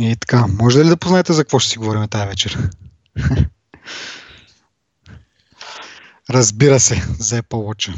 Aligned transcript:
И 0.00 0.16
така, 0.16 0.46
може 0.46 0.84
ли 0.84 0.88
да 0.88 0.96
познаете 0.96 1.32
за 1.32 1.44
какво 1.44 1.58
ще 1.58 1.70
си 1.70 1.78
говорим 1.78 2.08
тази 2.08 2.26
вечер? 2.26 2.70
Разбира 6.30 6.80
се, 6.80 6.94
за 7.18 7.42
Apple 7.42 7.48
Watch. 7.48 7.94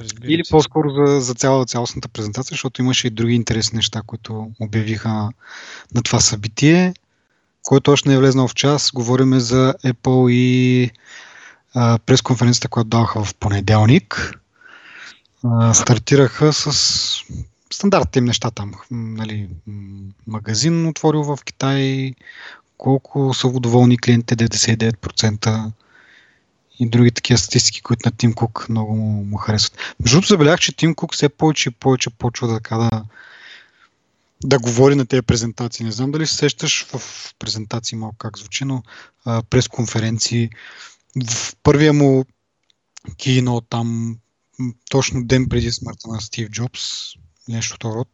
Разбира 0.00 0.32
Или 0.32 0.44
се. 0.44 0.50
по-скоро 0.50 0.90
за, 0.90 1.20
за 1.20 1.34
цяла, 1.34 1.66
цялостната 1.66 2.08
презентация, 2.08 2.54
защото 2.54 2.82
имаше 2.82 3.06
и 3.06 3.10
други 3.10 3.34
интересни 3.34 3.76
неща, 3.76 4.02
които 4.06 4.50
обявиха 4.60 5.30
на 5.94 6.02
това 6.02 6.20
събитие, 6.20 6.94
който 7.62 7.92
още 7.92 8.08
не 8.08 8.14
е 8.14 8.18
влезнал 8.18 8.48
в 8.48 8.54
час. 8.54 8.90
Говориме 8.92 9.40
за 9.40 9.74
Apple 9.84 10.30
и 10.30 10.90
а, 11.74 11.98
пресконференцията, 11.98 12.68
която 12.68 12.88
даваха 12.88 13.24
в 13.24 13.34
понеделник. 13.34 14.38
А, 15.44 15.74
стартираха 15.74 16.52
с 16.52 17.22
стандартните 17.74 18.18
им 18.18 18.24
неща 18.24 18.50
там. 18.50 18.74
Нали, 18.90 19.48
магазин 20.26 20.86
отворил 20.86 21.22
в 21.22 21.38
Китай, 21.44 22.12
колко 22.78 23.34
са 23.34 23.48
доволни 23.48 23.98
клиентите, 23.98 24.48
99% 24.48 25.72
и 26.78 26.88
други 26.88 27.10
такива 27.10 27.38
статистики, 27.38 27.82
които 27.82 28.08
на 28.08 28.16
Тим 28.16 28.32
Кук 28.32 28.66
много 28.68 28.96
му, 28.96 29.24
му 29.24 29.36
харесват. 29.36 29.78
Между 30.00 30.16
другото 30.16 30.28
забелях, 30.28 30.60
че 30.60 30.76
Тим 30.76 30.94
Кук 30.94 31.14
все 31.14 31.28
повече 31.28 31.68
и 31.68 31.72
повече 31.72 32.10
почва 32.10 32.48
да, 32.48 32.54
така 32.54 32.76
да, 32.76 33.04
да 34.44 34.58
говори 34.58 34.94
на 34.94 35.06
тези 35.06 35.22
презентации. 35.22 35.86
Не 35.86 35.92
знам 35.92 36.12
дали 36.12 36.26
се 36.26 36.34
сещаш 36.34 36.86
в 36.86 37.00
презентации 37.38 37.98
малко 37.98 38.16
как 38.18 38.38
звучи, 38.38 38.64
но 38.64 38.82
през 39.50 39.68
конференции 39.68 40.50
в 41.30 41.56
първия 41.62 41.92
му 41.92 42.24
кино 43.16 43.60
там 43.60 44.18
точно 44.90 45.24
ден 45.24 45.48
преди 45.48 45.72
смъртта 45.72 46.08
на 46.08 46.20
Стив 46.20 46.50
Джобс, 46.50 46.80
нещо 47.48 47.74
от 47.74 47.84
род. 47.84 48.08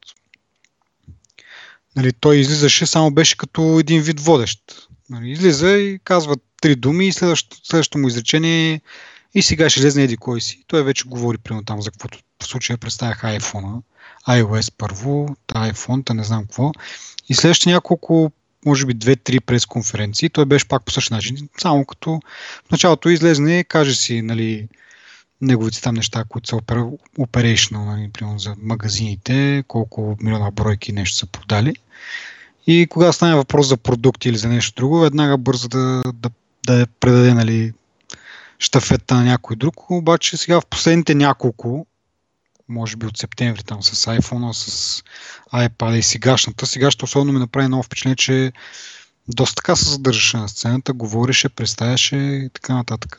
Нали, 1.96 2.12
той 2.12 2.36
излизаше, 2.36 2.86
само 2.86 3.10
беше 3.10 3.36
като 3.36 3.78
един 3.78 4.02
вид 4.02 4.20
водещ. 4.20 4.88
Нали, 5.10 5.30
излиза 5.30 5.70
и 5.72 5.98
казва 6.04 6.36
три 6.60 6.76
думи 6.76 7.08
и 7.08 7.12
следващото, 7.12 7.66
следващото 7.66 7.98
му 7.98 8.08
изречение 8.08 8.74
е 8.74 8.80
и 9.34 9.42
сега 9.42 9.70
ще 9.70 9.82
лезне 9.82 10.02
еди 10.02 10.16
кой 10.16 10.40
си. 10.40 10.64
Той 10.66 10.82
вече 10.82 11.08
говори 11.08 11.38
примерно 11.38 11.64
там 11.64 11.82
за 11.82 11.90
каквото 11.90 12.18
в 12.42 12.46
случая 12.46 12.78
представяха 12.78 13.26
iPhone, 13.26 13.82
iOS 14.28 14.72
първо, 14.78 15.36
iPhone, 15.48 16.06
та 16.06 16.14
не 16.14 16.24
знам 16.24 16.42
какво. 16.42 16.72
И 17.28 17.34
следващите 17.34 17.70
няколко, 17.70 18.32
може 18.66 18.86
би 18.86 18.94
две-три 18.94 19.40
пресконференции, 19.40 20.30
той 20.30 20.44
беше 20.44 20.68
пак 20.68 20.84
по 20.84 20.92
същия 20.92 21.14
начин. 21.14 21.48
Само 21.60 21.84
като 21.84 22.20
в 22.68 22.70
началото 22.70 23.08
излезне, 23.08 23.64
каже 23.64 23.94
си, 23.94 24.22
нали, 24.22 24.68
неговите 25.40 25.80
там 25.80 25.94
неща, 25.94 26.24
които 26.28 26.48
са 26.48 26.56
operational, 27.18 27.84
нали, 27.84 28.38
за 28.38 28.54
магазините, 28.62 29.64
колко 29.68 30.16
милиона 30.20 30.50
бройки 30.50 30.92
нещо 30.92 31.16
са 31.16 31.26
продали. 31.26 31.74
И 32.66 32.86
кога 32.90 33.12
стане 33.12 33.34
въпрос 33.34 33.68
за 33.68 33.76
продукти 33.76 34.28
или 34.28 34.36
за 34.36 34.48
нещо 34.48 34.74
друго, 34.76 35.00
веднага 35.00 35.38
бърза 35.38 35.68
да, 35.68 36.02
да, 36.14 36.30
да 36.66 36.86
предаде 37.00 37.34
нали, 37.34 37.72
штафета 38.58 39.14
на 39.14 39.24
някой 39.24 39.56
друг. 39.56 39.90
Обаче 39.90 40.36
сега 40.36 40.60
в 40.60 40.66
последните 40.66 41.14
няколко, 41.14 41.86
може 42.68 42.96
би 42.96 43.06
от 43.06 43.18
септември 43.18 43.62
там 43.62 43.82
с 43.82 44.06
iPhone, 44.06 44.52
с 44.52 45.02
iPad 45.54 45.94
и 45.94 46.02
сегашната, 46.02 46.66
сегашната 46.66 47.04
особено 47.04 47.32
ми 47.32 47.38
направи 47.38 47.68
много 47.68 47.82
впечатление, 47.82 48.16
че 48.16 48.52
доста 49.28 49.54
така 49.54 49.76
се 49.76 49.90
задържаше 49.90 50.36
на 50.36 50.48
сцената, 50.48 50.92
говореше, 50.92 51.48
представяше 51.48 52.16
и 52.16 52.50
така 52.54 52.74
нататък. 52.74 53.18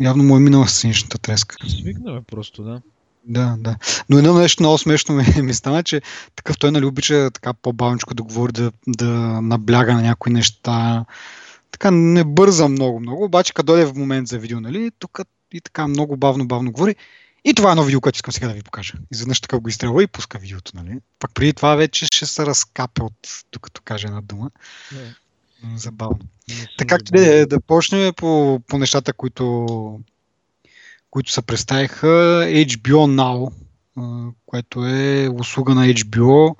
Явно 0.00 0.24
му 0.24 0.36
е 0.36 0.40
минала 0.40 0.68
сценичната 0.68 1.18
треска. 1.18 1.56
Свикнал 1.68 2.16
е 2.16 2.22
просто, 2.22 2.62
да. 2.62 2.80
Да, 3.26 3.56
да. 3.58 3.76
Но 4.08 4.18
едно 4.18 4.34
нещо 4.34 4.62
много 4.62 4.78
смешно 4.78 5.14
ми, 5.14 5.24
ми 5.42 5.54
стана, 5.54 5.82
че 5.82 6.02
такъв 6.36 6.58
той 6.58 6.70
нали 6.70 6.84
обича 6.84 7.30
така 7.30 7.54
по-бавничко 7.54 8.14
да 8.14 8.22
говори, 8.22 8.52
да, 8.52 8.72
да 8.86 9.10
набляга 9.42 9.94
на 9.94 10.02
някои 10.02 10.32
неща. 10.32 11.04
Така 11.70 11.90
не 11.90 12.24
бърза 12.24 12.68
много, 12.68 13.00
много, 13.00 13.24
обаче 13.24 13.54
като 13.54 13.66
дойде 13.66 13.86
в 13.86 13.94
момент 13.94 14.28
за 14.28 14.38
видео, 14.38 14.60
нали, 14.60 14.90
тук 14.98 15.20
и 15.52 15.60
така 15.60 15.88
много 15.88 16.16
бавно, 16.16 16.46
бавно 16.46 16.72
говори. 16.72 16.96
И 17.44 17.54
това 17.54 17.70
е 17.70 17.72
едно 17.72 17.84
видео, 17.84 18.00
което 18.00 18.16
искам 18.16 18.32
сега 18.32 18.48
да 18.48 18.54
ви 18.54 18.62
покажа. 18.62 18.92
Изведнъж 19.12 19.40
така 19.40 19.58
го 19.58 19.68
изстрелва 19.68 20.02
и 20.02 20.06
пуска 20.06 20.38
видеото, 20.38 20.72
нали. 20.74 20.98
Пак 21.18 21.34
преди 21.34 21.52
това 21.52 21.74
вече 21.74 22.06
ще 22.06 22.26
се 22.26 22.46
разкапе 22.46 23.02
от 23.02 23.44
докато 23.52 23.82
каже 23.84 24.06
една 24.06 24.20
дума. 24.20 24.50
М, 24.92 24.98
Забавно. 25.76 26.18
Така 26.78 26.98
че 26.98 27.12
да, 27.12 27.46
да 27.46 27.60
почнем 27.60 28.12
по, 28.16 28.60
по 28.68 28.78
нещата, 28.78 29.12
които, 29.12 30.00
които 31.10 31.32
се 31.32 31.42
представиха. 31.42 32.06
HBO 32.46 33.20
Now, 33.20 33.52
а, 33.96 34.32
което 34.46 34.86
е 34.86 35.28
услуга 35.28 35.74
на 35.74 35.86
HBO 35.86 36.56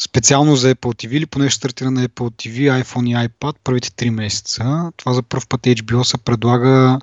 специално 0.00 0.56
за 0.56 0.74
Apple 0.74 1.06
TV 1.06 1.10
или 1.10 1.26
поне 1.26 1.50
ще 1.50 1.56
стартира 1.56 1.90
на 1.90 2.08
Apple 2.08 2.48
TV, 2.48 2.82
iPhone 2.82 3.08
и 3.08 3.28
iPad 3.28 3.56
първите 3.64 3.90
3 3.90 4.10
месеца. 4.10 4.92
Това 4.96 5.12
за 5.12 5.22
първ 5.22 5.46
път 5.48 5.60
HBO 5.60 6.02
се 6.02 6.18
предлага 6.18 7.00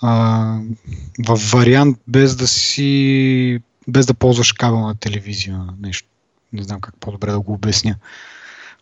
а, 0.00 0.58
в 1.26 1.40
вариант 1.52 1.98
без 2.08 2.36
да 2.36 2.46
си 2.46 3.60
без 3.88 4.06
да 4.06 4.14
ползваш 4.14 4.52
кабелна 4.52 4.94
телевизия. 4.94 5.60
Нещо. 5.80 6.08
Не 6.52 6.62
знам 6.62 6.80
как 6.80 6.94
по-добре 7.00 7.30
да 7.30 7.40
го 7.40 7.52
обясня. 7.52 7.96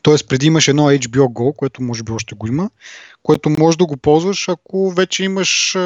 Тоест 0.02 0.28
преди 0.28 0.46
имаш 0.46 0.68
едно 0.68 0.82
HBO 0.82 1.28
Go, 1.28 1.56
което 1.56 1.82
може 1.82 2.02
би 2.02 2.12
още 2.12 2.34
го 2.34 2.46
има, 2.46 2.70
което 3.22 3.50
може 3.50 3.78
да 3.78 3.86
го 3.86 3.96
ползваш, 3.96 4.48
ако 4.48 4.90
вече 4.90 5.24
имаш 5.24 5.76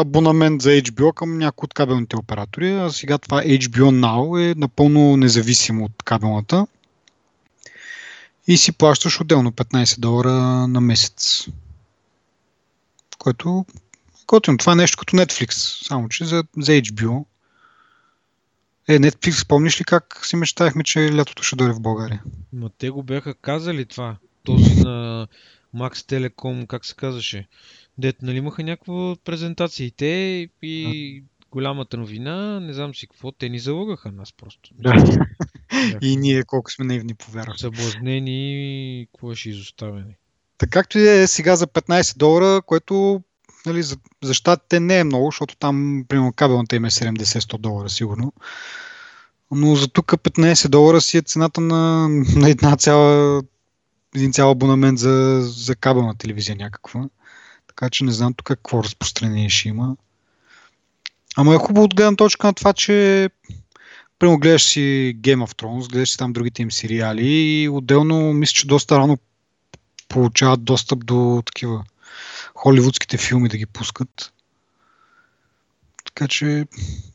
абонамент 0.00 0.62
за 0.62 0.70
HBO 0.70 1.12
към 1.12 1.38
някои 1.38 1.64
от 1.64 1.74
кабелните 1.74 2.16
оператори, 2.16 2.72
а 2.72 2.90
сега 2.90 3.18
това 3.18 3.42
HBO 3.42 3.90
Now 3.90 4.50
е 4.50 4.54
напълно 4.54 5.16
независимо 5.16 5.84
от 5.84 6.02
кабелната 6.04 6.66
и 8.46 8.56
си 8.56 8.72
плащаш 8.72 9.20
отделно 9.20 9.52
15 9.52 10.00
долара 10.00 10.32
на 10.68 10.80
месец. 10.80 11.46
Което 13.18 13.66
готино. 14.26 14.58
Това 14.58 14.72
е 14.72 14.76
нещо 14.76 14.98
като 14.98 15.16
Netflix, 15.16 15.52
само 15.86 16.08
че 16.08 16.24
за, 16.24 16.44
за 16.58 16.72
HBO. 16.72 17.24
Е, 18.88 18.98
Netflix, 18.98 19.30
спомниш 19.30 19.80
ли 19.80 19.84
как 19.84 20.20
си 20.26 20.36
мечтаяхме, 20.36 20.84
че 20.84 21.16
лятото 21.16 21.42
ще 21.42 21.56
дойде 21.56 21.72
в 21.72 21.80
България? 21.80 22.22
Ма 22.52 22.70
те 22.78 22.90
го 22.90 23.02
бяха 23.02 23.34
казали 23.34 23.84
това. 23.84 24.16
Този 24.44 24.80
на 24.80 25.28
Max 25.76 25.94
Telecom, 25.94 26.66
как 26.66 26.84
се 26.84 26.94
казваше? 26.94 27.48
Дет, 27.98 28.22
нали 28.22 28.36
имаха 28.36 28.64
някаква 28.64 29.16
презентация 29.24 29.86
и 29.86 29.90
те 29.90 30.48
и 30.62 31.22
голямата 31.50 31.96
новина, 31.96 32.60
не 32.60 32.72
знам 32.72 32.94
си 32.94 33.06
какво, 33.06 33.32
те 33.32 33.48
ни 33.48 33.58
залъгаха 33.58 34.12
нас 34.12 34.32
просто. 34.32 34.70
Да. 34.74 35.20
И 36.02 36.16
ние 36.16 36.42
колко 36.42 36.70
сме 36.70 36.84
наивни 36.84 37.14
повярвахме. 37.14 37.58
Съблазнени 37.58 39.06
какво 39.12 39.34
ще 39.34 39.50
изоставени. 39.50 40.16
Така 40.58 40.70
както 40.70 40.98
е 40.98 41.26
сега 41.26 41.56
за 41.56 41.66
15 41.66 42.18
долара, 42.18 42.62
което 42.62 43.22
нали, 43.68 43.82
за, 43.82 43.96
за 44.22 44.34
щатите 44.34 44.80
не 44.80 44.98
е 44.98 45.04
много, 45.04 45.26
защото 45.26 45.56
там, 45.56 46.04
примерно, 46.08 46.32
кабелната 46.32 46.76
им 46.76 46.84
е 46.84 46.90
70-100 46.90 47.58
долара 47.58 47.88
сигурно. 47.88 48.32
Но 49.50 49.76
за 49.76 49.88
тук 49.88 50.06
15 50.06 50.68
долара 50.68 51.00
си 51.00 51.18
е 51.18 51.22
цената 51.22 51.60
на, 51.60 52.08
на 52.36 52.50
една 52.50 52.76
цяла, 52.76 53.42
един 54.14 54.32
цял 54.32 54.50
абонамент 54.50 54.98
за, 54.98 55.40
за 55.42 55.76
кабелна 55.76 56.14
телевизия 56.18 56.56
някаква. 56.56 57.08
Така 57.66 57.90
че 57.90 58.04
не 58.04 58.12
знам 58.12 58.34
тук 58.34 58.46
какво 58.46 58.84
разпространение 58.84 59.48
ще 59.48 59.68
има. 59.68 59.96
Ама 61.36 61.54
е 61.54 61.58
хубаво 61.58 61.84
от 61.84 61.94
гледна 61.94 62.16
точка 62.16 62.46
на 62.46 62.54
това, 62.54 62.72
че 62.72 63.28
Примерно 64.18 64.38
гледаш 64.38 64.62
си 64.62 65.16
Game 65.20 65.46
of 65.46 65.62
Thrones, 65.62 65.90
гледаш 65.90 66.10
си 66.10 66.18
там 66.18 66.32
другите 66.32 66.62
им 66.62 66.70
сериали 66.70 67.26
и 67.26 67.68
отделно 67.68 68.32
мисля, 68.32 68.52
че 68.52 68.66
доста 68.66 68.98
рано 68.98 69.18
получават 70.08 70.64
достъп 70.64 71.06
до 71.06 71.42
такива 71.46 71.84
холивудските 72.54 73.18
филми 73.18 73.48
да 73.48 73.56
ги 73.56 73.66
пускат. 73.66 74.32
Така 76.04 76.28
че 76.28 76.66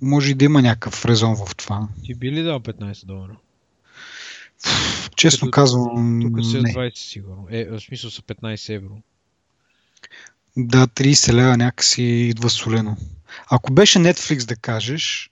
може 0.01 0.31
и 0.31 0.33
да 0.33 0.45
има 0.45 0.61
някакъв 0.61 1.05
резон 1.05 1.35
в 1.35 1.55
това. 1.55 1.87
Ти 2.03 2.15
би 2.15 2.31
ли 2.31 2.43
дал 2.43 2.59
15 2.59 3.05
долара? 3.05 3.37
Честно 5.15 5.45
Като 5.45 5.51
казвам, 5.51 6.21
Тук 6.21 6.45
са 6.45 6.61
не. 6.61 6.73
20 6.73 6.97
сигурно. 6.97 7.47
Е, 7.49 7.65
в 7.65 7.79
смисъл 7.79 8.09
са 8.09 8.21
15 8.21 8.75
евро. 8.75 8.97
Да, 10.57 10.87
30 10.87 11.33
лева 11.33 11.57
някакси 11.57 12.03
идва 12.03 12.49
солено. 12.49 12.97
Ако 13.47 13.73
беше 13.73 13.99
Netflix 13.99 14.45
да 14.45 14.55
кажеш, 14.55 15.29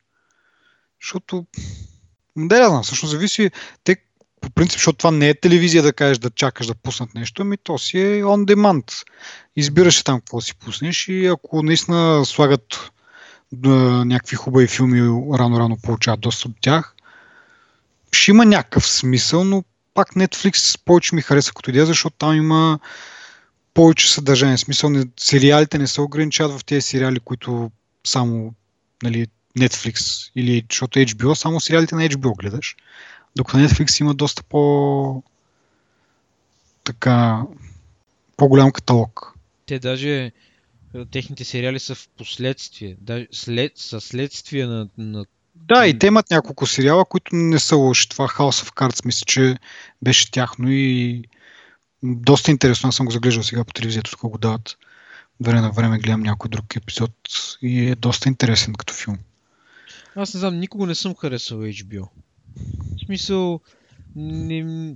защото... 1.01 1.45
Да, 2.37 2.59
да 2.59 2.69
знам, 2.69 2.83
всъщност 2.83 3.11
зависи... 3.11 3.51
Те, 3.83 3.97
по 4.41 4.49
принцип, 4.49 4.79
защото 4.79 4.97
това 4.97 5.11
не 5.11 5.29
е 5.29 5.39
телевизия 5.39 5.83
да 5.83 5.93
кажеш 5.93 6.17
да 6.17 6.29
чакаш 6.29 6.67
да 6.67 6.75
пуснат 6.75 7.15
нещо, 7.15 7.41
ами 7.41 7.57
то 7.57 7.77
си 7.77 7.99
е 7.99 8.23
on 8.23 8.53
demand. 8.53 9.05
Избираш 9.55 10.03
там 10.03 10.19
какво 10.19 10.41
си 10.41 10.55
пуснеш 10.55 11.07
и 11.07 11.25
ако 11.25 11.63
наистина 11.63 12.25
слагат 12.25 12.91
а, 13.65 13.69
някакви 14.05 14.35
хубави 14.35 14.67
филми, 14.67 15.01
рано-рано 15.37 15.77
получават 15.83 16.19
достъп 16.19 16.51
до 16.51 16.57
тях, 16.61 16.95
ще 18.11 18.31
има 18.31 18.45
някакъв 18.45 18.87
смисъл, 18.87 19.43
но 19.43 19.63
пак 19.93 20.13
Netflix 20.13 20.79
повече 20.85 21.15
ми 21.15 21.21
хареса 21.21 21.53
като 21.53 21.69
идея, 21.69 21.85
защото 21.85 22.15
там 22.17 22.35
има 22.35 22.79
повече 23.73 24.13
съдържание. 24.13 24.57
Смисъл, 24.57 24.89
не, 24.89 25.05
сериалите 25.19 25.77
не 25.77 25.87
се 25.87 26.01
ограничават 26.01 26.59
в 26.59 26.65
тези 26.65 26.81
сериали, 26.81 27.19
които 27.19 27.71
само 28.07 28.53
нали, 29.03 29.27
Netflix 29.59 30.29
или 30.35 30.65
защото 30.69 30.99
HBO, 30.99 31.33
само 31.33 31.59
сериалите 31.59 31.95
на 31.95 32.01
HBO 32.01 32.37
гледаш. 32.37 32.75
Докато 33.35 33.57
Netflix 33.57 34.01
има 34.01 34.13
доста 34.13 34.43
по 34.43 35.23
така 36.83 37.43
по-голям 38.37 38.71
каталог. 38.71 39.33
Те 39.65 39.79
даже 39.79 40.31
техните 41.11 41.43
сериали 41.43 41.79
са 41.79 41.95
в 41.95 42.09
последствие, 42.17 42.97
даже 43.01 43.27
след, 43.31 43.71
са 43.75 44.01
следствие 44.01 44.65
на, 44.65 44.87
на 44.97 45.25
да, 45.55 45.87
и 45.87 45.99
те 45.99 46.07
имат 46.07 46.31
няколко 46.31 46.65
сериала, 46.65 47.05
които 47.05 47.35
не 47.35 47.59
са 47.59 47.75
лоши. 47.75 48.09
Това 48.09 48.27
House 48.27 48.65
of 48.65 48.75
Cards 48.75 49.05
мисля, 49.05 49.25
че 49.25 49.57
беше 50.01 50.31
тяхно 50.31 50.71
и 50.71 51.23
доста 52.03 52.51
интересно. 52.51 52.89
Аз 52.89 52.95
съм 52.95 53.05
го 53.05 53.11
заглеждал 53.11 53.43
сега 53.43 53.63
по 53.63 53.73
телевизията, 53.73 54.11
тук 54.11 54.19
го 54.19 54.37
дават. 54.37 54.77
Време 55.41 55.61
на 55.61 55.71
време 55.71 55.99
гледам 55.99 56.21
някой 56.21 56.49
друг 56.49 56.75
епизод 56.75 57.11
и 57.61 57.89
е 57.89 57.95
доста 57.95 58.29
интересен 58.29 58.73
като 58.73 58.93
филм. 58.93 59.17
Аз 60.15 60.33
не 60.33 60.39
знам, 60.39 60.59
никога 60.59 60.85
не 60.87 60.95
съм 60.95 61.15
харесал 61.15 61.57
HBO. 61.59 62.07
В 62.97 63.05
смисъл, 63.05 63.59
не, 64.15 64.95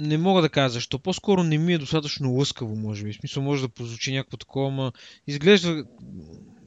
не 0.00 0.18
мога 0.18 0.42
да 0.42 0.48
кажа 0.48 0.72
защо. 0.72 0.98
По-скоро 0.98 1.42
не 1.42 1.58
ми 1.58 1.72
е 1.72 1.78
достатъчно 1.78 2.32
лъскаво, 2.32 2.76
може 2.76 3.04
би. 3.04 3.12
В 3.12 3.16
смисъл 3.16 3.42
може 3.42 3.62
да 3.62 3.68
прозвучи 3.68 4.12
някакво 4.12 4.36
такова, 4.36 4.70
но 4.70 4.92
изглежда 5.26 5.84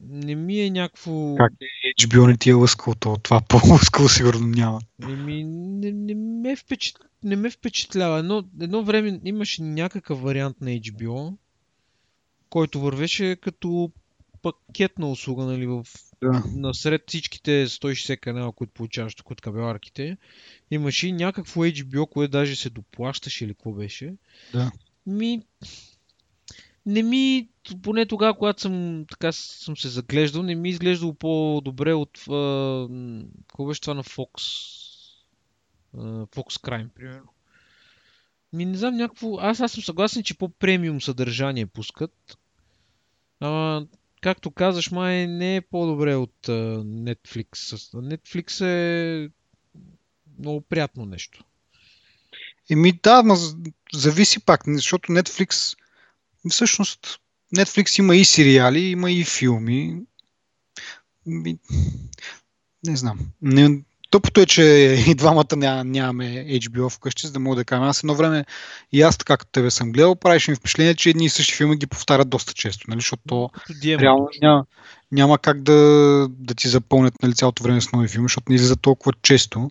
не 0.08 0.34
ми 0.34 0.60
е 0.60 0.70
някакво... 0.70 1.34
Как 1.36 1.52
е 1.60 2.06
HBO 2.06 2.26
не 2.26 2.36
ти 2.36 2.50
е 2.50 2.52
лъскаво, 2.52 2.94
то 2.94 3.16
това 3.16 3.40
по-лъскаво 3.48 4.08
сигурно 4.08 4.46
няма. 4.46 4.80
Еми, 5.02 5.44
не, 5.44 5.92
не, 5.92 6.14
ме 6.14 6.56
впечат... 6.56 6.96
не 7.22 7.36
ме 7.36 7.50
впечатлява. 7.50 8.18
Едно, 8.18 8.44
едно 8.60 8.84
време 8.84 9.20
имаше 9.24 9.62
някакъв 9.62 10.22
вариант 10.22 10.60
на 10.60 10.70
HBO, 10.70 11.34
който 12.50 12.80
вървеше 12.80 13.36
като 13.36 13.92
пакетна 14.52 15.10
услуга, 15.10 15.44
нали, 15.44 15.66
в... 15.66 15.86
Да. 16.22 16.42
насред 16.54 17.02
всичките 17.06 17.66
160 17.66 18.20
канала, 18.20 18.52
които 18.52 18.72
получаваш 18.72 19.14
тук 19.14 19.30
от 19.30 19.40
кабеларките, 19.40 20.16
имаше 20.70 21.08
и 21.08 21.12
някакво 21.12 21.64
HBO, 21.64 22.08
което 22.08 22.30
даже 22.30 22.56
се 22.56 22.70
доплащаше 22.70 23.44
или 23.44 23.54
какво 23.54 23.72
беше. 23.72 24.14
Да. 24.52 24.72
Ми, 25.06 25.42
не 26.86 27.02
ми, 27.02 27.48
поне 27.82 28.06
тогава, 28.06 28.34
когато 28.34 28.60
съм, 28.60 29.04
така, 29.10 29.32
съм 29.32 29.76
се 29.76 29.88
заглеждал, 29.88 30.42
не 30.42 30.54
ми 30.54 30.68
изглеждало 30.68 31.14
по-добре 31.14 31.94
от 31.94 32.18
какво 33.48 33.66
беше 33.66 33.80
това 33.80 33.94
на 33.94 34.04
Fox, 34.04 34.32
Fox 36.26 36.60
Crime, 36.60 36.88
примерно. 36.88 37.28
Ми 38.52 38.64
не 38.64 38.78
знам 38.78 38.96
някакво... 38.96 39.38
Аз, 39.40 39.60
аз 39.60 39.72
съм 39.72 39.82
съгласен, 39.82 40.22
че 40.22 40.38
по-премиум 40.38 41.00
съдържание 41.00 41.66
пускат. 41.66 42.38
А, 43.40 43.82
както 44.26 44.50
казаш, 44.50 44.90
май 44.90 45.26
не 45.26 45.56
е 45.56 45.60
по-добре 45.60 46.14
от 46.14 46.46
Netflix. 46.46 47.46
Netflix 47.94 48.64
е 48.64 49.30
много 50.38 50.60
приятно 50.60 51.06
нещо. 51.06 51.44
Еми 52.70 52.92
да, 53.02 53.22
но 53.22 53.36
зависи 53.92 54.40
пак, 54.40 54.62
защото 54.66 55.12
Netflix 55.12 55.78
всъщност 56.50 57.20
Netflix 57.56 57.98
има 57.98 58.16
и 58.16 58.24
сериали, 58.24 58.80
има 58.80 59.10
и 59.10 59.24
филми. 59.24 60.02
Не 61.26 62.96
знам. 62.96 63.18
Не, 63.42 63.82
тъпото 64.16 64.40
е, 64.40 64.46
че 64.46 64.62
и 65.08 65.14
двамата 65.14 65.56
ня, 65.56 65.84
нямаме 65.84 66.24
HBO 66.48 66.90
вкъщи, 66.90 67.26
за 67.26 67.32
да 67.32 67.40
мога 67.40 67.56
да 67.56 67.64
кажа. 67.64 67.84
Аз 67.84 68.02
едно 68.02 68.14
време 68.14 68.44
и 68.92 69.02
аз 69.02 69.18
така 69.18 69.36
като 69.36 69.52
тебе 69.52 69.70
съм 69.70 69.92
гледал, 69.92 70.14
правиш 70.14 70.48
ми 70.48 70.54
впечатление, 70.54 70.94
че 70.94 71.10
едни 71.10 71.24
и 71.24 71.28
същи 71.28 71.54
филми 71.54 71.76
ги 71.76 71.86
повтарят 71.86 72.28
доста 72.28 72.54
често, 72.54 72.84
нали? 72.88 72.98
защото 73.00 73.22
то 73.28 73.50
реално 73.84 74.28
няма, 74.42 74.64
няма 75.12 75.38
как 75.38 75.62
да, 75.62 75.72
да 76.30 76.54
ти 76.54 76.68
запълнят 76.68 77.14
нали, 77.22 77.34
цялото 77.34 77.62
време 77.62 77.80
с 77.80 77.92
нови 77.92 78.08
филми, 78.08 78.24
защото 78.24 78.44
не 78.48 78.54
излиза 78.54 78.76
толкова 78.76 79.12
често. 79.22 79.70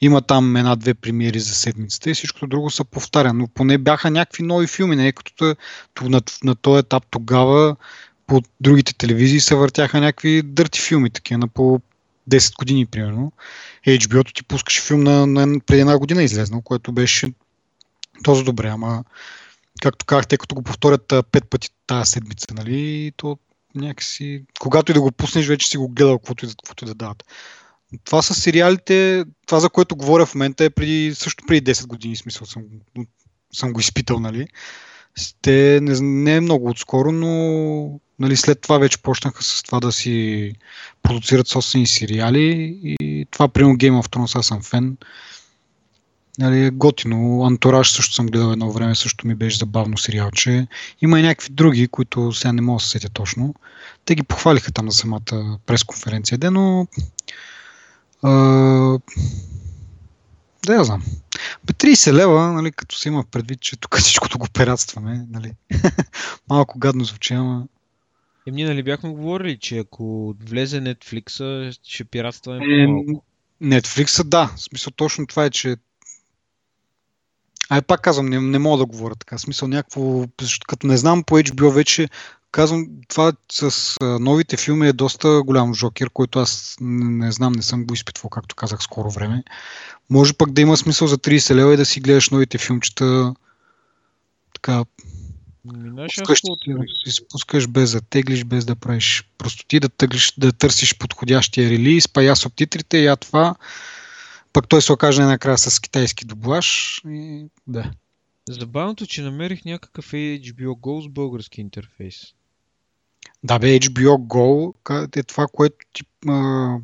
Има 0.00 0.22
там 0.22 0.56
една-две 0.56 0.94
премиери 0.94 1.40
за 1.40 1.54
седмицата 1.54 2.10
и 2.10 2.14
всичко 2.14 2.46
друго 2.46 2.70
се 2.70 2.84
повтаря. 2.84 3.32
Но 3.32 3.48
поне 3.48 3.78
бяха 3.78 4.10
някакви 4.10 4.42
нови 4.42 4.66
филми, 4.66 4.96
не 4.96 5.12
като 5.12 5.56
на, 6.02 6.22
на 6.44 6.54
този 6.54 6.78
етап 6.78 7.04
тогава 7.10 7.76
по 8.26 8.42
другите 8.60 8.94
телевизии 8.94 9.40
се 9.40 9.54
въртяха 9.54 10.00
някакви 10.00 10.42
дърти 10.42 10.80
филми, 10.80 11.10
такива 11.10 11.38
на 11.38 11.48
по 11.48 11.80
10 12.30 12.56
години, 12.56 12.86
примерно. 12.86 13.32
HBO-то 13.86 14.32
ти 14.32 14.42
пускаше 14.42 14.82
филм 14.82 15.00
на, 15.00 15.26
на 15.26 15.60
преди 15.60 15.80
една 15.80 15.98
година 15.98 16.22
излезнал, 16.22 16.62
което 16.62 16.92
беше 16.92 17.32
този 18.24 18.44
добре, 18.44 18.68
ама 18.68 19.04
както 19.82 20.06
казах, 20.06 20.26
те 20.26 20.36
като 20.36 20.54
го 20.54 20.62
повторят 20.62 21.14
пет 21.32 21.50
пъти 21.50 21.68
тази 21.86 22.10
седмица, 22.10 22.46
нали, 22.54 23.12
то 23.16 23.38
някакси, 23.74 24.44
когато 24.60 24.92
и 24.92 24.94
да 24.94 25.00
го 25.00 25.12
пуснеш, 25.12 25.46
вече 25.46 25.68
си 25.68 25.76
го 25.76 25.88
гледал, 25.88 26.18
каквото 26.18 26.44
и, 26.44 26.48
каквото 26.48 26.84
и 26.84 26.88
да 26.88 26.94
дават. 26.94 27.24
Това 28.04 28.22
са 28.22 28.34
сериалите, 28.34 29.24
това 29.46 29.60
за 29.60 29.70
което 29.70 29.96
говоря 29.96 30.26
в 30.26 30.34
момента 30.34 30.64
е 30.64 30.70
преди, 30.70 31.14
също 31.14 31.44
преди 31.46 31.72
10 31.72 31.86
години, 31.86 32.16
смисъл 32.16 32.46
съм, 32.46 32.62
съм 33.52 33.72
го 33.72 33.80
изпитал, 33.80 34.20
нали. 34.20 34.46
Те 35.42 35.80
не, 35.82 36.00
не 36.00 36.36
е 36.36 36.40
много 36.40 36.68
отскоро, 36.68 37.12
но 37.12 38.00
нали, 38.18 38.36
след 38.36 38.60
това 38.60 38.78
вече 38.78 39.02
почнаха 39.02 39.42
с 39.42 39.62
това 39.62 39.80
да 39.80 39.92
си 39.92 40.52
продуцират 41.02 41.48
собствени 41.48 41.86
сериали 41.86 42.78
и 42.82 43.26
това, 43.30 43.48
примерно 43.48 43.76
Game 43.76 44.02
of 44.02 44.16
Thrones, 44.16 44.38
аз 44.38 44.46
съм 44.46 44.62
фен. 44.62 44.96
Нали, 46.38 46.64
е 46.64 46.70
готино. 46.70 47.44
Антураж 47.44 47.90
също 47.90 48.14
съм 48.14 48.26
гледал 48.26 48.52
едно 48.52 48.72
време, 48.72 48.94
също 48.94 49.26
ми 49.26 49.34
беше 49.34 49.58
забавно 49.58 49.98
сериалче. 49.98 50.66
Има 51.02 51.20
и 51.20 51.22
някакви 51.22 51.50
други, 51.50 51.88
които 51.88 52.32
сега 52.32 52.52
не 52.52 52.60
мога 52.60 52.76
да 52.76 52.84
се 52.84 52.90
сетя 52.90 53.08
точно. 53.08 53.54
Те 54.04 54.14
ги 54.14 54.22
похвалиха 54.22 54.72
там 54.72 54.86
на 54.86 54.92
самата 54.92 55.58
пресконференция, 55.66 56.38
де, 56.38 56.50
но 56.50 56.86
а, 58.22 58.98
да 60.66 60.74
я 60.74 60.84
знам. 60.84 61.02
Бе, 61.64 61.72
30 61.72 62.12
лева, 62.12 62.52
нали, 62.52 62.72
като 62.72 62.96
се 62.96 63.08
има 63.08 63.24
предвид, 63.30 63.60
че 63.60 63.76
тук 63.76 63.96
всичкото 63.98 64.38
го 64.38 64.46
пиратстваме, 64.54 65.26
нали. 65.30 65.52
Малко 66.48 66.78
гадно 66.78 67.04
звучи, 67.04 67.34
ама... 67.34 67.66
Е, 68.46 68.50
ние 68.50 68.66
нали 68.66 68.82
бяхме 68.82 69.10
говорили, 69.10 69.58
че 69.58 69.78
ако 69.78 70.34
влезе 70.44 70.80
Netflix, 70.80 71.78
ще 71.82 72.04
пиратстваме 72.04 72.82
е, 72.82 72.86
по-малко. 72.86 73.24
Netflix, 73.62 74.24
да. 74.24 74.52
В 74.56 74.60
смисъл 74.60 74.92
точно 74.96 75.26
това 75.26 75.44
е, 75.44 75.50
че 75.50 75.76
Ай, 77.70 77.82
пак 77.82 78.00
казвам, 78.00 78.26
не, 78.26 78.40
не 78.40 78.58
мога 78.58 78.78
да 78.78 78.86
говоря 78.86 79.14
така. 79.14 79.38
В 79.38 79.40
смисъл 79.40 79.68
някакво, 79.68 80.24
като 80.68 80.86
не 80.86 80.96
знам 80.96 81.22
по 81.22 81.38
HBO 81.38 81.70
вече, 81.70 82.08
казвам, 82.52 82.86
това 83.08 83.32
с 83.52 83.96
новите 84.00 84.56
филми 84.56 84.88
е 84.88 84.92
доста 84.92 85.42
голям 85.42 85.74
жокер, 85.74 86.10
който 86.10 86.38
аз 86.38 86.76
не, 86.80 87.32
знам, 87.32 87.52
не 87.52 87.62
съм 87.62 87.86
го 87.86 87.94
изпитвал, 87.94 88.30
както 88.30 88.56
казах, 88.56 88.82
скоро 88.82 89.10
време. 89.10 89.44
Може 90.10 90.32
пък 90.32 90.52
да 90.52 90.60
има 90.60 90.76
смисъл 90.76 91.08
за 91.08 91.18
30 91.18 91.54
лева 91.54 91.74
и 91.74 91.76
да 91.76 91.86
си 91.86 92.00
гледаш 92.00 92.30
новите 92.30 92.58
филмчета 92.58 93.34
така 94.54 94.84
си 97.04 97.10
спускаш 97.10 97.68
без 97.68 97.92
да 97.92 98.00
теглиш, 98.00 98.44
без 98.44 98.64
да 98.64 98.76
правиш 98.76 99.24
просто 99.38 99.66
ти 99.66 99.80
да, 99.80 99.88
тъглиш, 99.88 100.34
да 100.38 100.52
търсиш 100.52 100.98
подходящия 100.98 101.70
релиз, 101.70 102.08
па 102.08 102.22
я 102.22 102.36
субтитрите, 102.36 103.02
я 103.02 103.16
това. 103.16 103.54
Пък 104.52 104.68
той 104.68 104.82
се 104.82 104.92
окаже 104.92 105.22
накрая 105.22 105.58
с 105.58 105.80
китайски 105.80 106.24
дублаж 106.24 107.00
и 107.06 107.46
да. 107.66 107.90
Забавното, 108.48 109.06
че 109.06 109.22
намерих 109.22 109.64
някакъв 109.64 110.12
HBO 110.12 110.80
Go 110.80 111.04
с 111.04 111.08
български 111.08 111.60
интерфейс. 111.60 112.34
Да 113.42 113.58
бе, 113.58 113.80
HBO 113.80 114.16
Go 114.16 114.74
е 115.16 115.22
това, 115.22 115.46
което 115.52 115.76
ти 115.92 116.02
а, 116.28 116.76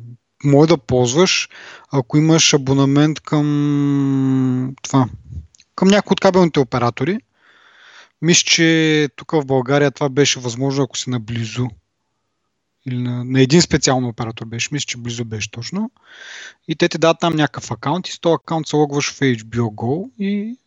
може 0.43 0.69
да 0.69 0.77
ползваш, 0.77 1.49
ако 1.91 2.17
имаш 2.17 2.53
абонамент 2.53 3.19
към 3.19 4.75
това, 4.81 5.09
към 5.75 5.87
някои 5.87 6.13
от 6.13 6.19
кабелните 6.19 6.59
оператори 6.59 7.19
мисля, 8.21 8.43
че 8.45 9.09
тук 9.15 9.31
в 9.31 9.45
България 9.45 9.91
това 9.91 10.09
беше 10.09 10.39
възможно, 10.39 10.83
ако 10.83 10.97
си 10.97 11.09
наблизо. 11.09 11.67
Или 12.85 12.97
на, 12.97 13.23
на 13.23 13.41
един 13.41 13.61
специално 13.61 14.07
оператор 14.07 14.45
беше. 14.45 14.69
Мисля, 14.71 14.85
че 14.85 14.97
близо 14.97 15.25
беше 15.25 15.51
точно. 15.51 15.91
И 16.67 16.75
те 16.75 16.89
ти 16.89 16.97
дадат 16.97 17.19
там 17.19 17.35
някакъв 17.35 17.71
акаунт 17.71 18.07
и 18.07 18.11
с 18.11 18.19
този 18.19 18.33
акаунт 18.33 18.67
се 18.67 18.75
логваш 18.75 19.11
в 19.11 19.19
HBO 19.19 19.61
Go 19.75 20.11
и 20.19 20.57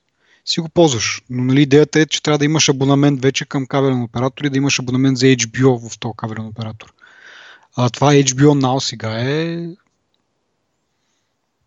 си 0.45 0.61
го 0.61 0.69
ползваш. 0.69 1.23
Но 1.31 1.45
нали, 1.45 1.63
идеята 1.63 2.01
е, 2.01 2.07
че 2.07 2.23
трябва 2.23 2.39
да 2.39 2.45
имаш 2.45 2.69
абонамент 2.69 3.23
вече 3.23 3.45
към 3.45 3.67
кабелен 3.67 4.03
оператор 4.03 4.45
и 4.45 4.51
да 4.51 4.59
имаш 4.59 4.79
абонамент 4.79 5.19
за 5.19 5.27
HBO 5.27 5.89
в 5.89 5.99
този 5.99 6.15
кабелен 6.17 6.47
оператор. 6.47 6.93
А 7.77 7.91
това 7.91 8.13
HBO 8.13 8.61
Now 8.61 8.79
сега 8.79 9.21
е 9.21 9.69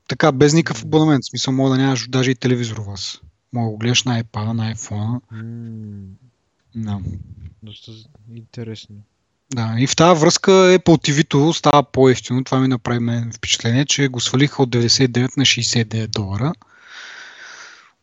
така, 0.07 0.31
без 0.31 0.53
никакъв 0.53 0.83
абонамент. 0.83 1.23
В 1.23 1.29
смисъл, 1.29 1.53
мога 1.53 1.69
да 1.69 1.77
нямаш 1.77 2.07
даже 2.07 2.31
и 2.31 2.35
телевизор 2.35 2.77
у 2.77 2.83
вас. 2.83 3.21
Мога 3.53 3.65
да 3.65 3.71
го 3.71 3.77
гледаш 3.77 4.03
на 4.03 4.23
iPad, 4.23 4.51
на 4.51 4.75
iPhone. 4.75 5.21
Mm. 5.33 6.03
Да. 6.75 6.99
Доста 7.63 7.91
интересно. 8.35 8.95
Да, 9.55 9.75
и 9.79 9.87
в 9.87 9.95
тази 9.95 10.21
връзка 10.21 10.51
Apple 10.51 11.11
TV 11.11 11.51
става 11.51 11.83
по-ефтино. 11.83 12.43
Това 12.43 12.59
ми 12.59 12.67
направи 12.67 12.99
мен 12.99 13.31
впечатление, 13.33 13.85
че 13.85 14.07
го 14.07 14.19
свалиха 14.19 14.63
от 14.63 14.69
99 14.69 15.37
на 15.37 15.45
69 15.45 16.07
долара. 16.07 16.53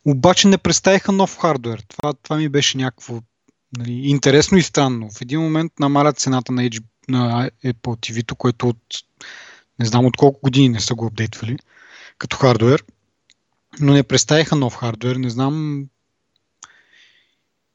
Обаче 0.05 0.47
не 0.47 0.57
представиха 0.57 1.11
нов 1.11 1.37
хардвер. 1.37 1.83
Това, 1.87 2.13
това 2.13 2.37
ми 2.37 2.49
беше 2.49 2.77
някакво 2.77 3.21
нали, 3.77 3.91
интересно 3.91 4.57
и 4.57 4.61
странно. 4.61 5.09
В 5.09 5.21
един 5.21 5.41
момент 5.41 5.79
намалят 5.79 6.19
цената 6.19 6.51
на, 6.51 6.69
на 7.09 7.49
Apple 7.65 7.73
TV, 8.11 8.35
което 8.35 8.69
от 8.69 8.77
не 9.79 9.85
знам 9.85 10.05
от 10.05 10.17
колко 10.17 10.39
години 10.43 10.69
не 10.69 10.79
са 10.79 10.95
го 10.95 11.05
апдейтвали. 11.05 11.57
като 12.17 12.37
хардвер, 12.37 12.83
но 13.79 13.93
не 13.93 14.03
представиха 14.03 14.55
нов 14.55 14.75
хардвер. 14.75 15.15
Не 15.15 15.29
знам 15.29 15.85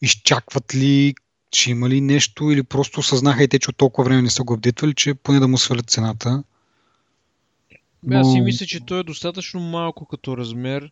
изчакват 0.02 0.74
ли, 0.74 1.14
че 1.50 1.70
има 1.70 1.88
ли 1.88 2.00
нещо 2.00 2.50
или 2.50 2.62
просто 2.62 3.00
осъзнаха 3.00 3.44
и 3.44 3.48
те, 3.48 3.58
че 3.58 3.70
от 3.70 3.76
толкова 3.76 4.04
време 4.04 4.22
не 4.22 4.30
са 4.30 4.42
го 4.42 4.54
апдейтвали, 4.54 4.94
че 4.94 5.14
поне 5.14 5.40
да 5.40 5.48
му 5.48 5.58
свалят 5.58 5.90
цената. 5.90 6.42
Но... 8.02 8.18
Аз 8.18 8.32
си 8.32 8.40
мисля, 8.40 8.66
че 8.66 8.86
той 8.86 9.00
е 9.00 9.02
достатъчно 9.02 9.60
малко 9.60 10.04
като 10.04 10.36
размер 10.36 10.90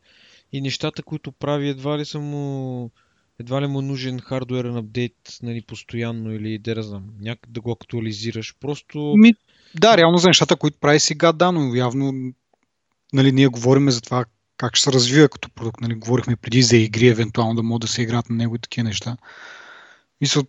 и 0.54 0.60
нещата, 0.60 1.02
които 1.02 1.32
прави, 1.32 1.68
едва 1.68 1.98
ли 1.98 2.04
са 2.04 2.20
му 2.20 2.90
едва 3.38 3.62
ли 3.62 3.66
му 3.66 3.78
е 3.78 3.82
нужен 3.82 4.20
хардуерен 4.20 4.76
апдейт 4.76 5.38
нали, 5.42 5.62
постоянно 5.62 6.32
или 6.32 6.58
да 6.58 6.82
знам, 6.82 7.04
някак 7.20 7.50
да 7.50 7.60
го 7.60 7.70
актуализираш. 7.70 8.54
Просто... 8.60 9.14
Ми, 9.16 9.34
да, 9.74 9.96
реално 9.96 10.18
за 10.18 10.28
нещата, 10.28 10.56
които 10.56 10.78
прави 10.78 11.00
сега, 11.00 11.32
да, 11.32 11.52
но 11.52 11.74
явно 11.74 12.32
нали, 13.12 13.32
ние 13.32 13.46
говорим 13.46 13.90
за 13.90 14.00
това 14.00 14.24
как 14.56 14.76
ще 14.76 14.84
се 14.84 14.92
развива 14.92 15.28
като 15.28 15.50
продукт. 15.50 15.80
Нали, 15.80 15.94
говорихме 15.94 16.36
преди 16.36 16.62
за 16.62 16.76
игри, 16.76 17.08
евентуално 17.08 17.54
да 17.54 17.62
могат 17.62 17.80
да 17.80 17.88
се 17.88 18.02
играят 18.02 18.30
на 18.30 18.36
него 18.36 18.54
и 18.54 18.58
такива 18.58 18.84
неща. 18.84 19.16
Мисля, 20.20 20.42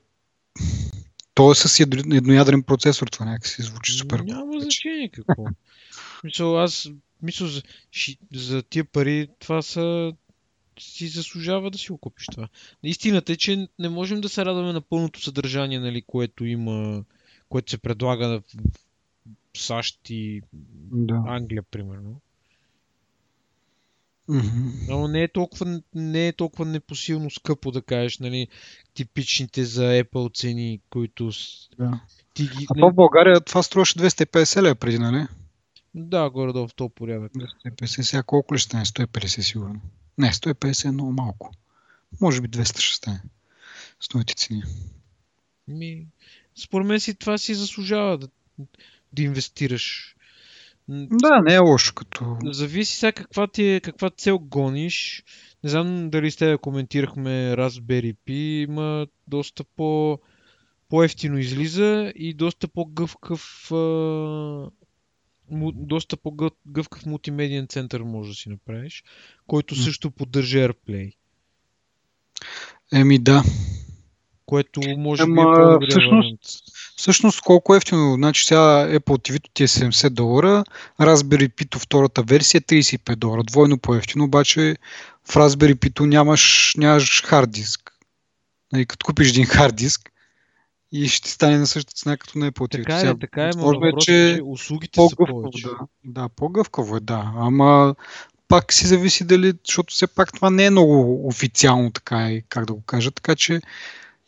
то 1.33 1.51
е 1.51 1.55
с 1.55 1.79
едноядрен 1.79 2.63
процесор, 2.63 3.07
това 3.07 3.25
някакси 3.25 3.61
звучи 3.61 3.93
супер. 3.93 4.19
Няма 4.19 4.59
значение 4.59 5.09
какво. 5.09 5.45
Мисля, 6.23 6.63
аз 6.63 6.89
мисля 7.21 7.47
за, 7.47 7.61
за 8.33 8.63
тия 8.63 8.85
пари 8.85 9.27
това 9.39 9.61
са 9.61 10.13
си 10.79 11.07
заслужава 11.07 11.71
да 11.71 11.77
си 11.77 11.91
го 11.91 11.97
купиш 11.97 12.25
това. 12.25 12.47
Истината 12.83 13.33
е, 13.33 13.35
че 13.35 13.67
не 13.79 13.89
можем 13.89 14.21
да 14.21 14.29
се 14.29 14.45
радваме 14.45 14.73
на 14.73 14.81
пълното 14.81 15.21
съдържание, 15.21 15.79
нали, 15.79 16.01
което 16.01 16.45
има, 16.45 17.03
което 17.49 17.71
се 17.71 17.77
предлага 17.77 18.27
в 18.27 18.41
САЩ 19.57 20.09
и 20.09 20.41
да. 20.91 21.23
Англия, 21.27 21.63
примерно. 21.63 22.21
Mm-hmm. 24.29 24.89
Но 24.89 25.07
не 25.07 25.23
е, 25.23 25.27
толкова, 25.27 25.81
не 25.95 26.27
е 26.27 26.33
толкова 26.33 26.65
непосилно 26.65 27.29
скъпо 27.29 27.71
да 27.71 27.81
кажеш, 27.81 28.19
нали, 28.19 28.47
типичните 28.93 29.63
за 29.63 29.83
Apple 29.83 30.35
цени, 30.35 30.79
които... 30.89 31.31
Да. 31.79 32.01
Ти 32.33 32.43
ги... 32.43 32.67
А 32.69 32.79
то 32.79 32.89
в 32.89 32.95
България 32.95 33.41
това 33.41 33.63
струваше 33.63 33.99
250 33.99 34.61
лева 34.61 34.75
преди, 34.75 34.99
нали? 34.99 35.27
Да, 35.97 36.29
горе-долу 36.29 36.67
в 36.67 36.75
този 36.75 36.93
порядък. 36.95 37.31
250, 37.33 38.01
сега 38.01 38.23
колко 38.23 38.53
ли 38.53 38.59
ще 38.59 38.65
стане? 38.65 38.85
150 38.85 39.41
сигурно. 39.41 39.81
Не, 40.17 40.27
150 40.27 40.85
е 40.85 40.91
много 40.91 41.11
малко. 41.11 41.51
Може 42.21 42.41
би 42.41 42.49
200 42.49 42.79
ще 42.79 42.95
стане. 42.95 43.21
Стоите 43.99 44.35
цени. 44.35 44.63
Ми, 45.67 46.07
според 46.63 46.87
мен 46.87 46.99
си 46.99 47.15
това 47.15 47.37
си 47.37 47.55
заслужава 47.55 48.17
да, 48.17 48.27
да 49.13 49.23
инвестираш. 49.23 50.15
Да, 50.89 51.41
не 51.41 51.53
е 51.53 51.59
лошо 51.59 51.93
като... 51.93 52.37
Зависи 52.43 52.95
сега 52.95 53.11
каква, 53.11 53.47
ти 53.47 53.63
е, 53.63 53.79
каква 53.79 54.09
цел 54.09 54.39
гониш. 54.39 55.23
Не 55.63 55.69
знам 55.69 56.09
дали 56.09 56.31
с 56.31 56.35
тебе 56.35 56.57
коментирахме 56.57 57.55
Raspberry 57.57 58.15
Pi. 58.27 58.63
Има 58.63 59.07
доста 59.27 59.63
по, 59.63 60.19
по-ефтино 60.89 61.37
излиза 61.37 62.13
и 62.15 62.33
доста 62.33 62.67
по-гъвкав 62.67 63.71
доста 65.73 66.17
по-гъвкав 66.17 67.05
мултимедиен 67.05 67.67
център 67.67 68.01
може 68.01 68.29
да 68.29 68.35
си 68.35 68.49
направиш, 68.49 69.03
който 69.47 69.75
също 69.75 70.11
поддържа 70.11 70.57
AirPlay. 70.57 71.13
Еми 72.93 73.19
да. 73.19 73.43
Което 74.45 74.81
може 74.97 75.23
Ема, 75.23 75.77
би 75.79 75.85
е 75.85 75.87
по 75.87 75.91
всъщност, 75.91 76.39
всъщност 76.95 77.41
колко 77.41 77.75
ефтино, 77.75 78.13
значи 78.15 78.45
сега 78.45 78.87
Apple 78.89 78.99
TV 78.99 79.43
ти 79.53 79.63
е 79.63 79.67
70 79.67 80.09
долара, 80.09 80.63
Raspberry 80.99 81.49
Pi 81.49 81.79
втората 81.79 82.23
версия 82.23 82.59
е 82.59 82.61
35 82.61 83.15
долара, 83.15 83.43
двойно 83.43 83.77
по-ефтино, 83.77 84.23
обаче 84.23 84.75
в 85.29 85.33
Raspberry 85.33 85.75
Pi 85.75 86.05
нямаш, 86.05 86.73
нямаш 86.77 87.23
хард 87.25 87.51
диск. 87.51 87.91
Нали, 88.73 88.85
като 88.85 89.05
купиш 89.05 89.29
един 89.29 89.45
хард 89.45 89.75
диск, 89.75 90.11
и 90.91 91.07
ще 91.07 91.29
стане 91.29 91.57
на 91.57 91.67
същата 91.67 91.93
цена 91.95 92.17
като 92.17 92.37
на 92.37 92.51
Apple 92.51 92.75
TV. 92.75 92.83
Така 92.83 93.09
е, 93.09 93.19
така 93.19 93.43
е, 93.43 93.51
но 93.57 93.85
е, 93.85 93.91
че, 93.99 94.41
услугите 94.45 94.99
са 95.09 95.15
повече. 95.15 95.67
Да, 95.67 96.21
да, 96.21 96.29
по-гъвкаво 96.29 96.97
е, 96.97 96.99
да. 96.99 97.33
Ама 97.35 97.95
пак 98.47 98.73
си 98.73 98.87
зависи 98.87 99.23
дали, 99.23 99.53
защото 99.67 99.93
все 99.93 100.07
пак 100.07 100.33
това 100.33 100.49
не 100.49 100.65
е 100.65 100.69
много 100.69 101.27
официално 101.27 101.91
така 101.91 102.31
и 102.31 102.43
как 102.49 102.65
да 102.65 102.73
го 102.73 102.81
кажа, 102.81 103.11
така 103.11 103.35
че 103.35 103.61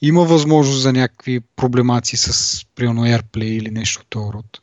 има 0.01 0.23
възможност 0.23 0.81
за 0.81 0.93
някакви 0.93 1.39
проблемации 1.55 2.17
с 2.17 2.61
примерно 2.75 3.05
AirPlay 3.05 3.43
или 3.43 3.71
нещо 3.71 4.01
от 4.01 4.07
този 4.09 4.33
род. 4.33 4.59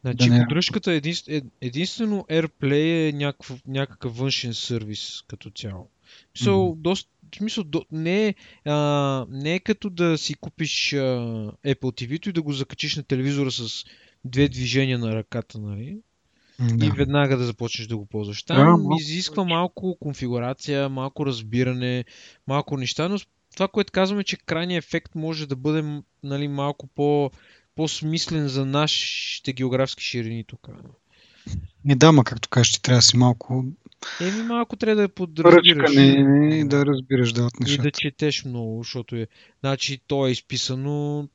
Значи 0.00 0.28
да 0.28 0.34
не... 0.34 0.40
поддръжката 0.40 0.92
единствено, 0.92 1.50
единствено 1.60 2.26
AirPlay 2.30 3.08
е 3.08 3.12
някакъв, 3.12 3.60
някакъв 3.66 4.16
външен 4.16 4.54
сервис 4.54 5.22
като 5.28 5.50
цяло. 5.50 5.88
Мисъл, 6.34 6.54
mm-hmm. 6.54 6.80
доста, 6.80 7.10
в 7.32 7.36
смисъл, 7.36 7.64
до, 7.64 7.84
не, 7.92 8.26
е, 8.26 8.34
а, 8.64 9.26
не 9.30 9.54
е 9.54 9.60
като 9.60 9.90
да 9.90 10.18
си 10.18 10.34
купиш 10.34 10.92
а, 10.92 10.96
Apple 11.66 11.74
TV 11.74 12.28
и 12.28 12.32
да 12.32 12.42
го 12.42 12.52
закачиш 12.52 12.96
на 12.96 13.02
телевизора 13.02 13.50
с 13.50 13.84
две 14.24 14.48
движения 14.48 14.98
на 14.98 15.14
ръката, 15.14 15.58
нали? 15.58 15.98
Да. 16.60 16.86
И 16.86 16.90
веднага 16.90 17.36
да 17.36 17.44
започнеш 17.44 17.86
да 17.86 17.96
го 17.96 18.06
ползваш. 18.06 18.42
Там 18.42 18.82
да, 18.82 18.96
изисква 19.00 19.44
малко 19.44 19.96
конфигурация, 20.00 20.88
малко 20.88 21.26
разбиране, 21.26 22.04
малко 22.46 22.76
неща, 22.76 23.08
но 23.08 23.18
това, 23.54 23.68
което 23.68 23.92
казваме, 23.92 24.24
че 24.24 24.36
крайният 24.36 24.84
ефект 24.84 25.14
може 25.14 25.46
да 25.46 25.56
бъде 25.56 26.02
нали, 26.22 26.48
малко 26.48 26.86
по, 26.86 27.30
по-смислен 27.74 28.48
за 28.48 28.66
нашите 28.66 29.52
географски 29.52 30.04
ширини 30.04 30.44
тук. 30.44 30.68
Не 31.84 31.94
да, 31.94 32.12
ма 32.12 32.24
както 32.24 32.48
кажеш, 32.48 32.72
че 32.72 32.82
трябва 32.82 32.98
да 32.98 33.02
си 33.02 33.16
малко 33.16 33.64
Еми 34.20 34.42
малко 34.42 34.76
трябва 34.76 35.02
да 35.02 35.08
подразбираш. 35.08 35.94
не, 35.94 36.64
да 36.64 36.86
разбираш 36.86 37.32
да 37.32 37.44
от 37.44 37.60
нещата. 37.60 37.82
И 37.82 37.82
да 37.82 37.90
четеш 37.90 38.44
много, 38.44 38.82
защото 38.82 39.16
е... 39.16 39.26
Значи 39.60 40.00
то 40.06 40.26
е 40.26 40.30
изписано 40.30 41.28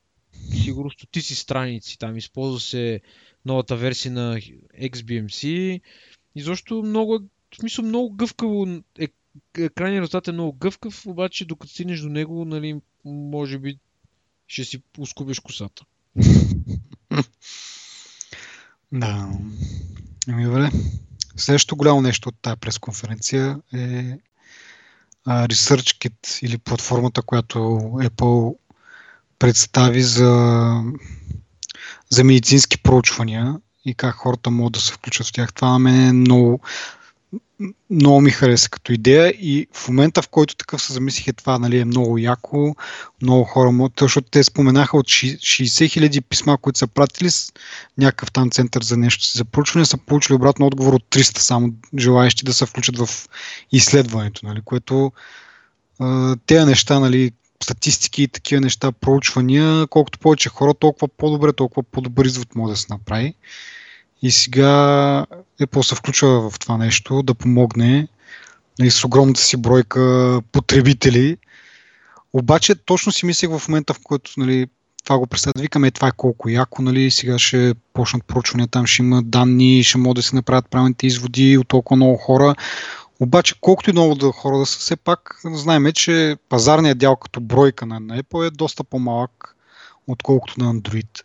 сигурно 0.64 0.92
стотици 0.92 1.36
страници. 1.36 2.00
Там 2.00 2.18
използва 2.18 2.60
се 2.60 3.02
новата 3.46 3.76
версия 3.76 4.12
на 4.12 4.38
XBMC. 4.82 5.46
И 6.36 6.42
защо 6.42 6.84
много, 6.84 7.20
в 7.54 7.58
смисъл 7.60 7.86
много 7.86 8.16
гъвкаво 8.16 8.68
е, 9.00 9.08
крайният 9.70 10.02
резултат 10.02 10.28
е 10.28 10.32
много 10.32 10.58
гъвкав, 10.58 11.06
обаче 11.06 11.46
докато 11.46 11.74
стигнеш 11.74 12.00
до 12.00 12.10
него, 12.10 12.46
нали, 12.46 12.82
може 13.06 13.60
би 13.60 13.78
ще 14.48 14.64
си 14.64 14.82
ускубиш 14.98 15.40
косата. 15.40 15.86
да. 18.92 19.32
Ами 20.28 20.44
добре. 20.44 20.70
Следващото 21.38 21.76
голямо 21.76 22.02
нещо 22.02 22.30
от 22.30 22.36
тази 22.42 22.58
пресконференция 22.58 23.60
е 23.74 24.18
ResearchKit 25.28 26.46
или 26.46 26.58
платформата, 26.58 27.22
която 27.22 27.60
Apple 27.94 28.56
представи 29.40 30.04
за, 30.04 30.74
за 32.10 32.24
медицински 32.24 32.78
проучвания 32.78 33.56
и 33.86 33.94
как 33.94 34.16
хората 34.16 34.50
могат 34.50 34.74
да 34.74 34.80
се 34.80 34.94
включат 34.94 35.28
в 35.28 35.32
тях. 35.32 35.54
Това 35.54 35.70
на 35.70 35.80
мен 35.80 36.08
е 36.08 36.14
много, 36.14 36.60
много 37.90 38.22
ми 38.22 38.32
хареса 38.32 38.70
като 38.70 38.94
идея 38.94 39.30
и 39.30 39.68
в 39.74 39.88
момента, 39.88 40.22
в 40.22 40.28
който 40.30 40.56
такъв 40.56 40.82
се 40.82 40.94
замислих, 40.94 41.28
е 41.28 41.34
това 41.34 41.60
нали, 41.60 41.80
е 41.80 41.86
много 41.86 42.18
яко, 42.18 42.76
много 43.22 43.44
хора 43.44 43.72
могат, 43.72 43.94
защото 44.00 44.30
те 44.32 44.44
споменаха 44.44 44.98
от 44.98 45.06
60 45.06 45.92
хиляди 45.92 46.22
писма, 46.22 46.58
които 46.58 46.80
са 46.80 46.88
пратили 46.88 47.30
с 47.30 47.54
някакъв 47.98 48.32
там 48.32 48.52
център 48.52 48.84
за 48.84 48.98
нещо 48.98 49.24
си 49.24 49.38
за 49.38 49.46
проучване, 49.46 49.86
са 49.86 49.98
получили 49.98 50.36
обратно 50.36 50.66
отговор 50.66 50.94
от 50.94 51.04
300 51.10 51.38
само 51.38 51.74
желаящи 51.98 52.46
да 52.46 52.54
се 52.54 52.66
включат 52.66 52.98
в 52.98 53.10
изследването, 53.72 54.46
нали, 54.46 54.62
което 54.66 55.12
тези 56.46 56.66
неща, 56.66 57.00
нали, 57.00 57.32
статистики 57.64 58.24
и 58.24 58.28
такива 58.28 58.62
неща, 58.62 58.92
проучвания, 58.92 59.88
колкото 59.88 60.20
повече 60.20 60.50
хора, 60.50 60.74
толкова 60.74 61.08
по-добре, 61.08 61.54
толкова 61.54 61.84
по-добър 61.84 62.26
извод 62.26 62.56
може 62.56 62.72
да 62.72 62.78
се 62.78 62.88
направи. 62.90 63.34
И 64.22 64.32
сега 64.32 65.26
Apple 65.62 65.82
се 65.82 65.96
включва 65.96 66.50
в 66.50 66.60
това 66.60 66.78
нещо 66.78 67.24
да 67.24 67.34
помогне 67.34 68.08
нали, 68.80 68.92
с 68.92 69.04
огромната 69.04 69.42
си 69.42 69.58
бройка 69.58 70.42
потребители. 70.52 71.38
Обаче 72.34 72.76
точно 72.76 73.12
си 73.12 73.26
мислех 73.26 73.50
в 73.50 73.68
момента, 73.68 73.94
в 73.94 74.00
който 74.04 74.32
нали, 74.38 74.68
това 75.04 75.18
го 75.18 75.28
представят, 75.28 75.62
викаме 75.62 75.92
това 75.92 76.08
е 76.08 76.12
колко 76.18 76.50
яко, 76.50 76.82
нали, 76.82 77.12
сега 77.12 77.40
ще 77.40 77.74
почнат 77.94 78.26
проучвания, 78.26 78.68
там 78.68 78.86
ще 78.86 79.02
има 79.02 79.24
данни, 79.24 79.84
ще 79.84 79.98
могат 79.98 80.16
да 80.16 80.24
се 80.24 80.36
направят 80.36 80.70
правилните 80.70 81.08
изводи 81.08 81.58
от 81.58 81.68
толкова 81.68 81.96
много 81.96 82.18
хора. 82.18 82.56
Обаче, 83.20 83.56
колкото 83.62 83.90
и 83.90 83.94
много 83.94 84.16
да 84.16 84.32
хора 84.32 84.58
да 84.58 84.66
са, 84.66 84.80
все 84.80 84.96
пак 84.96 85.40
знаем, 85.46 85.92
че 85.94 86.38
пазарният 86.50 86.98
дял 86.98 87.16
като 87.16 87.42
бройка 87.42 87.86
на 87.86 88.02
Apple 88.02 88.48
е 88.48 88.52
доста 88.52 88.84
по-малък, 88.84 89.56
отколкото 90.08 90.64
на 90.64 90.74
Android. 90.74 91.24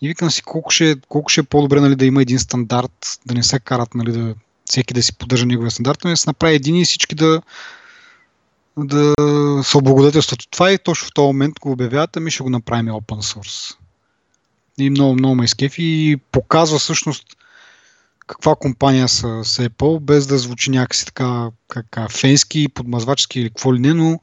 И 0.00 0.08
викам 0.08 0.30
си 0.30 0.42
колко 0.42 0.70
ще, 0.70 0.96
колко 1.08 1.28
ще 1.28 1.40
е 1.40 1.44
по-добре 1.44 1.80
нали, 1.80 1.96
да 1.96 2.04
има 2.04 2.22
един 2.22 2.38
стандарт, 2.38 3.18
да 3.26 3.34
не 3.34 3.42
се 3.42 3.60
карат 3.60 3.94
нали, 3.94 4.12
да, 4.12 4.34
всеки 4.64 4.94
да 4.94 5.02
си 5.02 5.12
поддържа 5.12 5.46
неговия 5.46 5.70
стандарт, 5.70 5.98
но 6.04 6.10
да 6.10 6.16
се 6.16 6.30
направи 6.30 6.54
един 6.54 6.76
и 6.76 6.84
всички 6.84 7.14
да, 7.14 7.42
да 8.76 9.14
се 9.64 9.78
облагодетелстват 9.78 10.40
това 10.50 10.72
и 10.72 10.78
точно 10.78 11.08
в 11.08 11.14
този 11.14 11.26
момент 11.26 11.60
го 11.60 11.72
обявяват, 11.72 12.16
ами 12.16 12.30
ще 12.30 12.42
го 12.42 12.50
направим 12.50 12.86
open 12.86 13.34
source. 13.34 13.76
И 14.78 14.90
много, 14.90 15.14
много 15.14 15.34
ме 15.34 15.44
изкефи 15.44 15.82
и 15.82 16.16
показва 16.16 16.78
всъщност 16.78 17.26
каква 18.26 18.54
компания 18.54 19.08
са, 19.08 19.44
са 19.44 19.70
Apple, 19.70 20.00
без 20.00 20.26
да 20.26 20.38
звучи 20.38 20.70
някакси 20.70 21.06
така, 21.06 21.50
как, 21.68 22.10
фенски, 22.10 22.68
подмазвачки 22.68 23.40
или 23.40 23.48
какво 23.48 23.74
ли 23.74 23.78
не, 23.78 23.94
но 23.94 24.20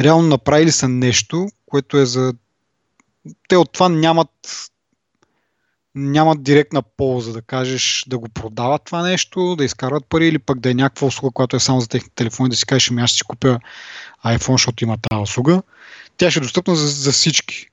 реално 0.00 0.28
направили 0.28 0.72
са 0.72 0.88
нещо, 0.88 1.48
което 1.66 1.98
е 1.98 2.06
за... 2.06 2.34
Те 3.48 3.56
от 3.56 3.72
това 3.72 3.88
нямат 3.88 4.30
нямат 5.94 6.42
директна 6.42 6.82
полза, 6.82 7.32
да 7.32 7.42
кажеш 7.42 8.04
да 8.08 8.18
го 8.18 8.28
продават 8.28 8.82
това 8.84 9.02
нещо, 9.02 9.56
да 9.56 9.64
изкарват 9.64 10.06
пари 10.06 10.28
или 10.28 10.38
пък 10.38 10.60
да 10.60 10.70
е 10.70 10.74
някаква 10.74 11.06
услуга, 11.06 11.32
която 11.32 11.56
е 11.56 11.60
само 11.60 11.80
за 11.80 11.88
техните 11.88 12.14
телефони, 12.14 12.48
да 12.48 12.56
си 12.56 12.66
кажеш, 12.66 12.90
ами 12.90 13.02
аз 13.02 13.12
си 13.12 13.22
купя 13.22 13.60
iPhone, 14.26 14.52
защото 14.52 14.84
има 14.84 14.98
тази 15.10 15.22
услуга. 15.22 15.62
Тя 16.16 16.30
ще 16.30 16.40
е 16.40 16.42
достъпна 16.42 16.76
за, 16.76 16.88
за 16.88 17.12
всички. 17.12 17.66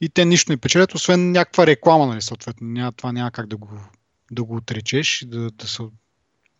И 0.00 0.08
те 0.08 0.24
нищо 0.24 0.52
не 0.52 0.56
печелят, 0.56 0.94
освен 0.94 1.32
някаква 1.32 1.66
реклама, 1.66 2.06
нали, 2.06 2.22
съответно. 2.22 2.66
Няма, 2.66 2.92
това 2.92 3.12
няма 3.12 3.30
как 3.30 3.46
да 3.46 3.56
го, 3.56 3.68
да 4.30 4.44
го 4.44 4.56
отречеш 4.56 5.22
и 5.22 5.26
да, 5.26 5.50
да, 5.50 5.68
са, 5.68 5.82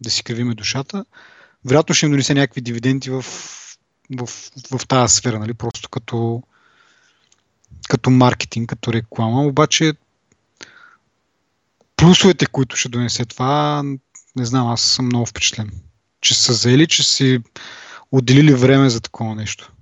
да 0.01 0.11
си 0.11 0.25
кривиме 0.25 0.55
душата. 0.55 1.05
Вероятно 1.65 1.95
ще 1.95 2.07
им 2.07 2.13
донесе 2.13 2.35
някакви 2.35 2.61
дивиденти 2.61 3.11
в, 3.11 3.23
в, 3.23 4.27
в, 4.27 4.79
в 4.79 4.87
тази 4.89 5.15
сфера, 5.15 5.39
нали, 5.39 5.55
просто 5.55 5.89
като, 5.89 6.43
като 7.89 8.11
маркетинг, 8.11 8.69
като 8.69 8.93
реклама. 8.93 9.47
Обаче 9.47 9.93
плюсовете, 12.05 12.47
които 12.47 12.77
ще 12.77 12.89
донесе 12.89 13.25
това, 13.25 13.83
не 14.37 14.45
знам, 14.45 14.67
аз 14.67 14.83
съм 14.83 15.07
много 15.07 15.27
впечатлен. 15.27 15.71
Че 16.21 16.35
са 16.35 16.53
заели, 16.53 16.87
че 16.87 17.03
си 17.03 17.39
отделили 18.13 18.55
време 18.55 18.91
за 18.91 19.01
такова 19.01 19.35
нещо. 19.35 19.73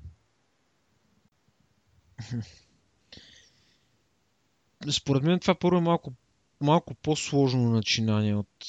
Според 4.90 5.22
мен 5.22 5.40
това 5.40 5.54
първо 5.54 5.78
е 5.78 5.80
малко, 5.80 6.12
малко 6.60 6.94
по-сложно 6.94 7.70
начинание 7.70 8.34
от... 8.34 8.66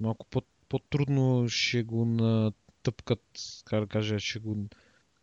Малко 0.00 0.26
по- 0.26 0.42
по-трудно 0.68 1.48
ще 1.48 1.82
го 1.82 2.04
натъпкат, 2.04 3.22
как 3.64 3.80
да 3.80 3.86
кажа, 3.86 4.20
ще 4.20 4.38
го... 4.38 4.56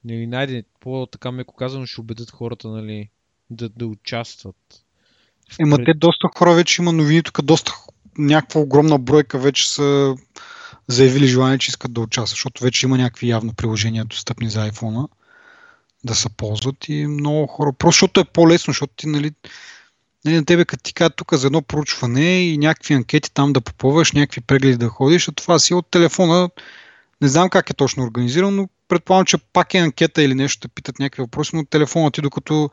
Нали, 0.04 0.28
найде, 0.28 0.64
по-така 0.80 1.32
меко 1.32 1.56
казано, 1.56 1.86
ще 1.86 2.02
убедят 2.02 2.32
хората, 2.32 2.68
нали, 2.68 3.10
да, 3.50 3.70
да 3.70 3.88
участват. 3.88 4.85
Ема 5.60 5.78
те 5.86 5.94
доста 5.94 6.28
хора 6.38 6.54
вече 6.54 6.82
има 6.82 6.92
новини, 6.92 7.24
тук 7.24 7.42
доста 7.42 7.74
някаква 8.18 8.62
огромна 8.62 9.00
бройка 9.00 9.40
вече 9.40 9.70
са 9.70 10.16
заявили 10.88 11.28
желание, 11.28 11.58
че 11.58 11.70
искат 11.70 11.94
да 11.94 12.02
участват, 12.02 12.30
защото 12.30 12.64
вече 12.64 12.86
има 12.86 12.98
някакви 12.98 13.30
явно 13.30 13.54
приложения 13.54 14.06
достъпни 14.06 14.50
за 14.50 14.72
iPhone 14.72 15.08
да 16.04 16.16
се 16.16 16.30
ползват 16.30 16.90
и 16.90 17.08
много 17.08 17.48
хора. 17.48 17.74
Просто 17.74 17.96
защото 17.96 18.20
е 18.20 18.26
по-лесно, 18.26 18.72
защото 18.72 18.94
ти, 18.98 19.08
нали, 19.08 19.32
нали 20.26 20.36
на 20.36 20.46
тебе 20.46 20.66
като 20.66 20.84
ти 20.84 20.94
кажа 20.94 21.10
тук 21.10 21.34
за 21.34 21.48
едно 21.48 21.62
проучване 21.62 22.42
и 22.42 22.58
някакви 22.58 22.94
анкети 22.94 23.34
там 23.34 23.54
да 23.54 23.62
попълваш, 23.62 24.12
някакви 24.12 24.42
прегледи 24.42 24.78
да 24.78 24.88
ходиш, 24.88 25.28
а 25.28 25.32
това 25.32 25.60
си 25.60 25.74
от 25.74 25.88
телефона. 25.92 26.50
Не 27.22 27.28
знам 27.28 27.50
как 27.50 27.70
е 27.70 27.74
точно 27.74 28.04
организирано, 28.04 28.52
но 28.52 28.70
предполагам, 28.88 29.26
че 29.26 29.38
пак 29.38 29.74
е 29.74 29.78
анкета 29.78 30.24
или 30.24 30.36
нещо, 30.36 30.68
да 30.68 30.74
питат 30.74 31.00
някакви 31.00 31.24
въпроси, 31.24 31.56
но 31.56 31.66
телефона 31.66 32.12
ти 32.12 32.22
докато 32.22 32.70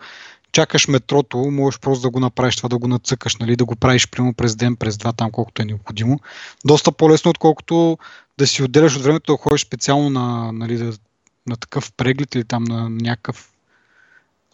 чакаш 0.52 0.88
метрото, 0.88 1.38
можеш 1.38 1.80
просто 1.80 2.02
да 2.02 2.10
го 2.10 2.20
направиш 2.20 2.56
това, 2.56 2.68
да 2.68 2.78
го 2.78 2.88
нацъкаш, 2.88 3.36
нали, 3.36 3.56
да 3.56 3.64
го 3.64 3.76
правиш 3.76 4.08
прямо 4.08 4.34
през 4.34 4.56
ден, 4.56 4.76
през 4.76 4.96
два, 4.96 5.12
там 5.12 5.30
колкото 5.30 5.62
е 5.62 5.64
необходимо. 5.64 6.20
Доста 6.64 6.92
по-лесно, 6.92 7.30
отколкото 7.30 7.98
да 8.38 8.46
си 8.46 8.62
отделяш 8.62 8.96
от 8.96 9.02
времето 9.02 9.32
да 9.32 9.38
ходиш 9.38 9.62
специално 9.62 10.10
на, 10.10 10.52
нали, 10.52 10.76
да, 10.76 10.92
на 11.46 11.56
такъв 11.56 11.92
преглед 11.92 12.34
или 12.34 12.44
там 12.44 12.64
на 12.64 12.90
някакъв 12.90 13.52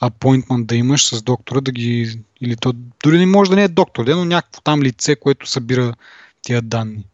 апойнтмент 0.01 0.67
да 0.67 0.77
имаш 0.77 1.07
с 1.07 1.23
доктора, 1.23 1.61
да 1.61 1.73
ги, 1.73 2.21
или 2.41 2.57
то 2.57 2.73
дори 3.03 3.19
не 3.19 3.27
може 3.27 3.51
да 3.51 3.57
не 3.57 3.65
е 3.65 3.69
доктор, 3.69 4.05
но 4.07 4.25
някакво 4.25 4.61
там 4.61 4.83
лице, 4.83 5.17
което 5.17 5.51
събира 5.51 5.95
тия 6.43 6.63
данни. 6.63 7.05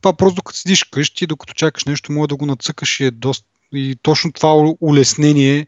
Това 0.00 0.12
просто 0.12 0.34
докато 0.34 0.58
седиш 0.58 0.84
къщи, 0.84 1.26
докато 1.26 1.54
чакаш 1.54 1.84
нещо, 1.84 2.12
може 2.12 2.28
да 2.28 2.36
го 2.36 2.46
нацъкаш 2.46 3.00
и 3.00 3.04
е 3.04 3.10
доста... 3.10 3.46
И 3.72 3.96
точно 4.02 4.32
това 4.32 4.74
улеснение 4.80 5.66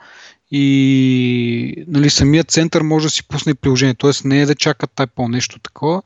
и 0.52 1.86
нали, 1.88 2.10
самият 2.10 2.52
център 2.52 2.82
може 2.82 3.06
да 3.06 3.10
си 3.10 3.28
пусне 3.28 3.56
приложение. 3.56 3.94
Тоест 3.94 4.26
не 4.26 4.42
е 4.42 4.46
да 4.46 4.56
чака 4.56 5.08
по 5.08 5.28
нещо 5.28 5.60
такова. 5.60 6.02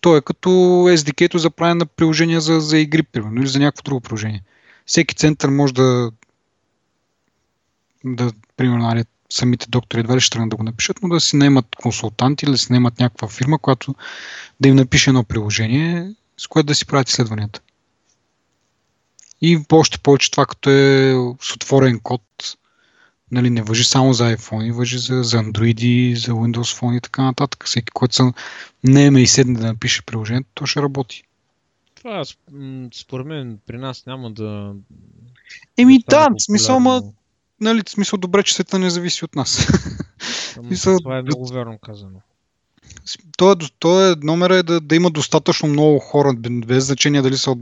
То 0.00 0.16
е 0.16 0.22
като 0.22 0.48
SDK-то 0.88 1.38
за 1.38 1.50
правене 1.50 1.74
на 1.74 1.86
приложения 1.86 2.40
за, 2.40 2.60
за 2.60 2.78
игри, 2.78 3.02
примерно, 3.02 3.40
или 3.40 3.46
за 3.46 3.58
някакво 3.58 3.82
друго 3.82 4.00
приложение. 4.00 4.42
Всеки 4.86 5.14
център 5.14 5.48
може 5.48 5.74
да, 5.74 6.10
да 8.04 8.32
примерно, 8.56 8.82
нали, 8.82 9.04
самите 9.30 9.66
доктори 9.68 10.00
едва 10.00 10.16
ли 10.16 10.20
ще 10.20 10.30
тръгнат 10.30 10.50
да 10.50 10.56
го 10.56 10.62
напишат, 10.62 10.96
но 11.02 11.08
да 11.08 11.20
си 11.20 11.36
наемат 11.36 11.66
консултанти 11.76 12.44
или 12.44 12.52
да 12.52 12.58
си 12.58 12.72
наемат 12.72 13.00
някаква 13.00 13.28
фирма, 13.28 13.58
която 13.58 13.94
да 14.60 14.68
им 14.68 14.76
напише 14.76 15.10
едно 15.10 15.24
приложение, 15.24 16.14
с 16.36 16.46
което 16.46 16.66
да 16.66 16.74
си 16.74 16.86
правят 16.86 17.08
изследванията. 17.08 17.60
И 19.40 19.58
още 19.72 19.98
повече 19.98 20.30
това, 20.30 20.46
като 20.46 20.70
е 20.70 21.14
с 21.40 21.54
отворен 21.54 22.00
код, 22.00 22.22
нали, 23.30 23.50
не 23.50 23.62
въжи 23.62 23.84
само 23.84 24.12
за 24.12 24.36
iPhone, 24.36 24.72
въжи 24.72 24.98
за, 24.98 25.22
за 25.22 25.36
Android, 25.36 26.14
за 26.14 26.32
Windows 26.32 26.80
Phone 26.80 26.98
и 26.98 27.00
така 27.00 27.22
нататък. 27.22 27.64
Всеки, 27.66 27.90
който 27.90 28.14
се 28.14 28.22
наеме 28.84 29.22
и 29.22 29.26
седне 29.26 29.58
да 29.58 29.66
напише 29.66 30.02
приложението, 30.02 30.50
то 30.54 30.66
ще 30.66 30.82
работи. 30.82 31.22
Това 31.94 32.24
според 32.94 33.26
мен 33.26 33.58
при 33.66 33.78
нас 33.78 34.06
няма 34.06 34.30
да. 34.30 34.74
Еми 35.76 36.04
да, 36.10 36.28
в 36.28 36.42
смисъл, 36.42 36.80
ма 36.80 37.02
нали, 37.60 37.82
в 37.86 37.90
смисъл 37.90 38.18
добре, 38.18 38.42
че 38.42 38.54
света 38.54 38.78
не 38.78 38.90
зависи 38.90 39.24
от 39.24 39.34
нас. 39.34 39.68
Мисъл, 40.62 40.98
това 40.98 41.18
е 41.18 41.22
много 41.22 41.46
верно 41.46 41.78
казано. 41.78 42.20
То 43.36 43.52
е, 43.52 43.54
то 43.78 44.10
е, 44.10 44.14
номера 44.22 44.56
е 44.56 44.62
да, 44.62 44.80
да 44.80 44.96
има 44.96 45.10
достатъчно 45.10 45.68
много 45.68 45.98
хора, 45.98 46.34
без 46.66 46.84
значение 46.84 47.22
дали 47.22 47.36
са 47.36 47.50
от... 47.50 47.58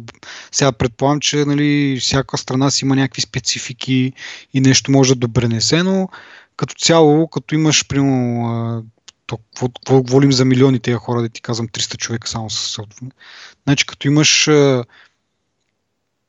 Сега 0.53 0.73
предполагам, 0.73 1.21
че 1.21 1.45
нали, 1.45 1.99
всяка 2.01 2.39
страна 2.39 2.71
си 2.71 2.85
има 2.85 2.97
някакви 2.97 3.23
специфики 3.23 4.13
и 4.55 4.61
нещо 4.61 4.91
може 4.91 5.15
да 5.15 5.19
добренесе, 5.19 5.83
но 5.83 6.09
като 6.57 6.75
цяло, 6.75 7.29
като 7.29 7.55
имаш, 7.55 7.87
примерно, 7.89 8.85
какво, 9.27 9.69
какво 9.69 10.03
говорим 10.03 10.33
за 10.33 10.45
милиони 10.45 10.81
тези 10.81 10.95
хора, 10.97 11.23
да 11.23 11.29
ти 11.29 11.43
казвам 11.43 11.69
300 11.69 11.97
човека 11.97 12.29
само 12.29 12.51
с 12.51 12.79
Значи, 13.67 13.87
като 13.87 14.09
имаш 14.09 14.49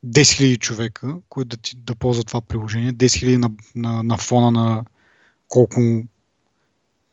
10 0.04 0.54
000 0.54 0.58
човека, 0.58 1.16
които 1.28 1.56
да, 1.56 1.70
да 1.76 1.94
ползват 1.94 2.26
това 2.26 2.40
приложение, 2.40 2.92
10 2.92 3.06
000 3.06 3.36
на, 3.36 3.50
на, 3.74 4.02
на 4.02 4.16
фона 4.16 4.50
на 4.50 4.84
колко 5.48 5.80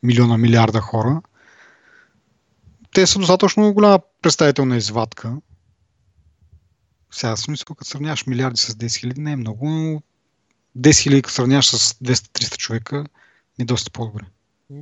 милиона, 0.03 0.37
милиарда 0.37 0.81
хора. 0.81 1.21
Те 2.93 3.07
са 3.07 3.19
достатъчно 3.19 3.73
голяма 3.73 3.99
представителна 4.21 4.77
извадка. 4.77 5.37
Сега 7.11 7.35
смисъл, 7.35 7.75
като 7.75 7.89
сравняваш 7.89 8.25
милиарди 8.25 8.57
с 8.57 8.73
10 8.73 8.99
хиляди, 8.99 9.21
не 9.21 9.31
е 9.31 9.35
много, 9.35 9.69
но 9.69 10.01
10 10.77 11.03
хиляди, 11.03 11.21
като 11.21 11.33
сравняваш 11.33 11.67
с 11.69 11.93
200-300 11.93 12.57
човека, 12.57 13.05
е 13.59 13.65
доста 13.65 13.91
по-добре. 13.91 14.25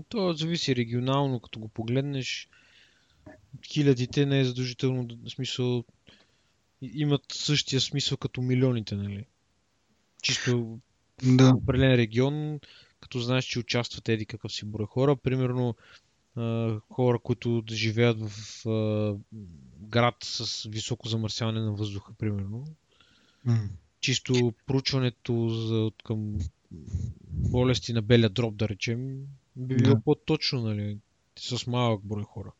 То 0.10 0.34
зависи 0.34 0.76
регионално, 0.76 1.40
като 1.40 1.60
го 1.60 1.68
погледнеш. 1.68 2.50
Хилядите 3.72 4.26
не 4.26 4.40
е 4.40 4.46
задължително, 4.46 5.08
в 5.26 5.30
смисъл, 5.30 5.84
имат 6.82 7.22
същия 7.32 7.82
смисъл 7.82 8.18
като 8.18 8.42
милионите, 8.42 8.96
нали? 8.96 9.26
Чисто 10.22 10.80
Да. 11.24 11.52
в 11.52 11.56
определен 11.56 11.96
регион, 11.96 12.60
като 13.00 13.20
знаеш, 13.20 13.46
че 13.46 13.60
участват 13.60 14.10
еди 14.10 14.26
какъв 14.26 14.52
си 14.54 14.66
брой 14.66 14.86
хора. 14.86 15.16
Примерно 15.16 15.76
хора, 16.90 17.20
които 17.24 17.64
живеят 17.72 18.18
в 18.20 19.16
град 19.82 20.16
с 20.24 20.70
високо 20.70 21.08
замърсяване 21.08 21.60
на 21.60 21.74
въздуха, 21.74 22.14
примерно. 22.14 22.66
М. 23.46 23.70
Чисто 24.00 24.54
проучването 24.68 25.50
за, 25.50 25.92
към 26.04 26.38
болести 27.32 27.94
на 27.94 28.02
белия 28.02 28.30
дроб, 28.30 28.56
да 28.56 28.70
речем, 28.70 29.26
би 29.56 29.76
било 29.76 29.96
Да. 29.96 30.02
по-точно, 30.02 30.62
нали? 30.62 30.98
С 31.40 31.68
малък 31.68 32.02
брой 32.04 32.24
хора. 32.24 32.52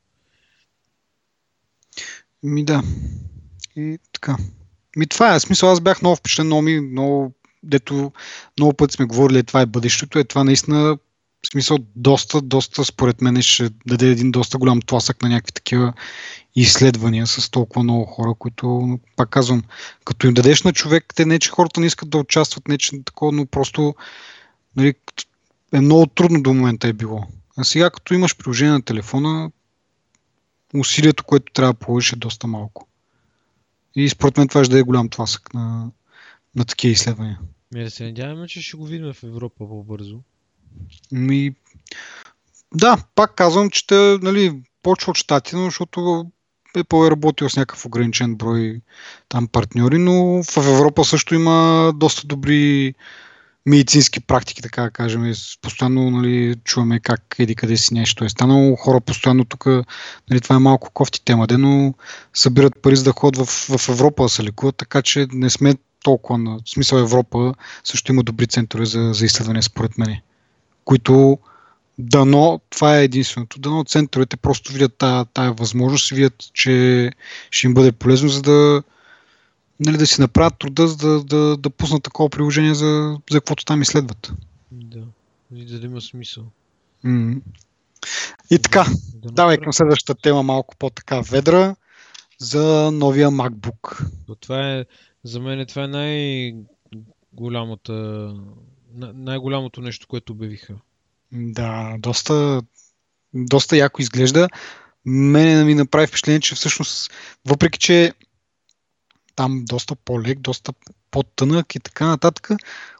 Ми 2.44 2.66
да. 2.66 2.84
И 3.76 3.98
така. 4.14 4.38
Ми 4.96 5.08
това 5.08 5.36
е. 5.36 5.40
Смисъл, 5.40 5.72
аз 5.72 5.82
бях 5.82 6.02
много 6.02 6.16
впечатлен, 6.16 6.46
много, 6.46 6.62
ми, 6.62 6.80
много, 6.80 7.34
дето 7.64 8.12
много 8.60 8.74
пъти 8.74 8.94
сме 8.94 9.06
говорили, 9.06 9.44
това 9.44 9.62
е 9.62 9.66
бъдещето, 9.66 10.20
е 10.20 10.24
това 10.24 10.44
наистина, 10.44 10.98
в 11.44 11.48
смисъл, 11.52 11.78
доста, 11.96 12.42
доста, 12.42 12.86
според 12.86 13.22
мен 13.22 13.42
ще 13.42 13.70
даде 13.88 14.08
един 14.08 14.32
доста 14.32 14.58
голям 14.58 14.82
тласък 14.82 15.22
на 15.22 15.30
някакви 15.30 15.52
такива 15.52 15.94
изследвания 16.56 17.28
с 17.28 17.50
толкова 17.50 17.84
много 17.84 18.06
хора, 18.06 18.34
които, 18.40 19.00
пак 19.16 19.30
казвам, 19.30 19.64
като 20.06 20.28
им 20.28 20.34
дадеш 20.34 20.64
на 20.64 20.74
човек, 20.74 21.06
те 21.16 21.26
не, 21.26 21.40
че 21.40 21.50
хората 21.50 21.80
не 21.80 21.86
искат 21.86 22.10
да 22.10 22.18
участват, 22.18 22.68
не, 22.68 22.78
че 22.78 23.04
такова, 23.06 23.32
но 23.32 23.46
просто 23.46 23.96
нали, 24.76 24.94
е 25.74 25.82
много 25.82 26.08
трудно 26.08 26.44
до 26.44 26.54
момента 26.54 26.88
е 26.88 26.94
било. 26.94 27.28
А 27.58 27.64
сега, 27.64 27.90
като 27.90 28.14
имаш 28.14 28.38
приложение 28.38 28.74
на 28.74 28.82
телефона, 28.82 29.52
усилието, 30.74 31.24
което 31.24 31.54
трябва 31.54 31.74
да 31.74 31.80
положиш 31.80 32.14
е 32.14 32.16
доста 32.16 32.48
малко. 32.48 32.89
И 34.00 34.10
според 34.10 34.38
мен 34.38 34.48
това 34.48 34.64
ще 34.64 34.74
да 34.74 34.80
е 34.80 34.84
голям 34.84 35.10
тласък 35.10 35.54
на, 35.54 35.92
на 36.56 36.66
такива 36.66 36.92
изследвания. 36.92 37.40
Ми 37.74 37.84
да 37.84 37.92
се 37.92 38.04
надяваме, 38.04 38.48
че 38.48 38.62
ще 38.62 38.78
го 38.78 38.86
видим 38.86 39.14
в 39.14 39.24
Европа 39.24 39.68
по-бързо. 39.68 40.20
Ми, 41.12 41.56
да, 42.74 42.98
пак 43.16 43.36
казвам, 43.36 43.70
че 43.70 43.88
те, 43.88 44.18
нали, 44.22 44.62
почва 44.84 45.12
от 45.12 45.18
щатите, 45.18 45.56
но 45.56 45.66
защото 45.66 46.26
е 46.78 46.84
по-работил 46.84 47.50
с 47.50 47.58
някакъв 47.58 47.86
ограничен 47.86 48.36
брой 48.36 48.82
там 49.30 49.48
партньори, 49.48 49.98
но 49.98 50.44
в 50.44 50.58
Европа 50.58 51.06
също 51.06 51.36
има 51.36 51.92
доста 51.96 52.28
добри 52.28 52.94
медицински 53.70 54.20
практики, 54.20 54.62
така 54.62 54.82
да 54.82 54.92
кажем. 54.92 55.34
Постоянно 55.62 56.12
нали, 56.12 56.56
чуваме 56.64 57.00
как 57.00 57.36
еди 57.40 57.56
къде 57.56 57.78
си 57.78 57.94
нещо 57.94 58.26
е 58.26 58.30
станало. 58.30 58.76
Хора 58.76 59.02
постоянно 59.02 59.46
тук, 59.46 59.66
нали, 60.30 60.42
това 60.42 60.56
е 60.56 60.60
малко 60.60 60.92
кофти 60.92 61.26
тема, 61.26 61.48
де, 61.48 61.58
но 61.58 61.94
събират 62.34 62.82
пари 62.82 62.96
за 62.96 63.04
да 63.04 63.12
ходят 63.12 63.48
в, 63.48 63.78
в 63.78 63.90
Европа 63.90 64.24
да 64.24 64.30
се 64.30 64.44
лекуват, 64.44 64.76
така 64.76 65.02
че 65.02 65.28
не 65.34 65.50
сме 65.50 65.76
толкова 66.04 66.38
на... 66.38 66.60
В 66.66 66.70
смисъл 66.70 66.98
Европа 66.98 67.54
също 67.84 68.12
има 68.12 68.24
добри 68.24 68.48
центрове 68.48 68.86
за, 68.86 69.12
за 69.14 69.26
изследване, 69.26 69.62
според 69.62 69.98
мен 69.98 70.18
които 70.90 71.38
дано, 71.98 72.62
това 72.70 72.98
е 72.98 73.04
единственото, 73.04 73.60
дано 73.60 73.84
центровете 73.84 74.38
просто 74.38 74.74
видят 74.74 74.94
тая, 74.98 75.26
тая 75.26 75.54
възможност 75.54 76.12
и 76.12 76.16
видят, 76.16 76.34
че 76.54 77.12
ще 77.52 77.68
им 77.68 77.74
бъде 77.74 77.92
полезно, 77.92 78.30
за 78.30 78.42
да, 78.42 78.84
нали, 79.80 79.98
да 79.98 80.08
си 80.08 80.22
направят 80.22 80.60
труда, 80.60 80.88
за 80.88 80.98
да, 80.98 81.24
да, 81.24 81.58
да 81.58 81.70
пуснат 81.70 82.04
такова 82.04 82.30
приложение 82.30 82.76
за, 82.76 83.18
за 83.32 83.40
каквото 83.40 83.66
там 83.66 83.82
изследват. 83.82 84.34
Да. 84.72 85.04
И 85.56 85.66
да 85.66 85.86
има 85.86 86.02
смисъл. 86.02 86.44
М. 87.04 87.36
И 88.52 88.60
така, 88.60 88.86
Да 89.14 89.32
давай 89.32 89.58
към 89.58 89.74
следващата 89.74 90.22
тема 90.22 90.44
малко 90.44 90.76
по-така 90.80 91.22
ведра 91.22 91.76
за 92.40 92.92
новия 92.92 93.30
MacBook. 93.30 94.08
То 94.28 94.36
Това 94.36 94.74
е, 94.74 94.86
за 95.24 95.40
мен 95.40 95.66
това 95.66 95.84
е 95.84 95.88
най-голямата, 95.88 97.94
на- 98.94 99.14
най-голямото 99.14 99.82
нещо, 99.82 100.08
което 100.08 100.34
обявиха. 100.34 100.76
Да, 101.32 101.96
доста, 102.00 102.62
доста 103.34 103.78
яко 103.78 104.02
изглежда. 104.02 104.48
Мене 105.06 105.64
ми 105.64 105.76
направи 105.76 106.08
впечатление, 106.08 106.40
че 106.40 106.56
всъщност, 106.56 107.14
въпреки 107.46 107.80
че 107.80 108.14
там 109.40 109.66
доста 109.66 109.96
по-лек, 109.96 110.40
доста 110.40 110.74
по-тънък 111.12 111.76
и 111.76 111.80
така 111.80 112.08
нататък, 112.08 112.50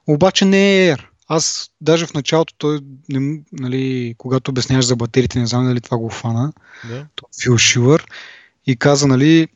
обаче 0.08 0.46
не 0.46 0.88
е 0.88 0.96
Air. 0.96 1.06
Аз 1.28 1.72
даже 1.82 2.06
в 2.06 2.14
началото, 2.14 2.54
той, 2.58 2.80
не, 3.10 3.42
нали, 3.52 4.16
когато 4.18 4.52
обясняваш 4.52 4.86
за 4.86 4.96
батериите, 4.96 5.40
не 5.40 5.48
знам 5.48 5.66
дали 5.66 5.82
това 5.82 5.98
го 5.98 6.10
фана, 6.10 6.54
Да? 6.88 7.08
Фил 7.42 7.58
и 8.66 8.76
каза, 8.76 9.08
нали, 9.08 9.48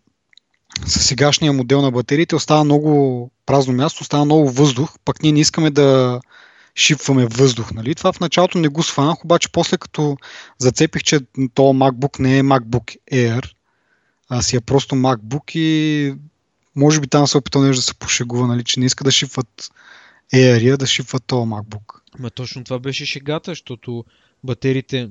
с 0.85 1.01
сегашния 1.01 1.53
модел 1.53 1.81
на 1.81 1.91
батериите 1.91 2.35
остава 2.35 2.63
много 2.63 3.31
празно 3.45 3.73
място, 3.73 4.01
остава 4.01 4.25
много 4.25 4.49
въздух, 4.49 4.95
пък 5.05 5.23
ние 5.23 5.31
не 5.31 5.39
искаме 5.39 5.69
да 5.69 6.19
шипваме 6.75 7.25
въздух. 7.25 7.71
Нали? 7.71 7.95
Това 7.95 8.13
в 8.13 8.19
началото 8.19 8.57
не 8.57 8.67
го 8.67 8.83
сванах, 8.83 9.25
обаче 9.25 9.51
после 9.51 9.77
като 9.77 10.17
зацепих, 10.57 11.03
че 11.03 11.19
то 11.53 11.61
MacBook 11.61 12.19
не 12.19 12.37
е 12.37 12.43
MacBook 12.43 12.97
Air, 13.11 13.51
а 14.29 14.41
си 14.41 14.55
е 14.55 14.61
просто 14.61 14.95
MacBook 14.95 15.57
и 15.57 16.15
може 16.75 16.99
би 17.01 17.07
там 17.07 17.27
се 17.27 17.37
опитал 17.37 17.61
нещо 17.61 17.77
да 17.77 17.81
се 17.81 17.93
пошегува, 17.93 18.47
нали, 18.47 18.63
че 18.63 18.79
не 18.79 18.85
иска 18.85 19.03
да 19.03 19.11
шипват 19.11 19.71
Air, 20.33 20.77
да 20.77 20.87
шипват 20.87 21.23
то 21.27 21.35
MacBook. 21.35 22.01
Ма 22.19 22.29
точно 22.29 22.63
това 22.63 22.79
беше 22.79 23.05
шегата, 23.05 23.51
защото 23.51 24.05
батериите, 24.43 25.09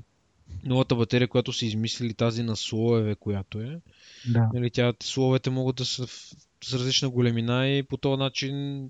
новата 0.64 0.94
батерия, 0.94 1.28
която 1.28 1.52
са 1.52 1.66
измислили, 1.66 2.14
тази 2.14 2.42
на 2.42 2.56
слоеве, 2.56 3.14
която 3.14 3.60
е, 3.60 3.80
Да. 4.28 4.50
нали, 4.54 4.70
тя, 4.70 4.92
слоевете 5.02 5.50
могат 5.50 5.76
да 5.76 5.84
са 5.84 6.06
в, 6.06 6.30
с 6.64 6.74
различна 6.74 7.10
големина 7.10 7.68
и 7.68 7.82
по 7.82 7.96
този 7.96 8.18
начин 8.18 8.88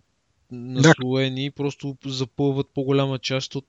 наслоени 0.51 1.51
просто 1.51 1.97
запълват 2.07 2.67
по-голяма 2.75 3.19
част 3.19 3.55
от 3.55 3.67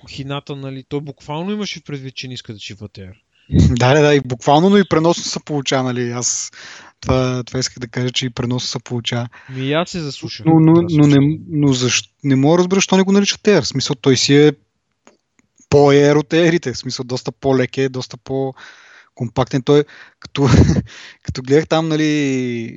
кухината, 0.00 0.56
нали. 0.56 0.84
Той 0.88 1.00
буквално 1.00 1.52
имаше 1.52 1.84
предвид, 1.84 2.14
че 2.14 2.28
не 2.28 2.34
иска 2.34 2.52
да 2.52 2.58
шипва 2.58 2.88
Air. 2.88 3.14
Да, 3.78 3.94
да, 3.94 4.02
да, 4.02 4.14
и 4.14 4.20
буквално, 4.20 4.70
но 4.70 4.76
и 4.76 4.88
преносно 4.88 5.24
се 5.24 5.40
получава, 5.44 5.82
нали, 5.82 6.10
аз 6.10 6.50
това, 7.00 7.42
това 7.44 7.60
исках 7.60 7.78
да 7.78 7.88
кажа, 7.88 8.10
че 8.10 8.26
и 8.26 8.30
преносно 8.30 8.68
се 8.68 8.78
получава. 8.78 9.28
Ми 9.50 9.66
и 9.66 9.72
аз 9.72 9.90
се 9.90 10.00
заслушах. 10.00 10.46
Но, 10.46 10.60
но, 10.60 10.82
но, 10.90 11.06
не, 11.06 11.38
но 11.48 11.72
защо, 11.72 12.08
не 12.24 12.36
мога 12.36 12.56
да 12.56 12.58
разбера, 12.58 12.76
защо 12.76 12.96
не 12.96 13.02
го 13.02 13.12
наричат 13.12 13.40
Air. 13.40 13.60
В 13.60 13.66
смисъл, 13.66 13.96
той 13.96 14.16
си 14.16 14.36
е 14.36 14.52
по-Air 15.70 16.16
от 16.16 16.30
Air-ите. 16.30 16.72
В 16.72 16.78
смисъл, 16.78 17.04
доста 17.04 17.32
по-лек 17.32 17.78
е, 17.78 17.88
доста 17.88 18.16
по-компактен. 18.16 19.62
Той, 19.62 19.84
като, 20.20 20.48
като 21.22 21.42
гледах 21.42 21.66
там, 21.68 21.88
нали, 21.88 22.76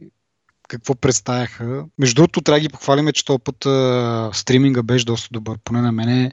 какво 0.68 0.96
представяха. 0.96 1.86
Между 2.00 2.16
другото, 2.16 2.42
трябва 2.42 2.60
да 2.60 2.62
ги 2.62 2.70
похвалиме, 2.70 3.14
че 3.14 3.26
този 3.26 3.40
път 3.44 3.66
а, 3.66 4.30
стриминга 4.34 4.84
беше 4.84 5.06
доста 5.06 5.30
добър. 5.32 5.58
Поне 5.64 5.82
на 5.82 5.92
мене 5.92 6.32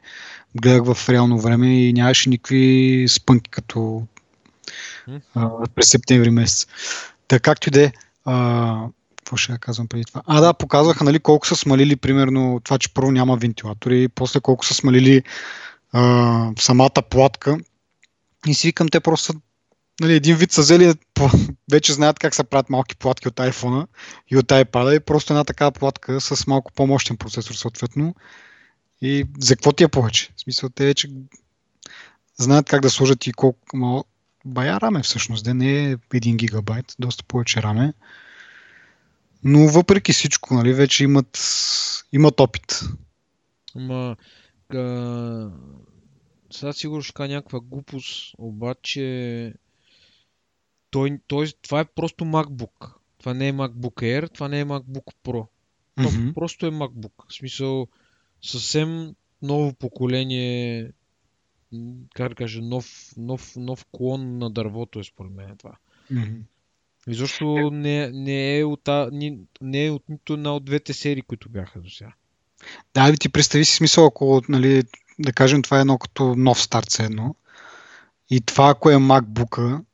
гледах 0.61 0.95
в 0.95 1.09
реално 1.09 1.41
време 1.41 1.89
и 1.89 1.93
нямаше 1.93 2.29
никакви 2.29 3.07
спънки 3.09 3.51
като 3.51 4.07
а, 5.35 5.51
през 5.75 5.89
септември 5.89 6.31
месец. 6.31 6.67
Така 7.31 7.43
както 7.43 7.69
и 7.69 7.71
да 7.71 7.83
е. 7.83 7.93
Какво 9.17 9.37
ще 9.37 9.59
казвам 9.61 9.89
преди 9.89 10.05
това? 10.05 10.23
А, 10.27 10.41
да, 10.41 10.55
показваха 10.55 11.05
нали, 11.05 11.21
колко 11.21 11.47
са 11.47 11.57
смалили, 11.57 11.97
примерно, 11.97 12.61
това, 12.65 12.79
че 12.79 12.95
първо 12.95 13.11
няма 13.11 13.37
вентилатори, 13.37 14.09
после 14.09 14.41
колко 14.41 14.67
са 14.67 14.75
смалили 14.75 15.23
а, 15.93 16.51
самата 16.59 17.03
платка. 17.11 17.59
И 18.47 18.55
си 18.55 18.67
викам, 18.67 18.89
те 18.89 19.01
просто 19.01 19.33
нали, 20.01 20.15
един 20.15 20.37
вид 20.37 20.53
са 20.53 20.61
взели, 20.61 20.95
вече 21.71 21.93
знаят 21.93 22.19
как 22.19 22.35
се 22.35 22.45
правят 22.45 22.71
малки 22.71 22.97
платки 22.97 23.29
от 23.29 23.35
iPhone 23.35 23.87
и 24.31 24.37
от 24.37 24.47
iPad 24.47 24.97
и 24.97 25.01
просто 25.01 25.33
една 25.33 25.45
такава 25.45 25.73
платка 25.73 26.21
с 26.21 26.47
малко 26.47 26.73
по-мощен 26.73 27.17
процесор 27.17 27.55
съответно. 27.55 28.15
И 29.03 29.25
за 29.39 29.57
какво 29.57 29.73
ти 29.73 29.85
е 29.85 29.89
повече? 29.89 30.33
В 30.37 30.41
смисъл, 30.41 30.69
те 30.69 30.87
вече 30.87 31.09
знаят 32.37 32.69
как 32.69 32.83
да 32.83 32.91
сложат 32.91 33.27
и 33.27 33.33
колко. 33.33 33.59
Бая 34.45 34.81
раме 34.81 35.03
всъщност, 35.03 35.45
да 35.45 35.55
не 35.55 35.91
е 35.91 35.97
1 35.97 36.37
гигабайт, 36.37 36.95
доста 36.99 37.25
повече 37.25 37.63
раме. 37.63 37.93
Но 39.45 39.69
въпреки 39.69 40.13
всичко, 40.13 40.55
нали, 40.55 40.73
вече 40.73 41.05
имат, 41.05 41.39
имат 42.13 42.41
опит. 42.41 42.81
Ама, 43.77 44.17
а, 44.75 45.51
сега 46.53 46.73
сигурно 46.73 47.03
ще 47.03 47.13
кажа 47.13 47.35
някаква 47.35 47.61
глупост, 47.61 48.35
обаче 48.39 49.55
той, 50.91 51.19
той, 51.27 51.53
това 51.63 51.81
е 51.81 51.85
просто 51.85 52.25
MacBook. 52.25 52.93
Това 53.19 53.35
не 53.35 53.49
е 53.49 53.53
MacBook 53.53 54.03
Air, 54.03 54.35
това 54.35 54.49
не 54.49 54.61
е 54.61 54.65
MacBook 54.65 55.15
Pro. 55.25 55.47
То 56.03 56.11
Мгм. 56.11 56.33
просто 56.35 56.67
е 56.67 56.71
MacBook. 56.71 57.13
В 57.29 57.35
смисъл, 57.35 57.89
съвсем 58.43 59.15
ново 59.43 59.73
поколение, 59.73 60.93
как 62.15 62.29
да 62.29 62.35
кажа, 62.35 62.63
нов, 62.63 63.13
нов, 63.17 63.57
нов 63.57 63.87
клон 63.93 64.39
на 64.39 64.51
дървото 64.51 64.99
е 64.99 65.05
според 65.05 65.33
мен 65.33 65.57
това. 65.57 65.73
Мгм. 66.11 66.37
И 67.09 67.15
защо 67.15 67.71
не, 67.73 68.11
не, 68.11 68.59
е 68.59 68.65
от, 68.65 68.89
ни- 69.13 69.39
не 69.61 69.87
е 69.87 69.91
от 69.91 70.09
нито 70.09 70.33
една 70.33 70.55
от 70.55 70.65
двете 70.65 70.93
серии, 70.93 71.23
които 71.23 71.49
бяха 71.49 71.81
до 71.81 71.91
сега. 71.91 72.13
Да, 72.95 73.11
ви 73.11 73.19
ти 73.19 73.29
представи 73.29 73.65
си 73.65 73.77
смисъл, 73.77 74.07
ако, 74.07 74.43
нали, 74.49 74.83
да 75.19 75.33
кажем, 75.33 75.63
това 75.63 75.77
е 75.77 75.81
едно 75.81 75.99
като 75.99 76.35
нов 76.37 76.63
старт 76.63 76.87
все 76.91 77.05
едно. 77.05 77.35
И 78.31 78.41
това, 78.41 78.69
ако 78.69 78.91
е 78.91 78.97
MacBook, 78.97 79.85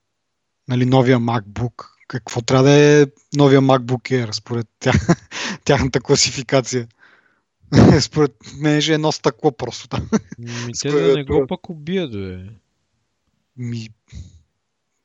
нали, 0.68 0.86
новия 0.86 1.18
MacBook, 1.18 1.86
какво 2.08 2.42
трябва 2.42 2.64
да 2.64 3.02
е 3.02 3.06
новия 3.36 3.60
MacBook 3.60 4.26
Air, 4.26 4.32
според 4.32 4.68
тях, 4.80 5.06
тяхната 5.64 6.00
класификация? 6.00 6.88
според 8.00 8.32
мен 8.60 8.80
ще 8.80 8.92
е 8.92 8.94
едно 8.94 9.12
стъкло 9.12 9.52
просто 9.52 9.88
там. 9.88 10.10
Ми, 10.38 10.72
те 10.82 10.90
да 10.90 11.14
не 11.16 11.24
го 11.24 11.34
това. 11.34 11.46
пък 11.46 11.70
убият, 11.70 12.12
бе. 12.12 12.38
Ми, 13.56 13.88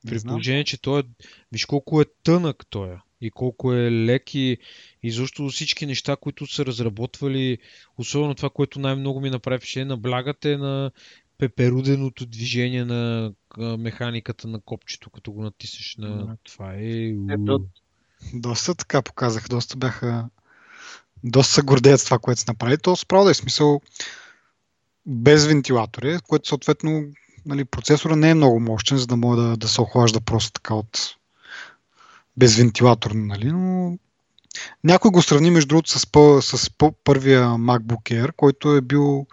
При 0.07 0.19
положение, 0.19 0.63
че 0.63 0.81
той 0.81 0.99
е... 0.99 1.03
Виж 1.51 1.65
колко 1.65 2.01
е 2.01 2.05
тънък 2.23 2.65
той 2.69 2.89
е. 2.89 2.97
И 3.21 3.31
колко 3.31 3.73
е 3.73 3.91
лек 3.91 4.35
и, 4.35 4.57
и 5.03 5.11
защо 5.11 5.49
всички 5.49 5.85
неща, 5.85 6.15
които 6.15 6.47
са 6.47 6.65
разработвали, 6.65 7.57
особено 7.97 8.35
това, 8.35 8.49
което 8.49 8.79
най-много 8.79 9.21
ми 9.21 9.29
направи 9.29 9.57
впечатление, 9.57 9.85
наблягате 9.85 10.57
на 10.57 10.91
пеперуденото 11.37 12.25
движение 12.25 12.85
на 12.85 13.33
механиката 13.57 14.47
на 14.47 14.61
копчето, 14.61 15.09
като 15.09 15.31
го 15.31 15.43
натиснеш 15.43 15.95
на 15.97 16.25
Да. 16.25 16.37
това. 16.43 16.73
Е, 16.75 17.13
Доста 18.33 18.75
така 18.75 19.01
показах, 19.01 19.47
доста 19.47 19.77
бяха 19.77 20.29
доста 21.23 21.53
се 21.53 21.61
гордеят 21.61 22.01
с 22.01 22.05
това, 22.05 22.19
което 22.19 22.41
са 22.41 22.45
направили. 22.47 22.77
То 22.77 22.95
справа 22.95 23.25
да 23.25 23.31
е 23.31 23.33
смисъл 23.33 23.81
без 25.05 25.45
вентилатори, 25.45 26.19
което 26.27 26.47
съответно 26.47 27.03
нали, 27.45 27.65
процесора 27.65 28.15
не 28.15 28.29
е 28.29 28.35
много 28.35 28.59
мощен, 28.59 28.97
за 28.97 29.07
да 29.07 29.15
може 29.15 29.41
да, 29.41 29.57
да 29.57 29.67
се 29.67 29.81
охлажда 29.81 30.21
просто 30.21 30.51
така 30.51 30.73
от 30.73 31.15
без 32.37 32.55
вентилатор, 32.55 33.11
нали, 33.11 33.51
но 33.51 33.97
някой 34.83 35.11
го 35.11 35.21
сравни 35.21 35.51
между 35.51 35.67
другото 35.67 35.99
с, 35.99 36.07
пъ, 36.07 36.41
с 36.41 36.69
пъ, 36.77 36.91
първия 37.03 37.43
MacBook 37.47 38.01
Air, 38.01 38.31
който 38.35 38.75
е 38.75 38.81
бил 38.81 39.25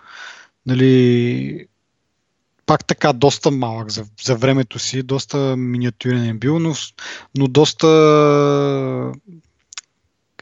нали, 0.66 1.66
пак 2.66 2.84
така 2.84 3.12
доста 3.12 3.50
малък 3.50 3.90
за, 3.90 4.04
за 4.22 4.36
времето 4.36 4.78
си, 4.78 5.02
доста 5.02 5.56
миниатюрен 5.56 6.28
е 6.28 6.34
бил, 6.34 6.58
но, 6.58 6.74
но 7.36 7.48
доста 7.48 7.86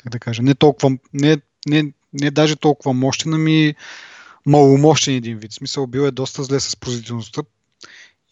как 0.07 0.13
да 0.13 0.19
кажа, 0.19 0.43
не 0.43 0.55
толкова, 0.55 0.99
не, 1.13 1.37
не, 1.69 1.93
не 2.13 2.31
даже 2.31 2.57
толкова 2.57 2.95
мощен, 2.95 3.35
ами 3.35 3.75
маломощен 4.47 5.15
един 5.15 5.39
вид. 5.39 5.53
В 5.53 5.55
смисъл 5.55 5.87
бил 5.87 6.01
е 6.01 6.11
доста 6.11 6.45
зле 6.45 6.61
с 6.61 6.77
производителността 6.77 7.43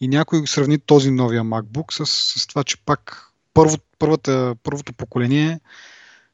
и 0.01 0.09
някой 0.09 0.47
сравни 0.47 0.79
този 0.79 1.11
новия 1.11 1.43
MacBook 1.43 1.93
с, 1.93 2.07
с 2.41 2.47
това, 2.47 2.65
че 2.65 2.77
пак 2.77 3.31
първо, 3.55 3.77
първата, 3.99 4.55
първото 4.63 4.93
поколение 4.93 5.61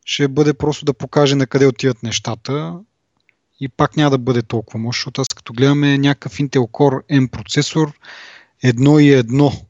ще 0.05 0.29
бъде 0.29 0.55
просто 0.55 0.85
да 0.85 0.95
покаже 0.95 1.35
на 1.35 1.47
къде 1.47 1.67
отиват 1.67 2.03
нещата 2.03 2.81
и 3.61 3.69
пак 3.69 3.97
няма 3.97 4.11
да 4.11 4.19
бъде 4.19 4.43
толкова 4.43 4.79
мощ, 4.79 4.99
защото 4.99 5.21
аз 5.21 5.29
като 5.29 5.53
гледаме 5.53 5.99
някакъв 5.99 6.33
Intel 6.33 6.71
Core 6.71 7.21
M 7.21 7.31
процесор 7.31 7.93
1,1 8.65 9.65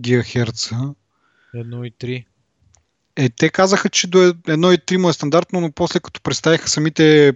ГГц. 0.00 0.70
Едно 1.54 1.84
и 1.84 1.90
три. 1.90 2.26
Е, 3.16 3.28
те 3.28 3.50
казаха, 3.50 3.88
че 3.88 4.06
до 4.06 4.18
1,3 4.18 4.96
му 4.96 5.08
е 5.08 5.12
стандартно, 5.12 5.60
но 5.60 5.72
после 5.72 6.00
като 6.00 6.20
представиха 6.20 6.68
самите 6.68 7.32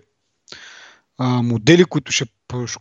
а, 1.18 1.42
модели, 1.42 1.84
които 1.84 2.12
ще, 2.12 2.24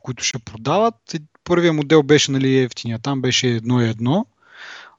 които 0.01 0.23
ще 0.23 0.39
продават, 0.39 1.13
е, 1.13 1.19
първия 1.43 1.73
модел 1.73 2.03
беше 2.03 2.31
нали, 2.31 2.57
ефтиния, 2.57 2.99
там 2.99 3.21
беше 3.21 3.47
1,1, 3.47 4.25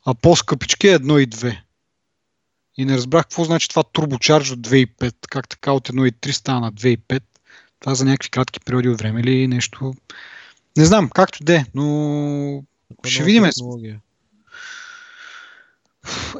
а 0.06 0.14
по-скъпички 0.14 0.88
е 0.88 0.98
1,2. 0.98 1.59
И 2.78 2.85
не 2.85 2.96
разбрах 2.96 3.22
какво 3.22 3.44
значи 3.44 3.68
това 3.68 3.82
турбочарж 3.82 4.50
от 4.50 4.61
2,5, 4.61 5.14
как 5.30 5.48
така 5.48 5.72
от 5.72 5.88
1,3 5.88 6.30
стана 6.30 6.61
на 6.61 6.72
2,5. 6.72 7.22
Това 7.80 7.94
за 7.94 8.04
някакви 8.04 8.30
кратки 8.30 8.61
периоди 8.61 8.88
от 8.88 8.98
време 8.98 9.20
или 9.20 9.48
нещо. 9.48 9.94
Не 10.76 10.85
знам, 10.85 11.11
както 11.11 11.44
де, 11.44 11.64
но 11.74 12.62
Каква 12.88 13.11
Ще 13.11 13.24
видим. 13.24 13.44
технология. 13.44 14.00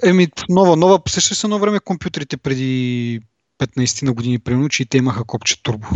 Еми, 0.03 0.29
нова, 0.49 0.77
нова, 0.77 1.01
сеща 1.09 1.35
се 1.35 1.47
едно 1.47 1.59
време 1.59 1.81
компютрите 1.81 2.37
преди 2.37 3.21
15 3.59 4.03
на 4.03 4.13
години, 4.13 4.39
примерно, 4.39 4.69
че 4.69 4.83
и 4.83 4.87
те 4.87 4.99
имаха 4.99 5.25
копче 5.25 5.63
турбо. 5.63 5.87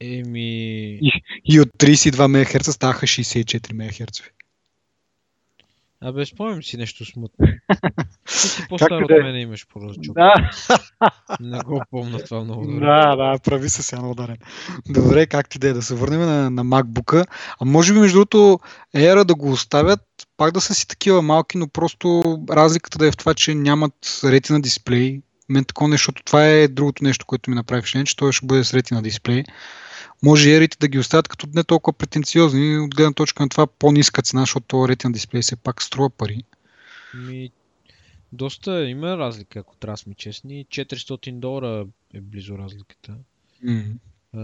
Еми... 0.00 1.00
И 1.44 1.60
от 1.60 1.68
32 1.68 2.26
МГц 2.26 2.72
ставаха 2.72 3.06
64 3.06 3.72
МГц. 3.72 4.20
Абе, 6.00 6.26
спомням 6.26 6.62
си 6.62 6.76
нещо 6.76 7.04
смътно. 7.04 7.46
Ти 8.26 8.48
си 8.48 8.62
по-стар 8.68 8.90
от 9.02 9.08
да 9.08 9.22
мен 9.22 9.36
имаш 9.36 9.66
поръчок. 9.68 10.14
Да, 10.14 10.50
Не 11.40 11.58
го 11.58 11.82
помня 11.90 12.18
това 12.18 12.44
много 12.44 12.66
добре. 12.66 12.86
да, 12.86 13.16
да, 13.16 13.38
прави 13.38 13.68
се 13.68 13.82
сега 13.82 14.06
ударен. 14.06 14.36
Добре, 14.88 15.26
как 15.26 15.48
ти 15.48 15.58
да 15.58 15.68
е, 15.68 15.72
да 15.72 15.82
се 15.82 15.94
върнем 15.94 16.20
на, 16.20 16.50
на 16.50 16.64
MacBook-а. 16.64 17.26
А 17.60 17.64
може 17.64 17.92
би, 17.92 17.98
между 17.98 18.14
другото, 18.18 18.58
Air 18.96 19.24
да 19.24 19.34
го 19.34 19.50
оставят, 19.50 20.00
пак 20.36 20.52
да 20.52 20.60
са 20.60 20.74
си 20.74 20.88
такива 20.88 21.22
малки, 21.22 21.58
но 21.58 21.68
просто 21.68 22.22
разликата 22.50 22.98
да 22.98 23.06
е 23.06 23.10
в 23.10 23.16
това, 23.16 23.34
че 23.34 23.54
нямат 23.54 23.94
Retina 24.04 24.60
дисплей. 24.60 25.20
Мен 25.48 25.64
такова 25.64 25.88
нещо, 25.88 26.12
това 26.12 26.48
е 26.48 26.68
другото 26.68 27.04
нещо, 27.04 27.26
което 27.26 27.50
ми 27.50 27.56
направи 27.56 27.80
впечатление, 27.82 28.04
че 28.04 28.16
той 28.16 28.32
ще 28.32 28.46
бъде 28.46 28.64
с 28.64 28.72
Retina 28.72 29.02
дисплей. 29.02 29.44
Може 30.22 30.56
ерите 30.56 30.76
да 30.80 30.88
ги 30.88 30.98
оставят 30.98 31.28
като 31.28 31.46
не 31.54 31.64
толкова 31.64 31.98
претенциозни, 31.98 32.78
от 32.78 32.94
гледна 32.94 33.12
точка 33.12 33.42
на 33.42 33.48
това 33.48 33.66
по-ниска 33.66 34.22
цена, 34.22 34.42
защото 34.42 34.66
този 34.66 34.92
Retina 34.92 35.12
дисплей 35.12 35.42
все 35.42 35.56
пак 35.56 35.82
струва 35.82 36.10
пари. 36.10 36.44
Ми, 37.14 37.50
доста 38.32 38.84
има 38.84 39.18
разлика, 39.18 39.58
ако 39.58 39.76
трябва 39.76 39.92
да 39.92 39.96
сме 39.96 40.14
честни. 40.14 40.66
400 40.66 41.32
долара 41.32 41.86
е 42.14 42.20
близо 42.20 42.58
разликата. 42.58 43.14
М. 43.62 43.84
А, 44.32 44.40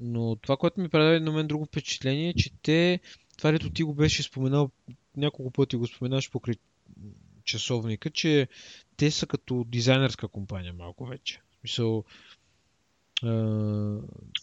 но 0.00 0.36
това, 0.36 0.56
което 0.56 0.80
ми 0.80 0.88
прави 0.88 1.20
на 1.20 1.32
мен 1.32 1.46
друго 1.46 1.64
впечатление 1.64 2.28
е, 2.28 2.34
че 2.34 2.50
те, 2.62 3.00
това 3.36 3.58
ти 3.58 3.82
го 3.82 3.94
беше 3.94 4.22
споменал, 4.22 4.70
няколко 5.16 5.50
пъти 5.50 5.76
го 5.76 5.86
споменаш 5.86 6.30
покрай 6.30 6.54
часовника, 7.44 8.10
че 8.10 8.48
те 8.96 9.10
са 9.10 9.26
като 9.26 9.64
дизайнерска 9.68 10.28
компания 10.28 10.72
малко 10.72 11.06
вече. 11.06 11.40
В 11.50 11.60
смисъл, 11.60 12.04
а, 13.22 13.32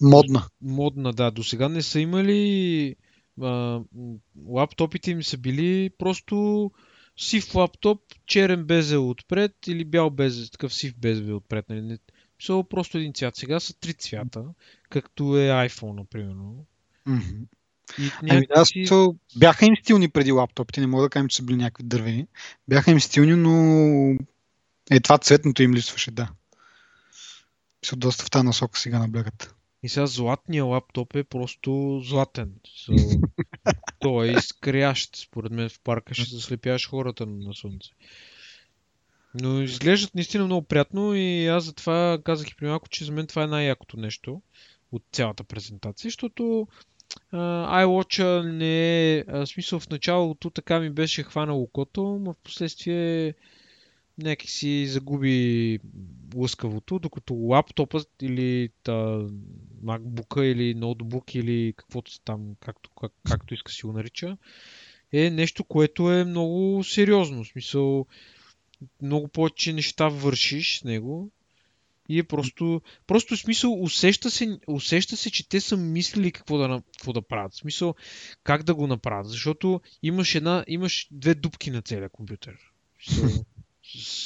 Модна. 0.01 0.47
модна, 0.61 1.13
да. 1.13 1.31
До 1.31 1.43
сега 1.43 1.69
не 1.69 1.81
са 1.81 1.99
имали. 1.99 2.95
А, 3.41 3.81
лаптопите 4.47 5.11
им 5.11 5.23
са 5.23 5.37
били 5.37 5.89
просто 5.97 6.71
сив 7.17 7.55
лаптоп, 7.55 8.01
черен 8.25 8.65
безел 8.65 9.09
отпред 9.09 9.67
или 9.67 9.85
бял 9.85 10.09
безел, 10.09 10.47
такъв 10.51 10.73
сив 10.73 10.97
безел 10.97 11.35
отпред. 11.35 11.69
Нали? 11.69 11.81
Не, 11.81 11.97
мисъл, 12.39 12.63
просто 12.63 12.97
един 12.97 13.13
цвят. 13.13 13.35
Сега 13.35 13.59
са 13.59 13.79
три 13.79 13.93
цвята, 13.93 14.45
както 14.89 15.37
е 15.37 15.49
iPhone, 15.49 15.95
например. 15.95 16.35
Мгм. 17.05 17.45
Ами 17.97 18.39
някакси... 18.39 18.71
смисъл, 18.71 19.15
бяха 19.37 19.65
им 19.65 19.75
стилни 19.75 20.09
преди 20.09 20.31
лаптопите, 20.31 20.81
не 20.81 20.87
мога 20.87 21.03
да 21.03 21.09
кажем, 21.09 21.27
че 21.27 21.35
са 21.35 21.43
били 21.43 21.57
някакви 21.57 21.83
дървени. 21.83 22.27
Бяха 22.67 22.91
им 22.91 23.01
стилни, 23.01 23.35
но 23.35 24.17
е 24.91 24.99
това 24.99 25.17
цветното 25.17 25.63
им 25.63 25.73
липсваше, 25.73 26.11
да. 26.11 26.29
Са 27.85 27.95
доста 27.95 28.25
в 28.25 28.29
тази 28.29 28.45
насока 28.45 28.79
сега 28.79 28.99
наблягат. 28.99 29.55
И 29.83 29.89
сега 29.89 30.05
златния 30.05 30.65
лаптоп 30.65 31.15
е 31.15 31.23
просто 31.23 32.01
златен. 32.03 32.53
So, 32.67 33.21
той 33.99 34.27
е 34.27 34.31
изкрящ. 34.31 35.15
Според 35.15 35.51
мен 35.51 35.69
в 35.69 35.79
парка 35.79 36.13
ще 36.13 36.35
заслепяваш 36.35 36.89
хората 36.89 37.25
на 37.25 37.47
на 37.47 37.53
слънце. 37.53 37.89
Но 39.33 39.61
изглеждат 39.61 40.15
наистина 40.15 40.45
много 40.45 40.67
приятно 40.67 41.15
и 41.15 41.47
аз 41.47 41.63
затова 41.63 42.19
казах 42.23 42.49
и 42.49 42.55
при 42.55 42.67
малко, 42.67 42.89
че 42.89 43.05
за 43.05 43.11
мен 43.11 43.27
това 43.27 43.43
е 43.43 43.47
най-якото 43.47 43.97
нещо 43.97 44.41
от 44.91 45.03
цялата 45.11 45.43
презентация, 45.43 46.07
защото 46.07 46.67
а, 47.31 47.83
iWatch 47.85 48.41
не 48.41 49.17
е, 49.17 49.45
смисъл 49.45 49.79
в 49.79 49.89
началото 49.89 50.49
така 50.49 50.79
ми 50.79 50.89
беше 50.89 51.23
хванало 51.23 51.61
окото, 51.61 52.19
но 52.21 52.33
в 52.33 52.37
последствие 52.43 53.33
някак 54.17 54.49
си 54.49 54.87
загуби 54.87 55.79
лъскавото, 56.35 56.99
докато 56.99 57.33
лаптопът 57.33 58.09
или 58.21 58.69
та, 58.83 59.25
MacBook 59.83 60.41
или 60.41 60.73
ноутбук 60.73 61.35
или 61.35 61.73
каквото 61.77 62.19
там, 62.19 62.55
както, 62.59 62.89
как, 63.01 63.11
както 63.29 63.53
иска 63.53 63.71
си 63.71 63.85
го 63.85 63.93
нарича, 63.93 64.37
е 65.11 65.29
нещо, 65.29 65.63
което 65.63 66.11
е 66.11 66.23
много 66.23 66.83
сериозно. 66.83 67.43
В 67.43 67.47
смисъл, 67.47 68.05
много 69.01 69.27
повече 69.27 69.73
неща 69.73 70.07
вършиш 70.07 70.79
с 70.79 70.83
него 70.83 71.31
и 72.09 72.19
е 72.19 72.23
просто, 72.23 72.81
просто 73.07 73.37
смисъл 73.37 73.83
усеща 73.83 74.31
се, 74.31 74.59
усеща 74.67 75.17
се, 75.17 75.31
че 75.31 75.49
те 75.49 75.61
са 75.61 75.77
мислили 75.77 76.31
какво 76.31 76.57
да, 76.57 76.81
какво 76.97 77.13
да 77.13 77.21
правят. 77.21 77.53
В 77.53 77.57
смисъл, 77.57 77.95
как 78.43 78.63
да 78.63 78.75
го 78.75 78.87
направят. 78.87 79.29
Защото 79.29 79.81
имаш 80.03 80.35
една, 80.35 80.65
имаш 80.67 81.07
две 81.11 81.35
дупки 81.35 81.71
на 81.71 81.81
целия 81.81 82.09
компютър. 82.09 82.57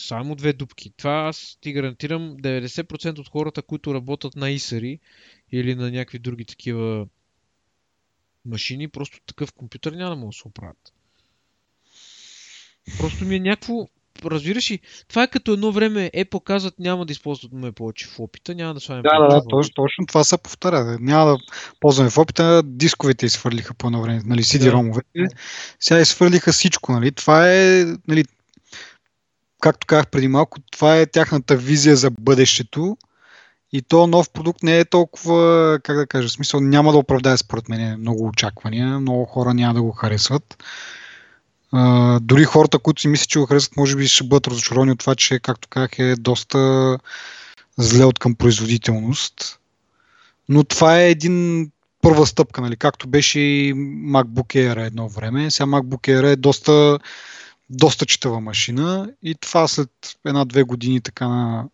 Само 0.07 0.35
две 0.35 0.53
дупки. 0.53 0.93
Това 0.97 1.11
аз 1.11 1.57
ти 1.61 1.73
гарантирам 1.73 2.38
90% 2.38 3.19
от 3.19 3.29
хората, 3.29 3.61
които 3.61 3.93
работят 3.93 4.35
на 4.35 4.51
исари 4.51 4.99
или 5.51 5.75
на 5.75 5.91
някакви 5.91 6.19
други 6.19 6.45
такива 6.45 7.07
машини, 8.45 8.88
просто 8.88 9.19
такъв 9.25 9.53
компютър 9.53 9.93
няма 9.93 10.09
да 10.09 10.15
могат 10.15 10.31
да 10.31 10.38
се 10.38 10.47
оправят. 10.47 10.93
Просто 12.97 13.25
ми 13.25 13.35
е 13.35 13.39
някакво 13.39 13.88
разбираш 14.25 14.71
ли, 14.71 14.80
това 15.08 15.23
е 15.23 15.28
като 15.28 15.54
едно 15.54 15.71
време 15.71 16.12
е 16.13 16.25
показват, 16.25 16.73
няма 16.80 17.06
да 17.06 17.12
използват 17.12 17.54
ме 17.54 17.71
повече 17.71 18.08
в 18.08 18.19
опита, 18.19 18.56
няма 18.56 18.73
да 18.73 18.80
слагаме 18.80 19.10
Да, 19.10 19.19
да, 19.19 19.36
да, 19.36 19.47
точно, 19.47 19.73
точно 19.73 20.06
това 20.06 20.23
се 20.23 20.38
повтаря. 20.38 20.97
Няма 21.01 21.25
да 21.25 21.38
ползваме 21.80 22.10
в 22.10 22.17
опита, 22.17 22.63
дисковете 22.65 23.25
изхвърлиха 23.25 23.73
по 23.73 23.88
едно 23.88 24.01
време, 24.01 24.21
нали, 24.25 24.43
CD-ромовете. 24.43 25.28
Сега 25.80 25.99
изхвърлиха 25.99 26.51
всичко, 26.51 26.91
нали. 26.91 27.12
Това 27.12 27.51
е, 27.51 27.86
нали, 28.08 28.25
както 29.62 29.88
казах 29.88 30.08
преди 30.08 30.28
малко, 30.28 30.58
това 30.71 30.97
е 30.97 31.06
тяхната 31.06 31.56
визия 31.56 31.95
за 31.95 32.12
бъдещето. 32.12 32.97
И 33.71 33.82
то 33.82 34.08
нов 34.08 34.30
продукт 34.30 34.63
не 34.63 34.80
е 34.80 34.86
толкова, 34.86 35.80
как 35.84 35.97
да 35.97 36.08
кажа, 36.08 36.30
смисъл 36.30 36.60
няма 36.60 36.91
да 36.91 36.97
оправдае 36.97 37.38
според 37.38 37.69
мен 37.69 37.99
много 37.99 38.28
очаквания, 38.28 38.99
много 38.99 39.25
хора 39.25 39.54
няма 39.54 39.73
да 39.73 39.82
го 39.82 39.91
харесват. 39.91 40.63
Дори 42.21 42.43
хората, 42.43 42.79
които 42.79 43.01
си 43.01 43.07
мислят, 43.07 43.29
че 43.29 43.39
го 43.39 43.45
харесват, 43.45 43.77
може 43.77 43.95
би 43.95 44.07
ще 44.07 44.23
бъдат 44.23 44.47
разочаровани 44.47 44.91
от 44.91 44.99
това, 44.99 45.15
че, 45.15 45.39
както 45.39 45.67
казах, 45.67 45.99
е 45.99 46.15
доста 46.15 46.97
зле 47.77 48.05
от 48.05 48.19
към 48.19 48.35
производителност. 48.35 49.59
Но 50.49 50.63
това 50.63 50.99
е 50.99 51.09
един 51.09 51.69
първа 52.01 52.25
стъпка, 52.25 52.61
нали? 52.61 52.77
както 52.77 53.07
беше 53.07 53.39
и 53.39 53.73
MacBook 54.13 54.55
Air 54.55 54.88
едно 54.88 55.09
време. 55.09 55.51
Сега 55.51 55.67
MacBook 55.67 56.07
Air 56.07 56.33
е 56.33 56.35
доста, 56.35 56.99
доста 57.69 58.05
читава 58.05 58.39
машина 58.39 59.09
и 59.23 59.35
това 59.35 59.67
след 59.67 59.89
една-две 60.25 60.63
години 60.63 61.01
така 61.01 61.27
на, 61.27 61.67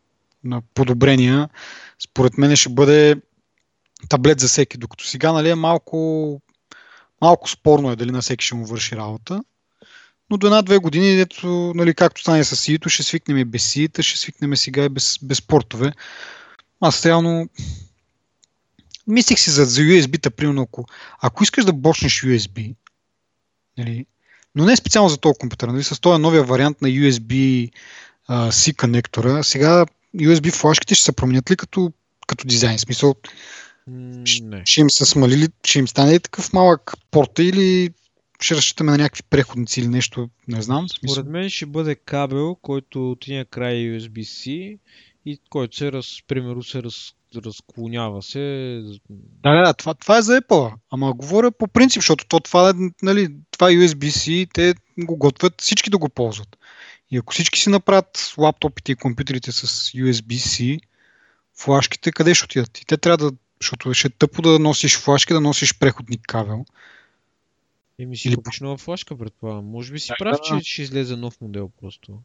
на 0.44 0.62
подобрения, 0.74 1.50
според 2.04 2.38
мен 2.38 2.56
ще 2.56 2.70
бъде 2.70 3.16
таблет 4.10 4.40
за 4.40 4.48
всеки, 4.48 4.78
докато 4.78 5.08
сега 5.08 5.32
нали, 5.34 5.50
е 5.50 5.56
малко, 5.56 6.42
малко 7.22 7.50
спорно 7.50 7.92
е 7.92 7.96
дали 7.96 8.12
на 8.12 8.22
всеки 8.22 8.46
ще 8.46 8.56
му 8.56 8.66
върши 8.66 8.96
работа. 8.96 9.44
Но 10.32 10.38
до 10.38 10.48
една-две 10.48 10.78
години, 10.78 11.22
ето, 11.22 11.74
нали, 11.76 11.94
както 11.94 12.22
стане 12.22 12.44
с 12.44 12.56
сито, 12.56 12.90
ще 12.90 13.04
свикнем 13.04 13.38
и 13.38 13.46
без 13.46 13.64
сита, 13.64 14.04
ще 14.04 14.20
свикнем 14.20 14.58
сега 14.58 14.84
и 14.84 14.90
без, 14.90 15.20
без 15.22 15.42
портове. 15.42 15.92
Аз 16.82 17.06
реално 17.06 17.50
мислих 19.08 19.40
си 19.40 19.50
за, 19.50 19.66
за 19.66 19.82
USB-та, 19.82 20.30
примерно, 20.30 20.62
ако, 20.62 20.86
ако 21.22 21.44
искаш 21.44 21.66
да 21.66 21.74
бочнеш 21.74 22.22
USB, 22.22 22.76
нали, 23.78 24.06
но 24.56 24.66
не 24.66 24.76
специално 24.76 25.10
за 25.10 25.18
този 25.18 25.40
компютър, 25.40 25.68
нали, 25.68 25.84
с 25.84 26.02
този 26.02 26.22
новия 26.22 26.44
вариант 26.44 26.82
на 26.82 26.88
USB 26.88 27.72
uh, 28.30 28.50
C 28.50 28.76
конектора, 28.76 29.44
сега 29.44 29.86
USB 30.16 30.52
флашките 30.52 30.96
ще 30.96 31.06
се 31.06 31.12
променят 31.12 31.52
ли 31.52 31.58
като, 31.58 31.92
като 32.28 32.48
дизайн? 32.48 32.80
Смисъл, 32.80 33.16
не. 33.88 34.62
ще 34.66 34.82
им 34.82 34.90
се 34.90 35.06
смалили, 35.06 35.48
ще 35.66 35.80
им 35.80 35.88
стане 35.88 36.20
такъв 36.20 36.54
малък 36.54 36.94
порта 37.12 37.44
или 37.44 37.90
ще 38.42 38.56
разчитаме 38.56 38.92
на 38.92 38.98
някакви 38.98 39.24
преходници 39.30 39.80
или 39.80 39.88
нещо, 39.88 40.30
не 40.48 40.62
знам. 40.62 40.90
Смисъл. 40.90 41.16
Според 41.16 41.32
мен 41.32 41.50
ще 41.50 41.66
бъде 41.66 41.96
кабел, 41.96 42.56
който 42.56 43.12
от 43.12 43.28
един 43.28 43.46
край 43.50 43.76
е 43.76 44.00
USB-C 44.00 44.78
и 45.26 45.40
който 45.50 45.76
се, 45.78 45.92
раз, 45.92 46.18
примерно, 46.28 46.64
се 46.64 46.84
раз, 46.84 47.14
разклонява 47.36 48.22
се. 48.22 48.40
Да, 49.44 49.66
да, 49.66 49.74
това, 49.74 49.94
това 49.94 50.18
е 50.18 50.22
за 50.22 50.42
Apple. 50.42 50.74
Ама 50.92 51.14
говоря 51.14 51.52
по 51.52 51.68
принцип, 51.68 51.98
защото 51.98 52.26
то, 52.28 52.40
това, 52.40 52.70
е, 52.70 52.74
нали, 53.04 53.36
това 53.52 53.70
е 53.70 53.74
USB-C, 53.74 54.50
те 54.54 54.74
го 55.00 55.18
готвят 55.18 55.62
всички 55.62 55.90
да 55.90 55.98
го 55.98 56.10
ползват. 56.10 56.58
И 57.12 57.18
ако 57.18 57.34
всички 57.34 57.60
си 57.60 57.70
направят 57.70 58.34
лаптопите 58.38 58.92
и 58.92 58.96
компютрите 58.96 59.52
с 59.52 59.68
USB-C, 59.92 60.80
флашките 61.58 62.12
къде 62.12 62.36
ще 62.36 62.46
отидат? 62.46 62.78
И 62.78 62.86
те 62.86 62.98
трябва 62.98 63.18
да, 63.18 63.32
защото 63.62 63.94
ще 63.94 64.08
е 64.08 64.12
тъпо 64.12 64.42
да 64.42 64.60
носиш 64.60 64.98
флашки, 64.98 65.34
да 65.34 65.42
носиш 65.42 65.80
преходник 65.80 66.22
кабел. 66.28 66.66
Еми 68.02 68.18
си 68.18 68.28
Или... 68.28 68.36
купиш 68.36 68.60
нова 68.60 68.78
флашка, 68.78 69.18
предполагам. 69.18 69.66
Може 69.66 69.94
би 69.94 70.00
си 70.00 70.08
да, 70.08 70.16
прав, 70.20 70.38
да. 70.38 70.60
че 70.62 70.72
ще 70.72 70.82
излезе 70.82 71.16
нов 71.16 71.42
модел 71.42 71.70
просто. 71.82 72.20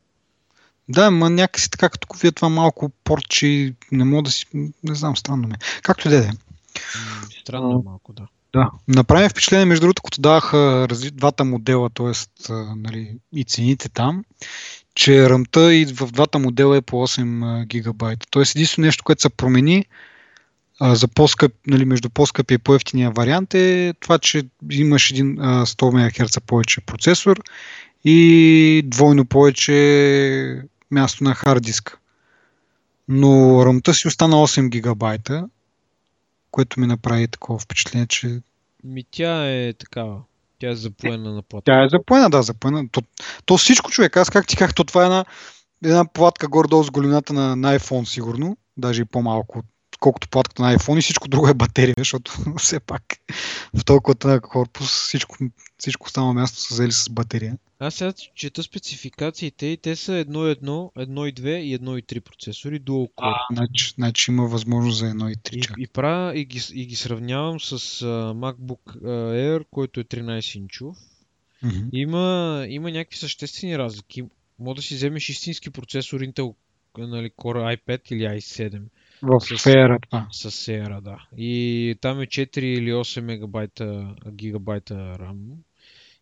Да, 0.89 1.11
ма 1.11 1.31
някакси 1.31 1.71
така, 1.71 1.89
като 1.89 2.09
вие 2.23 2.33
това 2.33 2.49
малко 2.49 2.91
порчи, 3.05 3.75
не 3.93 4.05
мога 4.05 4.23
да 4.23 4.31
си... 4.31 4.47
Не 4.55 4.95
знам, 4.95 5.17
странно 5.17 5.49
ме. 5.49 5.55
Както 5.83 6.09
и 6.09 6.11
да 6.11 6.19
е. 6.19 6.31
Странно 7.41 7.83
а, 7.87 7.91
малко, 7.91 8.13
да. 8.13 8.27
Да. 8.53 8.71
Направим 8.89 9.29
впечатление, 9.29 9.65
между 9.65 9.81
другото, 9.81 10.03
като 10.03 10.21
даваха 10.21 10.87
разли... 10.91 11.11
двата 11.11 11.45
модела, 11.45 11.91
т.е. 11.91 12.13
Нали, 12.77 13.19
и 13.33 13.45
цените 13.45 13.89
там, 13.89 14.25
че 14.95 15.31
ръмта 15.31 15.75
и 15.75 15.85
в 15.85 16.07
двата 16.13 16.39
модела 16.39 16.77
е 16.77 16.83
по 16.83 16.97
8 16.97 17.67
гигабайта. 17.67 18.27
Тоест 18.31 18.55
единствено 18.55 18.87
нещо, 18.87 19.05
което 19.05 19.23
се 19.23 19.29
промени, 19.29 19.85
а, 20.81 20.95
за 20.95 21.09
по-скъп, 21.09 21.53
нали, 21.67 21.85
между 21.85 22.11
по-скъпия 22.11 22.55
и 22.55 22.59
по-ефтиния 22.59 23.11
вариант 23.11 23.55
е 23.55 23.95
това, 24.01 24.19
че 24.19 24.43
имаш 24.71 25.11
един 25.11 25.41
а, 25.41 25.67
100 25.67 26.23
МГц 26.23 26.41
повече 26.41 26.81
процесор 26.81 27.41
и 28.05 28.83
двойно 28.87 29.25
повече 29.25 30.63
място 30.91 31.25
на 31.25 31.35
хард 31.35 31.63
диск. 31.63 31.99
Но 33.09 33.63
ръмта 33.67 33.95
си 33.95 34.09
остана 34.09 34.37
8 34.37 34.69
гигабайта, 34.69 35.49
което 36.51 36.81
ми 36.81 36.87
направи 36.87 37.29
такова 37.29 37.59
впечатление, 37.59 38.07
че... 38.07 38.41
Ми 38.85 39.05
тя 39.11 39.51
е 39.53 39.73
такава. 39.73 40.21
Тя 40.59 40.71
е 40.71 40.75
запоена 40.75 41.33
на 41.33 41.43
плата. 41.43 41.65
Тя 41.65 41.85
е 41.85 41.89
запоена, 41.89 42.31
да, 42.31 42.43
запоена. 42.43 42.89
То, 42.89 43.03
то 43.45 43.57
всичко 43.57 43.91
човек, 43.91 44.17
аз 44.17 44.31
как 44.31 44.47
ти 44.47 44.57
казах, 44.57 44.75
то 44.75 44.85
това 44.85 45.03
е 45.03 45.05
една, 45.05 45.25
една 45.85 46.05
платка 46.05 46.49
горе-долу 46.49 46.85
с 46.85 46.91
големината 46.91 47.33
на, 47.33 47.57
на 47.57 47.79
iPhone 47.79 48.05
сигурно, 48.05 48.57
даже 48.77 49.03
и 49.03 49.05
по-малко 49.05 49.59
от 49.59 49.67
колкото 50.01 50.29
платката 50.29 50.63
на 50.63 50.77
iPhone 50.77 50.99
и 50.99 51.03
всичко 51.03 51.29
друго 51.29 51.49
е 51.49 51.55
батерия, 51.55 51.95
защото 51.99 52.33
все 52.59 52.81
пак 52.81 53.03
в 53.75 53.85
толкова 53.85 54.41
корпус 54.41 54.91
всичко, 54.91 55.37
всичко 55.79 56.07
останало 56.07 56.33
място 56.33 56.59
са 56.59 56.75
взели 56.75 56.93
с 56.93 57.11
батерия. 57.11 57.59
Аз 57.79 57.95
сега 57.95 58.13
чета 58.35 58.63
спецификациите 58.63 59.67
и 59.67 59.77
те 59.77 59.97
са 59.97 60.13
1.1, 60.13 60.61
1.2 60.61 61.57
и 61.57 61.79
1.3 61.79 62.21
процесори, 62.21 62.81
dual 62.81 63.11
core. 63.15 63.37
А, 63.51 63.55
значи, 63.55 63.95
значи 63.97 64.31
има 64.31 64.47
възможност 64.47 64.99
за 64.99 65.07
1.3 65.07 65.57
и, 65.57 65.83
и, 65.83 65.87
правя, 65.87 66.39
и, 66.39 66.45
ги, 66.45 66.61
и 66.75 66.87
ги 66.87 66.97
сравнявам 66.97 67.61
с 67.61 67.79
uh, 67.79 68.33
MacBook 68.33 69.03
Air, 69.03 69.65
който 69.71 70.01
е 70.01 70.05
13 70.05 70.57
инчов. 70.57 70.97
Mm-hmm. 71.65 71.89
Има, 71.93 72.67
има 72.69 72.91
някакви 72.91 73.19
съществени 73.19 73.79
разлики. 73.79 74.23
Може 74.59 74.77
да 74.77 74.83
си 74.83 74.95
вземеш 74.95 75.29
истински 75.29 75.71
процесор 75.71 76.21
Intel 76.21 76.55
нали, 76.99 77.31
Core 77.31 77.77
i5 77.77 78.13
или 78.13 78.23
i7 78.23 78.83
в 79.23 79.41
Sierra 79.41 79.99
това. 80.03 80.29
С 80.31 80.51
Sierra, 80.51 81.01
да. 81.01 81.19
И 81.37 81.99
там 82.01 82.21
е 82.21 82.27
4 82.27 82.59
или 82.59 82.93
8 82.93 83.21
мегабайта, 83.21 84.15
гигабайта 84.31 84.95
RAM. 84.95 85.37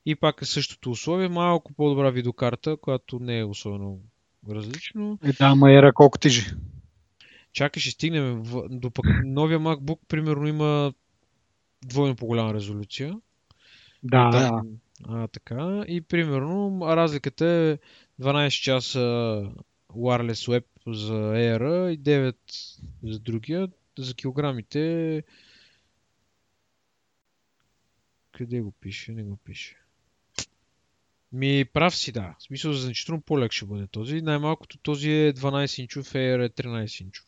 И 0.06 0.14
пак 0.14 0.42
е 0.42 0.44
същото 0.44 0.90
условие, 0.90 1.28
малко 1.28 1.72
по-добра 1.72 2.10
видеокарта, 2.10 2.76
която 2.76 3.18
не 3.18 3.38
е 3.38 3.44
особено 3.44 3.98
различно. 4.50 5.18
Е, 5.24 5.32
да, 5.32 5.54
ма 5.54 5.72
ера 5.72 5.92
колко 5.92 6.18
тежи. 6.18 6.46
Чакай, 7.52 7.80
ще 7.80 7.90
стигнем. 7.90 8.42
В... 8.42 8.68
До 8.70 8.90
пък 8.90 9.06
новия 9.24 9.60
MacBook, 9.60 9.98
примерно, 10.08 10.46
има 10.46 10.92
двойно 11.84 12.16
по-голяма 12.16 12.54
резолюция. 12.54 13.14
Да, 14.02 14.30
да. 14.30 14.62
А, 15.08 15.28
така. 15.28 15.84
И 15.88 16.00
примерно 16.00 16.80
разликата 16.82 17.46
е 17.46 17.78
12 18.22 18.62
часа 18.62 19.42
wireless 19.94 20.50
web 20.50 20.64
за 20.86 21.14
Air 21.14 21.90
и 21.90 21.98
9 21.98 22.36
за 23.02 23.18
другия. 23.18 23.68
За 23.98 24.14
килограмите 24.14 25.22
къде 28.36 28.60
го 28.60 28.72
пише? 28.72 29.12
Не 29.12 29.22
го 29.22 29.36
пише. 29.36 29.76
Ми 31.32 31.64
прав 31.72 31.96
си, 31.96 32.12
да. 32.12 32.34
В 32.38 32.42
смисъл, 32.42 32.72
значително 32.72 33.20
по-лек 33.20 33.52
ще 33.52 33.64
бъде 33.64 33.86
този. 33.86 34.22
Най-малкото 34.22 34.78
този 34.78 35.10
е 35.10 35.32
12 35.32 35.80
инчов, 35.80 36.12
Air 36.12 36.46
е 36.46 36.48
13 36.48 37.02
инчов. 37.02 37.26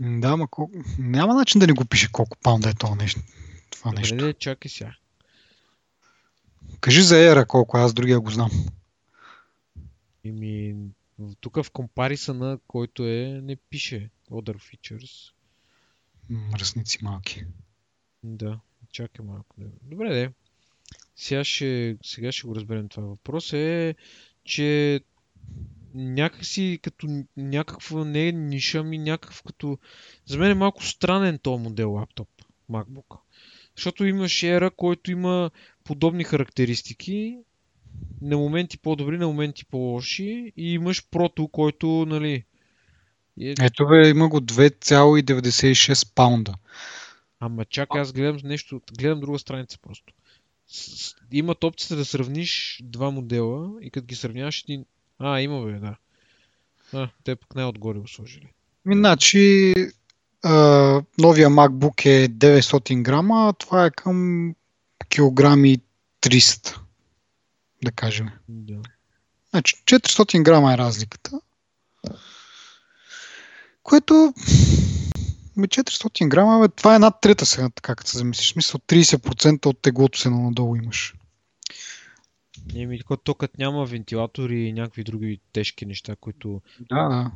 Да, 0.00 0.36
ма 0.36 0.48
колко... 0.48 0.72
няма 0.98 1.34
начин 1.34 1.58
да 1.58 1.66
не 1.66 1.72
го 1.72 1.84
пише 1.84 2.12
колко 2.12 2.36
паунда 2.42 2.70
е 2.70 2.74
това 2.74 2.94
нещо. 2.94 3.20
Това 3.70 3.90
Добре, 3.90 4.00
нещо. 4.00 4.32
Чакай 4.32 4.68
сега. 4.68 4.94
Кажи 6.80 7.02
за 7.02 7.14
Air 7.14 7.46
колко, 7.46 7.76
аз 7.76 7.94
другия 7.94 8.20
го 8.20 8.30
знам. 8.30 8.50
Ими, 10.24 10.76
тук 11.40 11.62
в 11.62 11.70
компарисъна, 11.70 12.58
който 12.66 13.06
е, 13.06 13.40
не 13.42 13.56
пише 13.56 14.10
Other 14.30 14.56
Features. 14.56 15.32
Мръсници 16.30 16.98
малки. 17.02 17.44
Да, 18.22 18.60
чакай 18.92 19.24
малко. 19.26 19.56
Добре, 19.82 20.14
де. 20.14 20.32
Сега 21.16 21.44
ще, 21.44 21.96
сега 22.02 22.32
ще 22.32 22.46
го 22.46 22.54
разберем 22.54 22.88
това. 22.88 23.06
Въпрос 23.06 23.52
е, 23.52 23.94
че 24.44 25.00
някакси 25.94 26.78
като 26.82 27.24
някаква 27.36 28.04
не 28.04 28.28
е 28.28 28.32
ниша 28.32 28.82
ми, 28.84 28.98
някакъв 28.98 29.42
като... 29.42 29.78
За 30.26 30.38
мен 30.38 30.50
е 30.50 30.54
малко 30.54 30.84
странен 30.84 31.38
този 31.38 31.62
модел 31.62 31.92
лаптоп, 31.92 32.28
MacBook. 32.70 33.18
Защото 33.76 34.04
имаш 34.04 34.42
ера, 34.42 34.70
който 34.70 35.10
има 35.10 35.50
подобни 35.84 36.24
характеристики 36.24 37.38
на 38.22 38.36
моменти 38.36 38.78
по-добри, 38.78 39.18
на 39.18 39.26
моменти 39.26 39.64
по-лоши 39.64 40.52
и 40.56 40.72
имаш 40.72 41.08
прото, 41.10 41.48
който, 41.48 41.86
нали... 42.08 42.44
Е... 43.40 43.54
Ето 43.60 43.86
бе, 43.86 44.08
има 44.08 44.28
го 44.28 44.40
2,96 44.40 46.14
паунда. 46.14 46.54
Ама 47.40 47.64
чакай, 47.64 48.00
аз 48.00 48.12
гледам 48.12 48.38
нещо, 48.44 48.80
гледам 48.98 49.20
друга 49.20 49.38
страница 49.38 49.78
просто. 49.82 50.14
Имат 51.32 51.64
опцията 51.64 51.96
да 51.96 52.04
сравниш 52.04 52.80
два 52.84 53.10
модела 53.10 53.70
и 53.82 53.90
като 53.90 54.06
ги 54.06 54.14
сравняваш 54.14 54.62
един... 54.62 54.84
А, 55.18 55.40
има 55.40 55.64
бе, 55.64 55.72
да. 55.72 55.96
А, 56.92 57.08
те 57.24 57.36
пък 57.36 57.54
най-отгоре 57.54 57.98
го 57.98 58.08
сложили. 58.08 58.48
Иначе 58.92 59.72
новия 61.18 61.50
MacBook 61.50 62.06
е 62.06 62.28
900 62.28 63.02
грама, 63.02 63.48
а 63.48 63.52
това 63.52 63.86
е 63.86 63.90
към 63.90 64.54
килограми 65.08 65.78
300, 66.20 66.78
да 67.84 67.92
кажем. 67.92 68.30
Да. 68.48 68.82
Значи 69.50 69.76
400 69.76 70.42
грама 70.42 70.74
е 70.74 70.78
разликата. 70.78 71.40
Което 73.82 74.14
400 75.58 76.28
грама, 76.28 76.60
бе, 76.60 76.74
това 76.74 76.96
е 76.96 76.98
над 76.98 77.20
трета 77.20 77.46
сега, 77.46 77.70
така 77.70 77.94
като 77.94 78.10
се 78.10 78.18
замислиш. 78.18 78.52
Смисъл 78.52 78.80
30% 78.80 79.66
от 79.66 79.82
теглото 79.82 80.18
се 80.18 80.30
надолу 80.30 80.76
имаш. 80.76 81.14
Еми, 82.74 83.00
то 83.24 83.34
като 83.34 83.54
няма 83.58 83.86
вентилатори 83.86 84.60
и 84.60 84.72
някакви 84.72 85.04
други 85.04 85.40
тежки 85.52 85.86
неща, 85.86 86.16
които... 86.16 86.62
Да, 86.80 87.08
да. 87.08 87.30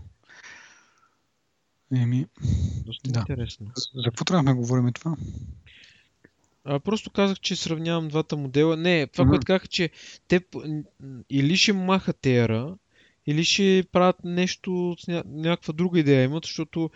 Еми, 2.01 2.27
Доста 2.87 3.11
да. 3.11 3.21
интересно. 3.21 3.67
За 3.95 4.03
какво 4.05 4.25
трябва 4.25 4.45
да 4.45 4.55
говорим 4.55 4.93
това? 4.93 5.17
А, 6.69 6.81
просто 6.81 7.11
казах, 7.11 7.41
че 7.41 7.57
сравнявам 7.57 8.09
двата 8.09 8.37
модела. 8.37 8.77
Не, 8.77 9.07
това, 9.07 9.25
mm-hmm. 9.25 9.29
което 9.29 9.47
казах, 9.47 9.69
че 9.69 9.91
те 10.29 10.41
или 11.31 11.57
ще 11.57 11.73
махат 11.73 12.27
ера, 12.27 12.77
или 13.27 13.45
ще 13.45 13.85
правят 13.93 14.25
нещо 14.25 14.97
с 15.01 15.07
ня... 15.07 15.23
някаква 15.27 15.73
друга 15.73 16.01
идея 16.01 16.25
имат, 16.25 16.45
защото 16.45 16.91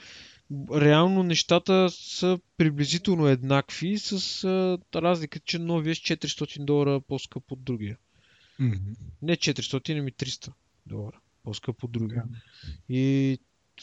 реално 0.73 1.23
нещата 1.23 1.91
са 1.91 2.39
приблизително 2.57 3.27
еднакви 3.27 3.99
с 3.99 4.45
а, 4.45 4.79
разлика, 4.95 5.39
че 5.39 5.59
новия 5.59 5.93
е 5.93 5.95
с 5.95 5.99
400 5.99 6.65
долара 6.65 7.01
по-скъп 7.01 7.53
от 7.53 7.65
другия. 7.65 7.97
Mm-hmm. 8.61 8.97
Не 9.23 9.37
400, 9.37 9.99
ами 9.99 10.13
300 10.13 10.53
долара 10.87 11.21
по-скъп 11.45 11.85
от 11.85 11.93
другия. 11.93 12.25
Yeah. 12.25 12.95
И 12.95 13.39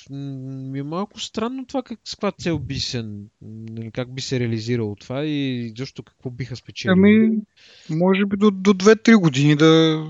ми 0.09 0.79
е 0.79 0.83
малко 0.83 1.19
странно 1.19 1.65
това 1.65 1.83
как, 1.83 1.99
с 2.03 2.15
каква 2.15 2.31
цел 2.31 2.59
би 2.59 2.79
се, 2.79 3.05
нали, 3.41 3.91
как 3.91 4.13
би 4.13 4.21
се 4.21 4.39
реализирало 4.39 4.95
това 4.95 5.25
и 5.25 5.73
защо 5.77 6.03
какво 6.03 6.29
биха 6.29 6.55
спечелили. 6.55 6.93
Ами, 6.93 7.29
може 7.89 8.25
би 8.25 8.37
до, 8.37 8.51
до 8.51 8.73
2-3 8.73 9.15
години 9.15 9.55
да, 9.55 10.03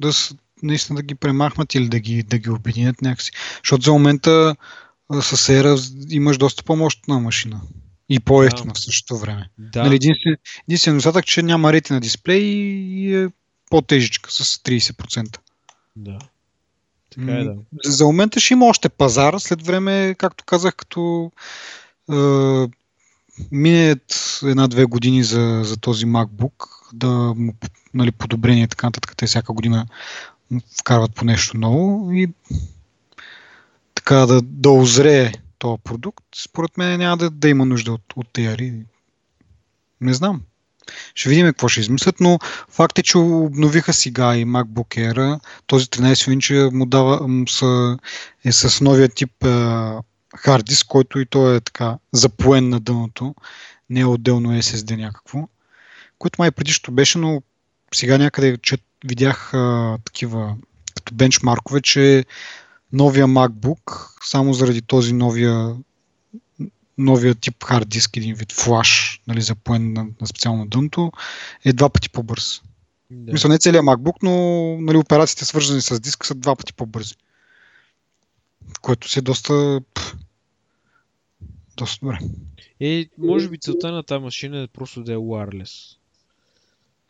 да 0.00 0.10
наистина 0.62 0.96
да 0.96 1.02
ги 1.02 1.14
премахнат 1.14 1.74
или 1.74 1.88
да 1.88 2.00
ги, 2.00 2.22
да 2.22 2.38
ги 2.38 2.50
обединят 2.50 3.02
някакси. 3.02 3.32
Защото 3.64 3.84
за 3.84 3.92
момента 3.92 4.56
с 5.20 5.48
ера 5.48 5.76
имаш 6.10 6.38
доста 6.38 6.62
по-мощна 6.62 7.20
машина. 7.20 7.60
И 8.08 8.20
по-ефтина 8.20 8.72
да. 8.72 8.80
в 8.80 8.84
същото 8.84 9.16
време. 9.16 9.48
Да. 9.58 9.82
Нали, 9.82 9.94
единствен, 9.94 10.36
единствен 10.68 10.94
недостатък, 10.94 11.26
че 11.26 11.42
няма 11.42 11.72
рети 11.72 11.92
на 11.92 12.00
дисплей 12.00 12.42
и 12.42 13.16
е 13.16 13.28
по-тежичка 13.70 14.32
с 14.32 14.58
30%. 14.58 15.38
Да. 15.96 16.18
Така 17.14 17.32
е, 17.32 17.44
да. 17.44 17.54
За 17.84 18.04
момента 18.04 18.40
ще 18.40 18.54
има 18.54 18.66
още 18.66 18.88
пазар. 18.88 19.34
След 19.38 19.66
време, 19.66 20.14
както 20.18 20.44
казах, 20.44 20.76
като 20.76 21.30
е, 22.12 22.16
минят 23.52 24.40
една-две 24.42 24.84
години 24.84 25.24
за, 25.24 25.60
за 25.64 25.76
този 25.76 26.06
MacBook, 26.06 26.68
да 26.92 27.08
му 27.36 27.54
нали, 27.94 28.12
подобрение 28.12 28.64
и 28.64 28.68
така 28.68 28.86
нататък, 28.86 29.16
те 29.16 29.26
всяка 29.26 29.52
година 29.52 29.86
вкарват 30.78 31.14
по 31.14 31.24
нещо 31.24 31.56
ново 31.56 32.12
и 32.12 32.28
така 33.94 34.14
да, 34.14 34.42
да 34.42 34.70
озрее 34.70 35.32
този 35.58 35.82
продукт, 35.84 36.24
според 36.36 36.78
мен 36.78 36.98
няма 36.98 37.16
да, 37.16 37.30
да 37.30 37.48
има 37.48 37.64
нужда 37.64 37.92
от, 37.92 38.12
от 38.16 38.26
TRI. 38.26 38.82
Не 40.00 40.14
знам. 40.14 40.42
Ще 41.14 41.28
видим 41.28 41.46
какво 41.46 41.68
ще 41.68 41.80
измислят, 41.80 42.20
но 42.20 42.38
факт 42.68 42.98
е, 42.98 43.02
че 43.02 43.18
обновиха 43.18 43.92
сега 43.92 44.36
и 44.36 44.46
MacBook 44.46 45.12
Air. 45.12 45.40
Този 45.66 45.86
13 45.86 46.32
инча 46.32 46.70
му 46.72 46.86
дава, 46.86 47.28
е 48.44 48.52
с 48.52 48.80
новия 48.80 49.08
тип 49.08 49.44
хард 50.36 50.64
диск, 50.64 50.86
който 50.86 51.20
и 51.20 51.26
той 51.26 51.56
е 51.56 51.60
така 51.60 51.98
запоен 52.12 52.68
на 52.68 52.80
дъното, 52.80 53.34
не 53.90 54.00
е 54.00 54.04
отделно 54.04 54.48
SSD 54.48 54.96
някакво, 54.96 55.48
което 56.18 56.42
май 56.42 56.50
предишното 56.50 56.92
беше, 56.92 57.18
но 57.18 57.42
сега 57.94 58.18
някъде 58.18 58.58
че 58.62 58.78
видях 59.04 59.54
а, 59.54 59.98
такива 60.04 60.56
като 60.94 61.14
бенчмаркове, 61.14 61.80
че 61.80 62.24
новия 62.92 63.26
MacBook, 63.26 64.08
само 64.24 64.54
заради 64.54 64.82
този 64.82 65.12
новия 65.12 65.74
новия 66.98 67.34
тип 67.34 67.64
хард 67.64 67.88
диск, 67.88 68.16
един 68.16 68.34
вид 68.34 68.52
флаш, 68.52 69.20
нали, 69.26 69.40
за 69.40 69.54
поен 69.54 69.92
на, 69.92 70.06
на 70.20 70.26
специално 70.26 70.66
дъното, 70.66 71.12
е 71.64 71.72
два 71.72 71.88
пъти 71.88 72.10
по-бърз. 72.10 72.62
Да. 73.10 73.32
Мисля, 73.32 73.48
не 73.48 73.58
целият 73.58 73.84
MacBook, 73.84 74.16
но 74.22 74.32
нали, 74.80 74.96
операциите 74.96 75.44
свързани 75.44 75.80
с 75.82 76.00
диска 76.00 76.26
са 76.26 76.34
два 76.34 76.56
пъти 76.56 76.72
по-бързи. 76.72 77.14
Което 78.80 79.08
си 79.08 79.18
е 79.18 79.22
доста... 79.22 79.80
Пъл, 79.94 80.04
доста 81.76 82.06
добре. 82.06 82.18
Е, 82.80 83.08
може 83.18 83.48
би 83.48 83.58
целта 83.58 83.92
на 83.92 84.02
тази 84.02 84.22
машина 84.22 84.62
е 84.62 84.66
просто 84.66 85.02
да 85.02 85.12
е 85.12 85.16
wireless. 85.16 85.96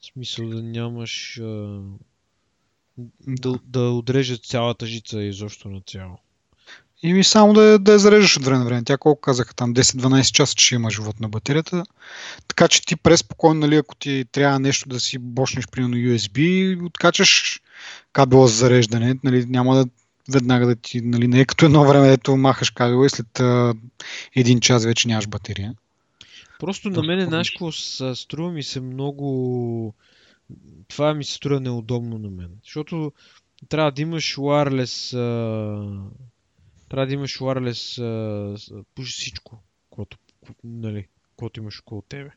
В 0.00 0.06
смисъл 0.06 0.48
да 0.48 0.62
нямаш... 0.62 1.38
А... 1.38 1.80
Да, 3.26 3.58
да 3.64 3.80
отрежат 3.80 4.44
цялата 4.44 4.86
жица 4.86 5.22
изобщо 5.22 5.68
на 5.68 5.80
цяло. 5.80 6.18
И 7.02 7.12
ми 7.12 7.24
само 7.24 7.52
да, 7.52 7.78
да 7.78 7.92
я 7.92 7.98
зареждаш 7.98 8.36
от 8.36 8.44
време 8.44 8.58
на 8.58 8.64
време. 8.64 8.84
Тя 8.84 8.96
колко 8.96 9.20
казаха 9.20 9.54
там 9.54 9.74
10-12 9.74 10.32
часа, 10.32 10.54
че 10.54 10.74
има 10.74 10.90
живот 10.90 11.20
на 11.20 11.28
батерията. 11.28 11.84
Така 12.48 12.68
че 12.68 12.86
ти 12.86 12.96
преспокойно, 12.96 13.60
нали, 13.60 13.76
ако 13.76 13.94
ти 13.94 14.24
трябва 14.32 14.58
нещо 14.58 14.88
да 14.88 15.00
си 15.00 15.18
бошнеш 15.18 15.68
примерно 15.68 15.96
USB, 15.96 16.86
откачаш 16.86 17.60
кабела 18.12 18.48
за 18.48 18.54
зареждане, 18.54 19.14
нали, 19.24 19.46
няма 19.46 19.74
да 19.76 19.86
веднага 20.32 20.66
да 20.66 20.76
ти, 20.76 21.00
нали, 21.00 21.28
не 21.28 21.40
е 21.40 21.44
като 21.44 21.66
едно 21.66 21.84
време, 21.84 22.08
дето 22.08 22.36
махаш 22.36 22.70
кабела 22.70 23.06
и 23.06 23.10
след 23.10 23.40
а, 23.40 23.74
един 24.36 24.60
час 24.60 24.84
вече 24.84 25.08
нямаш 25.08 25.26
батерия. 25.26 25.74
Просто 26.58 26.90
на 26.90 27.02
мен, 27.02 27.28
знаеш 27.28 27.50
какво 27.50 27.72
струва 28.14 28.52
ми 28.52 28.62
се 28.62 28.80
много... 28.80 29.94
Това 30.88 31.14
ми 31.14 31.24
се 31.24 31.34
струва 31.34 31.60
неудобно 31.60 32.18
на 32.18 32.30
мен. 32.30 32.50
Защото 32.64 33.12
трябва 33.68 33.92
да 33.92 34.02
имаш 34.02 34.36
wireless 34.36 35.16
трябва 36.92 37.06
да 37.06 37.12
имаш 37.12 37.38
wireless 37.38 38.84
почти 38.94 39.20
всичко, 39.20 39.62
което, 39.90 40.18
нали, 40.64 41.06
което 41.36 41.60
имаш 41.60 41.80
около 41.80 42.02
тебе. 42.02 42.30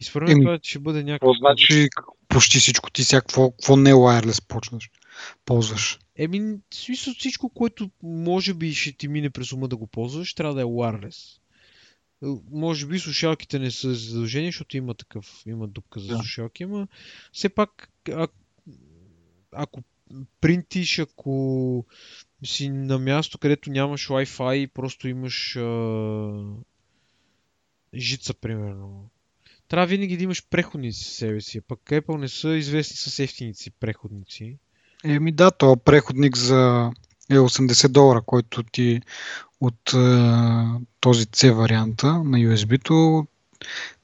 И 0.00 0.04
според 0.04 0.28
мен 0.28 0.40
това 0.40 0.58
ще 0.62 0.78
бъде 0.78 1.02
някакво... 1.02 1.32
Значи 1.32 1.88
почти 2.28 2.58
всичко 2.58 2.90
ти 2.90 3.04
сега, 3.04 3.20
какво, 3.20 3.50
какво 3.50 3.76
не 3.76 3.90
е 3.90 3.94
wireless 3.94 4.46
почваш, 4.48 4.90
ползваш? 5.44 5.98
Еми, 6.16 6.58
смисъл 6.74 7.14
всичко, 7.14 7.48
което 7.48 7.90
може 8.02 8.54
би 8.54 8.74
ще 8.74 8.92
ти 8.92 9.08
мине 9.08 9.30
през 9.30 9.52
ума 9.52 9.68
да 9.68 9.76
го 9.76 9.86
ползваш, 9.86 10.34
трябва 10.34 10.54
да 10.54 10.60
е 10.60 10.64
wireless. 10.64 11.38
Може 12.50 12.86
би 12.86 12.98
слушалките 12.98 13.58
не 13.58 13.70
са 13.70 13.94
задължени, 13.94 14.46
защото 14.46 14.76
има 14.76 14.94
такъв, 14.94 15.42
има 15.46 15.68
дупка 15.68 16.00
за 16.00 16.06
да. 16.06 16.16
слушалки, 16.16 16.62
ама 16.62 16.88
все 17.32 17.48
пак, 17.48 17.90
а, 18.10 18.28
ако 19.52 19.82
принтиш, 20.40 20.98
ако 20.98 21.84
си 22.44 22.68
на 22.68 22.98
място, 22.98 23.38
където 23.38 23.70
нямаш 23.70 24.08
Wi-Fi 24.08 24.54
и 24.54 24.66
просто 24.66 25.08
имаш 25.08 25.56
а... 25.56 26.42
жица, 27.94 28.34
примерно. 28.34 29.08
Трябва 29.68 29.86
винаги 29.86 30.16
да 30.16 30.24
имаш 30.24 30.46
преходници 30.50 31.04
в 31.04 31.08
себе 31.08 31.40
си, 31.40 31.60
пък 31.60 31.80
Apple 31.80 32.16
не 32.16 32.28
са 32.28 32.56
известни 32.56 32.96
с 32.96 33.18
ефтиници 33.18 33.70
преходници. 33.70 34.56
Еми 35.04 35.32
да, 35.32 35.50
то 35.50 35.76
преходник 35.76 36.36
за 36.36 36.90
е 37.30 37.34
80 37.34 37.88
долара, 37.88 38.22
който 38.26 38.62
ти 38.62 39.00
от 39.60 39.92
е, 39.94 39.96
този 41.00 41.26
C 41.26 41.52
варианта 41.52 42.06
на 42.06 42.38
USB-то 42.38 43.26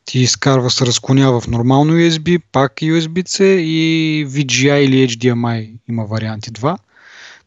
ти 0.05 0.19
изкарва, 0.19 0.71
се 0.71 0.87
разклонява 0.87 1.41
в 1.41 1.49
нормално 1.49 1.93
USB, 1.93 2.43
пак 2.53 2.75
USB-C 2.75 3.45
и 3.45 4.27
VGI 4.29 4.79
или 4.79 5.09
HDMI 5.09 5.79
има 5.89 6.05
варианти 6.05 6.51
2. 6.51 6.79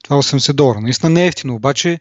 Това 0.05 0.15
е 0.15 0.19
80 0.19 0.53
долара. 0.53 0.81
Наистина 0.81 1.09
не 1.09 1.23
е 1.23 1.27
ефтино, 1.27 1.55
обаче 1.55 1.99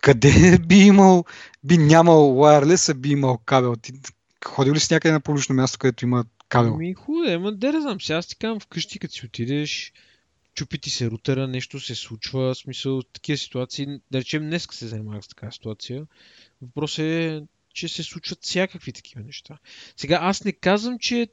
къде 0.00 0.58
би 0.68 0.76
имал, 0.76 1.24
би 1.64 1.78
нямал 1.78 2.34
wireless, 2.34 2.90
а 2.90 2.94
би 2.94 3.10
имал 3.10 3.38
кабел? 3.38 3.76
Ти 3.76 3.92
ходил 4.44 4.72
ли 4.72 4.80
си 4.80 4.94
някъде 4.94 5.12
на 5.12 5.20
публично 5.20 5.54
място, 5.54 5.78
където 5.78 6.04
има 6.04 6.24
кабел? 6.48 6.76
Ми 6.76 6.94
хубаво, 6.94 7.34
ама 7.34 7.52
да 7.52 7.80
знам. 7.80 8.00
Сега 8.00 8.16
аз 8.16 8.26
ти 8.26 8.36
казвам 8.36 8.60
вкъщи, 8.60 8.98
като 8.98 9.14
си 9.14 9.26
отидеш, 9.26 9.92
чупи 10.54 10.78
ти 10.78 10.90
се 10.90 11.10
рутера, 11.10 11.48
нещо 11.48 11.80
се 11.80 11.94
случва, 11.94 12.54
в 12.54 12.58
смисъл 12.58 13.02
такива 13.02 13.38
ситуации. 13.38 13.86
Да 14.10 14.18
речем, 14.20 14.42
днес 14.42 14.68
се 14.70 14.86
занимавах 14.86 15.24
с 15.24 15.28
такава 15.28 15.52
ситуация. 15.52 16.06
Въпросът 16.62 16.98
е, 16.98 17.42
че 17.74 17.88
се 17.88 18.02
случват 18.02 18.38
всякакви 18.42 18.92
такива 18.92 19.20
неща. 19.20 19.58
Сега 19.96 20.18
аз 20.22 20.44
не 20.44 20.52
казвам, 20.52 20.98
че 20.98 21.28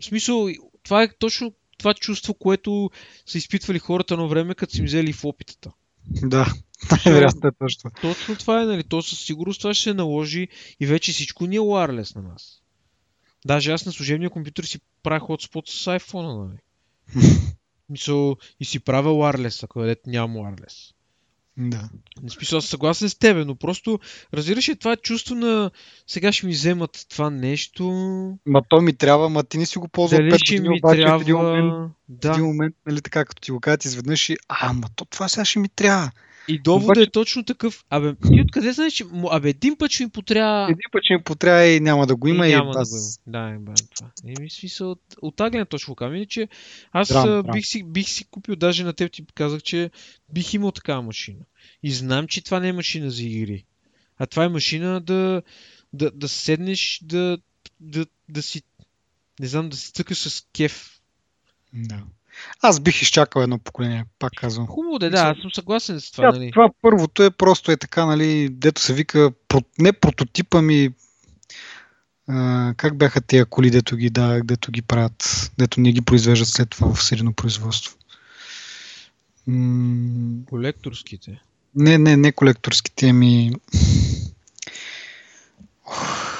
В 0.00 0.04
смисъл, 0.04 0.48
това 0.82 1.02
е 1.02 1.08
точно 1.18 1.54
това 1.82 1.94
чувство, 1.94 2.34
което 2.34 2.90
са 3.26 3.38
изпитвали 3.38 3.78
хората 3.78 4.16
на 4.16 4.26
време, 4.26 4.54
като 4.54 4.72
си 4.72 4.78
им 4.78 4.84
взели 4.84 5.12
в 5.12 5.24
опитата. 5.24 5.72
Да, 6.22 6.52
най-вероятно 6.90 7.48
е 7.48 7.52
точно. 7.58 7.90
Точно 8.00 8.36
това 8.36 8.62
е, 8.62 8.66
нали? 8.66 8.84
То 8.84 9.02
със 9.02 9.20
сигурност 9.20 9.60
това 9.60 9.74
ще 9.74 9.82
се 9.82 9.94
наложи 9.94 10.48
и 10.80 10.86
вече 10.86 11.12
всичко 11.12 11.46
ни 11.46 11.56
е 11.56 11.60
wireless 11.60 12.16
на 12.16 12.22
нас. 12.22 12.62
Даже 13.44 13.72
аз 13.72 13.86
на 13.86 13.92
служебния 13.92 14.30
компютър 14.30 14.64
си 14.64 14.80
правя 15.02 15.26
hotspot 15.26 15.68
с 15.68 15.84
iPhone, 15.84 16.48
нали? 16.48 16.58
Мисъл, 17.88 18.36
и 18.60 18.64
си 18.64 18.80
правя 18.80 19.10
wireless, 19.10 19.64
ако 19.64 19.82
дете 19.82 20.10
няма 20.10 20.38
wireless. 20.38 20.92
Да. 21.70 21.88
Не 22.22 22.30
смисъл, 22.30 22.58
аз 22.58 22.64
съгласен 22.64 23.08
с 23.08 23.14
тебе, 23.14 23.44
но 23.44 23.54
просто 23.54 23.98
разбираш 24.34 24.68
ли 24.68 24.76
това 24.76 24.96
чувство 24.96 25.34
на 25.34 25.70
сега 26.06 26.32
ще 26.32 26.46
ми 26.46 26.52
вземат 26.52 27.06
това 27.10 27.30
нещо. 27.30 27.84
Ма 28.46 28.62
то 28.68 28.80
ми 28.80 28.96
трябва, 28.96 29.28
ма 29.28 29.44
ти 29.44 29.58
не 29.58 29.66
си 29.66 29.78
го 29.78 29.88
ползвал 29.88 30.18
Дали 30.18 30.30
5 30.30 30.38
ще 30.44 30.54
години, 30.56 30.68
ми 30.68 30.78
обаче 30.78 31.00
трябва... 31.00 31.18
в 31.18 31.22
един 31.22 31.36
момент, 31.36 31.72
в 31.72 31.90
Да. 32.08 32.30
един 32.30 32.44
момент, 32.44 32.74
нали 32.86 33.00
така, 33.00 33.24
като 33.24 33.42
ти 33.42 33.50
го 33.50 33.60
кажат 33.60 33.84
изведнъж 33.84 34.28
и, 34.28 34.36
а, 34.48 34.72
ма 34.72 34.88
то 34.96 35.04
това 35.04 35.28
сега 35.28 35.44
ще 35.44 35.58
ми 35.58 35.68
трябва. 35.68 36.10
И 36.48 36.58
доводът 36.58 36.96
Обаче- 36.96 37.02
е 37.02 37.10
точно 37.10 37.44
такъв. 37.44 37.84
Абе, 37.90 38.14
ти 38.14 38.40
откъде 38.40 38.72
знаеш, 38.72 38.92
че... 38.92 39.04
Абе, 39.30 39.48
един 39.48 39.76
път 39.76 39.90
ще 39.90 40.04
ми 40.04 40.10
потрябва... 40.10 40.64
Един 40.64 40.88
път 40.92 41.04
ще 41.04 41.14
ми 41.14 41.22
потрябва 41.22 41.66
и 41.66 41.80
няма 41.80 42.06
да 42.06 42.16
го 42.16 42.28
има 42.28 42.46
и 42.46 42.50
и, 42.50 42.54
няма 42.54 42.72
да 42.72 42.80
аз... 42.80 42.90
го 42.90 42.96
има. 42.96 43.32
Да, 43.32 43.54
е, 43.54 43.58
бе, 43.58 43.72
това. 43.96 44.10
Еми, 44.26 44.50
смисъл, 44.50 44.90
от, 44.90 45.02
от 45.22 45.36
тази 45.36 45.50
гледна 45.50 45.64
точка 45.64 45.94
казвам. 45.94 46.16
Иначе, 46.16 46.48
аз 46.92 47.08
Драм, 47.08 47.42
бих, 47.52 47.66
си, 47.66 47.82
бих 47.82 48.08
си 48.08 48.24
купил, 48.24 48.56
даже 48.56 48.84
на 48.84 48.92
теб 48.92 49.12
ти 49.12 49.24
казах, 49.34 49.62
че 49.62 49.90
бих 50.32 50.54
имал 50.54 50.72
такава 50.72 51.02
машина. 51.02 51.40
И 51.82 51.92
знам, 51.92 52.26
че 52.26 52.44
това 52.44 52.60
не 52.60 52.68
е 52.68 52.72
машина 52.72 53.10
за 53.10 53.22
игри. 53.22 53.64
А 54.18 54.26
това 54.26 54.44
е 54.44 54.48
машина 54.48 55.00
да, 55.00 55.42
да, 55.92 56.10
да 56.10 56.28
седнеш, 56.28 57.00
да, 57.02 57.38
да, 57.80 58.06
да 58.28 58.42
си, 58.42 58.62
не 59.40 59.46
знам, 59.46 59.68
да 59.68 59.76
си 59.76 59.92
цъкаш 59.92 60.18
с 60.18 60.46
кеф. 60.52 61.00
Да. 61.72 62.02
Аз 62.60 62.80
бих 62.80 63.02
изчакал 63.02 63.40
едно 63.40 63.58
поколение, 63.58 64.04
пак 64.18 64.32
казвам. 64.36 64.66
Хубаво 64.66 64.98
да 64.98 65.06
е, 65.06 65.10
да, 65.10 65.18
аз 65.18 65.38
съм 65.38 65.50
съгласен 65.54 66.00
с 66.00 66.10
това, 66.10 66.28
Това, 66.28 66.38
нали? 66.38 66.50
това 66.50 66.70
първото 66.82 67.22
е 67.22 67.30
просто 67.30 67.72
е 67.72 67.76
така, 67.76 68.06
нали, 68.06 68.48
дето 68.50 68.80
се 68.80 68.94
вика, 68.94 69.32
не 69.78 69.92
прототипа 69.92 70.62
ми, 70.62 70.90
а, 72.28 72.74
как 72.76 72.96
бяха 72.98 73.20
тия 73.20 73.46
коли, 73.46 73.70
дето 73.70 73.96
ги, 73.96 74.10
да, 74.10 74.40
дето 74.44 74.72
ги 74.72 74.82
правят, 74.82 75.50
дето 75.58 75.80
не 75.80 75.92
ги 75.92 76.00
произвеждат 76.02 76.48
след 76.48 76.70
това 76.70 76.94
в 76.94 77.02
серийно 77.02 77.32
производство. 77.32 77.96
М- 79.46 80.44
Колекторските. 80.48 81.40
не, 81.74 81.98
не, 81.98 82.16
не 82.16 82.32
колекторските 82.32 83.12
ми. 83.12 83.52
Ох, 85.86 86.38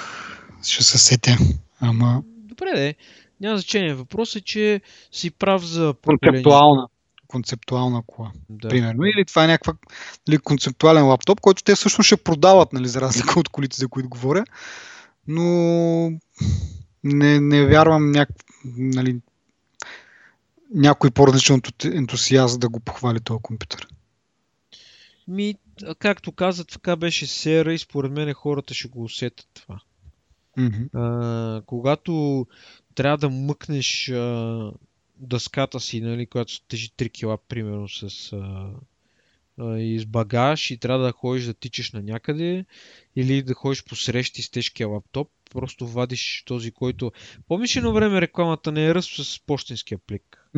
Ще 0.65 0.85
се 0.85 0.99
сетя. 0.99 1.39
Ама 1.81 2.23
Добре, 2.27 2.71
де. 2.75 2.95
Няма 3.43 3.57
значение. 3.57 3.95
Въпросът 3.95 4.37
е, 4.37 4.45
че 4.45 4.81
си 5.13 5.31
прав 5.31 5.65
за 5.65 5.95
поколение. 5.95 6.43
концептуална. 6.43 6.89
Концептуална 7.27 8.03
кола. 8.07 8.33
Да. 8.49 8.69
примерно. 8.69 9.05
Или 9.05 9.25
това 9.25 9.45
е 9.45 9.47
някаква 9.47 9.75
нали, 10.29 10.39
концептуален 10.39 11.07
лаптоп, 11.07 11.41
който 11.41 11.63
те 11.63 11.75
всъщност 11.75 12.07
ще 12.07 12.17
продават, 12.17 12.73
нали, 12.73 12.89
за 12.89 13.01
разлика 13.01 13.41
от 13.41 13.49
колите, 13.49 13.77
за 13.77 13.89
които 13.89 14.09
говоря. 14.09 14.45
Но 15.29 15.43
не, 17.05 17.41
не 17.41 17.67
вярвам 17.67 18.11
няк, 18.11 18.29
нали, 18.77 19.21
някой 20.75 21.11
по-различен 21.11 21.57
от 21.57 21.85
ентусиаст 21.85 22.61
да 22.61 22.69
го 22.69 22.81
похвали 22.81 23.21
този 23.21 23.43
компютър. 23.43 23.89
Ми, 25.29 25.55
както 25.99 26.33
каза, 26.33 26.65
така 26.65 26.97
беше 26.97 27.27
сера 27.27 27.75
и 27.75 27.79
според 27.79 28.13
мен 28.13 28.35
хората 28.35 28.75
ще 28.75 28.89
го 28.89 29.05
усетят 29.05 29.47
това. 29.55 29.81
Мгм. 30.57 30.99
А, 30.99 31.63
когато 31.67 32.47
трябва 32.95 33.19
да 33.19 33.31
мъкнеш 33.31 34.09
а, 34.09 34.73
дъската 35.17 35.81
си, 35.81 36.01
нали, 36.01 36.27
която 36.27 36.61
тежи 36.61 36.91
3 36.91 37.13
кила, 37.13 37.39
примерно, 37.49 37.89
с, 37.89 38.33
а, 38.33 38.71
а, 39.59 39.79
и 39.79 39.99
с 39.99 40.07
багаж 40.07 40.71
и 40.71 40.79
трябва 40.79 41.05
да 41.05 41.13
ходиш 41.13 41.45
да 41.45 41.55
тичаш 41.55 41.93
на 41.93 42.03
някъде 42.03 42.65
или 43.17 43.43
да 43.43 43.55
ходиш 43.55 43.85
по 43.85 43.97
срещи 43.97 44.43
с 44.43 44.51
тежкия 44.51 44.89
лаптоп, 44.89 45.29
просто 45.51 45.87
вадиш 45.87 46.43
този, 46.47 46.71
който... 46.71 47.13
Помниш 47.49 47.77
едно 47.77 47.93
време 47.93 48.21
рекламата 48.21 48.73
не 48.73 48.87
е 48.87 48.95
ръст 48.95 49.25
с 49.25 49.41
почтенския 49.47 49.99
плик? 49.99 50.49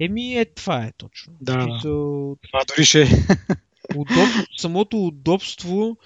Еми, 0.00 0.34
е, 0.34 0.44
това 0.44 0.84
е 0.84 0.92
точно. 0.96 1.32
Да, 1.40 1.62
смисъл, 1.62 2.36
Това 2.42 2.64
дори 2.68 2.84
ще 2.84 3.02
е. 3.02 3.06
удоб... 3.96 4.28
самото 4.56 5.06
удобство, 5.06 5.96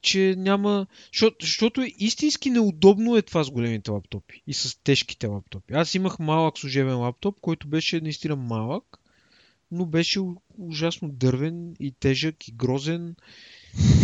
че 0.00 0.34
няма... 0.38 0.86
Защото, 1.12 1.36
защото 1.40 1.86
истински 1.98 2.50
неудобно 2.50 3.16
е 3.16 3.22
това 3.22 3.44
с 3.44 3.50
големите 3.50 3.90
лаптопи 3.90 4.42
и 4.46 4.54
с 4.54 4.78
тежките 4.84 5.26
лаптопи. 5.26 5.74
Аз 5.74 5.94
имах 5.94 6.18
малък 6.18 6.58
служебен 6.58 6.98
лаптоп, 6.98 7.40
който 7.40 7.68
беше 7.68 8.00
наистина 8.00 8.36
малък, 8.36 8.84
но 9.70 9.86
беше 9.86 10.20
ужасно 10.58 11.08
дървен 11.08 11.74
и 11.80 11.92
тежък 12.00 12.48
и 12.48 12.52
грозен. 12.52 13.16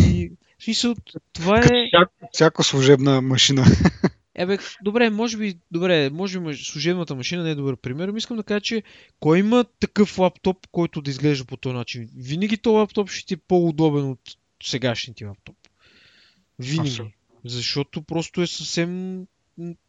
И 0.07 0.31
в 0.59 0.63
смисъл, 0.63 0.95
това 1.33 1.59
е... 1.59 1.87
всяко, 1.87 2.13
всяка 2.31 2.63
служебна 2.63 3.21
машина. 3.21 3.65
Ебе, 4.35 4.57
добре, 4.83 5.09
може 5.09 5.37
би, 5.37 5.59
добре, 5.71 6.09
може 6.09 6.39
би 6.39 6.55
служебната 6.55 7.15
машина 7.15 7.43
не 7.43 7.51
е 7.51 7.55
добър 7.55 7.75
пример, 7.75 8.07
но 8.07 8.17
искам 8.17 8.37
да 8.37 8.43
кажа, 8.43 8.61
че 8.61 8.83
кой 9.19 9.39
има 9.39 9.65
такъв 9.79 10.19
лаптоп, 10.19 10.67
който 10.71 11.01
да 11.01 11.11
изглежда 11.11 11.45
по 11.45 11.57
този 11.57 11.75
начин? 11.75 12.09
Винаги 12.15 12.57
този 12.57 12.73
лаптоп 12.73 13.09
ще 13.09 13.25
ти 13.25 13.33
е 13.33 13.37
по-удобен 13.37 14.09
от 14.09 14.19
сегашния 14.63 15.15
ти 15.15 15.25
лаптоп. 15.25 15.55
Винаги. 16.61 17.13
Защото 17.45 18.01
просто 18.01 18.41
е 18.41 18.47
съвсем 18.47 19.21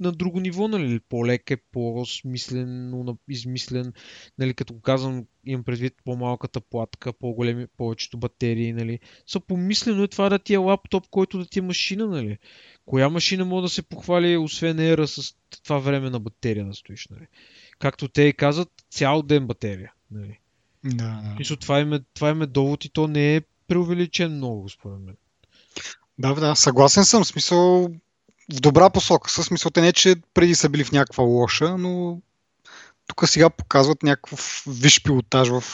на 0.00 0.12
друго 0.12 0.40
ниво, 0.40 0.68
нали? 0.68 1.00
По-лек 1.00 1.50
е, 1.50 1.56
по-смислено 1.56 3.04
на- 3.04 3.16
измислен, 3.28 3.92
нали? 4.38 4.54
Като 4.54 4.74
го 4.74 4.80
казвам, 4.80 5.26
имам 5.44 5.64
предвид 5.64 5.94
по-малката 6.04 6.60
платка, 6.60 7.12
по-големи, 7.12 7.66
повечето 7.76 8.18
батерии, 8.18 8.72
нали? 8.72 8.98
Са 9.26 9.40
помислено 9.40 10.02
е 10.02 10.08
това 10.08 10.28
да 10.28 10.38
ти 10.38 10.54
е 10.54 10.56
лаптоп, 10.56 11.04
който 11.10 11.38
да 11.38 11.46
ти 11.46 11.58
е 11.58 11.62
машина, 11.62 12.06
нали? 12.06 12.38
Коя 12.86 13.08
машина 13.08 13.44
може 13.44 13.62
да 13.62 13.68
се 13.68 13.82
похвали, 13.82 14.36
освен 14.36 14.78
ера 14.78 15.06
с 15.08 15.34
това 15.64 15.78
време 15.78 16.10
на 16.10 16.20
батерия 16.20 16.64
да 16.64 16.74
стоиш, 16.74 17.08
нали? 17.08 17.26
Както 17.78 18.08
те 18.08 18.22
и 18.22 18.32
казват, 18.32 18.68
цял 18.90 19.22
ден 19.22 19.46
батерия, 19.46 19.92
нали? 20.10 20.38
Да, 20.84 21.22
да. 21.24 21.34
Мисля, 21.38 21.56
това 21.56 21.80
им, 21.80 21.92
е, 21.92 22.00
това 22.14 22.30
им 22.30 22.42
е 22.42 22.46
довод 22.46 22.84
и 22.84 22.88
то 22.88 23.08
не 23.08 23.36
е 23.36 23.40
преувеличен 23.68 24.36
много, 24.36 24.68
според 24.68 25.00
мен. 25.00 25.16
Да, 26.22 26.34
да, 26.34 26.56
съгласен 26.56 27.04
съм. 27.04 27.24
Смисъл 27.24 27.90
в 28.52 28.60
добра 28.60 28.90
посока. 28.90 29.30
Със 29.30 29.46
смисъл, 29.46 29.70
те 29.70 29.80
не, 29.80 29.92
че 29.92 30.16
преди 30.34 30.54
са 30.54 30.68
били 30.68 30.84
в 30.84 30.92
някаква 30.92 31.24
лоша, 31.24 31.78
но 31.78 32.20
тук 33.06 33.28
сега 33.28 33.50
показват 33.50 34.02
някакъв 34.02 34.64
виш 34.66 35.02
пилотаж 35.02 35.48
в 35.48 35.64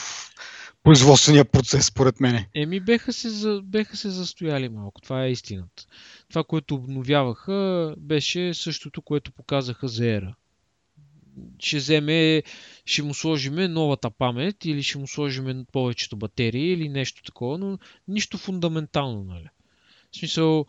производствения 0.83 1.45
процес, 1.45 1.85
според 1.85 2.19
мене. 2.19 2.49
Еми, 2.55 2.79
беха 2.79 3.13
се, 3.13 3.59
беха 3.63 3.97
се 3.97 4.09
застояли 4.09 4.69
малко. 4.69 5.01
Това 5.01 5.25
е 5.25 5.31
истината. 5.31 5.85
Това, 6.29 6.43
което 6.43 6.75
обновяваха, 6.75 7.93
беше 7.97 8.53
същото, 8.53 9.01
което 9.01 9.31
показаха 9.31 9.87
за 9.87 10.07
ера. 10.07 10.35
Ще 11.59 11.77
вземе, 11.77 12.43
ще 12.85 13.03
му 13.03 13.13
сложиме 13.13 13.67
новата 13.67 14.09
памет 14.09 14.65
или 14.65 14.83
ще 14.83 14.97
му 14.97 15.07
сложиме 15.07 15.65
повечето 15.71 16.17
батерии 16.17 16.71
или 16.73 16.89
нещо 16.89 17.23
такова, 17.23 17.57
но 17.57 17.77
нищо 18.07 18.37
фундаментално, 18.37 19.23
нали? 19.23 19.49
В 20.11 20.17
смисъл, 20.17 20.65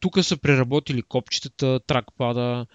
тук 0.00 0.24
са 0.24 0.36
преработили 0.36 1.02
копчетата, 1.02 1.80
тракпада, 1.86 2.66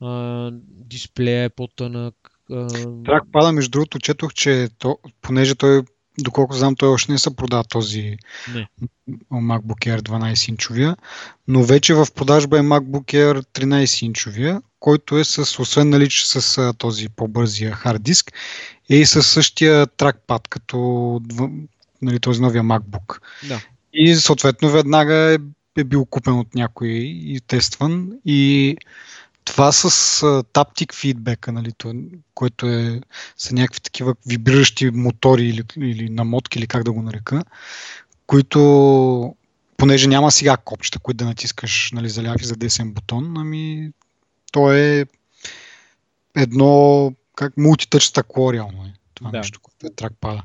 а, 0.00 0.50
дисплея 0.68 1.44
е 1.44 1.48
по-тънък. 1.48 2.14
А, 2.50 2.68
Тракпада, 3.04 3.52
между 3.52 3.70
другото, 3.70 3.98
четох, 3.98 4.34
че 4.34 4.68
то, 4.78 4.98
понеже 5.22 5.54
той, 5.54 5.82
доколко 6.18 6.54
знам, 6.54 6.76
той 6.76 6.88
още 6.88 7.12
не 7.12 7.18
се 7.18 7.36
продава 7.36 7.64
този 7.64 8.16
не. 8.54 8.68
MacBook 9.32 9.86
Air 9.86 10.00
12 10.00 10.48
инчовия, 10.48 10.96
но 11.48 11.62
вече 11.64 11.94
в 11.94 12.06
продажба 12.14 12.58
е 12.58 12.62
MacBook 12.62 13.04
Air 13.04 13.42
13 13.42 14.06
инчовия, 14.06 14.62
който 14.80 15.18
е 15.18 15.24
с, 15.24 15.58
освен 15.58 15.90
нали, 15.90 16.08
че 16.08 16.28
с 16.28 16.74
този 16.78 17.08
по-бързия 17.08 17.72
хард 17.72 18.02
диск, 18.02 18.32
е 18.90 18.96
и 18.96 19.06
с 19.06 19.22
същия 19.22 19.86
тракпад, 19.86 20.48
като 20.48 21.20
нали, 22.02 22.20
този 22.20 22.42
новия 22.42 22.62
MacBook. 22.62 23.20
Да. 23.48 23.60
И 23.96 24.14
съответно 24.14 24.70
веднага 24.70 25.14
е, 25.14 25.38
е 25.80 25.84
бил 25.84 26.04
купен 26.04 26.38
от 26.38 26.54
някой 26.54 26.88
и 26.88 27.40
тестван. 27.46 28.12
И 28.24 28.76
това 29.44 29.72
с 29.72 30.44
таптик 30.52 30.94
фидбека, 30.94 31.52
нали, 31.52 31.72
то, 31.78 31.94
което 32.34 32.68
е, 32.68 33.00
са 33.36 33.54
някакви 33.54 33.80
такива 33.80 34.14
вибриращи 34.26 34.90
мотори 34.90 35.48
или, 35.48 35.62
или 35.76 36.08
намотки, 36.08 36.58
или 36.58 36.66
как 36.66 36.84
да 36.84 36.92
го 36.92 37.02
нарека, 37.02 37.42
които, 38.26 39.36
понеже 39.76 40.08
няма 40.08 40.30
сега 40.30 40.56
копчета, 40.56 40.98
които 40.98 41.16
да 41.16 41.24
натискаш 41.24 41.90
нали, 41.92 42.08
за 42.08 42.22
ляв 42.22 42.36
и 42.40 42.44
за 42.44 42.56
десен 42.56 42.92
бутон, 42.92 43.34
ами 43.36 43.90
то 44.52 44.72
е 44.72 45.06
едно 46.36 47.12
как 47.36 47.56
мултитъч 47.56 48.04
стъкло 48.04 48.52
реално 48.52 48.84
е 48.84 48.92
това 49.14 49.30
Да. 49.30 49.38
нещо, 49.38 49.60
което 49.60 49.86
е 49.86 49.94
тракпада. 49.96 50.42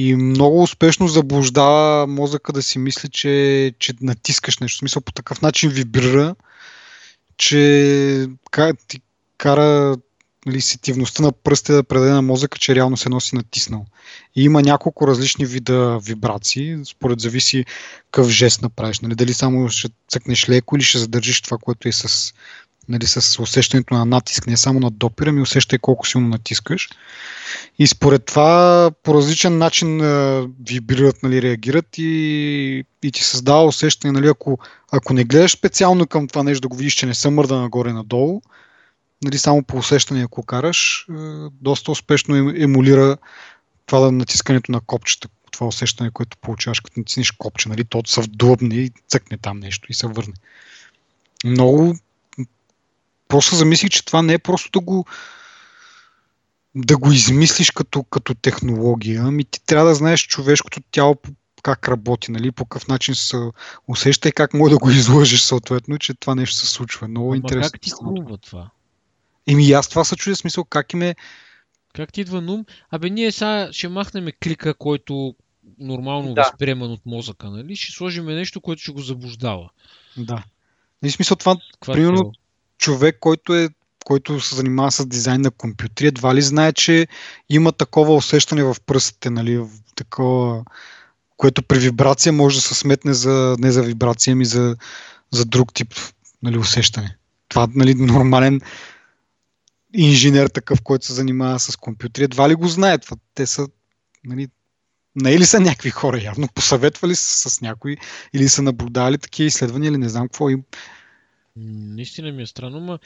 И 0.00 0.16
много 0.16 0.62
успешно 0.62 1.08
заблуждава 1.08 2.06
мозъка 2.06 2.52
да 2.52 2.62
си 2.62 2.78
мисли, 2.78 3.08
че, 3.08 3.74
че 3.78 3.92
натискаш 4.00 4.58
нещо. 4.58 4.76
В 4.76 4.78
смисъл 4.78 5.02
по 5.02 5.12
такъв 5.12 5.42
начин 5.42 5.70
вибрира, 5.70 6.34
че 7.36 8.26
ти 8.88 9.00
кара 9.38 9.96
нали, 10.46 10.60
сетивността 10.60 11.22
на 11.22 11.32
пръстите 11.32 11.72
да 11.72 11.84
предаде 11.84 12.10
на 12.10 12.22
мозъка, 12.22 12.58
че 12.58 12.74
реално 12.74 12.96
се 12.96 13.08
носи 13.08 13.36
натиснал. 13.36 13.86
И 14.36 14.42
има 14.42 14.62
няколко 14.62 15.06
различни 15.06 15.46
вида 15.46 15.98
вибрации, 16.02 16.76
според 16.84 17.20
зависи 17.20 17.64
какъв 18.04 18.28
жест 18.28 18.62
направиш. 18.62 19.00
Нали, 19.00 19.14
дали 19.14 19.34
само 19.34 19.68
ще 19.68 19.88
цъкнеш 20.08 20.48
леко 20.48 20.76
или 20.76 20.82
ще 20.82 20.98
задържиш 20.98 21.40
това, 21.40 21.58
което 21.58 21.88
е 21.88 21.92
с, 21.92 22.34
нали, 22.88 23.06
с 23.06 23.42
усещането 23.42 23.94
на 23.94 24.04
натиск, 24.04 24.46
не 24.46 24.56
само 24.56 24.80
на 24.80 24.90
допира, 24.90 25.32
ми 25.32 25.42
усещай 25.42 25.78
колко 25.78 26.06
силно 26.06 26.28
натискаш. 26.28 26.88
И 27.78 27.86
според 27.86 28.24
това 28.24 28.90
по 29.02 29.14
различен 29.14 29.58
начин 29.58 30.00
а, 30.00 30.46
вибрират, 30.68 31.22
нали, 31.22 31.42
реагират 31.42 31.98
и, 31.98 32.84
и 33.02 33.12
ти 33.12 33.24
създава 33.24 33.64
усещане, 33.64 34.12
нали, 34.12 34.28
ако, 34.28 34.58
ако 34.92 35.12
не 35.12 35.24
гледаш 35.24 35.52
специално 35.52 36.06
към 36.06 36.28
това 36.28 36.42
нещо 36.42 36.60
да 36.60 36.68
го 36.68 36.76
видиш, 36.76 36.94
че 36.94 37.06
не 37.06 37.14
се 37.14 37.30
мърда 37.30 37.60
нагоре-надолу, 37.60 38.40
нали, 39.22 39.38
само 39.38 39.62
по 39.62 39.76
усещане, 39.76 40.22
ако 40.22 40.42
караш, 40.42 41.06
е, 41.10 41.12
доста 41.60 41.90
успешно 41.90 42.36
емулира 42.56 43.16
това 43.86 44.00
да 44.00 44.12
натискането 44.12 44.72
на 44.72 44.80
копчета, 44.80 45.28
това 45.50 45.66
усещане, 45.66 46.10
което 46.10 46.36
получаваш, 46.36 46.80
като 46.80 47.00
натиснеш 47.00 47.30
копче, 47.30 47.68
нали, 47.68 47.84
то 47.84 48.02
се 48.06 48.20
вдлъбне 48.20 48.74
и 48.74 48.90
цъкне 49.08 49.38
там 49.38 49.58
нещо 49.58 49.86
и 49.90 49.94
се 49.94 50.06
върне. 50.06 50.34
Много 51.44 51.96
просто 53.28 53.56
замислих, 53.56 53.90
че 53.90 54.04
това 54.04 54.22
не 54.22 54.32
е 54.32 54.38
просто 54.38 54.70
да 54.70 54.80
го 54.80 55.04
да 56.74 56.96
го 56.96 57.12
измислиш 57.12 57.70
като, 57.70 58.02
като 58.02 58.34
технология, 58.34 59.22
ами 59.24 59.44
ти 59.44 59.66
трябва 59.66 59.88
да 59.88 59.94
знаеш 59.94 60.26
човешкото 60.26 60.80
тяло 60.90 61.16
как 61.62 61.88
работи, 61.88 62.30
нали, 62.30 62.52
по 62.52 62.64
какъв 62.64 62.88
начин 62.88 63.14
се 63.14 63.50
усеща 63.88 64.28
и 64.28 64.32
как 64.32 64.54
може 64.54 64.70
да 64.70 64.78
го 64.78 64.90
излъжеш 64.90 65.40
съответно, 65.40 65.98
че 65.98 66.14
това 66.14 66.34
нещо 66.34 66.56
се 66.56 66.66
случва. 66.66 67.08
Много 67.08 67.26
Ама 67.26 67.36
интересно. 67.36 67.72
как 67.72 67.80
ти 67.80 67.90
хрумва 67.90 68.38
това? 68.38 68.70
Еми 69.46 69.72
аз 69.72 69.88
това 69.88 70.04
се 70.04 70.16
чудя 70.16 70.36
смисъл, 70.36 70.64
как 70.64 70.92
им 70.92 71.02
е... 71.02 71.16
Как 71.94 72.12
ти 72.12 72.20
идва 72.20 72.40
нум? 72.40 72.64
Абе, 72.90 73.10
ние 73.10 73.32
сега 73.32 73.68
ще 73.72 73.88
махнем 73.88 74.28
клика, 74.44 74.74
който 74.74 75.34
нормално 75.78 76.34
Да. 76.34 76.42
възприеман 76.42 76.92
от 76.92 77.06
мозъка, 77.06 77.50
нали? 77.50 77.76
Ще 77.76 77.92
сложим 77.92 78.24
нещо, 78.24 78.60
което 78.60 78.82
ще 78.82 78.92
го 78.92 79.00
заблуждава. 79.00 79.70
Да. 80.16 80.44
И 81.04 81.10
смисъл 81.10 81.36
това, 81.36 81.56
Каква 81.72 81.94
Примерно, 81.94 82.18
цел? 82.18 82.32
Човек, 82.78 83.16
който 83.20 83.54
е 83.54 83.68
който 84.08 84.40
се 84.40 84.54
занимава 84.54 84.92
с 84.92 85.06
дизайн 85.06 85.40
на 85.40 85.50
компютри, 85.50 86.06
едва 86.06 86.34
ли 86.34 86.42
знае, 86.42 86.72
че 86.72 87.06
има 87.48 87.72
такова 87.72 88.14
усещане 88.14 88.64
в 88.64 88.76
пръстите, 88.86 89.30
нали, 89.30 89.64
такова, 89.96 90.64
което 91.36 91.62
при 91.62 91.78
вибрация 91.78 92.32
може 92.32 92.56
да 92.56 92.62
се 92.62 92.74
сметне 92.74 93.14
за, 93.14 93.56
не 93.58 93.72
за 93.72 93.82
вибрация, 93.82 94.32
ами 94.32 94.44
за, 94.44 94.76
за 95.30 95.44
друг 95.44 95.74
тип 95.74 95.94
нали, 96.42 96.58
усещане. 96.58 97.16
Това, 97.48 97.68
нали, 97.74 97.94
нормален 97.94 98.60
инженер 99.94 100.48
такъв, 100.48 100.82
който 100.82 101.06
се 101.06 101.12
занимава 101.12 101.58
с 101.58 101.76
компютри, 101.76 102.24
едва 102.24 102.48
ли 102.48 102.54
го 102.54 102.68
знае 102.68 102.98
това. 102.98 103.16
Те 103.34 103.46
са, 103.46 103.68
нали, 104.24 104.48
не 105.16 105.38
ли 105.38 105.46
са 105.46 105.60
някакви 105.60 105.90
хора 105.90 106.22
явно, 106.22 106.48
посъветвали 106.54 107.16
са 107.16 107.50
с 107.50 107.60
някой 107.60 107.96
или 108.32 108.48
са 108.48 108.62
наблюдавали 108.62 109.18
такива 109.18 109.46
изследвания 109.46 109.88
или 109.88 109.98
не 109.98 110.08
знам 110.08 110.28
какво. 110.28 110.50
И 110.50 110.54
М, 110.54 110.62
Наистина 111.58 112.32
ми 112.32 112.42
е 112.42 112.46
странно, 112.46 112.80
ма... 112.80 112.98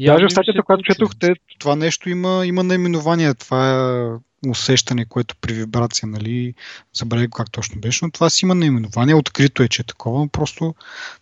Даже 0.00 0.26
в 0.26 0.30
статията, 0.30 0.62
която 0.62 0.82
получи. 0.82 0.92
четох, 0.92 1.16
те, 1.18 1.34
това 1.58 1.76
нещо 1.76 2.10
има, 2.10 2.46
има 2.46 2.62
наименование. 2.62 3.34
Това 3.34 3.70
е 3.70 4.48
усещане, 4.48 5.04
което 5.04 5.36
при 5.40 5.52
вибрация, 5.52 6.08
нали, 6.08 6.54
забравя 6.94 7.28
как 7.34 7.50
точно 7.50 7.80
беше, 7.80 8.04
но 8.04 8.10
това 8.10 8.30
си 8.30 8.44
има 8.44 8.54
наименование. 8.54 9.14
Открито 9.14 9.62
е, 9.62 9.68
че 9.68 9.82
е 9.82 9.84
такова, 9.84 10.20
но 10.20 10.28
просто 10.28 10.74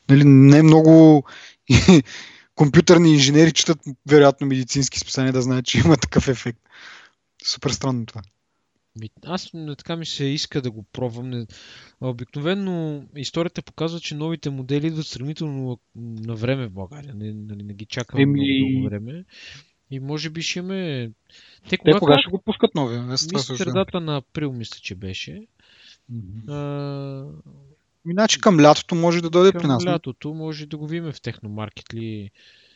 нали, 0.08 0.24
не 0.24 0.62
много 0.62 1.24
компютърни 2.54 3.12
инженери 3.12 3.52
четат 3.52 3.78
вероятно 4.06 4.46
медицински 4.46 4.98
списания 4.98 5.32
да 5.32 5.42
знаят, 5.42 5.64
че 5.64 5.78
има 5.78 5.96
такъв 5.96 6.28
ефект. 6.28 6.60
Супер 7.44 7.70
странно 7.70 8.06
това. 8.06 8.22
Ми, 9.00 9.10
Аз 9.24 9.54
м, 9.54 9.76
така 9.76 9.96
ми 9.96 10.06
се 10.06 10.24
иска 10.24 10.62
да 10.62 10.70
го 10.70 10.84
пробвам. 10.92 11.30
Не... 11.30 11.46
Обикновено 12.00 13.04
историята 13.16 13.62
показва, 13.62 14.00
че 14.00 14.14
новите 14.14 14.50
модели 14.50 14.86
идват 14.86 15.06
сравнително 15.06 15.78
на 15.96 16.34
време 16.34 16.66
в 16.66 16.72
България. 16.72 17.14
Не, 17.14 17.32
нали, 17.32 17.62
не 17.62 17.74
ги 17.74 17.86
чакаме 17.86 18.22
Еми- 18.22 18.58
много 18.58 18.72
дълго 18.72 18.88
време. 18.88 19.24
И 19.90 20.00
може 20.00 20.30
би 20.30 20.42
ще 20.42 20.58
имаме... 20.58 21.10
Те 21.62 21.70
Те 21.70 21.76
кога, 21.76 21.92
кога 21.92 22.00
кога 22.00 22.18
ще 22.18 22.30
го 22.30 22.42
пускат 22.42 22.74
новия? 22.74 23.00
Това 23.00 23.10
Мисля, 23.10 23.56
средата 23.56 24.00
на 24.00 24.16
април, 24.16 24.52
мисля, 24.52 24.78
че 24.82 24.94
беше. 24.94 25.46
Мгм. 26.08 26.52
А, 26.52 27.26
Иначе 28.10 28.40
към 28.40 28.60
лятото 28.60 28.94
може 28.94 29.22
да 29.22 29.30
дойде 29.30 29.52
при 29.52 29.58
към 29.58 29.68
нас. 29.68 29.84
не? 29.84 29.90
лятото 29.90 30.34
може 30.34 30.66
да 30.66 30.76
го 30.76 30.86
видим 30.86 31.12
в 31.12 31.20
Техномаркет 31.20 31.94
ли. 31.94 32.30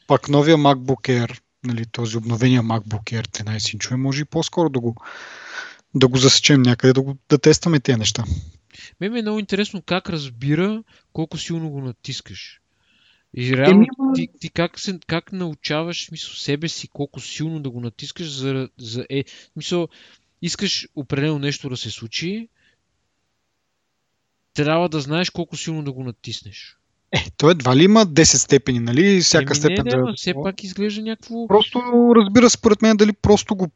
Пак 0.07 0.29
новия 0.29 0.57
MacBook 0.57 1.27
Air, 1.27 1.41
нали, 1.65 1.87
този 1.87 2.17
обновения 2.17 2.63
MacBook 2.63 3.03
Air 3.03 3.27
13 3.27 3.75
инчове, 3.75 3.97
може 3.97 4.23
и 4.23 4.25
по-скоро 4.25 4.69
да 4.69 4.81
го, 4.81 4.97
да 5.95 6.09
го 6.09 6.19
засечем 6.19 6.63
някъде, 6.63 6.93
да, 6.93 7.03
го, 7.03 7.17
да 7.29 7.39
тестваме 7.39 7.81
тези 7.81 7.99
неща. 7.99 8.25
Ме 9.01 9.09
ми 9.09 9.19
е 9.19 9.23
много 9.23 9.39
интересно 9.39 9.83
как 9.83 10.11
разбира 10.11 10.83
колко 11.13 11.39
силно 11.39 11.71
го 11.71 11.81
натискаш. 11.81 12.61
И 13.37 13.57
реално 13.57 13.87
ама- 13.99 14.13
ти, 14.15 14.29
ти 14.41 14.49
как, 14.49 14.81
се, 14.81 14.99
как 15.07 15.33
научаваш 15.33 16.03
в 16.03 16.07
смисъл, 16.07 16.35
себе 16.35 16.69
си 16.69 16.89
колко 16.89 17.21
силно 17.21 17.61
да 17.61 17.71
го 17.71 17.81
натискаш 17.81 18.31
за, 18.31 18.69
за 18.79 19.07
е, 19.11 19.25
в 19.25 19.53
смисъл, 19.53 19.89
искаш 20.43 20.89
определено 20.95 21.39
нещо 21.39 21.69
да 21.69 21.77
се 21.77 21.91
случи, 21.91 22.49
трябва 24.55 24.89
да 24.89 25.01
знаеш 25.01 25.31
колко 25.31 25.57
силно 25.57 25.85
да 25.85 25.93
го 25.93 26.05
натиснеш. 26.05 26.77
Е, 27.13 27.25
той 27.37 27.51
едва 27.51 27.77
ли 27.77 27.85
има 27.85 28.07
10 28.07 28.23
степени, 28.37 28.81
нали? 28.81 29.21
Всяка 29.21 29.53
Еми, 29.53 29.55
степен 29.55 29.85
не, 29.85 29.91
да 29.91 29.97
не, 29.97 30.03
е 30.03 30.05
ама 30.07 30.15
все 30.17 30.35
пак 30.43 30.65
изглежда 30.65 31.03
някакво... 31.03 31.47
Просто 31.47 31.83
разбира 32.17 32.51
според 32.51 32.83
мен 32.83 32.97
дали 32.97 33.13
просто 33.13 33.57
го 33.57 33.69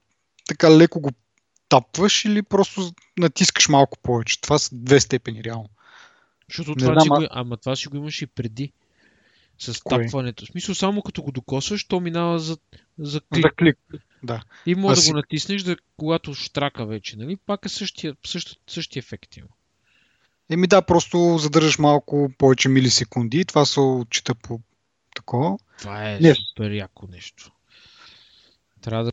така 0.49 0.77
леко 0.77 1.01
го 1.01 1.11
тапваш 1.69 2.25
или 2.25 2.43
просто 2.43 2.93
натискаш 3.19 3.69
малко 3.69 3.99
повече. 3.99 4.41
Това 4.41 4.59
са 4.59 4.71
две 4.73 5.01
степени 5.01 5.45
реално. 5.45 5.69
Защото 6.49 6.71
Не 6.71 6.77
това 6.77 6.93
знам, 6.93 7.03
си 7.03 7.09
го, 7.09 7.27
ама 7.31 7.57
това 7.57 7.77
си 7.77 7.89
го 7.89 7.97
имаш 7.97 8.23
и 8.23 8.27
преди. 8.27 8.73
С 9.59 9.83
Кое? 9.83 10.05
тапването. 10.05 10.45
В 10.45 10.49
смисъл, 10.49 10.75
само 10.75 11.03
като 11.03 11.23
го 11.23 11.33
докосваш, 11.33 11.85
то 11.85 12.01
минава 12.01 12.39
за, 12.39 12.59
за 12.99 13.21
клик. 13.21 13.45
За 13.45 13.51
клик. 13.51 13.79
Да. 14.23 14.43
И 14.67 14.75
може 14.75 14.93
Аз 14.93 14.99
да 14.99 15.03
си- 15.03 15.11
го 15.11 15.17
натиснеш, 15.17 15.62
да, 15.62 15.77
когато 15.97 16.35
штрака 16.35 16.87
вече, 16.87 17.17
нали? 17.17 17.37
Пак 17.37 17.65
е 17.65 17.69
същия, 17.69 18.17
същия, 18.27 18.57
същия 18.67 19.01
ефект 19.01 19.37
има. 19.37 19.49
Еми 20.51 20.67
да, 20.67 20.83
просто 20.83 21.39
задържаш 21.39 21.79
малко 21.79 22.31
повече 22.39 22.69
милисекунди 22.69 23.41
и 23.41 23.45
това 23.45 23.65
се 23.65 23.81
отчита 23.81 24.35
по 24.35 24.61
такова. 25.17 25.59
Това 25.79 26.11
е 26.11 26.19
Не. 26.21 26.35
супер 26.35 26.71
яко 26.71 27.07
нещо. 27.07 27.51
Трябва 28.81 29.05
да 29.05 29.12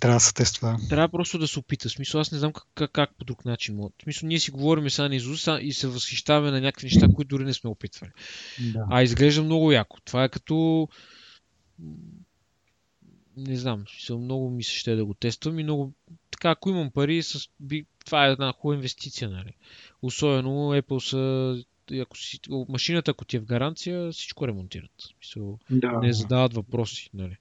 Трябва 0.00 0.16
да 0.16 0.20
се 0.20 0.34
тества. 0.34 0.78
Трябва 0.88 1.08
просто 1.08 1.38
да 1.38 1.48
се 1.48 1.58
опита. 1.58 1.88
В 1.88 1.92
смисъл, 1.92 2.20
аз 2.20 2.32
не 2.32 2.38
знам 2.38 2.52
как, 2.52 2.66
как, 2.74 2.90
как 2.92 3.14
по 3.18 3.24
друг 3.24 3.44
начин 3.44 3.76
мога. 3.76 3.90
В 3.98 4.02
смисъл, 4.02 4.26
ние 4.26 4.38
си 4.38 4.50
говорим 4.50 4.90
сега 4.90 5.08
на 5.08 5.16
Изус 5.16 5.48
и 5.60 5.72
се 5.72 5.88
възхищаваме 5.88 6.50
на 6.50 6.60
някакви 6.60 6.86
неща, 6.86 7.08
които 7.14 7.28
дори 7.28 7.44
не 7.44 7.52
сме 7.52 7.70
опитвали. 7.70 8.10
Да. 8.60 8.86
А 8.90 9.02
изглежда 9.02 9.42
много 9.42 9.72
яко. 9.72 10.00
Това 10.04 10.24
е 10.24 10.28
като... 10.28 10.88
Не 13.36 13.56
знам, 13.56 13.84
смисъл, 13.88 14.18
много 14.18 14.50
ми 14.50 14.64
се 14.64 14.74
ще 14.74 14.96
да 14.96 15.04
го 15.04 15.14
тествам 15.14 15.58
и 15.58 15.62
много... 15.62 15.92
Така, 16.30 16.50
ако 16.50 16.70
имам 16.70 16.90
пари, 16.90 17.22
с... 17.22 17.48
би... 17.60 17.86
това 18.04 18.26
е 18.26 18.30
една 18.30 18.52
хубава 18.52 18.76
инвестиция, 18.76 19.30
нали? 19.30 19.52
Особено 20.02 20.50
Apple 20.50 20.98
са... 20.98 21.64
Ако 22.00 22.18
си... 22.18 22.40
Машината, 22.68 23.10
ако 23.10 23.24
ти 23.24 23.36
е 23.36 23.40
в 23.40 23.44
гаранция, 23.44 24.12
всичко 24.12 24.48
ремонтират. 24.48 24.90
В 24.98 25.26
Смисъл, 25.26 25.58
Да. 25.70 25.92
не 25.92 26.12
задават 26.12 26.54
въпроси, 26.54 27.10
нали? 27.14 27.36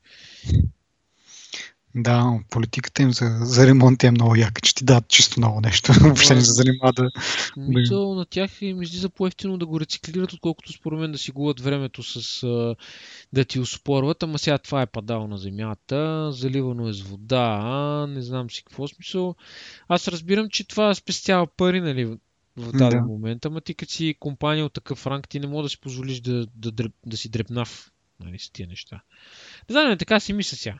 Да, 1.95 2.39
политиката 2.49 3.01
им 3.01 3.11
за, 3.13 3.39
за 3.41 3.67
ремонт 3.67 4.03
е 4.03 4.11
много 4.11 4.35
яка, 4.35 4.61
че 4.61 4.75
ти 4.75 4.83
дадат 4.83 5.07
чисто 5.07 5.39
ново 5.39 5.61
нещо. 5.61 5.93
Въобще 6.01 6.35
не 6.35 6.41
се 6.41 6.51
занимава 6.51 6.93
да... 6.93 7.09
Мисъл 7.57 8.15
на 8.15 8.25
тях 8.25 8.61
им 8.61 8.81
излиза 8.81 9.09
по-ефтино 9.09 9.57
да 9.57 9.65
го 9.65 9.79
рециклират, 9.79 10.33
отколкото 10.33 10.73
според 10.73 10.99
мен 10.99 11.11
да 11.11 11.17
си 11.17 11.31
губят 11.31 11.59
времето 11.59 12.03
с 12.03 12.45
да 13.33 13.45
ти 13.45 13.59
успорват, 13.59 14.23
ама 14.23 14.39
сега 14.39 14.57
това 14.57 14.81
е 14.81 14.85
падало 14.85 15.27
на 15.27 15.37
земята, 15.37 16.31
заливано 16.31 16.87
е 16.87 16.93
с 16.93 17.01
вода, 17.01 17.59
а, 17.63 18.07
не 18.07 18.21
знам 18.21 18.49
си 18.49 18.63
какво 18.63 18.87
смисъл. 18.87 19.35
Аз 19.87 20.07
разбирам, 20.07 20.49
че 20.49 20.67
това 20.67 20.95
спестява 20.95 21.47
пари, 21.47 21.81
нали, 21.81 22.05
в- 22.05 22.71
даден 22.71 22.99
Да. 22.99 23.05
момент, 23.05 23.45
ама 23.45 23.61
ти 23.61 23.73
като 23.73 23.91
си 23.91 24.15
компания 24.19 24.65
от 24.65 24.73
такъв 24.73 25.07
ранг, 25.07 25.29
ти 25.29 25.39
не 25.39 25.47
можеш 25.47 25.63
да 25.65 25.69
си 25.69 25.79
позволиш 25.81 26.19
да, 26.19 26.47
да, 26.55 26.71
дреп, 26.71 26.91
да 27.05 27.17
си 27.17 27.29
дрепнав 27.29 27.91
нали, 28.19 28.39
с 28.39 28.49
тия 28.49 28.67
неща. 28.67 29.01
Не 29.69 29.73
знам, 29.73 29.89
не, 29.89 29.97
така 29.97 30.19
си 30.19 30.33
мисля 30.33 30.57
сега. 30.57 30.79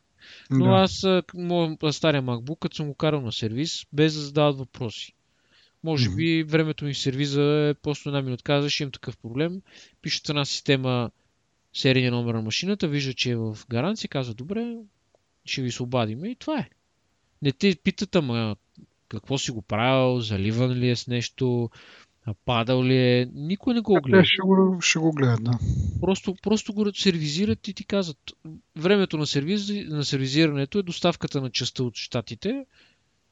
Но 0.49 0.65
да. 0.65 0.72
аз 0.72 1.03
а, 1.03 1.24
к- 1.28 1.34
моя 1.34 1.78
а, 1.84 1.93
стария 1.93 2.24
MacBook, 2.24 2.59
като 2.59 2.76
съм 2.76 2.88
го 2.88 2.95
карал 2.95 3.22
на 3.22 3.32
сервис, 3.32 3.86
без 3.93 4.13
да 4.13 4.20
задават 4.20 4.57
въпроси. 4.57 5.13
Може 5.84 6.07
Мгм. 6.09 6.15
би 6.15 6.43
времето 6.43 6.86
ми 6.86 6.93
в 6.93 6.99
сервиза 6.99 7.43
е 7.43 7.74
просто 7.74 8.09
една 8.09 8.22
минутка, 8.22 8.53
казваш, 8.53 8.80
имам 8.80 8.91
такъв 8.91 9.17
проблем. 9.17 9.61
Пишат 10.01 10.30
една 10.30 10.45
система 10.45 11.11
серийния 11.74 12.11
номер 12.11 12.34
на 12.34 12.41
машината, 12.41 12.88
вижда, 12.88 13.13
че 13.13 13.32
е 13.32 13.36
в 13.36 13.57
гаранция, 13.70 14.09
казва, 14.09 14.34
добре, 14.34 14.76
ще 15.45 15.61
ви 15.61 15.72
се 15.72 15.84
обадиме 15.84 16.30
и 16.30 16.36
това 16.36 16.59
е. 16.59 16.70
Не 17.41 17.51
те 17.51 17.76
питат, 17.84 18.15
ама 18.15 18.55
какво 19.09 19.38
си 19.38 19.51
го 19.51 19.61
правил, 19.61 20.20
заливан 20.20 20.72
ли 20.72 20.89
е 20.89 20.95
с 20.95 21.07
нещо, 21.07 21.70
А 22.30 22.34
падал 22.45 22.84
ли 22.84 22.97
е? 22.97 23.30
Никой 23.34 23.73
не 23.73 23.82
го 23.82 23.93
Те 23.93 24.01
гледа. 24.01 24.25
ще 24.25 24.41
го, 24.41 24.82
ще 24.82 24.99
го 24.99 25.11
гледат, 25.11 25.43
да. 25.43 25.59
Просто, 26.01 26.36
просто 26.43 26.73
го 26.73 26.93
сервизират 26.93 27.67
и 27.67 27.73
ти 27.73 27.84
казват. 27.84 28.17
Времето 28.75 29.17
на, 29.17 29.27
сервиз, 29.27 29.69
на 29.88 30.05
сервизирането 30.05 30.80
е 30.80 30.84
доставката 30.84 31.41
на 31.41 31.49
частта 31.49 31.84
от 31.84 31.95
щатите, 31.95 32.65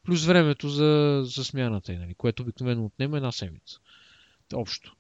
плюс 0.04 0.26
времето 0.26 0.70
за, 0.70 1.22
за 1.26 1.46
смяната, 1.46 1.94
нали, 1.94 2.14
което 2.14 2.44
обикновено 2.44 2.86
отнема 2.86 3.18
една 3.18 3.32
седмица. 3.32 3.80
Общо. 4.54 4.96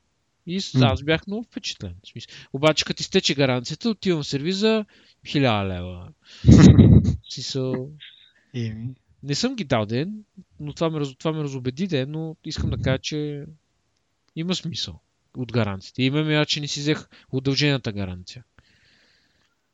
И 0.48 0.62
аз 0.82 1.04
бях 1.04 1.28
много 1.28 1.44
впечатлен. 1.44 1.96
Обаче, 2.54 2.86
като 2.86 3.02
изтече 3.02 3.36
гаранцията, 3.36 3.90
отивам 3.90 4.24
в 4.24 4.28
сервиза 4.28 4.86
1000 5.26 5.68
лева. 5.68 6.10
Смисъл, 7.30 7.90
не 9.24 9.36
съм 9.36 9.56
ги 9.56 9.64
дал 9.64 9.86
ден, 9.86 10.24
но 10.60 10.74
това 10.74 10.90
ме, 10.90 11.14
това 11.20 11.32
ме 11.32 11.44
разобеди 11.44 11.88
ден, 11.88 12.12
но 12.12 12.36
искам 12.46 12.70
да 12.70 12.78
кажа, 12.78 13.00
че 13.00 13.46
има 14.40 14.56
смисъл 14.56 15.00
от 15.38 15.52
гаранцията. 15.52 16.02
Има 16.02 16.24
ми, 16.24 16.46
че 16.46 16.62
не 16.62 16.68
си 16.68 16.80
взех 16.80 17.08
удължената 17.32 17.92
гаранция. 17.92 18.44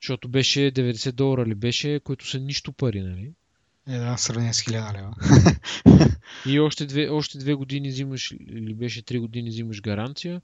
Защото 0.02 0.28
беше 0.28 0.60
90 0.60 1.12
долара 1.12 1.46
ли 1.46 1.56
беше, 1.56 2.00
които 2.04 2.28
са 2.28 2.40
нищо 2.40 2.74
пари, 2.74 3.02
нали? 3.02 3.34
е 3.88 3.98
да, 3.98 4.18
сравнение 4.18 4.54
с 4.54 4.62
1000 4.62 4.94
лева. 4.94 5.16
И 6.46 6.60
още 6.60 6.86
две, 6.86 7.10
още 7.10 7.38
две 7.38 7.54
години 7.54 7.90
взимаш, 7.90 8.32
или 8.32 8.74
беше 8.74 9.02
три 9.02 9.20
години 9.20 9.50
взимаш 9.50 9.82
гаранция, 9.82 10.42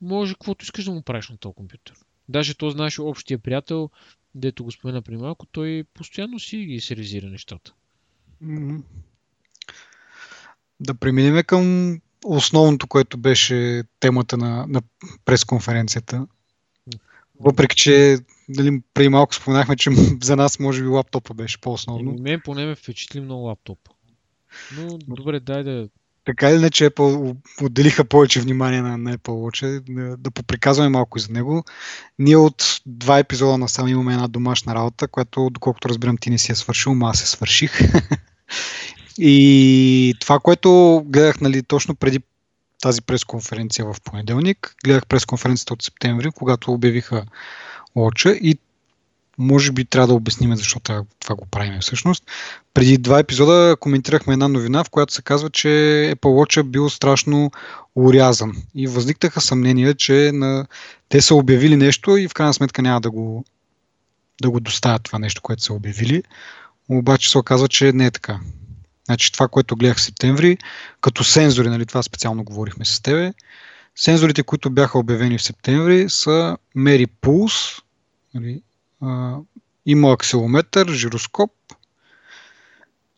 може 0.00 0.34
каквото 0.34 0.64
искаш 0.64 0.84
да 0.84 0.90
му 0.90 1.02
правиш 1.02 1.28
на 1.28 1.36
този 1.36 1.54
компютър. 1.54 1.94
Даже 2.28 2.54
този 2.54 2.76
наш 2.76 2.98
общия 2.98 3.38
приятел, 3.38 3.90
дето 4.34 4.64
го 4.64 4.70
спомена 4.72 5.02
при 5.02 5.16
малко, 5.16 5.46
той 5.46 5.84
постоянно 5.94 6.38
си 6.38 6.56
ги 6.56 6.80
сервизира 6.80 7.26
нещата. 7.26 7.72
М. 8.40 8.82
Да 10.80 10.94
преминем 10.94 11.44
към 11.44 12.00
основното, 12.24 12.86
което 12.86 13.18
беше 13.18 13.82
темата 14.00 14.36
на, 14.36 14.66
на 14.68 14.82
пресконференцията. 15.24 16.26
Въпреки, 17.40 17.76
че 17.76 18.18
дали, 18.48 18.80
преди 18.94 19.08
малко 19.08 19.34
споменахме, 19.34 19.76
че 19.76 19.90
за 20.22 20.36
нас 20.36 20.58
може 20.58 20.82
би 20.82 20.88
лаптопа 20.88 21.34
беше 21.34 21.60
по-основно. 21.60 22.10
Еми, 22.10 22.20
мен 22.20 22.40
поне 22.44 22.66
ме 22.66 22.74
впечатли 22.74 23.20
много 23.20 23.42
лаптопа. 23.42 23.90
Но 24.76 24.98
добре, 24.98 25.40
дай 25.40 25.62
да... 25.62 25.88
Така 26.24 26.50
или 26.50 26.56
иначе 26.56 26.90
Apple 26.90 27.36
отделиха 27.62 28.04
повече 28.04 28.40
внимание 28.40 28.82
на, 28.82 28.98
на 28.98 29.18
Apple 29.18 29.28
Watch, 29.28 29.80
да, 29.80 30.16
да 30.16 30.30
поприказваме 30.30 30.88
малко 30.88 31.18
и 31.18 31.20
за 31.20 31.32
него. 31.32 31.64
Ние 32.18 32.36
от 32.36 32.80
два 32.86 33.18
епизода 33.18 33.58
насам 33.58 33.88
имаме 33.88 34.12
една 34.12 34.28
домашна 34.28 34.74
работа, 34.74 35.08
която, 35.08 35.50
доколкото 35.50 35.88
разбирам, 35.88 36.16
ти 36.16 36.30
не 36.30 36.38
си 36.38 36.52
е 36.52 36.54
свършил, 36.54 36.94
но 36.94 37.06
аз 37.06 37.18
се 37.18 37.26
свърших. 37.26 37.80
и 39.22 40.14
това, 40.20 40.38
което 40.38 41.02
гледах 41.06 41.40
нали, 41.40 41.62
точно 41.62 41.94
преди 41.94 42.20
тази 42.82 43.02
пресконференция 43.02 43.84
в 43.84 43.96
понеделник, 44.04 44.74
гледах 44.84 45.06
пресконференцията 45.06 45.72
от 45.72 45.82
септември, 45.82 46.30
когато 46.30 46.72
обявиха 46.72 47.24
Watch 47.96 48.38
и 48.38 48.58
може 49.38 49.72
би 49.72 49.84
трябва 49.84 50.06
да 50.06 50.14
обясним 50.14 50.56
защо 50.56 50.80
това 51.20 51.34
го 51.34 51.46
правим 51.50 51.80
всъщност. 51.80 52.24
Преди 52.74 52.98
два 52.98 53.18
епизода 53.18 53.76
коментирахме 53.80 54.32
една 54.32 54.48
новина, 54.48 54.84
в 54.84 54.90
която 54.90 55.12
се 55.12 55.22
казва, 55.22 55.50
че 55.50 55.68
Apple 56.16 56.16
Watch 56.16 56.60
е 56.60 56.62
бил 56.62 56.90
страшно 56.90 57.50
урязан. 57.96 58.52
И 58.74 58.86
възникнаха 58.86 59.40
съмнения, 59.40 59.94
че 59.94 60.30
на... 60.34 60.66
те 61.08 61.20
са 61.20 61.34
обявили 61.34 61.76
нещо 61.76 62.16
и 62.16 62.28
в 62.28 62.34
крайна 62.34 62.54
сметка 62.54 62.82
няма 62.82 63.00
да 63.00 63.10
го, 63.10 63.44
да 64.42 64.50
го 64.50 64.60
доставят 64.60 65.02
това 65.02 65.18
нещо, 65.18 65.42
което 65.42 65.62
са 65.62 65.72
обявили. 65.72 66.22
Обаче 66.88 67.30
се 67.30 67.38
оказва, 67.38 67.68
че 67.68 67.92
не 67.92 68.06
е 68.06 68.10
така. 68.10 68.40
Значи 69.10 69.32
това, 69.32 69.48
което 69.48 69.76
гледах 69.76 69.96
в 69.96 70.00
септември, 70.00 70.58
като 71.00 71.24
сензори, 71.24 71.68
нали, 71.68 71.86
това 71.86 72.02
специално 72.02 72.44
говорихме 72.44 72.84
с 72.84 73.00
тебе, 73.00 73.32
сензорите, 73.96 74.42
които 74.42 74.70
бяха 74.70 74.98
обявени 74.98 75.38
в 75.38 75.42
септември 75.42 76.10
са 76.10 76.56
Meri 76.76 77.06
Pulse, 77.22 77.82
нали, 78.34 78.62
а, 79.00 79.36
има 79.86 80.12
акселометър, 80.12 80.92
жироскоп 80.92 81.50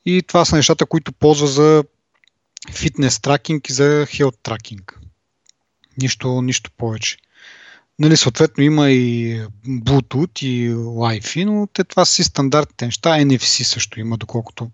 и 0.07 0.23
това 0.23 0.45
са 0.45 0.57
нещата, 0.57 0.87
които 0.87 1.13
ползва 1.13 1.47
за 1.47 1.85
фитнес 2.71 3.21
тракинг 3.21 3.69
и 3.69 3.73
за 3.73 4.07
хелт 4.09 4.39
тракинг. 4.43 5.01
Нищо, 5.99 6.43
нищо 6.43 6.71
повече. 6.77 7.17
Нали, 7.99 8.17
съответно 8.17 8.65
има 8.65 8.91
и 8.91 9.41
Bluetooth 9.67 10.45
и 10.47 10.75
Wi-Fi, 10.75 11.45
но 11.45 11.67
те 11.73 11.85
това 11.85 12.05
си 12.05 12.25
стандартните 12.25 12.85
неща. 12.85 13.11
NFC 13.11 13.63
също 13.63 14.01
има, 14.01 14.17
доколкото 14.17 14.71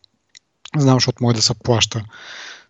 знам, 0.76 0.96
защото 0.96 1.24
може 1.24 1.36
да 1.36 1.42
се 1.42 1.54
плаща 1.54 2.04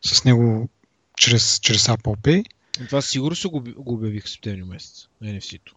с 0.04 0.24
него 0.24 0.68
чрез, 1.16 1.58
чрез 1.62 1.86
Apple 1.86 2.18
Pay. 2.18 2.44
Това 2.86 3.02
сигурно 3.02 3.36
се 3.36 3.48
го, 3.48 3.60
го 3.76 3.94
обявих 3.94 4.28
септември 4.28 4.62
месец, 4.62 5.06
NFC-то. 5.24 5.74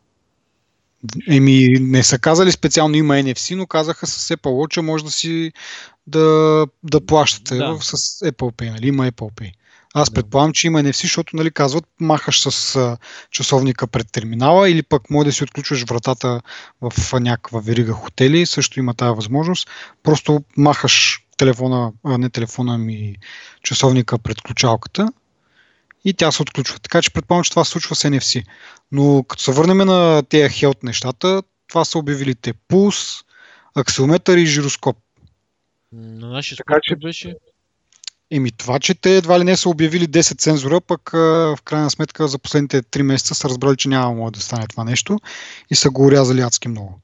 Еми, 1.28 1.68
не 1.80 2.04
са 2.04 2.20
казали 2.20 2.52
специално 2.52 2.96
има 2.96 3.14
NFC, 3.14 3.56
но 3.56 3.68
казаха 3.68 4.08
с 4.08 4.36
Apple 4.36 4.38
Watch 4.38 4.82
може 4.82 5.04
да 5.04 5.12
си 5.12 5.52
да, 6.08 6.68
да 6.84 7.06
плащате 7.06 7.56
Да. 7.56 7.78
с 7.82 7.94
Apple 8.20 8.54
Pay, 8.56 8.70
нали? 8.70 8.88
Има 8.88 9.12
Apple 9.12 9.32
Pay. 9.34 9.52
Аз 9.94 10.10
Да. 10.10 10.14
предполагам, 10.14 10.54
че 10.54 10.68
има 10.68 10.80
NFC, 10.80 11.02
защото 11.02 11.36
нали, 11.36 11.52
казват, 11.52 11.86
махаш 12.00 12.42
с 12.42 12.76
а, 12.76 12.98
часовника 13.32 13.88
пред 13.88 14.12
терминала 14.12 14.70
или 14.70 14.84
пък 14.84 15.10
може 15.10 15.26
да 15.26 15.32
си 15.32 15.44
отключваш 15.44 15.84
вратата 15.84 16.42
в 16.82 17.20
някаква 17.20 17.60
верига 17.60 17.94
хотели, 17.94 18.46
също 18.46 18.80
има 18.80 18.94
тази 18.94 19.16
възможност. 19.16 19.70
Просто 20.04 20.44
махаш 20.58 21.26
телефона, 21.42 21.92
а, 22.04 22.18
не 22.18 22.30
телефона 22.30 22.78
ми, 22.78 23.16
часовника 23.64 24.18
пред 24.18 24.42
ключалката 24.42 25.08
и 26.06 26.14
тя 26.14 26.32
се 26.32 26.42
отключва. 26.42 26.80
Така 26.80 27.02
че 27.02 27.12
предполагам, 27.12 27.44
че 27.44 27.50
това 27.50 27.66
се 27.66 27.72
случва 27.72 27.96
с 27.96 28.04
NFC. 28.04 28.46
Но 28.92 29.24
като 29.24 29.44
се 29.44 29.52
върнем 29.52 29.78
на 29.78 30.24
тези 30.30 30.54
хелт 30.54 30.84
нещата, 30.84 31.44
това 31.68 31.86
са 31.86 31.98
обявили 31.98 32.36
те 32.36 32.54
пулс, 32.54 33.24
акселометър 33.76 34.38
и 34.38 34.46
жироскоп. 34.46 34.98
На 35.94 36.30
нашия 36.30 36.58
Така 36.58 36.80
че- 36.84 36.96
беше... 36.96 37.36
Еми 38.34 38.52
това, 38.52 38.80
че 38.80 38.94
те 38.94 39.18
едва 39.18 39.40
ли 39.40 39.44
не 39.44 39.58
са 39.58 39.70
обявили 39.70 40.08
10 40.08 40.42
сензора, 40.42 40.82
пък 40.82 41.14
а, 41.14 41.18
в 41.58 41.58
крайна 41.66 41.90
сметка 41.90 42.28
за 42.28 42.40
последните 42.40 42.84
3 42.84 43.02
месеца 43.02 43.36
са 43.36 43.50
разбрали, 43.50 43.78
че 43.78 43.90
няма 43.90 44.14
може 44.16 44.34
да 44.34 44.40
стане 44.42 44.68
това 44.68 44.84
нещо 44.84 45.20
и 45.70 45.76
са 45.76 45.90
го 45.90 46.06
урязали 46.06 46.42
адски 46.42 46.68
много. 46.68 47.00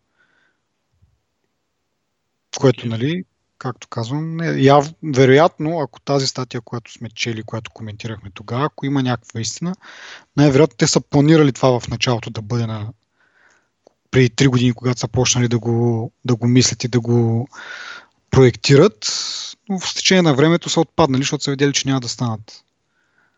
Което, 2.57 2.87
нали, 2.87 3.23
както 3.57 3.87
казвам, 3.87 4.35
не, 4.35 4.61
яв, 4.61 4.93
вероятно, 5.03 5.79
ако 5.79 5.99
тази 5.99 6.27
статия, 6.27 6.61
която 6.61 6.91
сме 6.91 7.09
чели, 7.09 7.43
която 7.43 7.71
коментирахме 7.71 8.29
тогава, 8.33 8.65
ако 8.65 8.85
има 8.85 9.03
някаква 9.03 9.39
истина, 9.39 9.75
най-вероятно 10.37 10.77
те 10.77 10.87
са 10.87 11.01
планирали 11.01 11.51
това 11.51 11.79
в 11.79 11.87
началото 11.87 12.29
да 12.29 12.41
бъде 12.41 12.65
на 12.67 12.87
преди 14.11 14.29
3 14.29 14.47
години, 14.47 14.73
когато 14.73 14.99
са 14.99 15.07
почнали 15.07 15.47
да 15.47 15.59
го, 15.59 16.11
да 16.25 16.35
го 16.35 16.47
мислят 16.47 16.83
и 16.83 16.87
да 16.87 16.99
го 16.99 17.47
проектират, 18.31 19.07
но 19.69 19.79
в 19.79 19.95
течение 19.95 20.21
на 20.21 20.33
времето 20.33 20.69
са 20.69 20.81
отпаднали, 20.81 21.21
защото 21.21 21.43
са 21.43 21.51
видели, 21.51 21.73
че 21.73 21.87
няма 21.87 21.99
да 21.99 22.09
станат. 22.09 22.63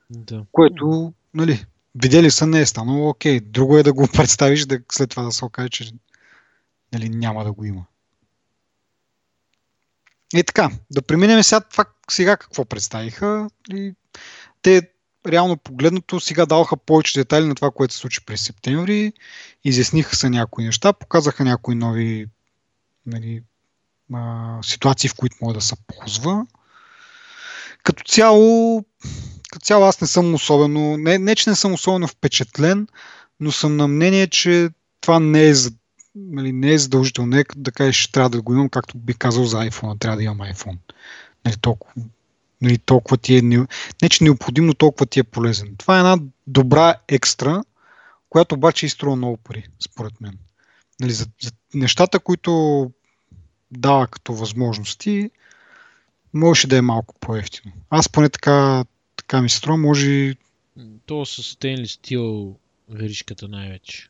Да. 0.09 0.43
Което, 0.51 1.13
нали, 1.33 1.65
видели 1.95 2.31
са, 2.31 2.47
не 2.47 2.61
е 2.61 2.65
станало, 2.65 3.09
окей. 3.09 3.39
Друго 3.39 3.77
е 3.77 3.83
да 3.83 3.93
го 3.93 4.07
представиш, 4.13 4.65
да 4.65 4.79
след 4.91 5.09
това 5.09 5.23
да 5.23 5.31
се 5.31 5.45
окаже, 5.45 5.69
че 5.69 5.91
нали, 6.93 7.09
няма 7.09 7.43
да 7.43 7.51
го 7.51 7.65
има. 7.65 7.85
И 10.33 10.43
така, 10.43 10.69
да 10.91 11.01
преминем 11.01 11.43
сега 11.43 11.61
това, 11.61 11.85
сега 12.11 12.37
какво 12.37 12.65
представиха. 12.65 13.49
И 13.73 13.93
те, 14.61 14.89
реално 15.27 15.57
погледнато, 15.57 16.19
сега 16.19 16.45
даваха 16.45 16.77
повече 16.77 17.19
детайли 17.19 17.45
на 17.45 17.55
това, 17.55 17.71
което 17.71 17.93
се 17.93 17.99
случи 17.99 18.25
през 18.25 18.41
септември. 18.41 19.13
Изясниха 19.63 20.15
се 20.15 20.29
някои 20.29 20.63
неща, 20.65 20.93
показаха 20.93 21.43
някои 21.43 21.75
нови 21.75 22.27
нали, 23.05 23.43
а, 24.13 24.57
ситуации, 24.63 25.09
в 25.09 25.15
които 25.15 25.35
може 25.41 25.55
да 25.55 25.61
се 25.61 25.75
ползва. 25.87 26.45
Като 27.83 28.03
цяло, 28.03 28.83
като 29.51 29.65
цяло 29.65 29.85
аз 29.85 30.01
не 30.01 30.07
съм 30.07 30.33
особено, 30.33 30.97
не, 30.97 31.17
не 31.17 31.35
че 31.35 31.49
не 31.49 31.55
съм 31.55 31.73
особено 31.73 32.07
впечатлен, 32.07 32.87
но 33.39 33.51
съм 33.51 33.77
на 33.77 33.87
мнение, 33.87 34.27
че 34.27 34.69
това 35.01 35.19
не 35.19 35.47
е, 35.47 35.53
за- 35.53 35.71
нали, 36.19 36.51
не 36.51 36.71
е 36.71 36.77
задължително. 36.77 37.37
Е 37.37 37.43
да 37.55 37.71
кажеш, 37.71 38.07
трябва 38.07 38.29
да 38.29 38.41
го 38.41 38.53
имам, 38.53 38.69
както 38.69 38.97
би 38.97 39.13
казал 39.13 39.45
за 39.45 39.57
iPhone, 39.57 39.99
трябва 39.99 40.17
да 40.17 40.23
имам 40.23 40.37
iPhone. 40.37 40.77
Нали, 41.45 41.55
толкова, 41.61 41.93
нали, 42.61 42.77
толкова 42.77 43.17
ти 43.17 43.37
е, 43.37 43.41
не, 43.41 44.09
че 44.09 44.23
необходимо, 44.23 44.73
толкова 44.73 45.05
ти 45.05 45.19
е 45.19 45.23
полезен. 45.23 45.75
Това 45.77 45.95
е 45.95 45.99
една 45.99 46.17
добра 46.47 46.95
екстра, 47.07 47.63
която 48.29 48.55
обаче 48.55 48.85
изструва 48.85 49.15
много 49.15 49.37
пари, 49.37 49.63
според 49.79 50.21
мен. 50.21 50.37
Нали, 50.99 51.11
за, 51.11 51.27
за 51.41 51.51
нещата, 51.73 52.19
които 52.19 52.91
дава 53.71 54.07
като 54.07 54.33
възможности, 54.33 55.29
можеше 56.33 56.67
да 56.67 56.77
е 56.77 56.81
малко 56.81 57.15
по-ефтино. 57.19 57.73
Аз 57.89 58.09
поне 58.09 58.29
така, 58.29 58.85
така 59.15 59.41
ми 59.41 59.49
се 59.49 59.57
струва, 59.57 59.77
може 59.77 60.09
и- 60.09 60.37
То 61.05 61.25
с 61.25 61.43
стейнлес 61.43 61.91
стил 61.91 62.55
веришката 62.89 63.47
най-вече. 63.47 64.08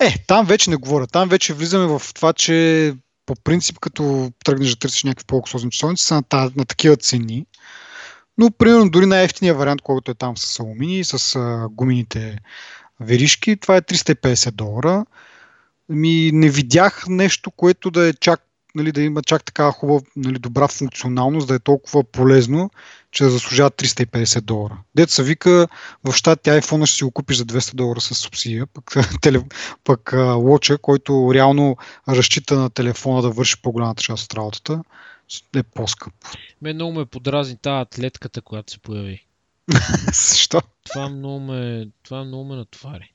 Е, 0.00 0.14
там 0.26 0.46
вече 0.46 0.70
не 0.70 0.76
говоря. 0.76 1.06
Там 1.06 1.28
вече 1.28 1.54
влизаме 1.54 1.86
в 1.86 2.02
това, 2.14 2.32
че 2.32 2.94
по 3.26 3.34
принцип, 3.44 3.78
като 3.78 4.30
тръгнеш 4.44 4.70
да 4.70 4.76
търсиш 4.76 5.04
някакви 5.04 5.26
по-луксозни 5.26 5.70
часовници, 5.70 6.04
са 6.04 6.14
на, 6.14 6.22
та, 6.22 6.50
на 6.56 6.64
такива 6.64 6.96
цени. 6.96 7.46
Но, 8.38 8.50
примерно, 8.50 8.90
дори 8.90 9.06
най-ефтиния 9.06 9.54
вариант, 9.54 9.82
който 9.82 10.10
е 10.10 10.14
там 10.14 10.36
с 10.36 10.60
алумини, 10.60 11.04
с 11.04 11.36
а, 11.36 11.68
гумините 11.70 12.38
веришки, 13.00 13.56
това 13.56 13.76
е 13.76 13.82
350 13.82 14.50
долара. 14.50 15.06
Ми 15.88 16.30
не 16.32 16.48
видях 16.48 17.04
нещо, 17.08 17.50
което 17.50 17.90
да 17.90 18.08
е 18.08 18.12
чак 18.12 18.47
нали, 18.78 18.92
да 18.92 19.02
има 19.02 19.22
чак 19.22 19.44
такава 19.44 19.72
хубава, 19.72 20.00
нали, 20.16 20.38
добра 20.38 20.68
функционалност, 20.68 21.48
да 21.48 21.54
е 21.54 21.58
толкова 21.58 22.04
полезно, 22.04 22.70
че 23.10 23.24
да 23.24 23.30
заслужава 23.30 23.70
350 23.70 24.40
долара. 24.40 24.78
Деца 24.94 25.22
вика, 25.22 25.68
в 26.04 26.12
щат 26.12 26.40
тя 26.42 26.60
iPhone 26.60 26.86
ще 26.86 26.96
си 26.96 27.04
го 27.04 27.10
купиш 27.10 27.36
за 27.36 27.44
200 27.44 27.74
долара 27.74 28.00
с 28.00 28.14
субсидия, 28.14 28.66
пък, 28.66 28.94
теле, 29.20 29.42
пък 29.84 30.14
лоча, 30.36 30.78
който 30.78 31.30
реално 31.34 31.76
разчита 32.08 32.58
на 32.58 32.70
телефона 32.70 33.22
да 33.22 33.30
върши 33.30 33.62
по-голямата 33.62 34.02
част 34.02 34.24
от 34.24 34.34
работата, 34.34 34.82
е 35.56 35.62
по-скъп. 35.62 36.14
Мен 36.62 36.76
много 36.76 36.92
ме 36.92 37.04
подразни 37.04 37.56
тази 37.56 37.82
атлетката, 37.82 38.40
която 38.40 38.72
се 38.72 38.78
появи. 38.78 39.24
Защо? 40.12 40.62
Това 40.84 41.08
много 41.08 41.40
ме, 41.40 41.88
това 42.02 42.24
много 42.24 42.44
ме 42.44 42.56
натовари. 42.56 43.12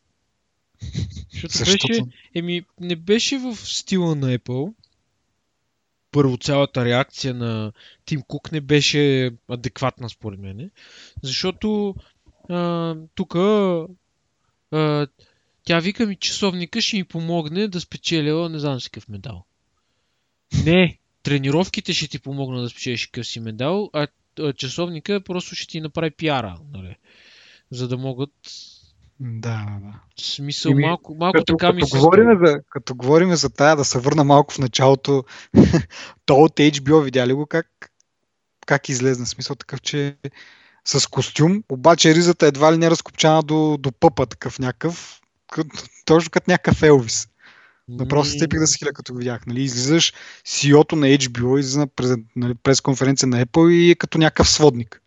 Защото 1.32 1.58
Защото- 1.58 1.88
беше, 1.88 2.02
еми, 2.36 2.64
не 2.80 2.96
беше 2.96 3.38
в 3.38 3.56
стила 3.56 4.16
на 4.16 4.38
Apple. 4.38 4.74
Първо 6.14 6.38
цялата 6.38 6.86
реакция 6.86 7.34
на 7.34 7.72
Тим 8.06 8.22
Кук 8.22 8.52
не 8.52 8.62
беше 8.62 9.32
адекватна 9.50 10.10
според 10.10 10.40
мен. 10.40 10.72
Защото 11.24 11.96
тук 13.16 13.36
тя 15.64 15.80
вика 15.80 16.06
ми 16.06 16.16
часовника 16.16 16.82
ще 16.82 16.98
ми 16.98 17.04
помогне 17.04 17.68
да 17.68 17.82
спечеля 17.82 18.50
не 18.50 18.60
знам 18.60 18.82
си 18.82 18.90
какъв 18.90 19.10
медал. 19.10 19.46
Не, 20.66 20.98
тренировките 21.24 21.94
ще 21.94 22.08
ти 22.08 22.20
помогна 22.20 22.62
да 22.62 22.70
спечелиш 22.70 23.06
какъв 23.06 23.28
си 23.28 23.40
медал, 23.40 23.90
а 23.94 24.08
часовника 24.58 25.22
просто 25.22 25.56
ще 25.56 25.68
ти 25.68 25.82
направи 25.82 26.12
пиара, 26.12 26.60
нали? 26.74 26.96
За 27.72 27.88
да 27.88 27.98
могат 27.98 28.34
Да, 29.26 29.66
да, 29.68 29.88
да. 29.88 29.94
в 30.18 30.22
смисъл 30.22 30.72
Еми, 30.72 30.82
малко, 30.82 31.16
малко 31.16 31.38
Като, 31.38 31.58
така 31.58 31.74
ми 31.74 31.82
като, 31.82 31.96
се 31.96 31.98
говорим 31.98 32.46
за, 32.46 32.60
като 32.70 32.96
говорим 32.96 33.36
за 33.36 33.50
тая, 33.50 33.76
да 33.76 33.86
се 33.86 34.00
върна 34.00 34.24
малко 34.24 34.54
в 34.54 34.60
началото, 34.60 35.24
то 36.26 36.36
от 36.36 36.54
HBO, 36.56 37.04
видя 37.04 37.28
ли 37.28 37.34
го 37.34 37.46
как, 37.46 37.68
как 38.66 38.90
излезна? 38.90 39.26
Смисъл 39.26 39.56
такъв, 39.56 39.82
че 39.82 40.18
с 40.86 41.10
костюм, 41.10 41.64
обаче 41.70 42.16
ризата 42.16 42.48
едва 42.48 42.74
ли 42.74 42.78
не 42.78 42.90
разкопчана 42.90 43.44
до, 43.44 43.78
до 43.80 43.92
пъпа, 43.92 44.26
такъв 44.26 44.60
някакъв, 44.60 45.22
като- 45.52 45.84
точно 46.06 46.32
като 46.32 46.52
някакъв 46.52 46.84
Елвис. 46.84 47.28
Направо 47.88 48.26
се 48.26 48.34
Ми, 48.34 48.40
степих 48.40 48.60
да 48.60 48.68
се 48.68 48.78
хиля, 48.78 48.94
като 48.94 49.14
го 49.14 49.20
видях. 49.20 49.46
Нали? 49.46 49.62
Излизаш 49.62 50.14
CEO-то 50.46 50.96
на 50.96 51.08
HBO, 51.08 51.60
излиза 51.60 51.80
на 51.80 51.88
през, 51.88 52.16
нали, 52.36 52.54
пресконференция 52.54 53.28
на 53.28 53.46
Apple 53.46 53.72
и 53.72 53.92
е 53.92 53.96
като 53.96 54.18
някакъв 54.18 54.50
сводник. 54.50 55.03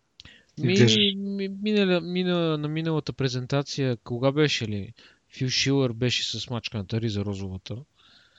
Ми, 0.61 1.15
ми, 1.15 1.49
минала, 1.63 2.01
мина, 2.01 2.57
на 2.57 2.67
миналата 2.67 3.13
презентация, 3.13 3.97
кога 4.03 4.31
беше 4.31 4.67
ли? 4.67 4.93
Фил 5.29 5.49
Шилър 5.49 5.93
беше 5.93 6.39
с 6.39 6.49
мачканата 6.49 7.01
риза 7.01 7.25
розовата. 7.25 7.75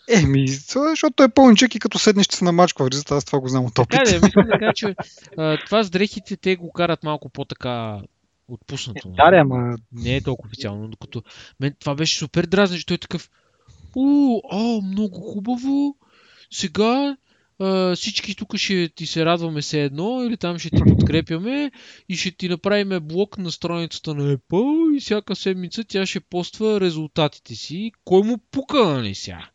Еми, 0.08 0.42
е, 0.42 0.46
защото 0.90 1.22
е 1.22 1.28
пълничък 1.28 1.74
и 1.74 1.78
като 1.78 1.98
седнеш 1.98 2.24
ще 2.24 2.36
се 2.36 2.44
намачква 2.44 2.84
в 2.84 2.88
ризата, 2.88 3.14
аз 3.14 3.24
това 3.24 3.40
го 3.40 3.48
знам 3.48 3.64
от 3.64 3.78
опит. 3.78 4.00
Така 4.04 4.28
да, 4.34 4.42
да 4.44 4.58
кажа, 4.58 4.72
че 4.74 4.94
а, 5.36 5.58
това 5.66 5.82
с 5.82 5.90
дрехите 5.90 6.36
те 6.36 6.56
го 6.56 6.72
карат 6.72 7.02
малко 7.02 7.28
по-така 7.28 8.00
отпуснато. 8.48 9.08
Да, 9.08 9.30
да, 9.30 9.36
ама 9.36 9.76
Не 9.92 10.16
е 10.16 10.20
толкова 10.20 10.48
официално, 10.48 10.88
докато 10.88 11.22
мен 11.60 11.74
това 11.80 11.94
беше 11.94 12.18
супер 12.18 12.46
дразнен, 12.46 12.78
че 12.78 12.86
той 12.86 12.94
е 12.94 12.98
такъв 12.98 13.30
У, 13.96 14.40
о, 14.52 14.80
много 14.82 15.20
хубаво. 15.20 15.96
Сега 16.50 17.16
всички 17.96 18.34
тук 18.34 18.56
ще 18.56 18.88
ти 18.88 19.06
се 19.06 19.24
радваме 19.24 19.60
все 19.60 19.82
едно 19.82 20.24
или 20.24 20.36
там 20.36 20.58
ще 20.58 20.70
ти 20.70 20.82
подкрепяме 20.82 21.70
и 22.08 22.16
ще 22.16 22.30
ти 22.30 22.48
направим 22.48 23.00
блок 23.02 23.38
на 23.38 23.52
страницата 23.52 24.14
на 24.14 24.36
Apple 24.36 24.96
и 24.96 25.00
всяка 25.00 25.36
седмица 25.36 25.84
тя 25.84 26.06
ще 26.06 26.20
поства 26.20 26.80
резултатите 26.80 27.54
си. 27.54 27.92
Кой 28.04 28.22
му 28.22 28.38
пука, 28.50 28.84
нали 28.84 29.14
сега? 29.14 29.50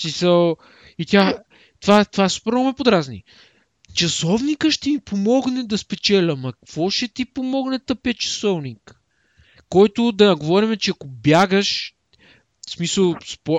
Смисъл, 0.00 0.56
и 0.98 1.06
тя, 1.06 1.38
това, 1.80 2.04
това 2.04 2.28
супер 2.28 2.52
ме 2.52 2.72
подразни. 2.76 3.24
Часовника 3.94 4.70
ще 4.70 4.90
ми 4.90 5.00
помогне 5.00 5.62
да 5.62 5.78
спечеля, 5.78 6.36
ма 6.36 6.52
какво 6.52 6.90
ще 6.90 7.08
ти 7.08 7.24
помогне 7.24 7.78
тъпия 7.78 8.14
часовник? 8.14 9.00
Който 9.68 10.12
да 10.12 10.36
говорим, 10.36 10.76
че 10.76 10.90
ако 10.90 11.06
бягаш, 11.08 11.94
в 12.66 12.70
смисъл, 12.70 13.14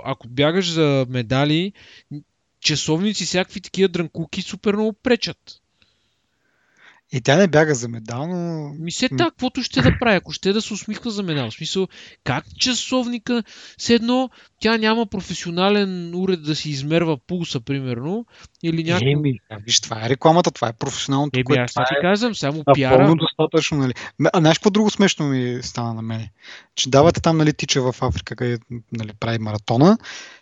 ако 0.06 0.28
бягаш 0.28 0.72
за 0.72 1.06
медали, 1.10 1.74
часовници, 2.64 3.26
всякакви 3.26 3.62
такива 3.62 3.90
дрънкулки 3.90 4.42
супер 4.42 4.74
много 4.74 4.94
пречат. 4.94 5.63
И 7.14 7.22
тя 7.22 7.36
не 7.36 7.48
бяга 7.48 7.76
за 7.76 7.88
медал, 7.90 8.28
но 8.28 8.70
Ми 8.80 8.92
се 8.92 9.10
така, 9.10 9.24
каквото 9.26 9.64
ще 9.64 9.82
да 9.82 9.92
прави, 10.00 10.16
ако 10.16 10.32
ще 10.32 10.54
да 10.54 10.62
се 10.62 10.74
усмихва 10.74 11.12
за 11.12 11.24
медал. 11.24 11.50
В 11.50 11.54
смисъл, 11.54 11.88
как 12.24 12.46
часовника, 12.60 13.44
все 13.78 13.94
едно, 13.94 14.30
тя 14.60 14.78
няма 14.78 15.06
професионален 15.06 16.16
уред 16.16 16.44
да 16.44 16.56
си 16.56 16.70
измерва 16.70 17.18
пулса, 17.28 17.60
примерно, 17.60 18.26
или 18.64 18.84
някакво... 18.84 19.10
Еми, 19.10 19.40
а, 19.50 19.58
виж, 19.66 19.80
това 19.82 20.06
е 20.06 20.10
рекламата, 20.10 20.52
това 20.52 20.68
е 20.68 20.74
професионалното, 20.74 21.38
Еми, 21.40 21.44
което 21.44 21.62
аз 21.62 21.74
това 21.74 21.86
ти 21.86 21.94
е 21.94 22.02
казвам, 22.02 22.36
само 22.36 22.58
напълно 22.58 22.76
пиара. 22.76 23.16
достатъчно, 23.16 23.78
нали. 23.78 23.94
А 24.34 24.40
знаеш 24.40 24.58
какво 24.58 24.70
друго 24.70 24.90
смешно 24.90 25.26
ми 25.28 25.60
стана 25.62 25.94
на 25.94 26.02
мене? 26.02 26.32
Че 26.76 26.90
давате 26.90 27.22
там, 27.22 27.38
нали, 27.38 27.54
тича 27.54 27.92
в 27.92 27.96
Африка, 28.02 28.36
където 28.36 28.66
нали, 28.92 29.12
прави 29.20 29.40
маратона, 29.40 29.98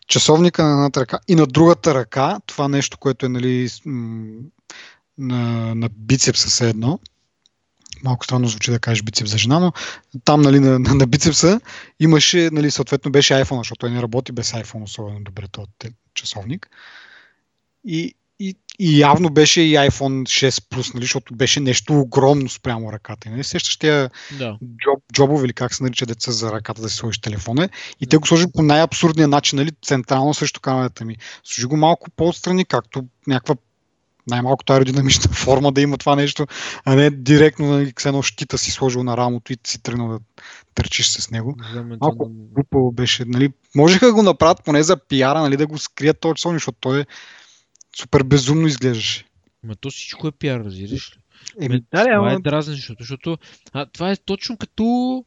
часовника 0.07 0.63
на 0.63 0.71
едната 0.71 1.01
ръка 1.01 1.19
и 1.27 1.35
на 1.35 1.47
другата 1.47 1.93
ръка, 1.93 2.39
това 2.45 2.67
нещо, 2.67 2.97
което 2.97 3.25
е, 3.25 3.29
нали, 3.29 3.69
с- 3.69 3.81
на, 5.17 5.75
на 5.75 5.89
бицепса 5.89 6.49
се 6.49 6.69
едно, 6.69 6.99
малко 8.03 8.25
странно 8.25 8.47
звучи 8.47 8.71
да 8.71 8.79
кажеш 8.79 9.03
бицепс 9.03 9.31
за 9.31 9.37
жена, 9.37 9.59
но 9.59 9.71
там 10.23 10.41
нали, 10.41 10.59
на, 10.59 10.79
на, 10.79 10.95
на 10.95 11.07
бицепса 11.07 11.61
имаше, 11.99 12.49
нали, 12.51 12.71
съответно 12.71 13.11
беше 13.11 13.33
iPhone, 13.33 13.57
защото 13.57 13.79
той 13.79 13.91
не 13.91 14.01
работи 14.01 14.31
без 14.31 14.51
iPhone 14.51 14.83
особено 14.83 15.23
добре 15.23 15.47
този 15.47 15.67
часовник. 16.13 16.69
И, 17.85 18.13
и, 18.39 18.55
и 18.79 18.99
явно 18.99 19.29
беше 19.29 19.61
и 19.61 19.73
iPhone 19.73 20.23
6 20.23 20.49
Plus, 20.49 20.93
нали, 20.93 21.03
защото 21.03 21.35
беше 21.35 21.59
нещо 21.59 21.99
огромно 21.99 22.49
спрямо 22.49 22.93
ръката. 22.93 23.29
Нали? 23.29 23.43
Сещаш 23.43 23.77
тия 23.77 24.09
Да. 24.37 24.57
джоб, 24.61 25.03
джобове 25.13 25.45
или 25.45 25.53
как 25.53 25.73
се 25.73 25.83
нарича 25.83 26.05
деца 26.05 26.31
за 26.31 26.51
ръката 26.51 26.81
да 26.81 26.89
си 26.89 26.95
сложиш 26.95 27.19
телефона. 27.19 27.69
И 27.99 28.07
те 28.07 28.17
го 28.17 28.27
сложи 28.27 28.45
по 28.53 28.61
най-абсурдния 28.61 29.27
начин, 29.27 29.57
нали, 29.57 29.71
централно 29.85 30.33
срещу 30.33 30.59
камерата 30.59 31.05
ми. 31.05 31.17
Сложи 31.43 31.65
го 31.65 31.77
малко 31.77 32.09
по-отстрани, 32.11 32.65
както 32.65 33.05
някаква 33.27 33.55
най-малкото 34.27 34.73
аеродинамична 34.73 35.31
форма 35.33 35.71
да 35.71 35.81
има 35.81 35.97
това 35.97 36.15
нещо, 36.15 36.47
а 36.85 36.95
не 36.95 37.09
директно 37.09 37.67
нали, 37.67 37.93
с 37.99 38.05
едно 38.05 38.21
щита 38.21 38.57
си 38.57 38.71
сложил 38.71 39.03
на 39.03 39.17
рамото 39.17 39.53
и 39.53 39.57
си 39.67 39.83
тръгнал 39.83 40.07
да 40.07 40.19
търчиш 40.75 41.07
с 41.07 41.31
него. 41.31 41.55
За 41.73 41.83
мен 41.83 41.97
Малко 42.01 42.29
глупаво 42.29 42.91
беше. 42.91 43.25
Нали, 43.25 43.49
можеха 43.75 44.05
да 44.05 44.13
го 44.13 44.23
направят 44.23 44.63
поне 44.65 44.83
за 44.83 44.97
пиара, 44.97 45.41
нали, 45.41 45.57
да 45.57 45.67
го 45.67 45.77
скрият 45.77 46.19
този 46.19 46.35
часовник, 46.35 46.59
защото 46.59 46.77
той 46.81 47.01
е 47.01 47.05
супер 47.97 48.23
безумно 48.23 48.67
изглеждаше. 48.67 49.25
Ма 49.63 49.75
то 49.75 49.89
всичко 49.89 50.27
е 50.27 50.31
пиар, 50.31 50.59
разбираш 50.59 51.11
ли? 51.11 51.21
Еми, 51.59 51.81
да, 51.93 52.03
това 52.03 52.33
е 52.33 52.39
дразнещо, 52.39 52.95
защото 52.99 53.37
а, 53.73 53.85
това 53.85 54.11
е 54.11 54.15
точно 54.15 54.57
като 54.57 55.25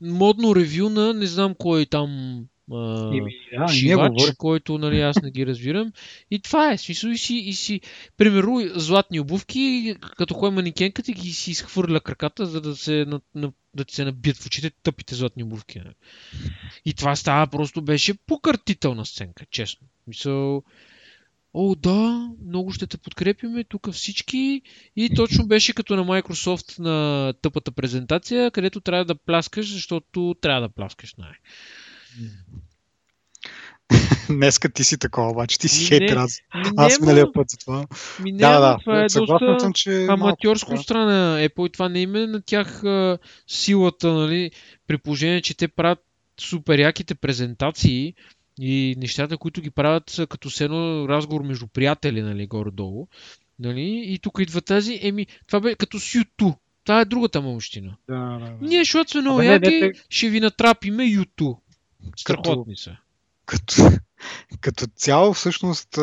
модно 0.00 0.56
ревю 0.56 0.88
на 0.88 1.14
не 1.14 1.26
знам 1.26 1.54
кой 1.58 1.86
там 1.86 2.40
а, 2.72 2.76
да, 2.76 3.10
ние 3.10 3.68
шивач, 3.68 4.32
който 4.38 4.78
нали, 4.78 5.00
аз 5.00 5.22
не 5.22 5.30
ги 5.30 5.46
разбирам. 5.46 5.92
И 6.30 6.40
това 6.40 6.72
е. 6.72 6.78
Смисъл, 6.78 7.08
и 7.08 7.18
си, 7.18 7.34
и 7.34 7.52
си, 7.52 7.80
примерно, 8.16 8.62
златни 8.74 9.20
обувки, 9.20 9.94
като 10.00 10.34
кой 10.34 10.50
манекенката 10.50 11.12
ги 11.12 11.30
си 11.32 11.50
изхвърля 11.50 12.00
краката, 12.00 12.46
за 12.46 12.60
да 12.60 12.76
се, 12.76 13.04
на, 13.04 13.20
на, 13.34 13.52
да 13.74 13.84
се 13.88 14.04
набият 14.04 14.36
в 14.36 14.46
очите 14.46 14.70
тъпите 14.82 15.14
златни 15.14 15.42
обувки. 15.42 15.78
нали. 15.78 15.94
И 16.84 16.94
това 16.94 17.16
става 17.16 17.46
просто 17.46 17.82
беше 17.82 18.14
покъртителна 18.26 19.06
сценка, 19.06 19.46
честно. 19.50 19.86
Мисъл, 20.06 20.62
О, 21.54 21.74
да, 21.74 22.30
много 22.46 22.72
ще 22.72 22.86
те 22.86 22.98
подкрепиме 22.98 23.64
тук 23.64 23.90
всички. 23.90 24.62
И 24.96 25.14
точно 25.16 25.46
беше 25.46 25.74
като 25.74 25.96
на 25.96 26.04
Microsoft 26.04 26.78
на 26.78 27.32
тъпата 27.42 27.72
презентация, 27.72 28.50
където 28.50 28.80
трябва 28.80 29.04
да 29.04 29.14
пляскаш, 29.14 29.72
защото 29.72 30.34
трябва 30.40 30.60
да 30.60 30.68
пляскаш. 30.68 31.14
Най. 31.14 31.32
Днеска 34.28 34.68
ти 34.68 34.84
си 34.84 34.98
такова, 34.98 35.30
обаче 35.30 35.58
ти 35.58 35.68
си 35.68 35.86
хейтер. 35.86 36.16
Аз, 36.16 36.40
аз 36.76 37.00
миналия 37.00 37.32
път 37.32 37.50
за 37.50 37.56
това. 37.56 37.86
ми, 38.22 38.32
не, 38.32 38.38
Да, 38.38 38.60
да, 38.60 38.78
това 38.80 39.00
е 39.00 39.06
доста 39.06 39.60
съм, 39.60 39.72
че 39.72 40.02
е 40.02 40.06
малко 40.06 40.22
аматьорско 40.22 40.70
така. 40.70 40.82
страна 40.82 41.04
на 41.04 41.48
Apple 41.48 41.68
и 41.68 41.72
това 41.72 41.88
не 41.88 42.00
има 42.00 42.18
на 42.18 42.42
тях 42.42 42.84
а, 42.84 43.18
силата, 43.46 44.12
нали, 44.12 44.50
при 44.86 44.98
положение, 44.98 45.42
че 45.42 45.56
те 45.56 45.68
правят 45.68 46.04
супер 46.40 46.78
яките 46.78 47.14
презентации 47.14 48.14
и 48.60 48.94
нещата, 48.98 49.38
които 49.38 49.60
ги 49.60 49.70
правят 49.70 50.10
са 50.10 50.26
като 50.26 50.50
с 50.50 50.60
едно 50.60 51.08
разговор 51.08 51.42
между 51.42 51.66
приятели, 51.66 52.22
нали, 52.22 52.46
горе-долу. 52.46 53.08
Нали? 53.58 54.02
И 54.06 54.18
тук 54.18 54.38
идва 54.40 54.60
тази, 54.60 54.98
еми, 55.02 55.26
това 55.46 55.60
бе 55.60 55.74
като 55.74 56.00
с 56.00 56.12
YouTube. 56.12 56.56
Това 56.84 57.00
е 57.00 57.04
другата 57.04 57.40
мълщина. 57.42 57.96
Да, 58.08 58.18
да, 58.18 58.38
да. 58.38 58.56
Ние, 58.60 58.78
защото 58.78 59.10
сме 59.10 59.20
много 59.20 59.42
яки, 59.42 59.90
ще 60.10 60.28
ви 60.28 60.40
натрапиме 60.40 61.04
YouTube. 61.04 61.56
Като, 62.04 62.20
Страхотни 62.42 62.76
са. 62.76 62.96
като, 63.46 63.74
като 64.60 64.86
цяло, 64.96 65.34
всъщност, 65.34 65.98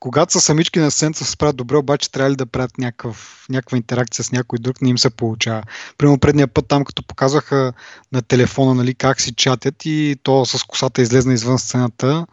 когато 0.00 0.32
са 0.32 0.40
самички 0.40 0.78
на 0.78 0.90
сцената 0.90 1.24
се 1.24 1.30
справят 1.30 1.56
добре, 1.56 1.76
обаче 1.76 2.10
трябва 2.10 2.30
ли 2.30 2.36
да 2.36 2.46
правят 2.46 2.78
някакъв, 2.78 3.46
някаква 3.48 3.76
интеракция 3.76 4.24
с 4.24 4.32
някой 4.32 4.58
друг, 4.58 4.82
не 4.82 4.90
им 4.90 4.98
се 4.98 5.10
получава. 5.10 5.62
Примерно 5.98 6.18
предния 6.18 6.48
път 6.48 6.68
там, 6.68 6.84
като 6.84 7.02
показваха 7.02 7.72
на 8.12 8.22
телефона 8.22 8.74
нали, 8.74 8.94
как 8.94 9.20
си 9.20 9.34
чатят 9.34 9.86
и 9.86 10.16
то 10.22 10.44
с 10.44 10.64
косата 10.64 11.02
излезна 11.02 11.32
извън 11.34 11.58
сцената 11.58 12.26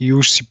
и 0.00 0.14
уж 0.14 0.30
си 0.30 0.46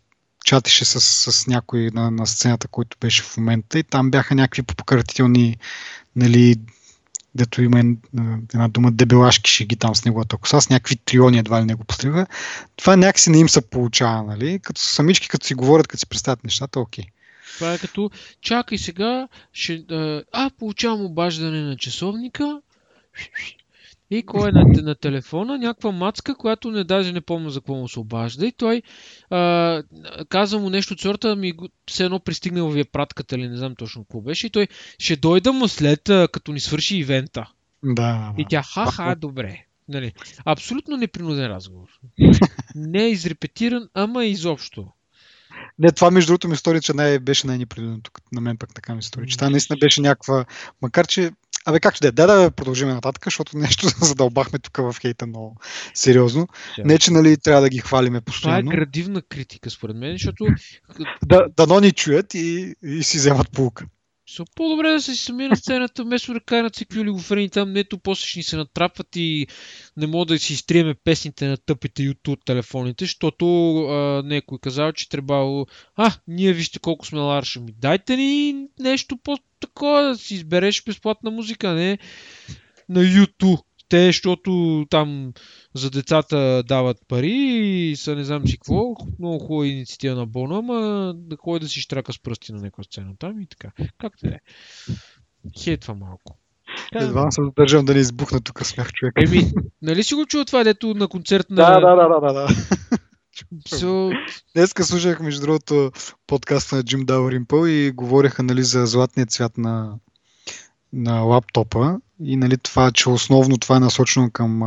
чатеше 0.48 0.86
с, 0.86 1.02
с 1.32 1.48
някой 1.48 1.90
на, 1.94 2.12
на 2.12 2.28
сцената, 2.28 2.68
който 2.68 2.98
беше 3.02 3.24
в 3.24 3.38
момента 3.38 3.80
и 3.80 3.84
там 3.84 4.12
бяха 4.12 4.36
някакви 4.36 4.62
пократителни 4.62 5.58
нали, 6.16 6.56
дето 7.38 7.62
има 7.62 7.80
една 8.54 8.68
дума 8.68 8.92
дебелашки 8.92 9.52
шеги 9.52 9.76
там 9.76 9.96
с 9.96 10.06
неговата 10.06 10.38
коса, 10.38 10.62
с 10.62 10.70
някакви 10.70 10.96
триони 10.96 11.40
едва 11.40 11.62
ли 11.62 11.66
не 11.66 11.76
го 11.76 11.84
пострига. 11.84 12.28
Това 12.76 12.96
някакси 12.96 13.30
не 13.30 13.40
им 13.40 13.50
се 13.50 13.70
получава, 13.70 14.24
нали? 14.24 14.60
Като 14.60 14.82
самички, 14.82 15.28
като 15.28 15.46
си 15.46 15.54
говорят, 15.54 15.88
като 15.88 16.00
си 16.00 16.08
представят 16.08 16.44
нещата, 16.44 16.80
окей. 16.80 17.06
Това 17.56 17.74
е 17.74 17.78
като, 17.78 18.12
чакай 18.42 18.78
сега, 18.78 19.28
ще, 19.54 19.84
а, 20.34 20.50
получавам 20.60 21.06
обаждане 21.06 21.62
на 21.62 21.78
часовника, 21.78 22.62
и 24.10 24.24
кой 24.24 24.50
е 24.50 24.52
на, 24.52 24.64
на 24.64 24.96
телефона? 24.96 25.58
Някаква 25.58 25.92
мацка, 25.92 26.36
която 26.36 26.72
не 26.72 26.84
даже 26.84 27.14
не 27.14 27.22
помня 27.22 27.50
за 27.50 27.60
какво 27.60 27.76
му 27.76 27.88
се 27.88 28.00
обажда. 28.00 28.48
И 28.48 28.52
той 28.52 28.82
а, 29.30 29.84
казва 30.30 30.60
му 30.60 30.70
нещо 30.70 30.94
от 30.94 31.02
сорта, 31.02 31.36
ми 31.36 31.54
все 31.90 32.06
едно 32.06 32.20
пристигнал 32.20 32.70
ви 32.70 32.80
е 32.80 32.86
пратката 32.86 33.36
или 33.36 33.48
не 33.48 33.58
знам 33.58 33.76
точно 33.76 34.04
какво 34.04 34.22
беше. 34.22 34.48
И 34.48 34.50
той 34.50 34.68
ще 35.00 35.16
дойда 35.16 35.54
му 35.54 35.68
след 35.68 36.10
а, 36.10 36.28
като 36.32 36.52
ни 36.52 36.60
свърши 36.60 36.98
ивента. 36.98 37.52
Да. 37.84 38.34
И 38.38 38.46
тя, 38.50 38.64
ха-ха, 38.64 39.16
добре. 39.16 39.64
Нали, 39.90 40.14
абсолютно 40.46 40.98
непринуден 40.98 41.48
разговор. 41.48 41.88
Не 42.76 43.04
е 43.04 43.12
изрепетиран, 43.12 43.90
ама 43.94 44.26
изобщо. 44.26 44.88
Не, 45.80 45.92
това 45.92 46.12
между 46.12 46.30
другото 46.30 46.48
ми 46.48 46.58
стори, 46.58 46.82
че 46.82 46.94
не 46.94 47.20
беше 47.20 47.48
най-непринуден 47.48 48.02
тук. 48.02 48.20
На 48.32 48.42
мен 48.42 48.58
пък 48.58 48.74
така 48.74 48.96
ми 48.96 49.04
стори. 49.04 49.28
Че 49.28 49.38
това 49.38 49.50
наистина 49.50 49.78
беше 49.78 50.02
някаква... 50.02 50.46
Макар, 50.82 51.08
че 51.08 51.32
Абе, 51.68 51.80
както 51.80 52.00
да 52.02 52.08
е, 52.08 52.12
да, 52.12 52.28
да 52.28 52.52
продължим 52.52 52.88
нататък, 52.88 53.26
защото 53.26 53.58
нещо 53.58 53.88
задълбахме 54.02 54.60
тук 54.60 54.78
в 54.78 54.96
хейта 55.02 55.28
много 55.28 55.58
сериозно. 55.94 56.48
Yeah. 56.48 56.86
Не, 56.86 56.98
че 56.98 57.12
нали, 57.12 57.38
трябва 57.38 57.62
да 57.62 57.70
ги 57.70 57.80
хвалиме 57.80 58.22
постоянно. 58.22 58.62
Това 58.62 58.74
е 58.74 58.78
градивна 58.78 59.22
критика, 59.22 59.70
според 59.70 59.96
мен, 59.96 60.12
защото... 60.12 60.46
да, 61.26 61.46
дано 61.58 61.80
ни 61.80 61.92
чуят 61.92 62.34
и, 62.34 62.76
и 62.84 63.04
си 63.04 63.18
вземат 63.18 63.52
полука. 63.52 63.86
So, 64.30 64.46
по-добре 64.56 64.90
да 64.90 65.02
се 65.02 65.16
си 65.16 65.24
сами 65.24 65.48
на 65.48 65.56
сцената, 65.56 66.04
вместо 66.04 66.34
да 66.34 66.40
карат 66.40 66.76
всеки 66.76 67.00
олигофрени 67.00 67.50
там, 67.50 67.72
нето 67.72 67.98
после 67.98 68.28
ще 68.28 68.40
ни 68.40 68.44
се 68.44 68.58
натрапват 68.58 69.16
и 69.16 69.48
не 69.98 70.08
мога 70.08 70.26
да 70.26 70.40
си 70.40 70.54
изтриеме 70.54 70.96
песните 71.04 71.48
на 71.48 71.58
тъпите 71.58 72.04
YouTube 72.04 72.46
телефоните, 72.46 73.06
защото 73.06 73.78
а, 73.78 74.24
някой 74.26 74.60
казал, 74.60 74.92
че 74.92 75.10
трябвало, 75.10 75.66
а, 75.96 76.14
ние 76.28 76.54
вижте 76.54 76.80
колко 76.80 77.06
сме 77.06 77.20
ларша 77.20 77.60
ми, 77.60 77.72
дайте 77.72 78.16
ни 78.18 78.66
нещо 78.80 79.18
по-такова, 79.18 80.02
да 80.02 80.18
си 80.18 80.34
избереш 80.36 80.84
безплатна 80.84 81.32
музика, 81.32 81.74
не 81.74 81.98
на 82.90 83.00
YouTube 83.00 83.62
те, 83.90 84.06
защото 84.06 84.86
там 84.90 85.34
за 85.74 85.90
децата 85.90 86.64
дават 86.68 86.98
пари 87.08 87.38
и 87.92 87.96
са 87.96 88.16
не 88.16 88.24
знам 88.24 88.48
си 88.48 88.58
какво, 88.58 88.96
много 89.20 89.40
хубава 89.40 89.68
инициатива 89.68 90.16
на 90.16 90.26
Боно, 90.26 90.58
ама 90.58 91.14
да 91.18 91.38
ходи 91.38 91.66
да 91.66 91.70
си 91.70 91.82
штрака 91.82 92.14
с 92.14 92.20
пръсти 92.20 92.54
на 92.54 92.62
някаква 92.62 92.84
сцена 92.84 93.14
там 93.20 93.42
и 93.42 93.48
така. 93.48 93.72
Как 93.98 94.14
те 94.22 94.28
е? 94.28 94.40
Хейтва 95.60 95.96
малко. 95.96 96.38
Едва 96.96 97.32
се 97.32 97.42
задържам 97.44 97.86
да 97.86 97.94
не 97.94 98.00
избухна 98.00 98.42
тук 98.42 98.66
смях 98.66 98.94
човек. 98.94 99.14
Еми, 99.28 99.52
нали 99.82 100.04
си 100.04 100.16
го 100.16 100.26
чува 100.26 100.46
това, 100.46 100.64
дето 100.64 100.94
на 100.94 101.08
концерт 101.08 101.50
на... 101.50 101.56
Да, 101.56 101.80
да, 101.80 101.96
да, 101.96 102.20
да, 102.20 102.34
да. 102.34 102.48
So... 103.70 104.18
Днеска 104.56 104.84
слушах, 104.84 105.20
между 105.20 105.42
другото, 105.42 105.92
подкаста 106.28 106.76
на 106.76 106.84
Джим 106.84 107.06
Дауримпъл 107.06 107.66
и 107.66 107.92
говореха 107.92 108.44
нали, 108.44 108.64
за 108.64 108.86
златния 108.86 109.26
цвят 109.26 109.58
на, 109.58 110.00
на 110.94 111.20
лаптопа 111.22 112.00
и 112.24 112.36
нали, 112.36 112.58
това, 112.58 112.92
че 112.92 113.10
основно 113.10 113.58
това 113.58 113.78
е 113.78 113.80
насочено 113.80 114.32
към, 114.32 114.62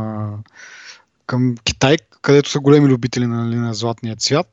към 1.25 1.55
Китай, 1.63 1.97
където 2.21 2.49
са 2.49 2.59
големи 2.59 2.87
любители 2.87 3.27
нали, 3.27 3.55
на 3.55 3.73
златния 3.73 4.15
цвят. 4.15 4.47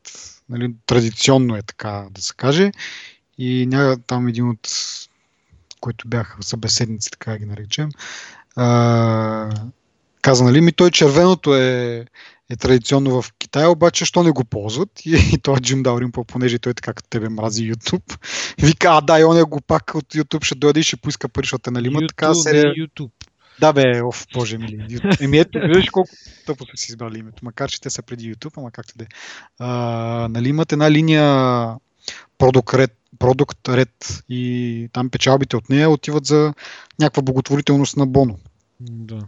Нали, 0.49 0.75
традиционно 0.87 1.57
е 1.57 1.63
така 1.63 2.07
да 2.11 2.23
се 2.23 2.35
каже. 2.37 2.73
И 3.39 3.67
ня, 3.67 3.97
там 4.07 4.29
един 4.29 4.49
от 4.49 4.69
които 5.81 6.09
бяха 6.09 6.43
събеседници, 6.43 7.11
така 7.11 7.39
ги 7.39 7.45
наречем, 7.45 7.89
а, 8.57 9.51
каза, 10.23 10.45
нали, 10.45 10.61
ми 10.61 10.73
той 10.73 10.91
червеното 10.91 11.57
е, 11.57 12.07
е 12.51 12.57
традиционно 12.57 13.23
в 13.23 13.33
Китай, 13.39 13.67
обаче 13.67 14.05
що 14.05 14.23
не 14.23 14.31
го 14.31 14.45
ползват? 14.45 15.07
И, 15.07 15.31
и 15.33 15.39
той 15.39 15.61
Джим 15.61 15.83
Даурин, 15.83 16.13
понеже 16.13 16.59
той 16.59 16.75
така 16.75 16.93
като 16.93 17.09
тебе 17.11 17.29
мрази 17.29 17.73
YouTube, 17.73 18.19
вика, 18.63 18.89
а 18.91 19.01
да, 19.01 19.21
и 19.21 19.25
он 19.25 19.39
е 19.39 19.43
го 19.43 19.61
пак 19.61 19.95
от 19.95 20.15
YouTube 20.15 20.45
ще 20.45 20.55
дойде 20.55 20.81
и 20.81 20.83
ще 20.83 20.97
поиска 20.97 21.29
пари, 21.29 21.45
защото 21.45 21.71
е 21.71 21.73
нали 21.73 21.87
има 21.87 22.01
така 22.09 22.35
серия. 22.35 22.65
YouTube. 22.65 23.11
Да 23.61 23.73
бе, 23.73 24.03
оф, 24.03 24.27
боже 24.35 24.59
мили. 24.59 24.99
Еми 25.21 25.39
ето, 25.39 25.59
виждаш 25.59 25.91
колко 25.91 26.11
тъпо 26.47 26.65
са 26.65 26.77
си 26.77 26.87
избрали 26.93 27.19
името, 27.19 27.45
макар 27.45 27.71
че 27.71 27.81
те 27.81 27.91
са 27.91 28.03
преди 28.03 28.35
YouTube, 28.35 28.53
ама 28.57 28.71
както 28.71 28.95
да 28.99 29.05
е. 29.05 29.09
Нали 30.29 30.49
имат 30.49 30.73
една 30.73 30.91
линия 30.91 31.75
продукт 32.39 32.75
ред, 32.75 32.97
продукт 33.19 33.69
ред 33.69 34.23
и 34.29 34.89
там 34.93 35.11
печалбите 35.11 35.57
от 35.57 35.69
нея 35.69 35.91
отиват 35.91 36.27
за 36.27 36.55
някаква 37.01 37.23
благотворителност 37.23 37.97
на 37.97 38.07
Боно. 38.07 38.39
Да. 38.81 39.19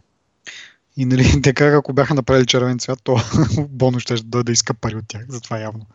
И 0.97 1.05
нали, 1.05 1.43
така, 1.43 1.67
ако 1.67 1.93
бяха 1.93 2.15
направили 2.15 2.47
червен 2.47 2.79
цвят, 2.79 2.99
то 3.03 3.17
Боно 3.69 4.01
ще 4.01 4.15
да, 4.15 4.45
да 4.45 4.53
иска 4.53 4.75
пари 4.75 4.97
от 4.97 5.05
тях, 5.09 5.25
затова 5.29 5.59
явно. 5.59 5.87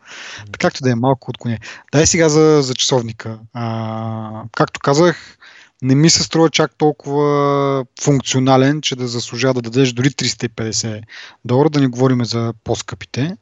Така, 0.46 0.58
както 0.58 0.82
да 0.82 0.90
е 0.90 0.94
малко 0.94 1.30
от 1.30 1.38
коне. 1.38 1.58
Дай 1.92 2.06
сега 2.06 2.28
за, 2.28 2.62
за 2.62 2.74
часовника. 2.74 3.38
А, 3.54 4.42
както 4.52 4.80
казах, 4.80 5.38
не 5.82 5.94
ми 5.94 6.10
се 6.10 6.22
струва 6.22 6.50
чак 6.50 6.74
толкова 6.78 7.84
функционален, 8.02 8.80
че 8.80 8.96
да 8.96 9.08
заслужава 9.08 9.54
да 9.54 9.62
дадеш 9.62 9.92
дори 9.92 10.08
350 10.08 11.02
долара, 11.44 11.70
да 11.70 11.80
не 11.80 11.86
говорим 11.86 12.24
за 12.24 12.54
по-скъпите. 12.64 13.36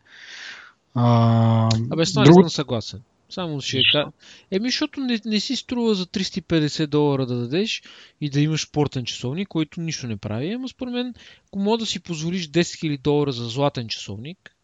А, 0.94 1.68
Абе, 1.92 2.06
с 2.06 2.12
това 2.12 2.24
друг... 2.24 2.34
съм 2.34 2.50
съгласен. 2.50 3.00
Само 3.34 3.60
ще 3.60 3.82
кажа. 3.92 4.06
Еми, 4.50 4.68
защото 4.68 5.00
не, 5.00 5.20
не 5.24 5.40
си 5.40 5.56
струва 5.56 5.94
за 5.94 6.06
350 6.06 6.86
долара 6.86 7.26
да 7.26 7.36
дадеш 7.36 7.82
и 8.20 8.30
да 8.30 8.40
имаш 8.40 8.66
спортен 8.66 9.04
часовник, 9.04 9.48
който 9.48 9.80
нищо 9.80 10.06
не 10.06 10.16
прави. 10.16 10.52
Ама 10.52 10.68
според 10.68 10.92
мен, 10.92 11.14
ако 11.46 11.58
мога 11.58 11.78
да 11.78 11.86
си 11.86 12.00
позволиш 12.00 12.48
10 12.48 12.60
000 12.60 13.00
долара 13.00 13.32
за 13.32 13.48
златен 13.48 13.88
часовник, 13.88 14.54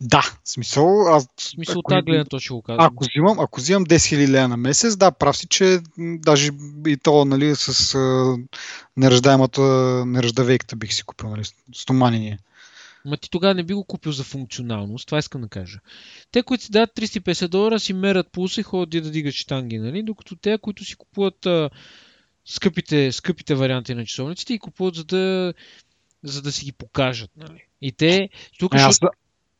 да, 0.00 0.22
в 0.22 0.40
смисъл. 0.44 1.08
Аз, 1.08 1.28
в 1.36 1.42
смисъл, 1.42 1.82
тази 1.82 2.02
гледна 2.02 2.24
то 2.24 2.38
ще 2.38 2.52
го 2.52 2.62
казвам. 2.62 2.86
Ако 2.86 3.04
взимам, 3.04 3.40
ако 3.40 3.60
взимам 3.60 3.86
10 3.86 3.96
000 3.96 4.28
лея 4.28 4.48
на 4.48 4.56
месец, 4.56 4.96
да, 4.96 5.10
прав 5.10 5.36
си, 5.36 5.46
че 5.48 5.80
даже 5.98 6.50
и 6.86 6.96
то, 6.96 7.24
нали, 7.24 7.56
с 7.56 7.94
а, 7.94 8.36
неръждаемата, 8.96 9.62
неръждавейката 10.06 10.76
бих 10.76 10.94
си 10.94 11.02
купил, 11.02 11.30
нали, 11.30 11.42
стоманиния. 11.74 12.38
Ма 13.04 13.16
ти 13.16 13.30
тогава 13.30 13.54
не 13.54 13.62
би 13.62 13.74
го 13.74 13.84
купил 13.84 14.12
за 14.12 14.24
функционалност, 14.24 15.06
това 15.06 15.18
искам 15.18 15.40
да 15.40 15.48
кажа. 15.48 15.78
Те, 16.32 16.42
които 16.42 16.64
си 16.64 16.72
дадат 16.72 16.90
350 16.96 17.48
долара, 17.48 17.80
си 17.80 17.92
мерят 17.92 18.32
пулса 18.32 18.60
и 18.60 18.64
ходят 18.64 19.04
да 19.04 19.10
дигат 19.10 19.34
штанги, 19.34 19.78
нали? 19.78 20.02
Докато 20.02 20.36
те, 20.36 20.58
които 20.58 20.84
си 20.84 20.96
купуват 20.96 21.46
а, 21.46 21.70
скъпите, 22.44 23.12
скъпите 23.12 23.54
варианти 23.54 23.94
на 23.94 24.06
часовниците 24.06 24.54
и 24.54 24.58
купуват 24.58 24.94
за 24.94 25.04
да, 25.04 25.54
за 26.22 26.42
да 26.42 26.52
си 26.52 26.64
ги 26.64 26.72
покажат, 26.72 27.30
нали? 27.36 27.64
И 27.80 27.92
те... 27.92 28.28
Тук, 28.58 28.74
а, 28.74 28.78
аз, 28.78 29.00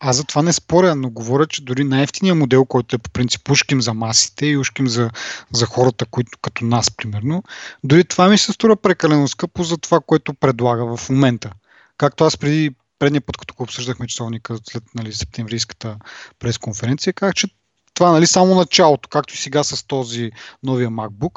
аз 0.00 0.16
за 0.16 0.24
това 0.24 0.42
не 0.42 0.52
споря, 0.52 0.94
но 0.94 1.10
говоря, 1.10 1.46
че 1.46 1.62
дори 1.62 1.84
най-ефтиният 1.84 2.38
модел, 2.38 2.64
който 2.64 2.96
е 2.96 2.98
по 2.98 3.10
принцип 3.10 3.50
ушким 3.50 3.80
за 3.80 3.94
масите 3.94 4.46
и 4.46 4.56
ушким 4.56 4.88
за, 4.88 5.10
за 5.52 5.66
хората, 5.66 6.06
които 6.06 6.38
като 6.42 6.64
нас, 6.64 6.90
примерно, 6.90 7.42
дори 7.84 8.04
това 8.04 8.28
ми 8.28 8.38
се 8.38 8.52
струва 8.52 8.76
прекалено 8.76 9.28
скъпо 9.28 9.62
за 9.62 9.78
това, 9.78 10.00
което 10.00 10.34
предлага 10.34 10.96
в 10.96 11.10
момента. 11.10 11.52
Както 11.96 12.24
аз 12.24 12.36
преди 12.36 12.74
предния 12.98 13.20
път, 13.20 13.36
като 13.36 13.54
го 13.54 13.62
обсъждахме 13.62 14.06
часовника 14.06 14.58
след 14.64 14.84
нали, 14.94 15.12
септемврийската 15.12 15.96
пресконференция, 16.38 17.12
казах, 17.12 17.34
че 17.34 17.48
това 17.94 18.12
нали, 18.12 18.26
само 18.26 18.54
началото, 18.54 19.08
както 19.08 19.34
и 19.34 19.36
сега 19.36 19.64
с 19.64 19.86
този 19.86 20.30
новия 20.62 20.90
MacBook. 20.90 21.32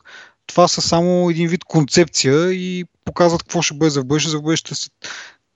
Това 0.47 0.67
са 0.67 0.81
само 0.81 1.29
един 1.29 1.47
вид 1.47 1.63
концепция 1.63 2.51
и 2.51 2.85
показват 3.05 3.43
какво 3.43 3.61
ще 3.61 3.73
бъде 3.73 3.89
за 3.89 4.03
бъдеще. 4.03 4.29
За 4.29 4.41
бъдеще 4.41 4.75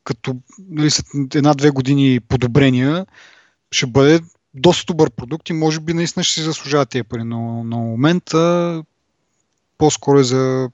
като 0.03 0.36
нали, 0.70 0.91
след 0.91 1.36
една-две 1.36 1.70
години 1.70 2.20
подобрения 2.20 3.06
ще 3.72 3.86
бъде 3.86 4.20
доста 4.53 4.86
добър 4.93 5.12
продукт 5.12 5.49
и 5.49 5.53
може 5.53 5.80
би 5.80 5.93
наистина 5.93 6.24
ще 6.24 6.34
си 6.34 6.41
заслужава 6.41 6.86
тези 6.86 7.03
пари. 7.03 7.24
Но 7.24 7.64
на 7.64 7.78
момента 7.78 8.84
по-скоро 9.78 10.20
е 10.20 10.24
за 10.24 10.70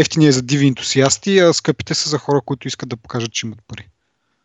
ефтини 0.00 0.26
е 0.26 0.32
за 0.32 0.42
диви 0.42 0.66
ентусиасти, 0.66 1.38
а 1.38 1.52
скъпите 1.52 1.94
са 1.94 2.10
за 2.10 2.18
хора, 2.18 2.40
които 2.46 2.68
искат 2.68 2.88
да 2.88 2.96
покажат, 2.96 3.32
че 3.32 3.46
имат 3.46 3.58
пари. 3.66 3.88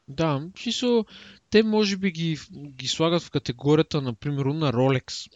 Да, 0.07 0.41
чисто, 0.55 1.05
те 1.49 1.63
може 1.63 1.97
би 1.97 2.11
ги, 2.11 2.39
ги 2.53 2.87
слагат 2.87 3.23
в 3.23 3.31
категорията, 3.31 4.01
например, 4.01 4.45
на 4.45 4.73
Rolex. 4.73 5.31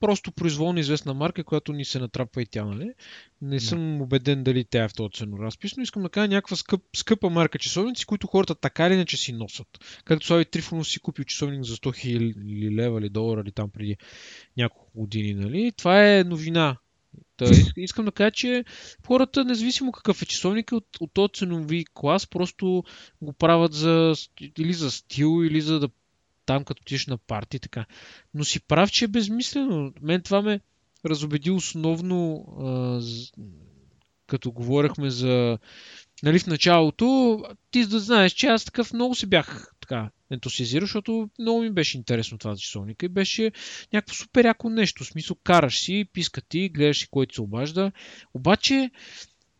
просто 0.00 0.32
произволно 0.32 0.78
известна 0.78 1.14
марка, 1.14 1.44
която 1.44 1.72
ни 1.72 1.84
се 1.84 1.98
натрапва 1.98 2.42
и 2.42 2.46
тя, 2.46 2.64
нали? 2.64 2.90
Не 3.42 3.60
съм 3.60 4.00
убеден 4.02 4.44
дали 4.44 4.64
тя 4.64 4.84
е 4.84 4.88
в 4.88 4.94
този 4.94 5.10
ценоразпис, 5.12 5.76
но 5.76 5.82
искам 5.82 6.02
да 6.02 6.08
кажа 6.08 6.28
някаква 6.28 6.56
скъп, 6.56 6.82
скъпа 6.96 7.30
марка 7.30 7.58
часовници, 7.58 8.06
които 8.06 8.26
хората 8.26 8.54
така 8.54 8.86
или 8.86 8.94
иначе 8.94 9.16
си 9.16 9.32
носят. 9.32 9.68
Както 10.04 10.26
Слави 10.26 10.44
Трифонов 10.44 10.88
си 10.88 11.00
купил 11.00 11.24
часовник 11.24 11.64
за 11.64 11.76
100 11.76 12.06
000 12.06 12.76
лева 12.76 13.00
или 13.00 13.08
долара 13.08 13.40
или 13.40 13.52
там 13.52 13.70
преди 13.70 13.96
няколко 14.56 14.90
години, 14.94 15.34
нали? 15.34 15.72
Това 15.76 16.18
е 16.18 16.24
новина. 16.24 16.76
Та, 17.36 17.46
искам 17.76 18.04
да 18.04 18.12
кажа, 18.12 18.30
че 18.30 18.64
хората, 19.06 19.44
независимо 19.44 19.92
какъв 19.92 20.22
е 20.22 20.26
часовник, 20.26 20.72
от, 20.72 20.86
от 21.00 21.12
този 21.12 21.32
ценови 21.34 21.84
клас, 21.94 22.26
просто 22.26 22.84
го 23.22 23.32
правят 23.32 23.72
за, 23.72 24.14
или 24.58 24.72
за 24.72 24.90
стил, 24.90 25.44
или 25.44 25.60
за 25.60 25.80
да 25.80 25.88
там, 26.46 26.64
като 26.64 26.80
отидеш 26.80 27.06
на 27.06 27.18
парти, 27.18 27.58
така. 27.58 27.86
Но 28.34 28.44
си 28.44 28.60
прав, 28.60 28.90
че 28.90 29.04
е 29.04 29.08
безмислено. 29.08 29.92
Мен 30.02 30.22
това 30.22 30.42
ме 30.42 30.60
разобеди 31.06 31.50
основно, 31.50 32.44
а, 32.60 33.00
като 34.26 34.52
говорихме 34.52 35.10
за... 35.10 35.58
Нали, 36.22 36.38
в 36.38 36.46
началото, 36.46 37.42
ти 37.70 37.86
да 37.86 38.00
знаеш, 38.00 38.32
че 38.32 38.46
аз 38.46 38.64
такъв 38.64 38.92
много 38.92 39.14
се 39.14 39.26
бях 39.26 39.74
така 39.88 40.10
ентусиазирал, 40.30 40.86
защото 40.86 41.30
много 41.38 41.60
ми 41.60 41.70
беше 41.70 41.98
интересно 41.98 42.38
това 42.38 42.54
за 42.54 42.60
часовника 42.60 43.06
и 43.06 43.08
беше 43.08 43.52
някакво 43.92 44.14
супер 44.14 44.44
яко 44.44 44.70
нещо. 44.70 45.04
В 45.04 45.06
смисъл, 45.06 45.36
караш 45.44 45.80
си, 45.80 46.08
писка 46.12 46.40
ти, 46.40 46.68
гледаш 46.68 46.98
си 46.98 47.08
който 47.10 47.34
се 47.34 47.42
обажда. 47.42 47.92
Обаче, 48.34 48.90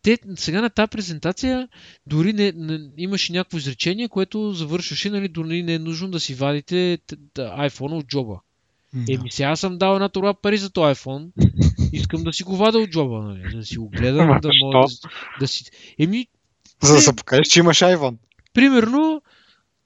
те 0.03 0.19
сега 0.37 0.61
на 0.61 0.71
тази 0.71 0.91
презентация 0.91 1.69
дори 2.07 2.33
не, 2.33 2.53
не, 2.53 2.81
имаше 2.97 3.33
някакво 3.33 3.59
изречение, 3.59 4.09
което 4.09 4.53
завършваше, 4.53 5.11
нали, 5.11 5.29
дори 5.29 5.63
не 5.63 5.75
е 5.75 5.79
нужно 5.79 6.11
да 6.11 6.21
си 6.21 6.35
вадите 6.35 6.99
iPhone 7.37 7.93
от 7.93 8.07
джоба. 8.07 8.41
Да. 8.95 9.13
Еми 9.13 9.31
сега 9.31 9.57
съм 9.57 9.79
дал 9.79 9.95
една 9.95 10.09
това 10.09 10.35
пари 10.35 10.59
за 10.59 10.71
този 10.71 10.95
iPhone. 10.95 11.31
Искам 11.93 12.23
да 12.23 12.33
си 12.33 12.43
го 12.43 12.57
вада 12.57 12.79
от 12.79 12.91
джоба, 12.91 13.19
нали? 13.19 13.57
да 13.57 13.65
си 13.65 13.77
го 13.77 13.89
гледам, 13.89 14.41
да 14.43 14.51
мога 14.63 14.79
да, 14.79 15.09
да 15.41 15.49
си... 15.49 15.65
Еми, 15.99 16.27
за 16.83 16.95
да 16.95 17.01
се 17.01 17.17
покажеш, 17.17 17.47
че 17.49 17.61
имаш 17.61 17.79
iPhone. 17.79 18.17
Примерно, 18.55 19.23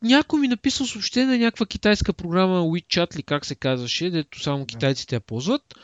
някой 0.03 0.40
ми 0.40 0.48
написал 0.48 0.86
съобщение 0.86 1.26
на 1.26 1.44
някаква 1.44 1.66
китайска 1.66 2.12
програма 2.12 2.61
WeChat 2.61 3.16
ли 3.16 3.22
как 3.22 3.46
се 3.46 3.55
казваше, 3.55 4.11
дето 4.11 4.42
само 4.42 4.66
китайците 4.66 5.14
я 5.14 5.20
ползват. 5.20 5.74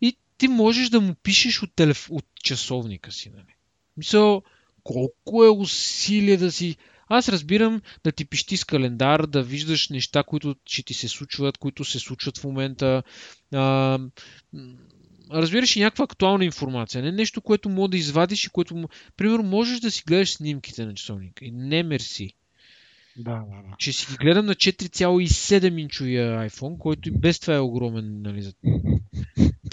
И 0.00 0.16
ти 0.38 0.48
можеш 0.48 0.88
да 0.88 1.00
му 1.00 1.14
пишеш 1.14 1.62
от, 1.62 1.74
телеф... 1.76 2.08
от 2.10 2.24
часовника 2.42 3.12
си. 3.12 3.30
Нали? 3.30 3.54
Мисъл, 3.96 4.42
колко 4.84 5.44
е 5.44 5.48
усилие 5.48 6.36
да 6.36 6.52
си... 6.52 6.76
Аз 7.08 7.28
разбирам 7.28 7.82
да 8.04 8.12
ти 8.12 8.24
пищи 8.24 8.56
с 8.56 8.64
календар, 8.64 9.26
да 9.26 9.42
виждаш 9.42 9.88
неща, 9.88 10.22
които 10.22 10.56
ще 10.66 10.82
ти 10.82 10.94
се 10.94 11.08
случват, 11.08 11.58
които 11.58 11.84
се 11.84 11.98
случват 11.98 12.38
в 12.38 12.44
момента. 12.44 13.02
А, 13.54 13.98
разбираш 15.32 15.76
и 15.76 15.80
някаква 15.80 16.04
актуална 16.04 16.44
информация. 16.44 17.02
Не 17.02 17.12
нещо, 17.12 17.40
което 17.40 17.68
мога 17.68 17.88
да 17.88 17.96
извадиш 17.96 18.44
и 18.44 18.50
което... 18.50 18.88
Примерно, 19.16 19.42
можеш 19.42 19.80
да 19.80 19.90
си 19.90 20.02
гледаш 20.06 20.32
снимките 20.32 20.86
на 20.86 20.94
часовника. 20.94 21.44
И 21.44 21.50
не 21.50 21.82
мерси. 21.82 22.34
Да, 23.16 23.34
да, 23.34 23.40
да. 23.40 23.74
Ще 23.78 23.92
си 23.92 24.06
ги 24.10 24.16
гледам 24.16 24.46
на 24.46 24.54
4,7 24.54 25.80
инчовия 25.80 26.48
iPhone, 26.50 26.78
който 26.78 27.08
и 27.08 27.12
без 27.12 27.40
това 27.40 27.54
е 27.54 27.58
огромен. 27.58 28.22
Нали, 28.22 28.52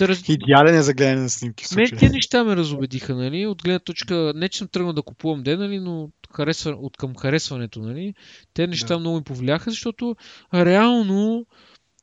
раз... 0.02 0.30
Идеален 0.30 0.76
е 0.76 0.82
за 0.82 0.94
гледане 0.94 1.22
на 1.22 1.30
снимки. 1.30 1.66
Мен 1.76 1.90
тези 2.00 2.14
неща 2.14 2.44
ме 2.44 2.56
разобедиха, 2.56 3.16
нали? 3.16 3.46
От 3.46 3.64
гледна 3.64 3.80
точка, 3.80 4.34
не 4.36 4.50
че 4.50 4.58
съм 4.58 4.68
тръгнал 4.68 4.94
да 4.94 5.02
купувам 5.02 5.44
де, 5.44 5.58
нали, 5.58 5.80
но 5.80 6.10
харесва, 6.36 6.72
от 6.72 6.98
към 6.98 7.16
харесването, 7.16 7.82
нали? 7.82 8.14
Те 8.54 8.68
неща 8.68 8.94
да. 8.94 9.00
много 9.00 9.18
ми 9.18 9.24
повлияха, 9.24 9.70
защото 9.70 10.16
реално 10.54 11.46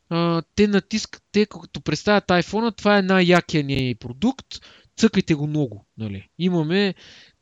а, 0.09 0.43
те 0.55 0.66
натискат, 0.66 1.22
те 1.32 1.47
като 1.47 1.80
представят 1.80 2.24
iPhone, 2.24 2.76
това 2.76 2.99
е 2.99 3.03
най-якия 3.03 3.64
ни 3.64 3.95
продукт, 4.01 4.47
цъкайте 4.97 5.34
го 5.34 5.47
много. 5.47 5.87
Нали? 5.99 6.28
Имаме 6.39 6.95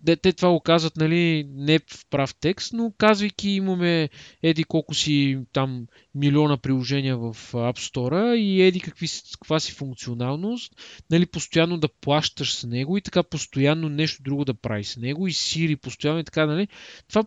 те, 0.06 0.16
те 0.16 0.32
това 0.32 0.50
го 0.50 0.60
казват, 0.60 0.96
нали, 0.96 1.46
не 1.48 1.78
в 1.78 2.06
прав 2.10 2.34
текст, 2.34 2.72
но 2.72 2.92
казвайки 2.98 3.50
имаме 3.50 4.08
еди 4.42 4.64
колко 4.64 4.94
си 4.94 5.38
там 5.52 5.86
милиона 6.14 6.56
приложения 6.56 7.16
в 7.16 7.34
App 7.52 7.78
Store 7.78 8.34
и 8.34 8.62
еди 8.62 8.80
какви, 8.80 9.06
каква 9.32 9.60
си 9.60 9.72
функционалност, 9.72 10.72
нали, 11.10 11.26
постоянно 11.26 11.78
да 11.78 11.88
плащаш 11.88 12.54
с 12.54 12.66
него 12.66 12.96
и 12.96 13.00
така 13.00 13.22
постоянно 13.22 13.88
нещо 13.88 14.22
друго 14.22 14.44
да 14.44 14.54
правиш 14.54 14.86
с 14.86 14.96
него 14.96 15.28
и 15.28 15.32
Siri 15.32 15.76
постоянно 15.76 16.18
и 16.20 16.24
така, 16.24 16.46
нали, 16.46 16.68
това 17.08 17.24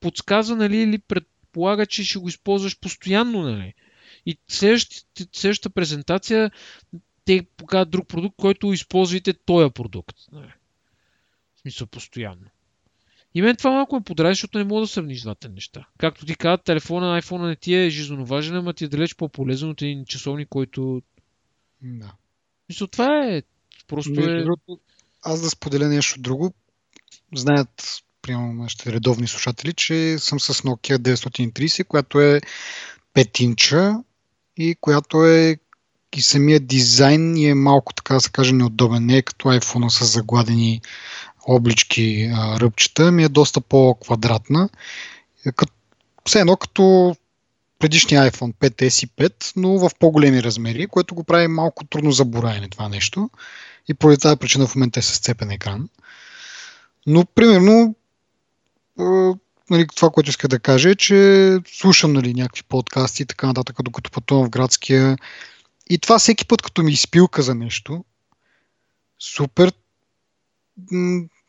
подсказва, 0.00 0.56
нали, 0.56 0.76
или 0.76 0.98
предполага, 0.98 1.86
че 1.86 2.04
ще 2.04 2.18
го 2.18 2.28
използваш 2.28 2.80
постоянно, 2.80 3.42
нали. 3.42 3.74
И 4.26 4.38
следващата, 4.48 5.26
следващата 5.32 5.70
презентация 5.70 6.50
те 7.24 7.46
показват 7.56 7.90
друг 7.90 8.08
продукт, 8.08 8.36
който 8.36 8.72
използвате 8.72 9.32
този 9.32 9.70
продукт. 9.70 10.16
Нали 10.32 10.52
смисъл 11.62 11.86
постоянно. 11.86 12.46
И 13.34 13.42
мен 13.42 13.56
това 13.56 13.70
малко 13.70 13.94
ме 13.94 14.04
подрази, 14.04 14.32
защото 14.32 14.58
не 14.58 14.64
мога 14.64 14.80
да 14.80 14.86
сравниш 14.86 15.22
двата 15.22 15.48
неща. 15.48 15.86
Както 15.98 16.26
ти 16.26 16.34
казват, 16.34 16.64
телефона, 16.64 17.22
iPhone 17.22 17.46
не 17.46 17.56
ти 17.56 17.74
е 17.74 17.90
жизненно 17.90 18.26
важен, 18.26 18.56
ама 18.56 18.74
ти 18.74 18.84
е 18.84 18.88
далеч 18.88 19.14
по-полезен 19.14 19.70
от 19.70 19.82
един 19.82 20.04
часовник, 20.04 20.48
който... 20.48 21.02
Да. 21.82 22.12
Мисля, 22.68 22.86
това 22.86 23.26
е... 23.26 23.42
Просто 23.88 24.20
е... 24.20 24.44
Аз 25.22 25.40
да 25.40 25.50
споделя 25.50 25.88
нещо 25.88 26.20
друго. 26.20 26.54
Знаят, 27.34 28.02
примерно, 28.22 28.52
нашите 28.52 28.92
редовни 28.92 29.26
слушатели, 29.26 29.72
че 29.72 30.18
съм 30.18 30.40
с 30.40 30.54
Nokia 30.54 30.96
930, 30.96 31.84
която 31.84 32.20
е 32.20 32.40
5 33.14 33.42
инча 33.42 33.94
и 34.56 34.76
която 34.80 35.26
е 35.26 35.58
и 36.16 36.22
самия 36.22 36.60
дизайн 36.60 37.36
е 37.36 37.54
малко, 37.54 37.94
така 37.94 38.14
да 38.14 38.20
се 38.20 38.30
каже, 38.30 38.52
неудобен. 38.52 39.06
Не 39.06 39.16
е 39.16 39.22
като 39.22 39.48
iPhone 39.48 39.88
с 39.88 40.04
загладени 40.04 40.80
облички 41.48 42.30
ръбчета, 42.34 43.12
ми 43.12 43.24
е 43.24 43.28
доста 43.28 43.60
по-квадратна. 43.60 44.68
Е, 45.46 45.50
все 46.26 46.40
едно 46.40 46.56
като 46.56 47.16
предишния 47.78 48.30
iPhone 48.30 48.54
5S 48.54 49.04
и 49.04 49.08
5, 49.08 49.52
но 49.56 49.78
в 49.78 49.90
по-големи 49.98 50.42
размери, 50.42 50.86
което 50.86 51.14
го 51.14 51.24
прави 51.24 51.48
малко 51.48 51.84
трудно 51.84 52.12
за 52.12 52.24
бораене 52.24 52.68
това 52.68 52.88
нещо. 52.88 53.30
И 53.88 53.94
поради 53.94 54.20
тази 54.20 54.36
причина 54.36 54.66
в 54.66 54.74
момента 54.74 55.00
е 55.00 55.02
с 55.02 55.18
цепен 55.18 55.50
екран. 55.50 55.88
Но, 57.06 57.24
примерно, 57.24 57.94
нали, 59.70 59.86
това, 59.96 60.10
което 60.10 60.30
иска 60.30 60.48
да 60.48 60.58
кажа 60.58 60.90
е, 60.90 60.94
че 60.94 61.58
слушам 61.66 62.12
нали, 62.12 62.34
някакви 62.34 62.62
подкасти 62.62 63.22
и 63.22 63.26
така 63.26 63.46
нататък, 63.46 63.76
докато 63.82 64.10
пътувам 64.10 64.46
в 64.46 64.50
градския. 64.50 65.16
И 65.90 65.98
това 65.98 66.18
всеки 66.18 66.46
път, 66.46 66.62
като 66.62 66.82
ми 66.82 66.92
изпилка 66.92 67.42
за 67.42 67.54
нещо, 67.54 68.04
супер 69.18 69.72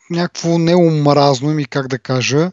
някакво 0.10 0.58
неомразно 0.58 1.50
ми, 1.50 1.66
как 1.66 1.88
да 1.88 2.00
кажа, 2.00 2.52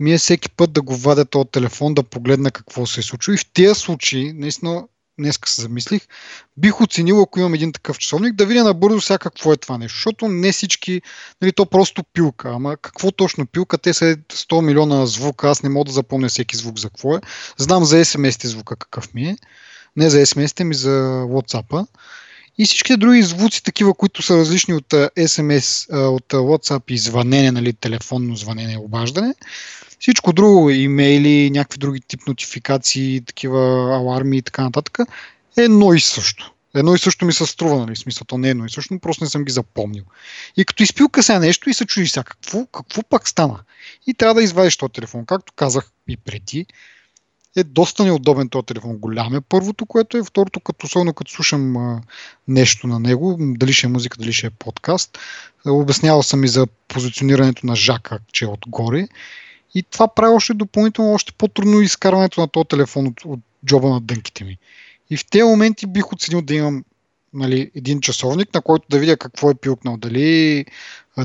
ми 0.00 0.12
е 0.12 0.18
всеки 0.18 0.50
път 0.50 0.72
да 0.72 0.82
го 0.82 0.96
вадя 0.96 1.24
този 1.24 1.48
телефон, 1.48 1.94
да 1.94 2.02
погледна 2.02 2.50
какво 2.50 2.86
се 2.86 3.00
е 3.00 3.02
случило. 3.02 3.34
И 3.34 3.38
в 3.38 3.50
тези 3.52 3.74
случаи, 3.74 4.32
наистина, 4.32 4.84
днеска 5.18 5.48
се 5.48 5.62
замислих, 5.62 6.02
бих 6.56 6.80
оценил, 6.80 7.22
ако 7.22 7.40
имам 7.40 7.54
един 7.54 7.72
такъв 7.72 7.98
часовник, 7.98 8.34
да 8.34 8.46
видя 8.46 8.64
набързо 8.64 9.00
сега 9.00 9.18
какво 9.18 9.52
е 9.52 9.56
това 9.56 9.78
нещо. 9.78 9.96
Защото 9.96 10.28
не 10.28 10.52
всички, 10.52 11.02
нали, 11.42 11.52
то 11.52 11.66
просто 11.66 12.04
пилка. 12.12 12.48
Ама 12.48 12.76
какво 12.76 13.10
точно 13.10 13.46
пилка? 13.46 13.78
Те 13.78 13.94
са 13.94 14.16
100 14.16 14.60
милиона 14.60 15.06
звука, 15.06 15.48
аз 15.48 15.62
не 15.62 15.68
мога 15.68 15.84
да 15.84 15.92
запомня 15.92 16.28
всеки 16.28 16.56
звук 16.56 16.78
за 16.78 16.88
какво 16.88 17.16
е. 17.16 17.20
Знам 17.58 17.84
за 17.84 18.04
SMS-те 18.04 18.48
звука 18.48 18.76
какъв 18.76 19.14
ми 19.14 19.24
е. 19.24 19.36
Не 19.96 20.10
за 20.10 20.18
SMS-те 20.26 20.64
ми 20.64 20.74
за 20.74 20.90
WhatsApp-а 21.26 21.86
и 22.58 22.64
всички 22.64 22.96
други 22.96 23.22
звуци, 23.22 23.62
такива, 23.62 23.94
които 23.94 24.22
са 24.22 24.36
различни 24.36 24.74
от 24.74 24.88
SMS, 25.16 25.96
от 26.08 26.32
WhatsApp 26.32 26.82
и 26.92 26.98
звънене, 26.98 27.52
нали, 27.52 27.72
телефонно 27.72 28.36
звънене, 28.36 28.78
обаждане. 28.78 29.34
Всичко 30.00 30.32
друго, 30.32 30.70
имейли, 30.70 31.50
някакви 31.50 31.78
други 31.78 32.00
тип 32.08 32.20
нотификации, 32.26 33.22
такива 33.26 33.60
аларми 33.96 34.36
и 34.36 34.42
така 34.42 34.62
нататък, 34.62 34.98
е 35.58 35.62
едно 35.62 35.94
и 35.94 36.00
също. 36.00 36.52
Едно 36.74 36.94
и 36.94 36.98
също 36.98 37.24
ми 37.24 37.32
се 37.32 37.46
струва, 37.46 37.76
нали? 37.76 37.96
Смисъл, 37.96 38.24
то 38.24 38.38
не 38.38 38.48
е 38.48 38.50
едно 38.50 38.64
и 38.64 38.70
също, 38.70 38.94
но 38.94 39.00
просто 39.00 39.24
не 39.24 39.30
съм 39.30 39.44
ги 39.44 39.52
запомнил. 39.52 40.04
И 40.56 40.64
като 40.64 40.82
изпилка 40.82 41.22
сега 41.22 41.38
нещо 41.38 41.70
и 41.70 41.74
се 41.74 41.86
чудиш 41.86 42.10
сега, 42.10 42.24
какво, 42.24 42.66
какво 42.66 43.02
пак 43.02 43.28
стана? 43.28 43.58
И 44.06 44.14
трябва 44.14 44.34
да 44.34 44.42
извадиш 44.42 44.76
този 44.76 44.92
телефон. 44.92 45.26
Както 45.26 45.52
казах 45.56 45.90
и 46.08 46.16
преди, 46.16 46.66
е 47.56 47.64
доста 47.64 48.04
неудобен 48.04 48.48
този 48.48 48.66
телефон. 48.66 48.96
Голям 48.96 49.34
е 49.34 49.40
първото, 49.40 49.86
което 49.86 50.16
е. 50.16 50.24
Второто, 50.24 50.60
като 50.60 50.86
особено 50.86 51.14
като 51.14 51.30
слушам 51.30 51.76
а, 51.76 52.00
нещо 52.48 52.86
на 52.86 53.00
него, 53.00 53.36
дали 53.40 53.72
ще 53.72 53.86
е 53.86 53.90
музика, 53.90 54.16
дали 54.18 54.32
ще 54.32 54.46
е 54.46 54.50
подкаст, 54.50 55.18
обяснявал 55.66 56.22
съм 56.22 56.44
и 56.44 56.48
за 56.48 56.66
позиционирането 56.88 57.66
на 57.66 57.76
жака, 57.76 58.18
че 58.32 58.44
е 58.44 58.48
отгоре. 58.48 59.08
И 59.74 59.82
това 59.82 60.08
прави 60.14 60.34
още 60.34 60.54
допълнително, 60.54 61.12
още 61.12 61.32
по-трудно 61.32 61.80
изкарването 61.80 62.40
на 62.40 62.48
този 62.48 62.68
телефон 62.68 63.06
от, 63.06 63.24
от 63.24 63.40
джоба 63.66 63.88
на 63.88 64.00
дънките 64.00 64.44
ми. 64.44 64.58
И 65.10 65.16
в 65.16 65.26
тези 65.30 65.42
моменти 65.42 65.86
бих 65.86 66.12
оценил 66.12 66.42
да 66.42 66.54
имам 66.54 66.84
нали, 67.34 67.70
един 67.74 68.00
часовник, 68.00 68.54
на 68.54 68.60
който 68.60 68.86
да 68.90 68.98
видя 68.98 69.16
какво 69.16 69.50
е 69.50 69.54
пилкнал. 69.54 69.96
Дали 69.96 70.64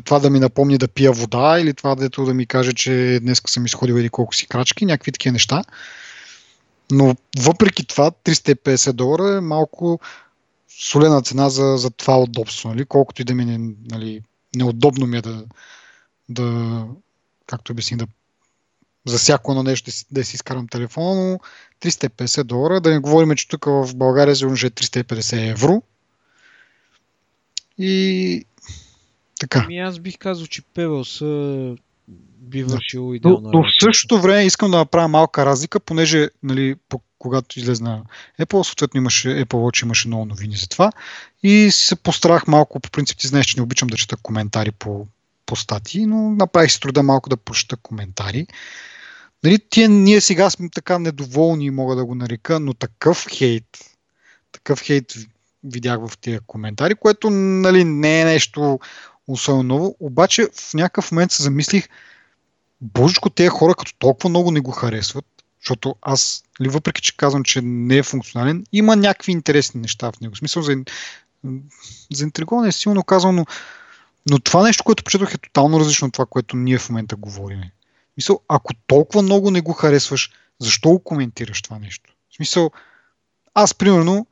това 0.03 0.20
да 0.20 0.30
ми 0.30 0.40
напомни 0.40 0.78
да 0.78 0.88
пия 0.88 1.12
вода 1.12 1.60
или 1.60 1.74
това 1.74 1.95
дето 1.95 2.26
да 2.26 2.34
ми 2.34 2.45
каже, 2.45 2.74
че 2.74 3.20
днес 3.22 3.41
съм 3.48 3.66
изходил 3.66 3.94
или 3.94 4.10
колко 4.10 4.36
си 4.36 4.48
крачки, 4.48 4.86
някакви 4.86 5.12
такива 5.12 5.34
неща. 5.34 5.64
Но 6.92 7.16
въпреки 7.40 7.86
това, 7.86 8.12
350 8.12 8.92
долара 8.92 9.38
е 9.38 9.42
малко 9.42 10.00
солена 10.80 11.22
цена 11.22 11.50
за, 11.50 11.78
за 11.78 11.90
това 11.90 12.20
удобство, 12.20 12.70
нали? 12.70 12.86
колкото 12.86 13.22
и 13.22 13.26
да 13.26 13.34
ми 13.34 13.54
е 13.54 13.60
нали, 13.92 14.22
неудобно 14.56 15.08
ми 15.08 15.18
е 15.18 15.22
да, 15.22 15.46
да 16.30 16.86
както 17.48 17.72
обясни, 17.72 17.98
да 17.98 18.08
за 19.06 19.18
всяко 19.18 19.52
едно 19.52 19.64
нещо 19.64 19.86
да 19.86 19.92
си, 19.92 20.06
да 20.12 20.24
си 20.24 20.36
изкарам 20.36 20.68
телефона, 20.68 21.32
но 21.32 21.40
350 21.82 22.44
долара. 22.44 22.82
Да 22.82 22.90
не 22.90 23.00
говорим, 23.00 23.36
че 23.36 23.48
тук 23.48 23.66
в 23.66 23.96
България 23.96 24.36
сигурно 24.36 24.58
ще 24.58 24.68
е 24.68 24.72
350 24.72 25.52
евро. 25.52 25.84
И 27.78 28.46
така. 29.40 29.62
Ами 29.66 29.80
аз 29.80 30.00
бих 30.00 30.18
казал, 30.18 30.48
че 30.48 30.62
Pebble 30.62 31.04
са 31.04 31.76
би 32.42 32.64
вършил 32.64 33.16
идеално. 33.16 33.42
Но, 33.42 33.52
но 33.54 33.64
в 33.64 33.68
същото 33.80 34.22
време 34.22 34.46
искам 34.46 34.72
да 34.72 34.78
направя 34.78 35.08
малка 35.08 35.46
разлика, 35.46 35.80
понеже 35.80 36.30
нали, 36.44 36.76
по, 36.90 37.02
когато 37.20 37.60
излезна 37.60 38.04
Apple, 38.42 38.64
съответно 38.64 38.98
имаше, 38.98 39.28
Apple 39.28 39.46
Watch 39.46 39.84
имаше 39.84 40.08
много 40.08 40.26
новини 40.26 40.56
за 40.56 40.70
това 40.70 40.92
и 41.44 41.72
се 41.72 41.96
постарах 41.96 42.48
малко, 42.48 42.80
по 42.80 42.90
принцип 42.90 43.18
ти 43.18 43.28
знаеш, 43.28 43.46
че 43.46 43.58
не 43.58 43.64
обичам 43.64 43.88
да 43.88 43.98
чета 43.98 44.18
коментари 44.18 44.72
по, 44.72 45.08
по 45.46 45.56
статии, 45.56 46.06
но 46.06 46.32
направих 46.32 46.72
си 46.72 46.80
труда 46.80 47.04
малко 47.04 47.30
да 47.30 47.38
прочета 47.38 47.78
коментари. 47.78 48.48
Нали, 49.44 49.60
тия, 49.70 49.90
ние 49.90 50.22
сега 50.22 50.50
сме 50.50 50.70
така 50.70 51.00
недоволни, 51.00 51.70
мога 51.70 51.96
да 51.96 52.06
го 52.06 52.16
нарека, 52.16 52.60
но 52.60 52.74
такъв 52.74 53.28
хейт, 53.30 53.78
такъв 54.52 54.82
хейт 54.82 55.14
видях 55.64 56.00
в 56.08 56.18
тия 56.18 56.42
коментари, 56.48 56.96
което 56.96 57.30
нали, 57.30 57.84
не 57.84 58.22
е 58.22 58.26
нещо 58.26 58.80
особено 59.28 59.64
ново, 59.64 59.96
обаче 60.00 60.48
в 60.54 60.74
някакъв 60.74 61.12
момент 61.12 61.32
се 61.32 61.44
замислих, 61.44 61.90
божечко, 62.82 63.30
тези 63.30 63.49
хора 63.49 63.76
като 63.76 63.94
толкова 63.99 64.30
много 64.30 64.52
не 64.52 64.60
го 64.60 64.72
харесват, 64.72 65.26
защото 65.62 65.95
аз, 66.02 66.44
ли, 66.62 66.70
въпреки 66.70 67.02
че 67.02 67.18
казвам, 67.18 67.44
че 67.44 67.62
не 67.62 67.98
е 67.98 68.03
функционален, 68.03 68.66
има 68.72 68.95
някакви 68.95 69.32
интересни 69.32 69.82
неща 69.82 70.12
в 70.12 70.20
него. 70.20 70.36
В 70.36 70.38
смисъл, 70.38 70.64
за, 70.64 70.76
за 72.14 72.24
интриговане 72.24 72.68
е 72.68 72.72
силно 72.72 73.03
казано, 73.03 73.34
но, 73.34 73.45
но 74.30 74.40
това 74.40 74.64
нещо, 74.64 74.84
което 74.84 75.03
почетох 75.03 75.34
е 75.34 75.38
тотално 75.38 75.80
различно 75.80 76.08
от 76.08 76.14
това, 76.14 76.26
което 76.26 76.58
ние 76.58 76.78
в 76.78 76.90
момента 76.90 77.16
говорим. 77.16 77.60
В 77.60 78.14
смисъл, 78.14 78.40
ако 78.48 78.74
толкова 78.88 79.22
много 79.22 79.52
не 79.52 79.62
го 79.62 79.74
харесваш, 79.74 80.32
защо 80.60 80.90
го 80.90 81.03
коментираш 81.03 81.62
това 81.62 81.80
нещо? 81.80 82.14
В 82.32 82.36
смисъл, 82.36 82.72
аз 83.53 83.74
примерно, 83.74 84.28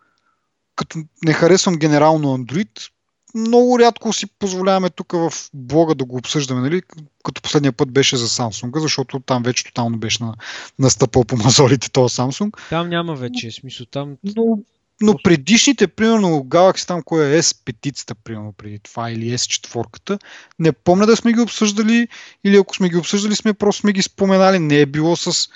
като 0.75 0.99
не 1.25 1.33
харесвам 1.33 1.75
генерално 1.75 2.37
Android, 2.37 2.89
много 3.35 3.79
рядко 3.79 4.13
си 4.13 4.27
позволяваме 4.27 4.89
тук 4.89 5.11
в 5.11 5.33
блога 5.53 5.95
да 5.95 6.05
го 6.05 6.17
обсъждаме, 6.17 6.61
нали? 6.61 6.81
като 7.23 7.41
последния 7.41 7.73
път 7.73 7.91
беше 7.91 8.17
за 8.17 8.27
Samsung, 8.27 8.79
защото 8.79 9.19
там 9.19 9.43
вече 9.43 9.63
тотално 9.63 9.97
беше 9.97 10.23
на, 10.23 10.35
настъпал 10.79 11.23
по 11.23 11.37
мазолите 11.37 11.91
този 11.91 12.15
Samsung. 12.15 12.69
Там 12.69 12.89
няма 12.89 13.15
вече, 13.15 13.51
смисъл 13.51 13.85
там... 13.85 14.17
Но, 14.23 14.59
но 15.01 15.15
предишните, 15.23 15.87
примерно 15.87 16.27
Galaxy 16.27 16.87
там, 16.87 17.03
кое 17.03 17.37
е 17.37 17.41
S5, 17.41 18.15
примерно 18.23 18.53
преди 18.53 18.79
това, 18.79 19.11
или 19.11 19.37
S4, 19.37 20.23
не 20.59 20.71
помня 20.71 21.05
да 21.05 21.15
сме 21.15 21.33
ги 21.33 21.39
обсъждали, 21.39 22.07
или 22.43 22.57
ако 22.57 22.75
сме 22.75 22.89
ги 22.89 22.97
обсъждали, 22.97 23.35
сме 23.35 23.53
просто 23.53 23.79
сме 23.79 23.93
ги 23.93 24.01
споменали. 24.01 24.59
Не 24.59 24.79
е 24.79 24.85
било 24.85 25.15
с 25.15 25.49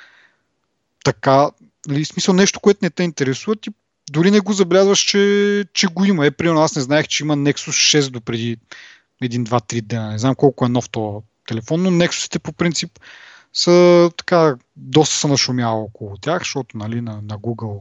така, 1.04 1.50
нали, 1.88 2.06
смисъл 2.06 2.34
нещо, 2.34 2.60
което 2.60 2.80
не 2.82 2.90
те 2.90 3.04
интересува, 3.04 3.56
ти 3.56 3.70
дори 4.12 4.32
не 4.32 4.40
го 4.40 4.54
забелязваш, 4.54 5.00
че, 5.00 5.66
че 5.74 5.88
го 5.88 6.06
има. 6.06 6.26
Е, 6.26 6.32
примерно 6.32 6.62
аз 6.62 6.76
не 6.76 6.82
знаех, 6.82 7.08
че 7.08 7.24
има 7.24 7.38
Nexus 7.38 8.00
6 8.00 8.10
до 8.10 8.22
преди 8.22 8.58
1-2-3 9.24 9.82
дена. 9.82 10.12
Не 10.12 10.20
знам 10.20 10.36
колко 10.36 10.66
е 10.66 10.70
нов 10.70 10.90
този 10.90 11.26
телефон, 11.48 11.84
но 11.84 11.92
Nexusите 11.92 12.40
по 12.40 12.54
принцип 12.54 13.00
са 13.54 14.10
така, 14.18 14.56
доста 14.76 15.16
са 15.16 15.28
нашумяла 15.28 15.82
около 15.82 16.18
тях, 16.18 16.40
защото 16.40 16.78
нали, 16.78 17.02
на, 17.02 17.22
на 17.22 17.38
Google 17.38 17.80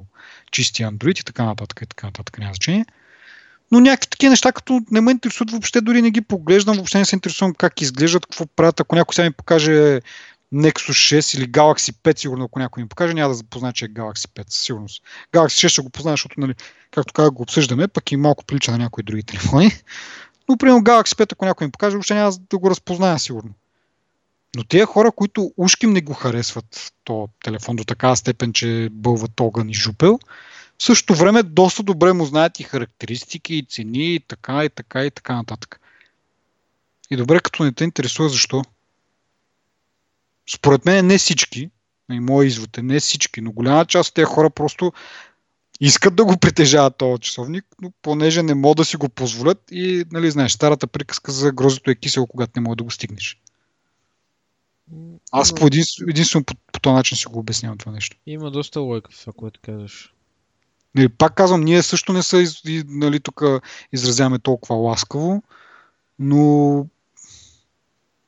чисти 0.50 0.82
Android 0.82 1.20
и 1.20 1.24
така 1.24 1.44
нататък 1.44 1.80
и 1.82 1.86
така 1.86 2.06
нататък 2.06 2.38
няма 2.38 2.54
значение. 2.54 2.86
Но 3.72 3.80
някакви 3.80 4.10
такива 4.10 4.30
неща, 4.30 4.52
като 4.52 4.80
не 4.90 5.00
ме 5.00 5.10
интересуват 5.10 5.50
въобще, 5.50 5.80
дори 5.80 6.02
не 6.02 6.10
ги 6.10 6.20
поглеждам, 6.20 6.76
въобще 6.76 6.98
не 6.98 7.04
се 7.04 7.16
интересувам 7.16 7.54
как 7.54 7.80
изглеждат, 7.80 8.26
какво 8.26 8.46
правят. 8.46 8.80
Ако 8.80 8.96
някой 8.96 9.14
сега 9.14 9.24
ми 9.24 9.32
покаже 9.32 10.00
Nexus 10.54 11.16
6 11.16 11.38
или 11.38 11.50
Galaxy 11.50 11.92
5, 11.92 12.18
сигурно 12.18 12.44
ако 12.44 12.58
някой 12.58 12.82
ми 12.82 12.88
покаже, 12.88 13.14
няма 13.14 13.28
да 13.28 13.34
запознае, 13.34 13.72
че 13.72 13.84
е 13.84 13.88
Galaxy 13.88 14.26
5, 14.26 14.44
със 14.48 14.64
сигурност. 14.64 15.02
Galaxy 15.32 15.66
6 15.66 15.68
ще 15.68 15.82
го 15.82 15.90
познае, 15.90 16.12
защото, 16.12 16.40
нали, 16.40 16.54
както 16.90 17.12
казах, 17.12 17.32
го 17.32 17.42
обсъждаме, 17.42 17.88
пък 17.88 18.12
и 18.12 18.16
малко 18.16 18.44
прилича 18.44 18.70
на 18.70 18.78
някои 18.78 19.04
други 19.04 19.22
телефони. 19.22 19.70
Но, 20.48 20.56
примерно, 20.56 20.80
Galaxy 20.80 21.14
5, 21.14 21.32
ако 21.32 21.44
някой 21.44 21.66
ми 21.66 21.70
покаже, 21.70 21.96
въобще 21.96 22.14
няма 22.14 22.32
да 22.50 22.58
го 22.58 22.70
разпозная, 22.70 23.18
сигурно. 23.18 23.50
Но 24.56 24.64
тези 24.64 24.84
хора, 24.84 25.12
които 25.12 25.52
ушким 25.56 25.92
не 25.92 26.00
го 26.00 26.14
харесват 26.14 26.92
то 27.04 27.28
телефон 27.44 27.76
до 27.76 27.84
такава 27.84 28.16
степен, 28.16 28.52
че 28.52 28.88
бълват 28.92 29.40
огън 29.40 29.70
и 29.70 29.74
жупел, 29.74 30.18
в 30.78 30.84
същото 30.84 31.14
време 31.18 31.42
доста 31.42 31.82
добре 31.82 32.12
му 32.12 32.24
знаят 32.24 32.60
и 32.60 32.62
характеристики, 32.62 33.54
и 33.54 33.66
цени, 33.68 34.14
и 34.14 34.20
така, 34.20 34.64
и 34.64 34.70
така, 34.70 35.04
и 35.04 35.10
така 35.10 35.36
нататък. 35.36 35.80
И 37.10 37.16
добре, 37.16 37.40
като 37.40 37.64
не 37.64 37.72
те 37.72 37.84
интересува 37.84 38.28
защо. 38.28 38.62
Според 40.54 40.84
мен 40.84 41.06
не 41.06 41.18
всички, 41.18 41.70
и 42.12 42.20
моят 42.20 42.48
извод 42.48 42.78
е 42.78 42.82
не 42.82 43.00
всички, 43.00 43.40
но 43.40 43.52
голяма 43.52 43.86
част 43.86 44.08
от 44.08 44.14
тези 44.14 44.24
хора 44.24 44.50
просто 44.50 44.92
искат 45.80 46.16
да 46.16 46.24
го 46.24 46.36
притежават 46.36 46.96
този 46.96 47.20
часовник, 47.20 47.64
но 47.82 47.92
понеже 48.02 48.42
не 48.42 48.54
могат 48.54 48.76
да 48.76 48.84
си 48.84 48.96
го 48.96 49.08
позволят 49.08 49.62
и, 49.70 50.04
нали, 50.12 50.30
знаеш, 50.30 50.52
старата 50.52 50.86
приказка 50.86 51.32
за 51.32 51.52
грозото 51.52 51.90
е 51.90 51.94
кисело, 51.94 52.26
когато 52.26 52.52
не 52.56 52.62
може 52.68 52.76
да 52.76 52.84
го 52.84 52.90
стигнеш. 52.90 53.40
Аз 55.32 55.54
по 55.54 55.66
единствено, 55.66 56.10
единствено 56.10 56.44
по, 56.44 56.54
по 56.72 56.80
този 56.80 56.94
начин 56.94 57.16
си 57.16 57.26
го 57.26 57.38
обяснявам 57.38 57.78
това 57.78 57.92
нещо. 57.92 58.16
Има 58.26 58.50
доста 58.50 58.80
лойка 58.80 59.10
в 59.12 59.20
това, 59.20 59.32
което 59.32 59.60
казваш. 59.62 60.14
Нали, 60.94 61.08
пак 61.08 61.34
казвам, 61.34 61.60
ние 61.60 61.82
също 61.82 62.12
не 62.12 62.22
са, 62.22 62.44
нали, 62.86 63.20
тук 63.20 63.42
изразяваме 63.92 64.38
толкова 64.38 64.74
ласкаво, 64.74 65.42
но 66.18 66.86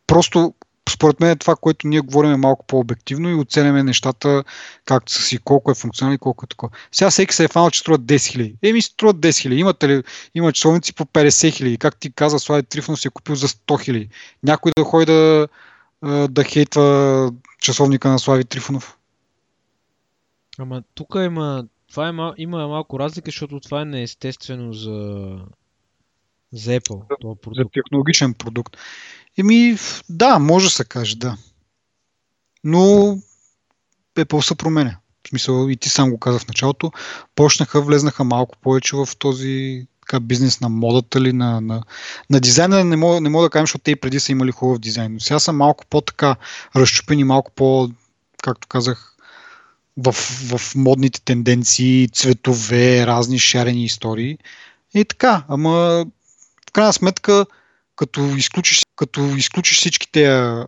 просто 0.07 0.55
според 0.95 1.21
мен 1.21 1.39
това, 1.39 1.57
което 1.57 1.89
ние 1.89 2.01
говорим 2.01 2.33
е 2.33 2.37
малко 2.37 2.67
по-обективно 2.67 3.31
и 3.31 3.35
оценяме 3.35 3.83
нещата 3.83 4.45
както 4.85 5.13
са 5.13 5.23
си, 5.23 5.39
колко 5.39 5.71
е 5.71 5.75
функционално 5.75 6.15
и 6.15 6.19
колко 6.19 6.45
е 6.45 6.49
такова. 6.49 6.73
Сега 6.93 7.11
всеки 7.11 7.35
се 7.35 7.45
е 7.45 7.49
фанал, 7.49 7.71
че 7.71 7.81
струва 7.81 7.99
10 7.99 8.17
000. 8.17 8.55
Еми, 8.63 8.83
струва 8.83 9.15
10 9.15 9.49
000. 9.49 9.55
Имате 9.55 9.89
ли, 9.89 10.03
има 10.35 10.53
часовници 10.53 10.95
по 10.95 11.05
50 11.05 11.29
000. 11.29 11.79
Как 11.79 11.97
ти 11.97 12.13
каза, 12.13 12.39
Слави 12.39 12.63
Трифонов 12.63 13.01
си 13.01 13.09
е 13.09 13.11
купил 13.11 13.35
за 13.35 13.49
100 13.49 13.91
000. 13.91 14.09
Някой 14.43 14.73
да 14.79 14.85
ходи 14.85 15.07
да, 15.07 15.49
да 16.29 16.45
хейтва 16.45 17.33
часовника 17.61 18.09
на 18.09 18.19
Слави 18.19 18.45
Трифонов. 18.45 18.99
Ама 20.59 20.83
тук 20.95 21.15
има, 21.15 21.67
това 21.91 22.09
е, 22.09 22.13
мал, 22.13 22.35
има 22.37 22.69
малко 22.69 22.99
разлика, 22.99 23.29
защото 23.29 23.61
това 23.61 23.81
е 23.81 23.85
неестествено 23.85 24.73
за, 24.73 25.39
за 26.53 26.71
Apple. 26.81 27.03
За, 27.25 27.35
за 27.57 27.65
технологичен 27.73 28.35
продукт. 28.35 28.77
Еми, 29.39 29.79
да, 30.09 30.39
може 30.39 30.67
да 30.67 30.71
се 30.71 30.85
каже, 30.85 31.17
да. 31.17 31.37
Но 32.65 32.79
Apple 34.17 34.41
се 34.41 34.55
променя. 34.55 34.97
В 35.27 35.29
смисъл, 35.29 35.69
и 35.69 35.77
ти 35.77 35.89
сам 35.89 36.11
го 36.11 36.19
каза 36.19 36.39
в 36.39 36.49
началото, 36.49 36.93
почнаха, 37.35 37.81
влезнаха 37.81 38.25
малко 38.25 38.57
повече 38.59 38.97
в 38.97 39.09
този 39.19 39.87
така, 40.01 40.21
бизнес 40.21 40.61
на 40.61 40.69
модата 40.69 41.21
ли, 41.21 41.33
на, 41.33 41.61
на, 41.61 41.83
на 42.31 42.41
дизайна 42.41 42.85
не 42.85 42.97
мога, 42.97 43.21
не 43.21 43.29
мога 43.29 43.47
да 43.47 43.51
кажем, 43.51 43.63
защото 43.63 43.83
те 43.83 43.91
и 43.91 43.97
преди 43.97 44.21
са 44.21 44.33
имали 44.33 44.51
хубав 44.51 44.79
дизайн. 44.79 45.13
Но 45.13 45.21
сега 45.21 45.39
са 45.39 45.53
малко 45.53 45.87
по-така 45.87 46.37
разчупени, 46.77 47.25
малко 47.25 47.51
по, 47.51 47.91
както 48.43 48.69
казах, 48.69 49.17
в, 49.97 50.13
в 50.57 50.75
модните 50.75 51.21
тенденции, 51.21 52.09
цветове, 52.09 53.07
разни 53.07 53.39
шарени 53.39 53.85
истории. 53.85 54.39
И 54.95 55.05
така, 55.05 55.45
ама 55.49 56.07
в 56.69 56.73
крайна 56.73 56.93
сметка 56.93 57.47
като 57.97 58.21
изключиш, 58.37 58.84
като 58.97 59.37
изключиш 59.37 59.79
всички 59.79 60.13
тези 60.13 60.65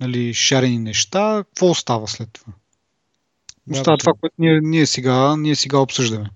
нали, 0.00 0.34
шарени 0.34 0.78
неща, 0.78 1.44
какво 1.48 1.70
остава 1.70 2.06
след 2.06 2.28
това? 2.32 2.52
Остава 3.70 3.96
това, 3.96 4.12
което 4.20 4.34
ние, 4.38 4.60
ние, 4.62 4.86
сега, 4.86 5.36
ние 5.36 5.56
сега 5.56 5.78
обсъждаме. 5.78 6.30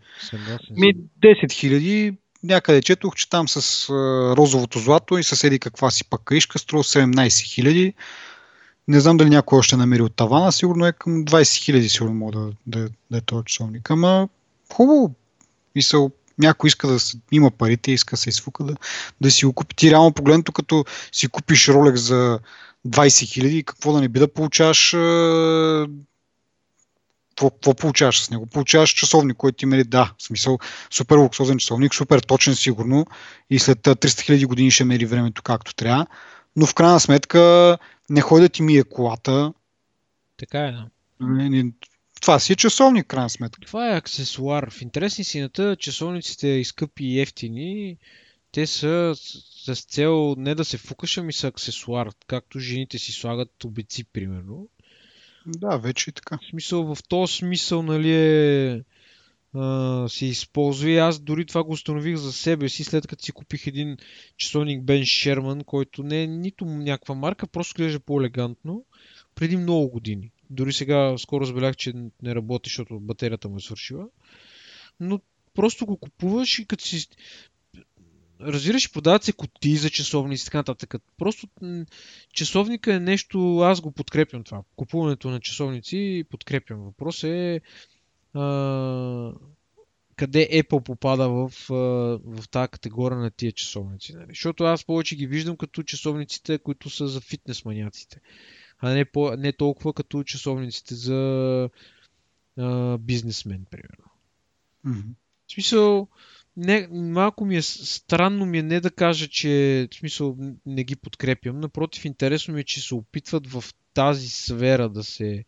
Ми 0.71 0.95
10 1.23 1.53
хиляди, 1.53 2.17
някъде 2.43 2.83
четох, 2.83 3.15
че 3.15 3.31
там 3.31 3.49
с 3.49 3.89
а, 3.89 3.93
розовото 4.37 4.79
злато 4.79 5.19
и 5.19 5.25
с 5.25 5.45
еди 5.45 5.59
каква 5.59 5.91
си 5.91 6.05
пък 6.05 6.23
каишка 6.25 6.59
струва 6.59 6.85
17 6.85 7.43
хиляди. 7.43 7.95
Не 8.89 9.01
знам 9.01 9.17
дали 9.17 9.31
някой 9.31 9.59
още 9.59 9.77
намери 9.77 10.03
от 10.03 10.17
тавана, 10.17 10.53
сигурно 10.53 10.87
е 10.87 10.93
към 10.93 11.25
20 11.25 11.65
хиляди, 11.65 11.89
сигурно 11.89 12.15
мога 12.15 12.33
да, 12.33 12.53
да, 12.67 12.89
да 13.11 13.19
е 13.19 13.21
този 13.21 13.45
часовник. 13.45 13.91
Ама 13.91 14.29
хубаво. 14.73 15.15
Мисъл, 15.75 16.11
някой 16.39 16.69
иска 16.69 16.89
да 16.89 16.99
има 17.33 17.51
парите, 17.51 17.93
иска 17.93 18.11
да 18.11 18.17
се 18.17 18.29
изфука 18.29 18.65
да, 18.65 18.77
да 19.21 19.31
си 19.31 19.47
го 19.47 19.53
купи. 19.53 19.75
Ти 19.75 19.91
реално 19.91 20.13
погледнато, 20.13 20.53
като 20.53 20.85
си 21.13 21.29
купиш 21.29 21.69
ролек 21.69 21.97
за 21.97 22.39
20 22.87 23.27
хиляди, 23.27 23.65
какво 23.65 23.93
да 23.93 24.01
не 24.01 24.09
би 24.09 24.19
да 24.19 24.33
получаваш 24.33 24.95
какво, 27.35 27.51
какво 27.51 27.75
получаваш 27.75 28.23
с 28.23 28.31
него? 28.31 28.47
Получаваш 28.47 28.91
часовник, 28.91 29.37
който 29.37 29.57
ти 29.57 29.67
мери, 29.67 29.85
да, 29.85 30.13
в 30.19 30.23
смисъл, 30.23 30.59
супер 30.91 31.17
луксозен 31.17 31.59
часовник, 31.59 31.95
супер 31.95 32.21
точен 32.21 32.55
сигурно 32.55 33.07
и 33.51 33.59
след 33.59 33.79
300 33.79 34.21
хиляди 34.21 34.45
години 34.45 34.71
ще 34.71 34.85
мери 34.85 35.07
времето 35.07 35.43
както 35.43 35.75
трябва, 35.75 36.07
но 36.57 36.67
в 36.67 36.75
крайна 36.75 37.01
сметка 37.01 37.79
не 38.11 38.21
ходи 38.21 38.43
да 38.43 38.49
ти 38.49 38.63
мие 38.63 38.85
колата. 38.85 39.53
Така 40.37 40.59
е, 40.59 40.73
да. 40.73 40.87
Това 42.25 42.39
си 42.39 42.53
е 42.53 42.57
часовник, 42.57 43.07
крайна 43.07 43.31
сметка. 43.31 43.61
Това 43.67 43.91
е 43.93 43.97
аксесуар. 43.97 44.71
В 44.71 44.83
интересни 44.83 45.25
сината 45.25 45.77
часовниците 45.77 46.49
и 46.49 46.65
скъпи 46.65 47.05
и 47.05 47.21
ефтини, 47.21 47.97
те 48.53 48.67
са 48.67 49.13
с 49.65 49.75
цел 49.75 50.35
не 50.39 50.55
да 50.55 50.65
се 50.65 50.79
фукаш, 50.79 51.19
ами 51.19 51.33
са 51.33 51.47
аксесуар. 51.47 52.09
Както 52.27 52.59
жените 52.59 52.99
си 52.99 53.13
слагат 53.13 53.65
обеци, 53.65 54.05
примерно. 54.05 54.69
Да, 55.47 55.77
вече 55.77 56.11
и 56.11 56.13
така. 56.13 56.39
В 56.43 56.51
смисъл, 56.51 56.95
в 56.95 57.03
този 57.09 57.33
смисъл, 57.37 57.83
нали 57.83 58.13
е 58.13 58.81
а, 59.55 60.09
се 60.09 60.27
използва 60.27 60.91
и 60.91 60.99
аз 60.99 61.19
дори 61.19 61.47
това 61.47 61.65
го 61.65 61.73
установих 61.73 62.17
за 62.17 62.33
себе 62.33 62.69
си, 62.69 62.85
след 62.85 63.07
като 63.07 63.25
си 63.25 63.33
купих 63.33 63.67
един 63.67 63.97
часовник 64.37 64.83
Бен 64.83 65.05
Шерман, 65.05 65.65
който 65.65 66.03
не 66.03 66.23
е 66.23 66.27
нито 66.27 66.65
някаква 66.65 67.15
марка, 67.15 67.47
просто 67.47 67.75
глежда 67.77 68.01
по-елегантно, 68.01 68.85
преди 69.35 69.57
много 69.57 69.89
години. 69.89 70.31
Дори 70.51 70.73
сега 70.73 71.19
скоро 71.19 71.41
разбелях, 71.41 71.77
че 71.77 71.93
не 72.23 72.35
работи, 72.35 72.69
защото 72.69 73.01
батерията 73.01 73.49
му 73.49 73.57
е 73.57 73.61
свършила. 73.61 74.07
Но 75.01 75.21
просто 75.55 75.87
го 75.87 75.97
купуваш 75.97 76.59
и 76.59 76.67
като 76.67 76.85
си 76.85 77.09
разбираш, 78.41 78.93
продават 78.93 79.25
се 79.25 79.33
кутии 79.33 79.77
за 79.77 79.91
часовници 79.91 80.43
и 80.43 80.45
така 80.45 80.59
нататък. 80.59 80.95
Просто 81.19 81.49
часовника 82.33 82.95
е 82.95 83.01
нещо, 83.01 83.59
аз 83.59 83.81
го 83.81 83.93
подкрепям 83.93 84.45
това. 84.45 84.63
Купуването 84.77 85.31
на 85.31 85.41
часовници 85.41 86.25
подкрепям. 86.31 86.81
Въпрос 86.81 87.25
е 87.25 87.61
а, 88.35 89.33
къде 90.17 90.49
Apple 90.53 90.85
попада 90.85 91.29
в, 91.29 91.53
в 92.25 92.49
тази 92.51 92.69
категория 92.69 93.19
на 93.19 93.31
тия 93.31 93.53
часовници. 93.53 94.13
Нали? 94.13 94.27
Защото 94.29 94.65
аз 94.65 94.85
повече 94.85 95.17
ги 95.17 95.27
виждам 95.27 95.57
като 95.57 95.83
часовниците, 95.83 96.59
които 96.59 96.91
са 96.91 97.09
за 97.09 97.21
фитнес 97.21 97.65
маняците. 97.65 98.21
А 98.85 98.91
не, 98.91 99.05
по, 99.05 99.37
не 99.37 99.53
толкова 99.53 99.93
като 99.93 100.23
часовниците 100.23 100.95
за 100.95 101.71
а, 102.59 102.99
бизнесмен, 102.99 103.67
примерно. 103.71 104.05
Mm-hmm. 104.87 105.15
В 105.47 105.53
смисъл, 105.53 106.09
не, 106.57 106.89
малко 106.91 107.45
ми 107.45 107.57
е 107.57 107.63
странно 107.63 108.47
ми 108.47 108.59
е 108.59 108.63
не 108.63 108.81
да 108.81 108.91
кажа, 108.91 109.29
че 109.29 109.89
в 109.93 109.95
смисъл 109.95 110.37
не 110.67 110.85
ги 110.85 110.97
подкрепям. 110.97 111.61
Напротив, 111.61 112.05
интересно 112.05 112.55
ми 112.55 112.61
е, 112.61 112.65
че 112.65 112.81
се 112.81 112.95
опитват 112.95 113.47
в 113.47 113.65
тази 113.95 114.29
сфера 114.29 114.89
да 114.89 115.05
се 115.05 115.45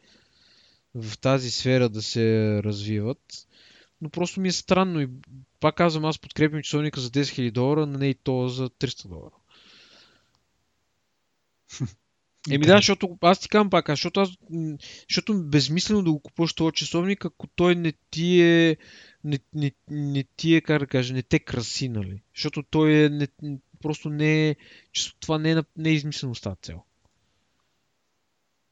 в 0.94 1.18
тази 1.18 1.50
сфера 1.50 1.88
да 1.88 2.02
се 2.02 2.60
развиват. 2.64 3.46
Но 4.00 4.10
просто 4.10 4.40
ми 4.40 4.48
е 4.48 4.52
странно 4.52 5.00
и 5.00 5.08
пак 5.60 5.74
казвам, 5.74 6.04
аз 6.04 6.18
подкрепям 6.18 6.62
часовника 6.62 7.00
за 7.00 7.10
10 7.10 7.20
000 7.20 7.50
долара, 7.50 7.86
но 7.86 7.98
не 7.98 8.08
и 8.08 8.14
то 8.14 8.48
за 8.48 8.70
300 8.70 9.08
долара. 9.08 9.34
Еми 12.50 12.66
да, 12.66 12.76
защото 12.76 13.18
аз 13.20 13.40
ти 13.40 13.48
казвам 13.48 13.70
пак, 13.70 13.88
защото, 13.88 14.20
аз, 14.20 14.30
защото 15.08 15.42
безмислено 15.42 16.02
да 16.02 16.12
го 16.12 16.20
купуваш 16.20 16.52
този 16.52 16.72
часовник, 16.74 17.24
ако 17.24 17.46
той 17.46 17.74
не 17.74 17.92
ти 18.10 18.42
е, 18.42 18.76
не, 19.24 19.38
не, 19.54 19.72
не 19.90 20.24
ти 20.36 20.54
е, 20.54 20.60
как 20.60 20.78
да 20.78 20.86
кажа, 20.86 21.14
не 21.14 21.22
те 21.22 21.38
краси, 21.38 21.88
нали? 21.88 22.22
Защото 22.34 22.62
той 22.62 23.04
е, 23.04 23.08
не, 23.08 23.28
просто 23.82 24.10
не 24.10 24.48
е, 24.48 24.56
това 25.20 25.38
не 25.38 25.52
е, 25.52 25.56
не 25.76 25.88
е 25.88 25.92
измислено 25.92 26.34
с 26.34 26.40
тази 26.40 26.56
цел. 26.62 26.82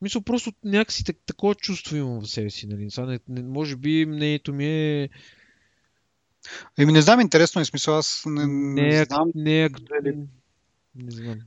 Мисля, 0.01 0.21
просто 0.21 0.53
някакси 0.65 1.05
такова 1.05 1.55
чувство 1.55 1.97
имам 1.97 2.21
в 2.21 2.31
себе 2.31 2.51
си. 2.51 2.67
Нали? 2.67 2.91
Сега, 2.91 3.07
не, 3.07 3.19
не, 3.29 3.43
може 3.43 3.77
би 3.77 4.07
мнението 4.07 4.53
ми 4.53 4.67
е... 4.67 5.09
Еми 6.79 6.93
не 6.93 7.03
знам, 7.03 7.21
интересно 7.21 7.61
е 7.61 7.65
смисъл, 7.65 7.99
аз 7.99 8.23
не, 8.27 8.47
не, 8.47 8.89
не 8.89 9.05
знам. 9.05 9.31
Не, 9.35 9.65
е, 9.65 9.69
не, 10.03 10.13
не 10.95 11.11
знам. 11.11 11.39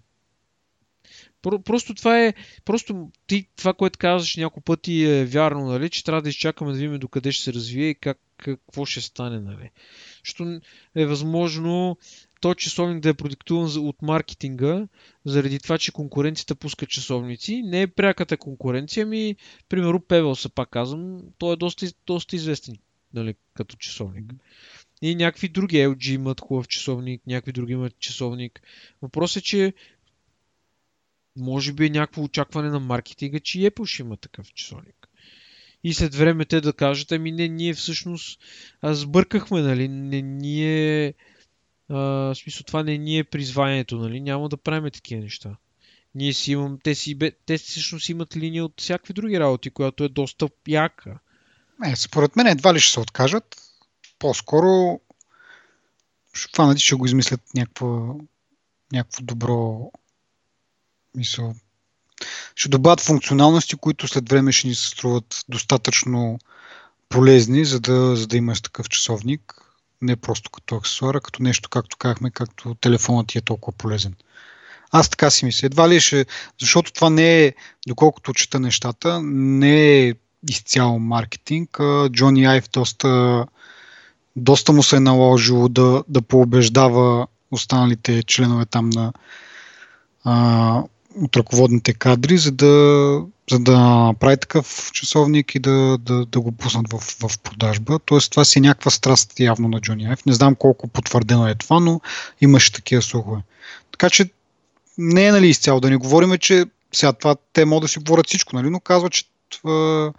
Просто 1.41 1.93
това 1.93 2.25
е, 2.25 2.33
просто 2.65 3.09
ти 3.27 3.47
това, 3.55 3.73
което 3.73 3.99
казваш 3.99 4.35
няколко 4.35 4.61
пъти 4.61 5.03
е 5.03 5.25
вярно, 5.25 5.65
нали, 5.65 5.89
че 5.89 6.03
трябва 6.03 6.21
да 6.21 6.29
изчакаме 6.29 6.71
да 6.71 6.77
видим 6.77 6.99
докъде 6.99 7.31
ще 7.31 7.43
се 7.43 7.53
развие 7.53 7.89
и 7.89 7.95
как, 7.95 8.17
какво 8.37 8.85
ще 8.85 9.01
стане, 9.01 9.39
нали. 9.39 9.69
Защото 10.25 10.59
е 10.95 11.05
възможно 11.05 11.97
то 12.41 12.53
часовник 12.53 12.99
да 12.99 13.09
е 13.09 13.13
продиктуван 13.13 13.87
от 13.87 14.01
маркетинга, 14.01 14.87
заради 15.25 15.59
това, 15.59 15.77
че 15.77 15.91
конкуренцията 15.91 16.55
пуска 16.55 16.85
часовници. 16.85 17.61
Не 17.61 17.81
е 17.81 17.87
пряката 17.87 18.37
конкуренция, 18.37 19.05
ми, 19.05 19.35
примерно 19.69 19.99
Певел 19.99 20.35
се 20.35 20.49
пак 20.49 20.69
казвам, 20.69 21.21
той 21.37 21.53
е 21.53 21.57
доста, 21.57 21.87
доста 22.07 22.35
известен 22.35 22.75
нали, 23.13 23.35
като 23.53 23.75
часовник. 23.75 24.33
И 25.01 25.15
някакви 25.15 25.49
други 25.49 25.77
LG 25.77 26.11
имат 26.11 26.41
хубав 26.41 26.67
часовник, 26.67 27.21
някакви 27.27 27.51
други 27.51 27.73
имат 27.73 27.99
часовник. 27.99 28.61
Въпросът 29.01 29.43
е, 29.43 29.45
че 29.45 29.73
може 31.37 31.73
би 31.73 31.85
е 31.85 31.89
някакво 31.89 32.23
очакване 32.23 32.69
на 32.69 32.79
маркетинга, 32.79 33.39
че 33.39 33.59
Apple 33.59 33.85
ще 33.85 34.01
има 34.01 34.17
такъв 34.17 34.53
часовник. 34.53 35.07
И 35.83 35.93
след 35.93 36.15
време 36.15 36.45
те 36.45 36.61
да 36.61 36.73
кажат, 36.73 37.11
ами 37.11 37.31
не, 37.31 37.47
ние 37.47 37.73
всъщност 37.73 38.41
сбъркахме, 38.83 39.61
нали, 39.61 39.87
не 39.87 40.21
ние 40.21 41.13
а, 41.89 41.95
в 41.97 42.35
смисъл 42.35 42.63
това 42.63 42.83
не 42.83 42.97
ни 42.97 43.17
е 43.17 43.23
призванието, 43.23 43.97
нали? 43.97 44.19
Няма 44.19 44.49
да 44.49 44.57
правим 44.57 44.91
такива 44.91 45.21
неща. 45.21 45.57
Ние 46.15 46.33
си 46.33 46.51
имам, 46.51 46.79
те, 46.83 46.95
си, 46.95 47.19
те 47.45 47.57
всъщност 47.57 48.09
имат 48.09 48.37
линия 48.37 48.65
от 48.65 48.81
всякакви 48.81 49.13
други 49.13 49.39
работи, 49.39 49.69
която 49.69 50.03
е 50.03 50.09
доста 50.09 50.49
яка. 50.67 51.19
Не, 51.79 51.95
според 51.95 52.35
мен 52.35 52.47
едва 52.47 52.73
ли 52.73 52.79
ще 52.79 52.91
се 52.93 52.99
откажат. 52.99 53.55
По-скоро 54.19 54.99
ще 56.33 56.55
фанати, 56.55 56.81
ще 56.81 56.95
го 56.95 57.05
измислят 57.05 57.41
някакво, 57.55 58.15
някакво 58.91 59.23
добро 59.23 59.91
мисъл. 61.15 61.55
Ще 62.55 62.69
добавят 62.69 63.01
функционалности, 63.01 63.75
които 63.75 64.07
след 64.07 64.29
време 64.29 64.51
ще 64.51 64.67
ни 64.67 64.75
се 64.75 64.87
струват 64.87 65.45
достатъчно 65.49 66.39
полезни, 67.09 67.65
за 67.65 67.79
да, 67.79 68.15
за 68.15 68.27
да 68.27 68.37
имаш 68.37 68.61
такъв 68.61 68.89
часовник 68.89 69.67
не 70.01 70.15
просто 70.15 70.51
като 70.51 70.75
аксесуара, 70.75 71.21
като 71.21 71.43
нещо, 71.43 71.69
както 71.69 71.97
казахме, 71.97 72.31
както 72.31 72.75
телефонът 72.75 73.27
ти 73.27 73.37
е 73.37 73.41
толкова 73.41 73.77
полезен. 73.77 74.13
Аз 74.91 75.09
така 75.09 75.29
си 75.29 75.45
мисля. 75.45 75.65
Едва 75.65 75.89
ли 75.89 75.99
ще, 75.99 76.25
защото 76.59 76.93
това 76.93 77.09
не 77.09 77.45
е, 77.45 77.53
доколкото 77.87 78.33
чета 78.33 78.59
нещата, 78.59 79.21
не 79.23 79.99
е 79.99 80.13
изцяло 80.49 80.99
маркетинг. 80.99 81.79
Джони 82.09 82.45
Айв 82.45 82.69
доста, 82.73 83.45
доста 84.35 84.73
му 84.73 84.83
се 84.83 84.95
е 84.95 84.99
наложило 84.99 85.69
да, 85.69 86.03
да 86.07 86.21
пообеждава 86.21 87.27
останалите 87.51 88.23
членове 88.23 88.65
там 88.65 88.89
на 88.89 89.13
а, 90.23 90.83
от 91.21 91.37
ръководните 91.37 91.93
кадри, 91.93 92.37
за 92.37 92.51
да, 92.51 93.21
за 93.51 93.59
да 93.59 94.13
прави 94.19 94.37
такъв 94.37 94.89
часовник 94.93 95.55
и 95.55 95.59
да, 95.59 95.97
да, 95.97 96.25
да 96.25 96.41
го 96.41 96.51
пуснат 96.51 96.93
в, 96.93 96.99
в 96.99 97.39
продажба. 97.39 97.99
Тоест 97.99 98.31
това 98.31 98.45
си 98.45 98.59
е 98.59 98.61
някаква 98.61 98.91
страст 98.91 99.39
явно 99.39 99.67
на 99.67 99.81
Джони 99.81 100.05
Айв. 100.05 100.25
Не 100.25 100.33
знам 100.33 100.55
колко 100.55 100.87
потвърдено 100.87 101.47
е 101.47 101.55
това, 101.55 101.79
но 101.79 102.01
имаше 102.41 102.73
такива 102.73 103.01
слухове. 103.01 103.41
Така 103.91 104.09
че 104.09 104.29
не 104.97 105.25
е 105.25 105.31
нали 105.31 105.47
изцяло 105.47 105.79
да 105.79 105.89
не 105.89 105.97
говорим, 105.97 106.37
че 106.37 106.65
сега 106.93 107.13
това 107.13 107.35
те 107.53 107.65
могат 107.65 107.81
да 107.81 107.87
си 107.87 107.99
говорят 107.99 108.27
всичко, 108.27 108.55
нали, 108.55 108.69
но 108.69 108.79
казва, 108.79 109.09
че 109.09 109.25
това, 109.49 110.13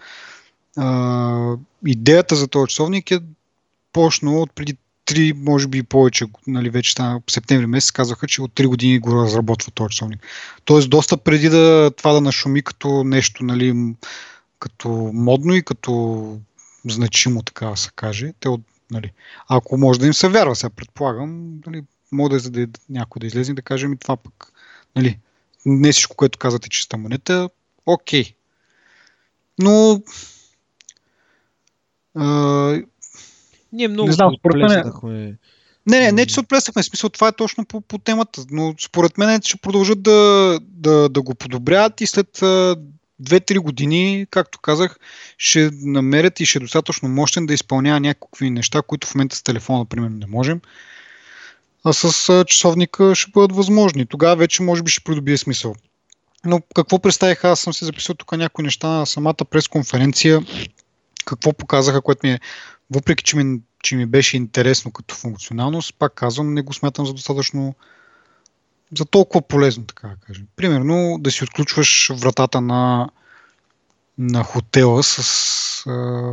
а, 0.77 1.57
идеята 1.87 2.37
за 2.37 2.49
този 2.49 2.69
часовник 2.69 3.11
е 3.11 3.21
почнала 3.93 4.41
от 4.41 4.53
преди 4.53 4.77
три, 5.09 5.33
може 5.37 5.69
би 5.69 5.79
и 5.79 5.83
повече, 5.83 6.27
нали, 6.47 6.71
вече 6.71 6.93
стана 6.93 7.23
септември 7.31 7.67
месец, 7.67 7.91
казаха, 7.91 8.27
че 8.27 8.43
от 8.43 8.53
3 8.53 8.67
години 8.67 8.99
го 8.99 9.23
разработва 9.23 9.73
този 9.73 9.91
часовник. 9.91 10.27
Тоест, 10.65 10.91
доста 10.91 11.17
преди 11.17 11.49
да 11.49 11.91
това 11.97 12.13
да 12.13 12.21
нашуми 12.21 12.63
като 12.63 13.05
нещо, 13.05 13.45
нали, 13.45 13.95
като 14.59 14.89
модно 15.15 15.55
и 15.55 15.63
като 15.63 16.41
значимо, 16.85 17.43
така 17.43 17.67
да 17.67 17.77
се 17.77 17.91
каже. 17.95 18.33
Те 18.41 18.49
нали, 18.91 19.13
ако 19.49 19.79
може 19.79 20.01
да 20.01 20.07
им 20.07 20.15
се 20.15 20.29
вярва, 20.29 20.57
сега 20.57 20.71
предполагам, 20.71 21.61
нали, 21.67 21.83
може 22.13 22.51
да, 22.51 22.67
да 22.67 22.79
някой 22.89 23.21
да 23.21 23.27
излезе 23.27 23.53
и 23.53 23.55
да 23.55 23.63
каже 23.63 23.89
ми 23.89 23.97
това 23.97 24.17
пък, 24.17 24.53
нали, 24.97 25.19
не 25.67 25.93
всичко, 25.93 26.17
което 26.17 26.39
казвате, 26.39 26.69
чиста 26.69 26.97
монета, 26.97 27.51
окей. 27.87 28.35
Но 29.59 30.03
а, 32.15 32.83
ние 33.73 33.89
много 33.89 34.09
не 34.09 34.13
знам, 34.13 34.35
според 34.39 34.71
мен... 34.71 35.37
Не, 35.87 36.01
не, 36.01 36.13
не, 36.13 36.27
че 36.27 36.35
се 36.35 36.41
отплесахме. 36.41 36.83
Смисъл, 36.83 37.11
това 37.11 37.29
е 37.29 37.33
точно 37.33 37.65
по, 37.65 37.81
по 37.81 37.99
темата. 37.99 38.45
Но 38.51 38.75
според 38.81 39.19
мен 39.19 39.41
ще 39.43 39.57
продължат 39.57 40.03
да, 40.03 40.59
да, 40.63 41.09
да 41.09 41.23
го 41.23 41.35
подобряват 41.35 42.01
и 42.01 42.07
след 42.07 42.29
2-3 43.23 43.59
години, 43.59 44.27
както 44.31 44.59
казах, 44.59 44.99
ще 45.39 45.71
намерят 45.73 46.41
и 46.41 46.47
ще 46.47 46.59
е 46.59 46.61
достатъчно 46.61 47.09
мощен 47.09 47.47
да 47.47 47.55
изпълнява 47.55 48.01
някакви 48.01 48.51
неща, 48.51 48.83
които 48.83 49.07
в 49.07 49.15
момента 49.15 49.37
с 49.37 49.43
телефона, 49.43 49.79
например, 49.79 50.09
не 50.09 50.27
можем. 50.27 50.61
А 51.85 51.93
с 51.93 52.45
часовника 52.47 53.15
ще 53.15 53.31
бъдат 53.31 53.57
възможни. 53.57 54.07
Тогава 54.07 54.37
вече 54.37 54.63
може 54.63 54.83
би 54.83 54.91
ще 54.91 55.05
придобие 55.05 55.39
смисъл. 55.39 55.75
Но 56.45 56.61
какво 56.75 56.99
представих, 56.99 57.45
аз 57.45 57.61
съм 57.61 57.73
си 57.73 57.85
записал 57.85 58.15
тук 58.15 58.37
някои 58.37 58.65
неща 58.65 58.89
на 58.89 59.07
самата 59.07 59.45
пресконференция, 59.51 60.41
какво 61.29 61.53
показаха, 61.53 62.03
което 62.03 62.27
ми 62.27 62.33
е 62.33 62.41
въпреки 62.91 63.25
че 63.25 63.37
ми, 63.37 63.61
че 63.83 63.97
ми 63.97 64.07
беше 64.07 64.37
интересно 64.37 64.93
като 64.93 65.15
функционалност, 65.15 65.95
пак 65.99 66.15
казвам, 66.15 66.55
не 66.55 66.63
го 66.63 66.73
смятам 66.73 67.07
за 67.07 67.13
достатъчно 67.13 67.75
за 68.99 69.05
толкова 69.05 69.43
полезно, 69.43 69.85
така 69.85 70.09
да 70.09 70.17
кажем. 70.27 70.47
Примерно 70.57 71.17
да 71.21 71.31
си 71.31 71.45
отключваш 71.45 72.11
вратата 72.15 72.61
на 72.61 73.09
на 74.19 74.43
хотела 74.43 75.03
с, 75.03 75.23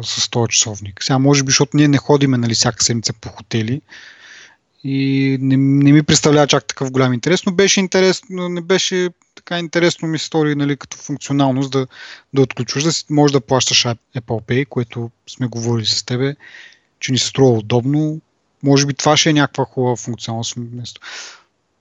с 0.03 0.29
този 0.29 0.49
часовник. 0.49 1.03
Сега 1.03 1.19
може 1.19 1.43
би, 1.43 1.51
защото 1.51 1.77
ние 1.77 1.87
не 1.87 1.97
ходиме 1.97 2.37
нали, 2.37 2.53
всяка 2.53 2.83
седмица 2.83 3.13
по 3.13 3.29
хотели 3.29 3.81
и 4.87 5.37
не, 5.41 5.57
не 5.57 5.91
ми 5.91 6.03
представлява 6.03 6.47
чак 6.47 6.65
такъв 6.65 6.91
голям 6.91 7.13
интерес, 7.13 7.45
но 7.45 7.51
беше 7.51 7.79
интересно, 7.79 8.49
не 8.49 8.61
беше 8.61 9.09
така 9.35 9.59
интересно 9.59 10.07
ми 10.07 10.19
стори 10.19 10.55
нали, 10.55 10.77
като 10.77 10.97
функционалност 10.97 11.71
да, 11.71 11.87
да 12.33 12.41
отключваш, 12.41 12.83
да 12.83 12.91
си, 12.91 13.05
може 13.09 13.33
да 13.33 13.41
плащаш 13.41 13.85
Apple 13.85 14.43
Pay, 14.47 14.67
което 14.67 15.11
сме 15.29 15.47
говорили 15.47 15.85
с 15.85 16.03
тебе, 16.03 16.35
че 16.99 17.11
ни 17.11 17.17
се 17.17 17.27
струва 17.27 17.51
удобно. 17.51 18.21
Може 18.63 18.85
би 18.85 18.93
това 18.93 19.17
ще 19.17 19.29
е 19.29 19.33
някаква 19.33 19.65
хубава 19.65 19.95
функционалност 19.95 20.53
вместо. 20.57 21.01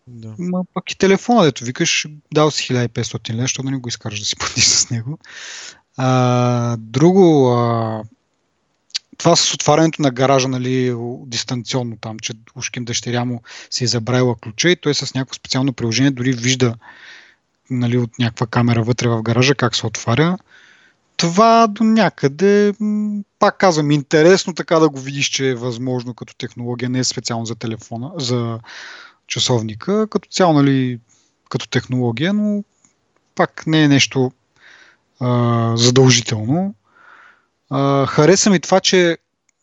Да. 0.06 0.34
Ма 0.38 0.64
пък 0.74 0.92
и 0.92 0.98
телефона, 0.98 1.44
дето 1.44 1.64
викаш, 1.64 2.06
дал 2.34 2.50
си 2.50 2.74
1500 2.74 3.32
лева, 3.32 3.42
защото 3.42 3.66
да 3.66 3.70
не 3.70 3.78
го 3.78 3.88
изкараш 3.88 4.20
да 4.20 4.26
си 4.26 4.36
платиш 4.36 4.64
с 4.64 4.90
него. 4.90 5.18
А, 5.96 6.76
друго, 6.76 7.48
а, 7.48 8.02
това 9.18 9.36
с 9.36 9.54
отварянето 9.54 10.02
на 10.02 10.10
гаража, 10.10 10.48
нали, 10.48 10.94
дистанционно 11.26 11.96
там, 12.00 12.18
че 12.18 12.32
ушким 12.56 12.84
дъщеря 12.84 13.24
му 13.24 13.42
си 13.70 13.84
е 13.84 13.86
забравила 13.86 14.36
ключа 14.36 14.70
и 14.70 14.76
той 14.76 14.94
с 14.94 15.14
някакво 15.14 15.34
специално 15.34 15.72
приложение 15.72 16.10
дори 16.10 16.32
вижда 16.32 16.74
нали, 17.70 17.98
от 17.98 18.18
някаква 18.18 18.46
камера 18.46 18.82
вътре 18.82 19.08
в 19.08 19.22
гаража 19.22 19.54
как 19.54 19.76
се 19.76 19.86
отваря. 19.86 20.38
Това 21.16 21.66
до 21.66 21.84
някъде, 21.84 22.74
пак 23.38 23.58
казвам, 23.58 23.90
интересно 23.90 24.54
така 24.54 24.78
да 24.78 24.88
го 24.88 25.00
видиш, 25.00 25.26
че 25.26 25.48
е 25.48 25.54
възможно 25.54 26.14
като 26.14 26.36
технология, 26.36 26.88
не 26.88 26.98
е 26.98 27.04
специално 27.04 27.46
за 27.46 27.54
телефона, 27.54 28.12
за 28.16 28.58
часовника, 29.26 30.06
като 30.10 30.28
цяло, 30.28 30.52
нали, 30.52 31.00
като 31.48 31.68
технология, 31.68 32.32
но 32.32 32.64
пак 33.34 33.66
не 33.66 33.82
е 33.82 33.88
нещо 33.88 34.32
а, 35.20 35.72
задължително. 35.76 36.74
Хареса 38.06 38.50
ми 38.50 38.60
това, 38.60 38.80
че 38.80 39.18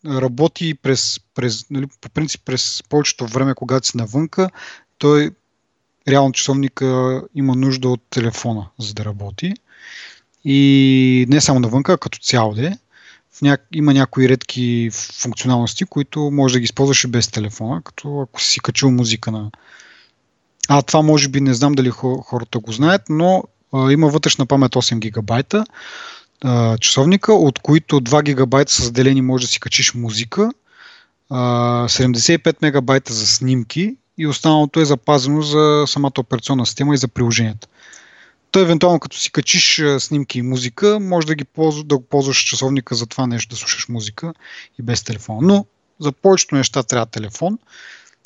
работи 0.06 0.73
през, 0.73 1.19
през 1.36 1.69
нали, 1.69 1.88
по 2.02 2.10
принцип 2.10 2.41
през 2.45 2.84
повечето 2.90 3.28
време, 3.28 3.53
когато 3.56 3.88
си 3.88 3.98
навънка, 3.98 4.49
той 4.98 5.32
реално 6.07 6.32
часовника 6.32 7.22
има 7.36 7.56
нужда 7.56 7.90
от 7.90 8.02
телефона, 8.10 8.68
за 8.80 8.94
да 8.94 9.06
работи. 9.06 9.53
И 10.45 11.26
не 11.30 11.41
само 11.41 11.60
навънка, 11.60 11.94
а 11.94 11.98
като 11.98 12.19
цяло 12.19 12.53
де. 12.53 12.78
Ня... 13.41 13.57
Има 13.72 13.94
някои 13.94 14.30
редки 14.30 14.90
функционалности, 14.94 15.86
които 15.86 16.32
може 16.32 16.53
да 16.53 16.60
ги 16.60 16.64
използваш 16.64 17.03
и 17.03 17.07
без 17.07 17.28
телефона, 17.28 17.82
като 17.82 18.22
ако 18.22 18.41
си 18.41 18.60
качил 18.60 18.91
музика 18.91 19.32
на... 19.32 19.52
А 20.68 20.82
това 20.82 21.02
може 21.02 21.28
би 21.28 21.41
не 21.41 21.53
знам 21.53 21.73
дали 21.73 21.90
хората 21.90 22.60
го 22.60 22.72
знаят, 22.72 23.02
но 23.10 23.44
а, 23.73 23.91
има 23.91 24.07
вътрешна 24.07 24.45
памет 24.45 24.72
8 24.72 24.99
гигабайта 24.99 25.65
часовника, 26.80 27.34
от 27.34 27.59
които 27.59 28.01
2 28.01 28.23
гигабайта 28.23 28.72
са 28.72 28.84
заделени 28.84 29.22
може 29.22 29.45
да 29.45 29.47
си 29.47 29.59
качиш 29.59 29.93
музика, 29.93 30.51
а, 31.30 31.88
75 31.89 32.61
мегабайта 32.61 33.13
за 33.13 33.27
снимки 33.27 33.95
и 34.18 34.27
останалото 34.27 34.80
е 34.80 34.85
запазено 34.85 35.41
за 35.41 35.84
самата 35.88 36.11
операционна 36.19 36.65
система 36.65 36.93
и 36.93 36.97
за 36.97 37.07
приложенията. 37.07 37.68
То 38.51 38.59
евентуално 38.59 38.99
като 38.99 39.18
си 39.18 39.31
качиш 39.31 39.84
снимки 39.99 40.39
и 40.39 40.41
музика, 40.41 40.99
може 41.01 41.27
да, 41.27 41.35
ги 41.35 41.43
ползва, 41.43 41.84
да 41.84 41.97
го 41.97 42.03
ползваш 42.03 42.38
часовника 42.38 42.95
за 42.95 43.05
това 43.05 43.27
нещо, 43.27 43.49
да 43.49 43.55
слушаш 43.55 43.89
музика 43.89 44.34
и 44.80 44.84
без 44.84 45.03
телефон. 45.03 45.38
Но 45.41 45.65
за 45.99 46.11
повечето 46.11 46.55
неща 46.55 46.84
трябва 46.84 47.05
телефон. 47.05 47.57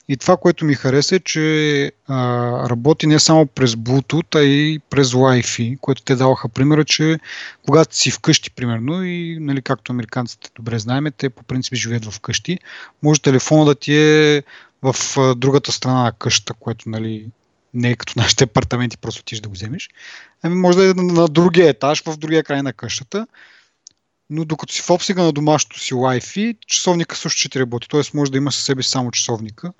И 0.08 0.18
това, 0.18 0.38
което 0.38 0.66
ми 0.66 0.74
хареса 0.74 1.16
е, 1.16 1.20
че 1.20 1.92
а, 2.08 2.70
работи 2.70 3.08
не 3.08 3.20
само 3.20 3.46
през 3.46 3.72
Bluetooth, 3.72 4.36
а 4.36 4.44
и 4.44 4.80
през 4.90 5.12
Wi-Fi, 5.12 5.80
което 5.80 6.02
те 6.02 6.16
даваха 6.16 6.50
примера, 6.50 6.86
че 6.86 7.20
когато 7.66 7.96
си 7.96 8.12
вкъщи, 8.12 8.52
примерно, 8.52 9.04
и 9.04 9.38
нали, 9.42 9.62
както 9.62 9.92
американците 9.92 10.50
добре 10.56 10.80
знаем, 10.80 11.06
те 11.18 11.30
по 11.30 11.44
принцип 11.44 11.74
живеят 11.74 12.14
вкъщи, 12.14 12.60
може 13.04 13.22
телефона 13.22 13.66
да 13.66 13.76
ти 13.76 13.94
е 13.96 14.44
в 14.82 14.96
а, 15.18 15.36
другата 15.36 15.72
страна 15.72 16.04
на 16.04 16.12
къщата, 16.12 16.54
което 16.54 16.90
нали, 16.90 17.28
не 17.74 17.90
е 17.90 17.96
като 17.96 18.14
нашите 18.18 18.44
апартаменти, 18.44 18.98
просто 18.98 19.20
отиш 19.20 19.40
да 19.40 19.50
го 19.50 19.54
вземеш. 19.54 19.90
Ами 20.44 20.56
може 20.56 20.78
да 20.78 20.90
е 20.90 20.94
на, 20.94 21.28
другия 21.28 21.70
етаж, 21.70 22.04
в 22.04 22.18
другия 22.18 22.44
край 22.44 22.62
на 22.62 22.74
къщата. 22.74 23.28
Но 24.30 24.46
докато 24.46 24.74
си 24.74 24.82
в 24.82 24.90
обсега 24.90 25.24
на 25.24 25.32
домашното 25.32 25.80
си 25.80 25.94
Wi-Fi, 25.94 26.58
часовника 26.68 27.16
също 27.16 27.40
ще 27.40 27.50
ти 27.50 27.60
работи. 27.60 27.88
Тоест 27.88 28.14
може 28.14 28.32
да 28.32 28.38
има 28.38 28.52
със 28.52 28.64
себе 28.64 28.84
само 28.84 29.12
часовника 29.12 29.74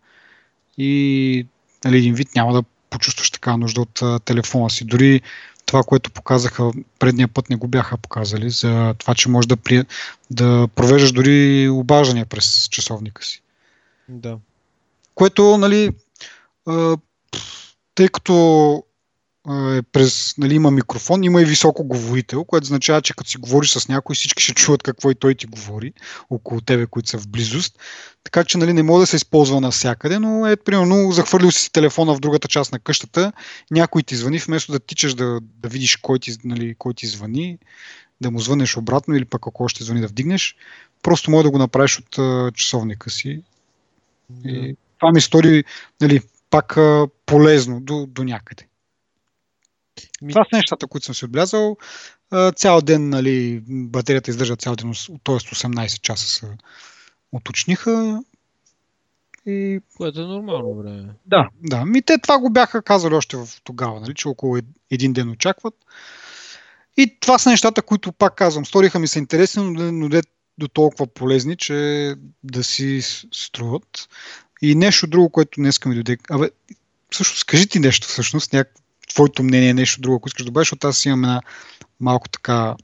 и 0.78 1.48
нали, 1.86 1.98
един 1.98 2.14
вид 2.14 2.36
няма 2.36 2.54
да 2.54 2.64
почувстваш 2.90 3.32
така 3.32 3.58
нужда 3.58 3.82
от 3.82 4.02
а, 4.02 4.20
телефона 4.20 4.70
си. 4.70 4.86
Дори 4.86 5.22
това, 5.66 5.84
което 5.84 6.12
показаха 6.12 6.72
предния 7.00 7.28
път, 7.28 7.50
не 7.50 7.56
го 7.56 7.68
бяха 7.68 7.98
показали, 7.98 8.50
за 8.50 8.94
това, 8.98 9.16
че 9.16 9.30
можеш 9.30 9.48
да, 9.48 9.56
при... 9.56 9.84
да 10.32 10.68
провеждаш 10.76 11.12
дори 11.12 11.70
обаждания 11.70 12.26
през 12.26 12.68
часовника 12.68 13.26
си. 13.26 13.42
Да. 14.10 14.38
Което, 15.16 15.58
нали, 15.58 15.92
тъй 17.96 18.08
като 18.08 18.84
е 19.50 19.82
през, 19.82 20.38
нали, 20.38 20.56
има 20.56 20.72
микрофон, 20.72 21.24
има 21.24 21.42
и 21.42 21.46
високо 21.46 21.84
говорител, 21.84 22.44
което 22.44 22.64
означава, 22.64 23.02
че 23.02 23.14
като 23.14 23.30
си 23.30 23.38
говориш 23.38 23.72
с 23.72 23.88
някой, 23.88 24.16
всички 24.16 24.44
ще 24.44 24.54
чуват 24.54 24.84
какво 24.84 25.12
и 25.12 25.16
той 25.16 25.36
ти 25.36 25.46
говори 25.46 25.94
около 26.30 26.62
тебе, 26.62 26.86
които 26.86 27.10
са 27.10 27.18
в 27.18 27.28
близост. 27.28 27.80
Така 28.24 28.44
че 28.44 28.58
нали, 28.58 28.74
не 28.74 28.84
може 28.84 29.02
да 29.02 29.08
се 29.08 29.16
използва 29.16 29.62
навсякъде, 29.62 30.20
но 30.20 30.48
е, 30.48 30.56
примерно, 30.56 31.12
захвърлил 31.12 31.52
си 31.52 31.72
телефона 31.72 32.16
в 32.16 32.20
другата 32.20 32.48
част 32.48 32.72
на 32.72 32.80
къщата, 32.80 33.32
някой 33.72 34.04
ти 34.04 34.16
звъни, 34.16 34.38
вместо 34.38 34.72
да 34.72 34.80
тичаш 34.80 35.14
да, 35.14 35.40
да 35.42 35.70
видиш 35.70 35.96
кой 35.96 36.20
ти, 36.20 36.36
нали, 36.44 36.76
кой 36.78 36.94
ти 36.94 37.08
звъни, 37.08 37.58
да 38.22 38.32
му 38.32 38.40
звънеш 38.40 38.78
обратно 38.78 39.16
или 39.16 39.26
пък 39.26 39.48
ако 39.48 39.68
ще 39.68 39.84
звъни 39.84 40.02
да 40.02 40.08
вдигнеш, 40.08 40.56
просто 41.02 41.32
може 41.32 41.44
да 41.44 41.52
го 41.52 41.58
направиш 41.58 42.00
от 42.00 42.16
uh, 42.16 42.54
часовника 42.54 43.10
си. 43.10 43.44
И 44.46 44.76
това 45.00 45.12
ми 45.12 45.22
стори 45.22 45.64
нали, 46.02 46.22
пак 46.50 46.78
а, 46.78 47.08
полезно 47.26 47.80
до, 47.82 48.06
до 48.06 48.24
някъде. 48.24 48.68
Ми... 50.22 50.34
Това 50.34 50.46
са 50.50 50.56
нещата, 50.56 50.88
които 50.88 51.06
съм 51.06 51.16
си 51.16 51.26
отбелязал. 51.26 51.78
Цял 52.56 52.82
ден, 52.82 53.10
нали, 53.10 53.64
батерията 53.68 54.32
издържа 54.32 54.56
цял 54.56 54.76
ден, 54.76 54.94
т.е. 55.24 55.36
18 55.36 56.02
часа 56.02 56.28
са 56.28 56.48
уточниха. 57.32 58.24
И... 59.46 59.80
Което 59.98 60.22
е 60.22 60.26
нормално 60.26 60.76
време. 60.76 61.14
Да, 61.26 61.50
да. 61.62 61.86
Ми 61.86 62.02
те 62.02 62.18
това 62.18 62.40
го 62.40 62.50
бяха 62.50 62.82
казали 62.82 63.16
още 63.16 63.38
в 63.38 63.48
тогава, 63.64 64.00
нали, 64.00 64.14
че 64.16 64.28
около 64.28 64.58
един 64.92 65.14
ден 65.14 65.30
очакват. 65.30 65.74
И 66.98 67.20
това 67.20 67.40
са 67.40 67.50
нещата, 67.50 67.82
които 67.82 68.12
пак 68.12 68.36
казвам, 68.36 68.66
сториха 68.66 69.00
ми 69.00 69.08
са 69.08 69.20
интересни, 69.20 69.64
но, 69.64 69.92
но 69.92 70.10
де 70.10 70.22
до 70.58 70.68
толкова 70.68 71.08
полезни, 71.08 71.58
че 71.58 72.14
да 72.44 72.64
си 72.64 73.02
струват. 73.32 74.10
И 74.62 74.76
нещо 74.76 75.08
друго, 75.08 75.30
което 75.30 75.62
днес 75.62 75.86
ми 75.86 75.96
дойде. 75.96 76.18
Абе, 76.30 76.50
всъщност, 77.12 77.46
кажи 77.46 77.68
ти 77.68 77.80
нещо, 77.80 78.08
всъщност, 78.08 78.54
няк... 78.54 78.74
твоето 79.10 79.44
мнение, 79.44 79.74
нещо 79.74 80.02
друго, 80.02 80.16
ако 80.16 80.28
искаш 80.28 80.44
да 80.44 80.46
добавиш, 80.46 80.68
защото 80.68 80.88
аз 80.88 81.06
имам 81.06 81.24
една 81.24 81.42
малко 82.00 82.30
така, 82.30 82.76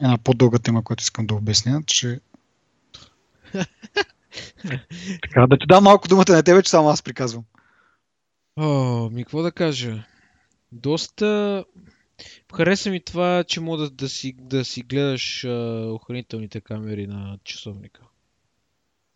една 0.00 0.18
по-дълга 0.18 0.58
тема, 0.58 0.84
която 0.84 1.02
искам 1.02 1.26
да 1.26 1.34
обясня, 1.34 1.82
че 1.86 2.20
така, 5.22 5.46
да 5.46 5.58
ти 5.58 5.66
дам 5.68 5.84
малко 5.84 6.08
думата 6.08 6.24
на 6.28 6.42
тебе, 6.42 6.62
че 6.62 6.70
само 6.70 6.88
аз 6.88 7.02
приказвам. 7.02 7.44
О, 8.56 9.10
ми 9.10 9.24
какво 9.24 9.42
да 9.42 9.52
кажа? 9.52 10.04
Доста... 10.72 11.64
Хареса 12.54 12.90
ми 12.90 13.04
това, 13.04 13.44
че 13.44 13.60
мога 13.60 13.78
да, 13.78 13.90
да, 13.90 14.08
си, 14.08 14.34
да 14.38 14.64
си 14.64 14.82
гледаш 14.82 15.44
а, 15.44 15.48
охранителните 15.90 16.60
камери 16.60 17.06
на 17.06 17.38
часовника. 17.44 18.02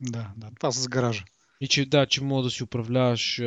Да, 0.01 0.31
да, 0.37 0.51
това 0.61 0.71
с 0.71 0.89
гаража. 0.89 1.25
И 1.61 1.69
че 1.69 1.87
да, 1.87 2.07
че 2.07 2.25
мога 2.25 2.43
да 2.43 2.51
си 2.51 2.65
управляваш. 2.65 3.43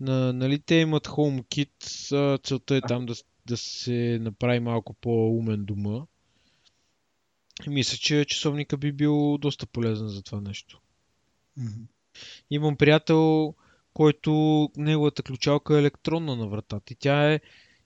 На, 0.00 0.32
нали 0.32 0.58
те 0.58 0.74
имат 0.74 1.06
HomeKit, 1.06 1.70
целта 2.42 2.76
е 2.76 2.80
там 2.80 3.06
да, 3.06 3.14
да 3.46 3.56
се 3.56 4.18
направи 4.20 4.60
малко 4.60 4.94
по-умен 4.94 5.64
дома. 5.64 6.06
И 7.66 7.70
мисля, 7.70 7.96
че 7.96 8.24
часовника 8.24 8.76
би 8.76 8.92
бил 8.92 9.38
доста 9.38 9.66
полезен 9.66 10.08
за 10.08 10.22
това 10.22 10.40
нещо. 10.40 10.80
Mm-hmm. 11.58 11.86
Имам 12.50 12.76
приятел, 12.76 13.54
който 13.92 14.68
неговата 14.76 15.22
ключалка 15.22 15.76
е 15.76 15.78
електронна 15.78 16.36
на 16.36 16.48
вратата. 16.48 16.92
И 16.92 16.96
тя 16.96 17.32
е 17.32 17.40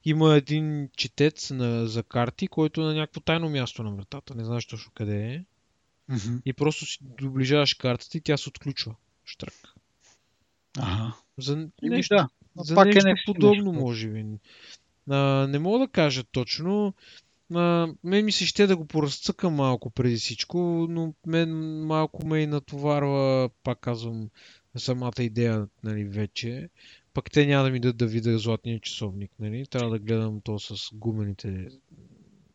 има 0.05 0.35
един 0.35 0.89
четец 0.97 1.51
на, 1.51 1.87
за 1.87 2.03
карти, 2.03 2.49
който 2.49 2.81
е 2.81 2.85
на 2.85 2.95
някакво 2.95 3.21
тайно 3.21 3.49
място 3.49 3.83
на 3.83 3.91
вратата. 3.91 4.35
Не 4.35 4.45
знаеш 4.45 4.67
точно 4.67 4.93
къде 4.95 5.27
е. 5.27 5.45
Mm-hmm. 6.11 6.41
И 6.45 6.53
просто 6.53 6.87
си 6.87 6.99
доближаваш 7.01 7.75
картата 7.75 8.19
и 8.19 8.21
тя 8.21 8.37
се 8.37 8.49
отключва 8.49 8.95
штрак. 9.25 9.55
Ага. 10.79 11.15
За 11.39 11.69
нещо, 11.83 12.15
да. 12.15 12.29
за 12.57 12.75
пак 12.75 12.87
е 12.87 12.89
нещо 12.89 13.09
е 13.09 13.11
нещо 13.11 13.33
подобно, 13.33 13.73
нещо. 13.73 13.81
може 13.81 14.09
би. 14.09 14.25
А, 15.11 15.47
не 15.47 15.59
мога 15.59 15.79
да 15.79 15.89
кажа 15.89 16.25
точно. 16.25 16.95
А, 17.55 17.89
мен 18.05 18.25
ми 18.25 18.33
се 18.33 18.47
ще 18.47 18.67
да 18.67 18.77
го 18.77 18.87
поразцъка 18.87 19.51
малко 19.51 19.91
преди 19.91 20.17
всичко, 20.17 20.87
но 20.91 21.15
мен 21.27 21.51
малко 21.87 22.27
ме 22.27 22.41
и 22.41 22.47
натоварва, 22.47 23.51
пак 23.63 23.81
казвам, 23.81 24.29
самата 24.77 25.13
идея, 25.23 25.67
нали, 25.85 26.05
вече. 26.05 26.69
Пък 27.15 27.31
те 27.31 27.47
няма 27.47 27.65
да 27.65 27.71
ми 27.71 27.81
дадат 27.81 27.97
да 27.97 28.07
видя 28.07 28.39
златния 28.39 28.81
часовник, 28.81 29.31
нали? 29.39 29.67
Трябва 29.67 29.91
да 29.91 29.99
гледам 29.99 30.41
то 30.41 30.59
с 30.59 30.75
гумените 30.95 31.69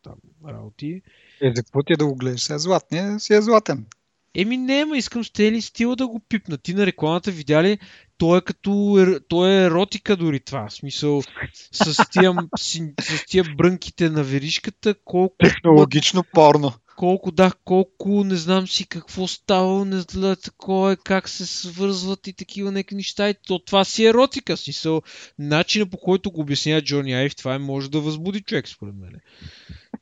там 0.02 0.16
работи. 0.48 1.02
Е, 1.40 1.52
за 1.56 1.62
какво 1.62 1.82
ти 1.82 1.92
е 1.92 1.96
да 1.96 2.06
го 2.06 2.14
гледаш? 2.14 2.42
Сега 2.42 2.58
златния 2.58 3.20
си 3.20 3.34
е 3.34 3.42
златен. 3.42 3.86
Еми 4.34 4.56
не, 4.56 4.84
ма 4.84 4.98
искам 4.98 5.24
с 5.24 5.30
тели 5.30 5.62
стила 5.62 5.96
да 5.96 6.06
го 6.06 6.20
пипна. 6.28 6.58
Ти 6.58 6.74
на 6.74 6.86
рекламата 6.86 7.30
видя 7.30 7.62
ли, 7.62 7.78
той 8.18 8.38
е 8.38 8.40
като, 8.40 8.96
той 9.28 9.50
е 9.50 9.64
еротика 9.64 10.16
дори 10.16 10.40
това. 10.40 10.68
В 10.68 10.72
смисъл, 10.72 11.22
с 11.72 12.10
тия, 12.10 12.34
с, 12.58 12.80
тия 13.28 13.44
брънките 13.56 14.10
на 14.10 14.22
веришката, 14.22 14.94
колко... 15.04 15.36
Технологично 15.44 16.24
порно. 16.32 16.72
Колко, 16.96 17.30
да, 17.30 17.52
колко, 17.64 18.24
не 18.24 18.36
знам 18.36 18.68
си 18.68 18.86
какво 18.88 19.26
става, 19.26 19.84
не 19.84 20.00
знам 20.00 20.36
такова 20.42 20.92
е, 20.92 20.96
как 21.04 21.28
се 21.28 21.46
свързват 21.46 22.26
и 22.26 22.32
такива 22.32 22.72
някакви 22.72 22.96
неща. 22.96 23.30
И 23.30 23.34
то, 23.46 23.58
това 23.58 23.84
си 23.84 24.04
е 24.04 24.08
еротика. 24.08 24.56
Смисъл, 24.56 25.02
начина 25.38 25.86
по 25.86 25.96
който 25.96 26.30
го 26.30 26.40
обяснява 26.40 26.82
Джони 26.82 27.14
Айв, 27.14 27.36
това 27.36 27.54
е, 27.54 27.58
може 27.58 27.90
да 27.90 28.00
възбуди 28.00 28.40
човек, 28.40 28.68
според 28.68 28.94
мен. 28.94 29.20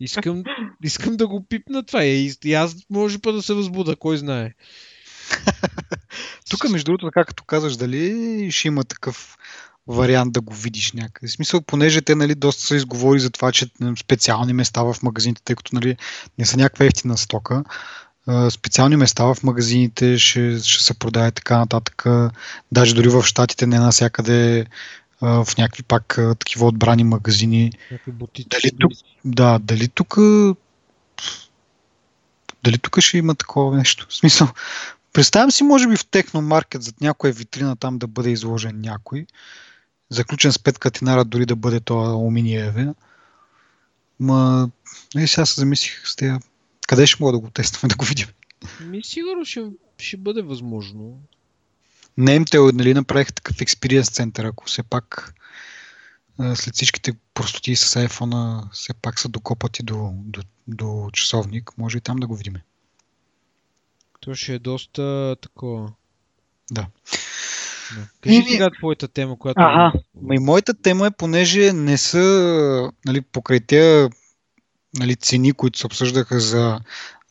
Искам, 0.01 0.43
искам 0.83 1.17
да 1.17 1.29
го 1.29 1.47
пипна 1.49 1.83
това. 1.83 2.05
И, 2.05 2.33
и 2.45 2.55
аз 2.55 2.77
може 2.91 3.19
па 3.19 3.33
да 3.33 3.43
се 3.43 3.55
възбуда, 3.55 3.97
кой 3.97 4.17
знае. 4.17 4.55
Тук, 6.51 6.71
между 6.71 6.85
другото, 6.85 7.11
както 7.13 7.45
казваш, 7.45 7.77
дали 7.77 8.49
ще 8.53 8.69
има 8.69 8.85
такъв 8.85 9.37
вариант 9.87 10.33
да 10.33 10.41
го 10.41 10.55
видиш 10.55 10.93
някъде. 10.93 11.29
В 11.29 11.33
смисъл, 11.33 11.61
понеже 11.61 12.03
те 12.03 12.15
нали, 12.15 12.35
доста 12.35 12.63
се 12.63 12.77
изговори 12.77 13.21
за 13.21 13.31
това, 13.31 13.53
че 13.53 13.67
специални 13.99 14.53
места 14.53 14.83
в 14.83 14.97
магазините, 15.03 15.43
тъй 15.45 15.57
като 15.57 15.75
нали, 15.75 15.97
не 16.39 16.47
са 16.47 16.57
някаква 16.57 16.87
ефтина 16.87 17.17
стока, 17.17 17.65
специални 18.51 18.97
места 18.97 19.25
в 19.25 19.37
магазините 19.43 20.19
ще, 20.19 20.59
ще 20.59 20.85
се 20.85 20.99
продават 20.99 21.35
така 21.35 21.59
нататък. 21.59 22.05
Даже 22.73 22.95
дори 22.95 23.09
в 23.09 23.23
Штатите 23.23 23.67
не 23.67 23.79
в 25.21 25.49
някакви 25.59 25.83
пак 25.83 26.19
такива 26.39 26.67
отбрани 26.67 27.05
магазини. 27.05 27.73
Дали 28.51 28.71
тук, 28.81 28.93
да, 29.25 29.59
дали 29.59 29.89
тук 29.89 30.19
дали 32.65 32.79
тук 32.79 33.01
ще 33.01 33.19
има 33.19 33.35
такова 33.35 33.77
нещо? 33.77 34.07
В 34.09 34.15
смисъл, 34.15 34.49
представям 35.13 35.51
си, 35.51 35.65
може 35.65 35.89
би 35.89 35.97
в 35.97 36.07
Техномаркет 36.07 36.83
зад 36.83 37.01
някоя 37.01 37.33
витрина 37.33 37.77
там 37.77 37.99
да 37.99 38.07
бъде 38.07 38.31
изложен 38.31 38.81
някой, 38.81 39.27
заключен 40.11 40.53
с 40.53 40.59
пет 40.59 40.79
катинара, 40.79 41.25
дори 41.25 41.47
да 41.47 41.57
бъде 41.57 41.81
това 41.81 42.07
алуминиеве. 42.07 42.95
Ма, 44.21 44.71
е, 45.17 45.27
сега 45.27 45.47
се 45.47 45.61
замислих 45.61 46.09
с 46.09 46.17
тея. 46.17 46.41
Къде 46.89 47.07
ще 47.07 47.23
мога 47.23 47.33
да 47.33 47.39
го 47.39 47.51
тестваме, 47.51 47.89
да 47.89 47.97
го 47.97 48.05
видим? 48.05 48.27
Ми 48.81 49.05
сигурно 49.05 49.45
ще, 49.45 49.65
ще 49.99 50.17
бъде 50.17 50.43
възможно. 50.43 51.21
Не 52.19 52.45
те 52.45 52.59
нали, 52.59 52.95
направиха 52.95 53.33
такъв 53.33 53.61
експириенс 53.61 54.11
център, 54.11 54.45
ако 54.45 54.65
все 54.65 54.83
пак 54.83 55.35
след 56.55 56.75
всичките 56.75 57.13
простоти 57.35 57.77
с 57.77 58.09
iPhone 58.09 58.63
все 58.73 58.95
пак 58.95 59.21
са 59.21 59.29
докопати 59.29 59.83
до, 59.83 60.11
до, 60.15 60.43
до 60.69 61.11
часовник, 61.13 61.79
може 61.79 61.99
и 61.99 62.01
там 62.01 62.17
да 62.17 62.27
го 62.27 62.37
видим. 62.37 62.55
То 64.21 64.35
ще 64.35 64.55
е 64.55 64.59
доста 64.59 65.37
такова. 65.43 65.93
Да. 66.71 66.87
да. 67.97 68.09
Кажи 68.21 68.37
и... 68.37 68.51
сега 68.51 68.71
твоята 68.71 69.09
тема, 69.09 69.39
която... 69.39 69.61
Ага, 69.61 69.93
и 70.33 70.39
моята 70.39 70.75
тема 70.75 71.07
е, 71.07 71.11
понеже 71.11 71.73
не 71.73 71.99
са 71.99 72.93
нали, 73.05 73.21
покрай 73.21 73.61
тези 73.61 74.09
нали, 74.99 75.17
цени, 75.17 75.53
които 75.53 75.79
се 75.79 75.87
обсъждаха 75.87 76.41
за, 76.41 76.81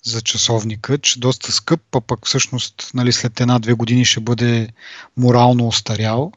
за 0.08 0.22
часовника, 0.22 0.98
че 0.98 1.20
доста 1.20 1.52
скъп, 1.52 1.96
а 1.96 2.02
пък 2.02 2.26
всъщност 2.26 2.92
нали, 2.94 3.14
след 3.14 3.40
една-две 3.40 3.74
години 3.74 4.06
ще 4.06 4.20
бъде 4.20 4.70
морално 5.18 5.68
остарял. 5.68 6.32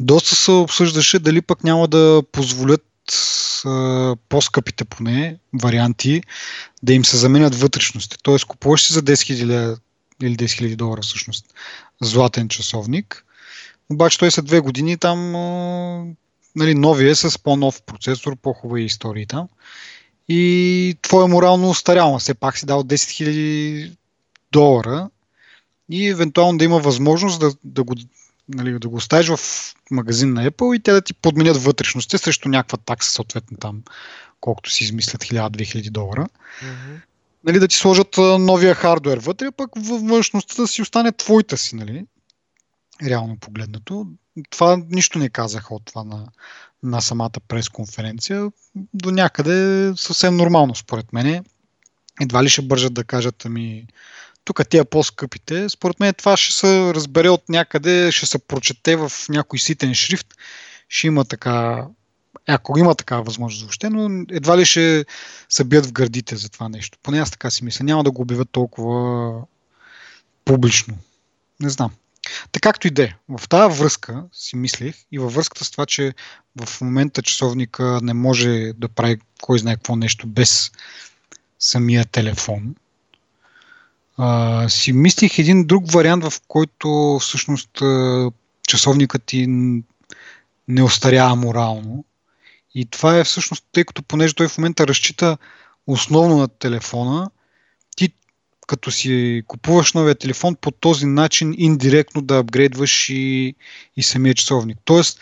Доста 0.00 0.34
се 0.34 0.50
обсъждаше 0.50 1.18
дали 1.18 1.42
пък 1.42 1.64
няма 1.64 1.88
да 1.88 2.22
позволят 2.32 2.84
а, 3.64 4.16
по-скъпите 4.28 4.84
поне 4.84 5.36
варианти 5.62 6.22
да 6.82 6.92
им 6.92 7.04
се 7.04 7.16
заменят 7.16 7.54
вътрешности. 7.54 8.16
Тоест 8.22 8.44
купуваш 8.44 8.82
си 8.82 8.92
за 8.92 9.02
10 9.02 9.12
000 9.12 9.78
или 10.22 10.36
10 10.36 10.44
000 10.44 10.76
долара 10.76 11.02
всъщност 11.02 11.46
златен 12.02 12.48
часовник, 12.48 13.24
обаче 13.90 14.18
той 14.18 14.30
след 14.30 14.44
две 14.44 14.60
години 14.60 14.98
там 14.98 15.36
а, 15.36 16.04
нали, 16.56 16.74
новия 16.74 17.10
е 17.10 17.14
с 17.14 17.38
по-нов 17.38 17.82
процесор, 17.82 18.36
по-хубави 18.36 18.84
истории 18.84 19.26
там 19.26 19.48
и 20.28 20.96
твое 21.02 21.26
морално 21.26 21.70
устарял. 21.70 22.18
Все 22.18 22.34
пак 22.34 22.58
си 22.58 22.66
дал 22.66 22.82
10 22.82 22.94
000 22.94 23.92
долара 24.52 25.10
и 25.90 26.08
евентуално 26.08 26.58
да 26.58 26.64
има 26.64 26.78
възможност 26.78 27.40
да, 27.40 27.52
да, 27.64 27.84
го, 27.84 27.94
нали, 28.48 28.78
да 28.78 28.88
го 28.88 28.96
оставиш 28.96 29.28
в 29.28 29.40
магазин 29.90 30.32
на 30.32 30.50
Apple 30.50 30.76
и 30.76 30.82
те 30.82 30.92
да 30.92 31.02
ти 31.02 31.14
подменят 31.14 31.56
вътрешността 31.56 32.18
срещу 32.18 32.48
някаква 32.48 32.78
такса, 32.78 33.10
съответно 33.10 33.56
там, 33.56 33.82
колкото 34.40 34.70
си 34.70 34.84
измислят 34.84 35.24
1000-2000 35.24 35.90
долара. 35.90 36.26
Mm-hmm. 36.62 37.00
Нали, 37.44 37.58
да 37.58 37.68
ти 37.68 37.76
сложат 37.76 38.16
новия 38.38 38.74
хардвер 38.74 39.18
вътре, 39.18 39.50
пък 39.50 39.70
външността 39.76 40.62
да 40.62 40.68
си 40.68 40.82
остане 40.82 41.12
твоята 41.12 41.56
си, 41.56 41.76
нали? 41.76 42.06
Реално 43.02 43.36
погледнато. 43.36 44.06
Това 44.50 44.82
нищо 44.90 45.18
не 45.18 45.28
казаха 45.28 45.74
от 45.74 45.84
това 45.84 46.04
на, 46.04 46.26
на 46.84 47.00
самата 47.00 47.40
пресконференция. 47.48 48.50
До 48.94 49.10
някъде 49.10 49.92
съвсем 49.96 50.36
нормално, 50.36 50.74
според 50.74 51.12
мен. 51.12 51.44
Едва 52.20 52.44
ли 52.44 52.48
ще 52.48 52.62
бържат 52.62 52.94
да 52.94 53.04
кажат, 53.04 53.44
ами, 53.44 53.86
тук 54.44 54.68
тия 54.68 54.84
по-скъпите, 54.84 55.68
според 55.68 56.00
мен 56.00 56.14
това 56.14 56.36
ще 56.36 56.54
се 56.54 56.94
разбере 56.94 57.28
от 57.28 57.48
някъде, 57.48 58.12
ще 58.12 58.26
се 58.26 58.38
прочете 58.38 58.96
в 58.96 59.12
някой 59.28 59.58
ситен 59.58 59.94
шрифт, 59.94 60.26
ще 60.88 61.06
има 61.06 61.24
така, 61.24 61.86
ако 62.48 62.78
има 62.78 62.94
такава 62.94 63.22
възможност 63.22 63.62
въобще, 63.62 63.90
но 63.90 64.24
едва 64.30 64.58
ли 64.58 64.64
ще 64.64 65.04
се 65.48 65.64
бият 65.64 65.86
в 65.86 65.92
гърдите 65.92 66.36
за 66.36 66.48
това 66.48 66.68
нещо. 66.68 66.98
Поне 67.02 67.20
аз 67.20 67.30
така 67.30 67.50
си 67.50 67.64
мисля. 67.64 67.84
Няма 67.84 68.04
да 68.04 68.10
го 68.10 68.22
обявят 68.22 68.50
толкова 68.50 69.32
публично. 70.44 70.94
Не 71.60 71.68
знам. 71.68 71.90
Така 72.52 72.68
както 72.68 72.86
и 72.86 72.90
да 72.90 73.04
е. 73.04 73.14
В 73.28 73.48
тази 73.48 73.78
връзка 73.78 74.24
си 74.32 74.56
мислих 74.56 74.96
и 75.12 75.18
във 75.18 75.34
връзката 75.34 75.64
с 75.64 75.70
това, 75.70 75.86
че 75.86 76.14
в 76.64 76.80
момента 76.80 77.22
часовника 77.22 78.00
не 78.02 78.14
може 78.14 78.72
да 78.76 78.88
прави 78.88 79.18
кой 79.42 79.58
знае 79.58 79.74
какво 79.74 79.96
нещо 79.96 80.26
без 80.26 80.72
самия 81.58 82.04
телефон, 82.04 82.74
а, 84.16 84.68
си 84.68 84.92
мислих 84.92 85.38
един 85.38 85.66
друг 85.66 85.92
вариант, 85.92 86.24
в 86.24 86.32
който 86.48 87.18
всъщност 87.20 87.70
часовникът 88.68 89.24
ти 89.24 89.46
не 90.68 90.82
остарява 90.82 91.36
морално. 91.36 92.04
И 92.74 92.86
това 92.86 93.18
е 93.18 93.24
всъщност, 93.24 93.64
тъй 93.72 93.84
като 93.84 94.02
понеже 94.02 94.34
той 94.34 94.48
в 94.48 94.58
момента 94.58 94.86
разчита 94.86 95.38
основно 95.86 96.36
на 96.38 96.48
телефона, 96.48 97.30
като 98.66 98.90
си 98.90 99.42
купуваш 99.46 99.92
новия 99.92 100.14
телефон, 100.14 100.56
по 100.56 100.70
този 100.70 101.06
начин 101.06 101.54
индиректно 101.58 102.22
да 102.22 102.38
апгрейдваш 102.38 103.08
и, 103.08 103.54
и 103.96 104.02
самия 104.02 104.34
часовник. 104.34 104.78
Тоест, 104.84 105.20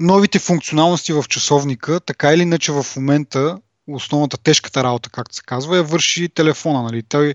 новите 0.00 0.38
функционалности 0.38 1.12
в 1.12 1.24
часовника, 1.28 2.00
така 2.00 2.32
или 2.32 2.42
иначе 2.42 2.72
в 2.72 2.86
момента 2.96 3.58
основната 3.88 4.38
тежката 4.38 4.84
работа, 4.84 5.10
както 5.10 5.34
се 5.34 5.42
казва, 5.42 5.76
я 5.76 5.82
върши 5.82 6.28
телефона. 6.28 6.82
Нали? 6.82 7.02
Той, 7.02 7.34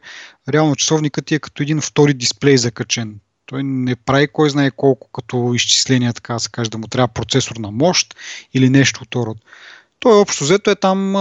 реално 0.50 0.76
часовникът 0.76 1.26
ти 1.26 1.36
е 1.36 1.40
като 1.40 1.64
един 1.64 1.82
втори 1.82 2.14
дисплей 2.14 2.58
закачен. 2.58 3.20
Той 3.46 3.64
не 3.64 3.96
прави 3.96 4.28
кой 4.28 4.50
знае 4.50 4.72
колко 4.72 5.10
като 5.12 5.54
изчисления, 5.54 6.14
така 6.14 6.40
се 6.40 6.50
каже, 6.50 6.70
да 6.70 6.78
му 6.78 6.88
трябва 6.88 7.08
процесор 7.08 7.56
на 7.56 7.72
мощ 7.72 8.16
или 8.54 8.70
нещо 8.70 9.00
от 9.04 9.16
род. 9.16 9.38
Той 10.04 10.20
общо 10.20 10.44
взето 10.44 10.70
е 10.72 10.76
там, 10.76 11.14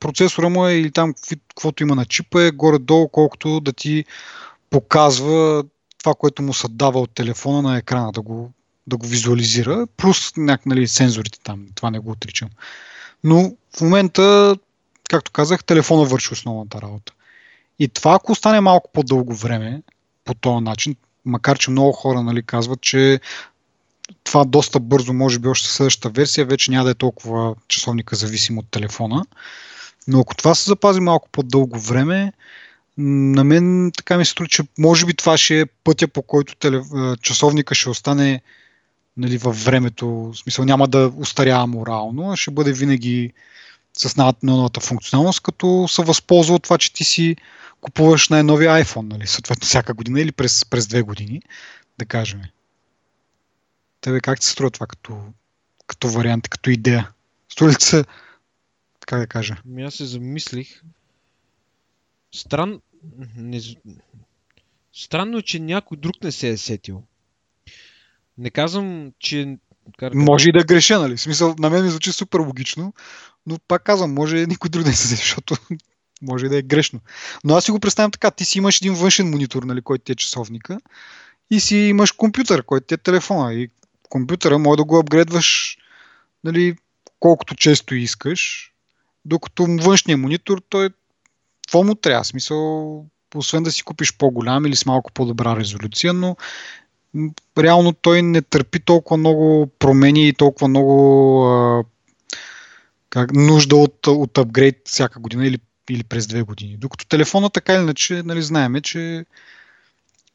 процесора 0.00 0.48
му 0.48 0.66
е 0.66 0.72
или 0.72 0.90
там 0.90 1.14
каквото 1.48 1.82
има 1.82 1.94
на 1.94 2.04
чипа 2.04 2.42
е 2.42 2.50
горе-долу, 2.50 3.08
колкото 3.08 3.60
да 3.60 3.72
ти 3.72 4.04
показва 4.70 5.64
това, 5.98 6.14
което 6.14 6.42
му 6.42 6.54
се 6.54 6.66
дава 6.70 7.00
от 7.00 7.14
телефона 7.14 7.62
на 7.62 7.76
екрана, 7.76 8.12
да 8.12 8.22
го, 8.22 8.52
да 8.86 8.96
го 8.96 9.06
визуализира, 9.06 9.86
плюс 9.96 10.32
някак, 10.36 10.66
нали, 10.66 10.88
сензорите 10.88 11.38
там, 11.44 11.66
това 11.74 11.90
не 11.90 11.98
го 11.98 12.10
отричам. 12.10 12.48
Но 13.24 13.52
в 13.76 13.80
момента, 13.80 14.56
както 15.10 15.32
казах, 15.32 15.64
телефона 15.64 16.04
върши 16.04 16.32
основната 16.32 16.82
работа. 16.82 17.12
И 17.78 17.88
това, 17.88 18.14
ако 18.14 18.32
остане 18.32 18.60
малко 18.60 18.90
по-дълго 18.92 19.34
време, 19.34 19.82
по 20.24 20.34
този 20.34 20.64
начин, 20.64 20.96
макар 21.24 21.58
че 21.58 21.70
много 21.70 21.92
хора 21.92 22.22
нали, 22.22 22.42
казват, 22.42 22.80
че 22.80 23.20
това 24.24 24.44
доста 24.44 24.80
бързо, 24.80 25.12
може 25.12 25.38
би 25.38 25.48
още 25.48 25.68
следващата 25.68 26.08
версия, 26.08 26.46
вече 26.46 26.70
няма 26.70 26.84
да 26.84 26.90
е 26.90 26.94
толкова 26.94 27.54
часовника 27.68 28.16
зависим 28.16 28.58
от 28.58 28.70
телефона. 28.70 29.24
Но 30.08 30.20
ако 30.20 30.34
това 30.34 30.54
се 30.54 30.70
запази 30.70 31.00
малко 31.00 31.28
по-дълго 31.32 31.78
време, 31.78 32.32
на 32.98 33.44
мен 33.44 33.92
така 33.96 34.18
ми 34.18 34.24
се 34.24 34.30
струва, 34.30 34.48
че 34.48 34.62
може 34.78 35.06
би 35.06 35.14
това 35.14 35.38
ще 35.38 35.60
е 35.60 35.66
пътя 35.66 36.08
по 36.08 36.22
който 36.22 36.56
теле... 36.56 36.82
часовника 37.22 37.74
ще 37.74 37.90
остане 37.90 38.42
нали, 39.16 39.38
във 39.38 39.64
времето. 39.64 40.08
В 40.08 40.34
смисъл 40.34 40.64
няма 40.64 40.88
да 40.88 41.12
устарява 41.16 41.66
морално, 41.66 42.32
а 42.32 42.36
ще 42.36 42.50
бъде 42.50 42.72
винаги 42.72 43.32
с 43.98 44.34
новата 44.42 44.80
функционалност, 44.80 45.40
като 45.40 45.86
се 45.88 46.02
възползва 46.02 46.54
от 46.54 46.62
това, 46.62 46.78
че 46.78 46.92
ти 46.92 47.04
си 47.04 47.36
купуваш 47.80 48.28
най-новия 48.28 48.84
iPhone, 48.84 49.08
нали, 49.08 49.26
съответно 49.26 49.66
всяка 49.66 49.94
година 49.94 50.20
или 50.20 50.32
през, 50.32 50.64
през 50.64 50.86
две 50.86 51.02
години, 51.02 51.42
да 51.98 52.04
кажем. 52.04 52.40
Тебе 54.02 54.20
как 54.20 54.40
ти 54.40 54.46
се 54.46 54.52
струва 54.52 54.70
това 54.70 54.86
като, 54.86 55.22
като 55.86 56.08
вариант, 56.08 56.48
като 56.48 56.70
идея? 56.70 57.10
Струва 57.48 57.70
ли 57.70 57.76
се 57.78 58.04
как 59.06 59.20
да 59.20 59.26
кажа. 59.26 59.56
Ами 59.66 59.82
аз 59.82 59.94
се 59.94 60.04
замислих. 60.04 60.82
Стран... 62.34 62.80
Не... 63.36 63.60
Странно 64.92 65.38
е, 65.38 65.42
че 65.42 65.58
някой 65.60 65.96
друг 65.96 66.22
не 66.22 66.32
се 66.32 66.48
е 66.48 66.56
сетил. 66.56 67.02
Не 68.38 68.50
казвам, 68.50 69.12
че... 69.18 69.58
Може 70.14 70.48
и 70.48 70.52
да 70.52 70.64
греша, 70.64 70.98
нали? 70.98 71.16
В 71.16 71.20
смисъл, 71.20 71.54
на 71.58 71.70
мен 71.70 71.84
ми 71.84 71.90
звучи 71.90 72.12
супер 72.12 72.38
логично, 72.38 72.94
но 73.46 73.58
пак 73.68 73.82
казвам, 73.82 74.14
може 74.14 74.46
никой 74.46 74.70
друг 74.70 74.86
не 74.86 74.92
се 74.92 75.08
сети, 75.08 75.16
защото 75.22 75.56
може 76.22 76.46
и 76.46 76.48
да 76.48 76.58
е 76.58 76.62
грешно. 76.62 77.00
Но 77.44 77.54
аз 77.54 77.64
си 77.64 77.70
го 77.70 77.80
представям 77.80 78.10
така. 78.10 78.30
Ти 78.30 78.44
си 78.44 78.58
имаш 78.58 78.80
един 78.80 78.94
външен 78.94 79.30
монитор, 79.30 79.62
нали, 79.62 79.82
който 79.82 80.04
ти 80.04 80.12
е 80.12 80.14
часовника 80.14 80.78
и 81.50 81.60
си 81.60 81.76
имаш 81.76 82.12
компютър, 82.12 82.62
който 82.62 82.86
ти 82.86 82.94
е 82.94 82.96
телефона. 82.96 83.54
И 83.54 83.70
компютъра 84.12 84.58
може 84.58 84.76
да 84.76 84.84
го 84.84 84.98
апгрейдваш 84.98 85.78
нали, 86.44 86.76
колкото 87.20 87.54
често 87.54 87.94
искаш, 87.94 88.72
докато 89.24 89.66
външния 89.66 90.18
монитор, 90.18 90.62
той 90.68 90.90
какво 91.62 91.84
му 91.84 91.94
трябва? 91.94 92.24
Смисъл, 92.24 93.06
освен 93.34 93.62
да 93.62 93.72
си 93.72 93.82
купиш 93.82 94.16
по-голям 94.16 94.66
или 94.66 94.76
с 94.76 94.86
малко 94.86 95.12
по-добра 95.12 95.56
резолюция, 95.56 96.12
но 96.12 96.36
реално 97.58 97.92
той 97.92 98.22
не 98.22 98.42
търпи 98.42 98.80
толкова 98.80 99.16
много 99.16 99.66
промени 99.78 100.28
и 100.28 100.32
толкова 100.32 100.68
много 100.68 101.44
а, 101.46 101.84
как, 103.10 103.32
нужда 103.32 103.76
от, 103.76 104.06
от 104.06 104.38
апгрейд 104.38 104.76
всяка 104.84 105.20
година 105.20 105.46
или, 105.46 105.58
или 105.90 106.04
през 106.04 106.26
две 106.26 106.42
години. 106.42 106.76
Докато 106.76 107.06
телефона 107.06 107.50
така 107.50 107.74
или 107.74 107.82
иначе, 107.82 108.22
нали, 108.22 108.42
знаеме, 108.42 108.80
че 108.80 109.24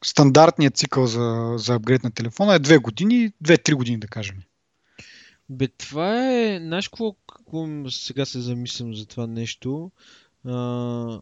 стандартният 0.04 0.76
цикъл 0.76 1.06
за, 1.06 1.54
за 1.56 1.74
апгрейд 1.74 2.04
на 2.04 2.10
телефона 2.10 2.54
е 2.54 2.58
две 2.58 2.78
години, 2.78 3.32
две-три 3.40 3.74
години 3.74 3.98
да 3.98 4.06
кажем. 4.06 4.36
Бе, 5.48 5.68
това 5.68 6.32
е... 6.34 6.58
Знаеш 6.60 6.88
какво 6.88 7.16
сега 7.90 8.24
се 8.24 8.40
замислям 8.40 8.94
за 8.94 9.06
това 9.06 9.26
нещо? 9.26 9.90
А, 10.44 11.20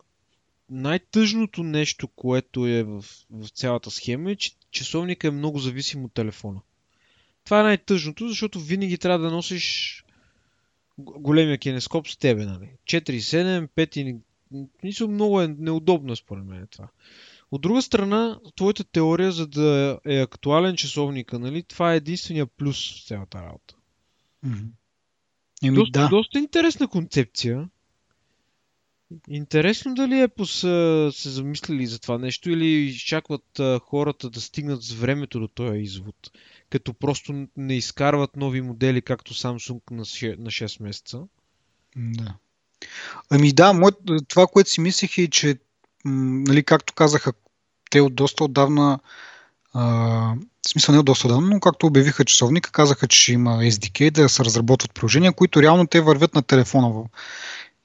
най-тъжното 0.70 1.62
нещо, 1.62 2.08
което 2.08 2.66
е 2.66 2.82
в, 2.82 3.04
в 3.30 3.48
цялата 3.48 3.90
схема 3.90 4.30
е, 4.30 4.36
че 4.36 4.52
часовника 4.70 5.28
е 5.28 5.30
много 5.30 5.58
зависим 5.58 6.04
от 6.04 6.14
телефона. 6.14 6.60
Това 7.44 7.60
е 7.60 7.62
най-тъжното, 7.62 8.28
защото 8.28 8.60
винаги 8.60 8.98
трябва 8.98 9.18
да 9.18 9.34
носиш 9.34 10.04
големия 10.98 11.58
кинескоп 11.58 12.08
с 12.08 12.16
тебе, 12.16 12.44
нали? 12.44 12.68
4,7, 12.84 13.68
5 13.68 13.98
и... 13.98 14.16
Мисля, 14.82 15.08
много 15.08 15.42
е 15.42 15.48
неудобно 15.58 16.16
според 16.16 16.44
мен 16.44 16.66
това. 16.70 16.88
От 17.50 17.60
друга 17.60 17.82
страна, 17.82 18.40
твоята 18.56 18.84
теория, 18.84 19.32
за 19.32 19.46
да 19.46 19.98
е 20.06 20.20
актуален 20.20 20.76
часовника, 20.76 21.38
нали, 21.38 21.62
това 21.62 21.92
е 21.92 21.96
единствения 21.96 22.46
плюс 22.46 23.00
в 23.00 23.06
цялата 23.06 23.42
работа. 23.42 23.74
Mm-hmm. 24.46 25.74
доста, 25.74 26.00
да. 26.00 26.08
доста 26.08 26.38
интересна 26.38 26.88
концепция. 26.88 27.68
Интересно 29.28 29.94
дали 29.94 30.20
е 30.20 30.28
пос, 30.28 30.50
се 31.16 31.30
замислили 31.30 31.86
за 31.86 31.98
това 31.98 32.18
нещо 32.18 32.50
или 32.50 32.66
изчакват 32.66 33.60
хората 33.80 34.30
да 34.30 34.40
стигнат 34.40 34.82
с 34.82 34.92
времето 34.92 35.40
до 35.40 35.48
този 35.48 35.78
извод, 35.78 36.30
като 36.70 36.94
просто 36.94 37.46
не 37.56 37.76
изкарват 37.76 38.36
нови 38.36 38.60
модели, 38.60 39.02
както 39.02 39.34
Samsung 39.34 39.90
на 39.90 40.04
6, 40.04 40.38
на 40.38 40.50
6 40.50 40.82
месеца. 40.82 41.22
Да. 41.96 42.36
Ами 43.30 43.52
да, 43.52 43.72
мое, 43.72 43.90
това, 44.28 44.46
което 44.46 44.70
си 44.70 44.80
мислех 44.80 45.18
е, 45.18 45.28
че, 45.28 45.58
нали, 46.06 46.62
както 46.62 46.94
казаха, 46.94 47.32
те 47.90 48.00
от 48.00 48.14
доста 48.14 48.44
отдавна 48.44 48.98
а, 49.74 49.84
в 50.66 50.68
смисъл 50.68 50.92
не 50.92 50.98
е 50.98 51.02
доста 51.02 51.28
давно, 51.28 51.46
но 51.46 51.60
както 51.60 51.86
обявиха 51.86 52.24
часовника, 52.24 52.72
казаха, 52.72 53.08
че 53.08 53.32
има 53.32 53.50
SDK 53.50 54.10
да 54.10 54.28
се 54.28 54.44
разработват 54.44 54.94
приложения, 54.94 55.32
които 55.32 55.62
реално 55.62 55.86
те 55.86 56.00
вървят 56.00 56.34
на 56.34 56.42
телефона 56.42 57.04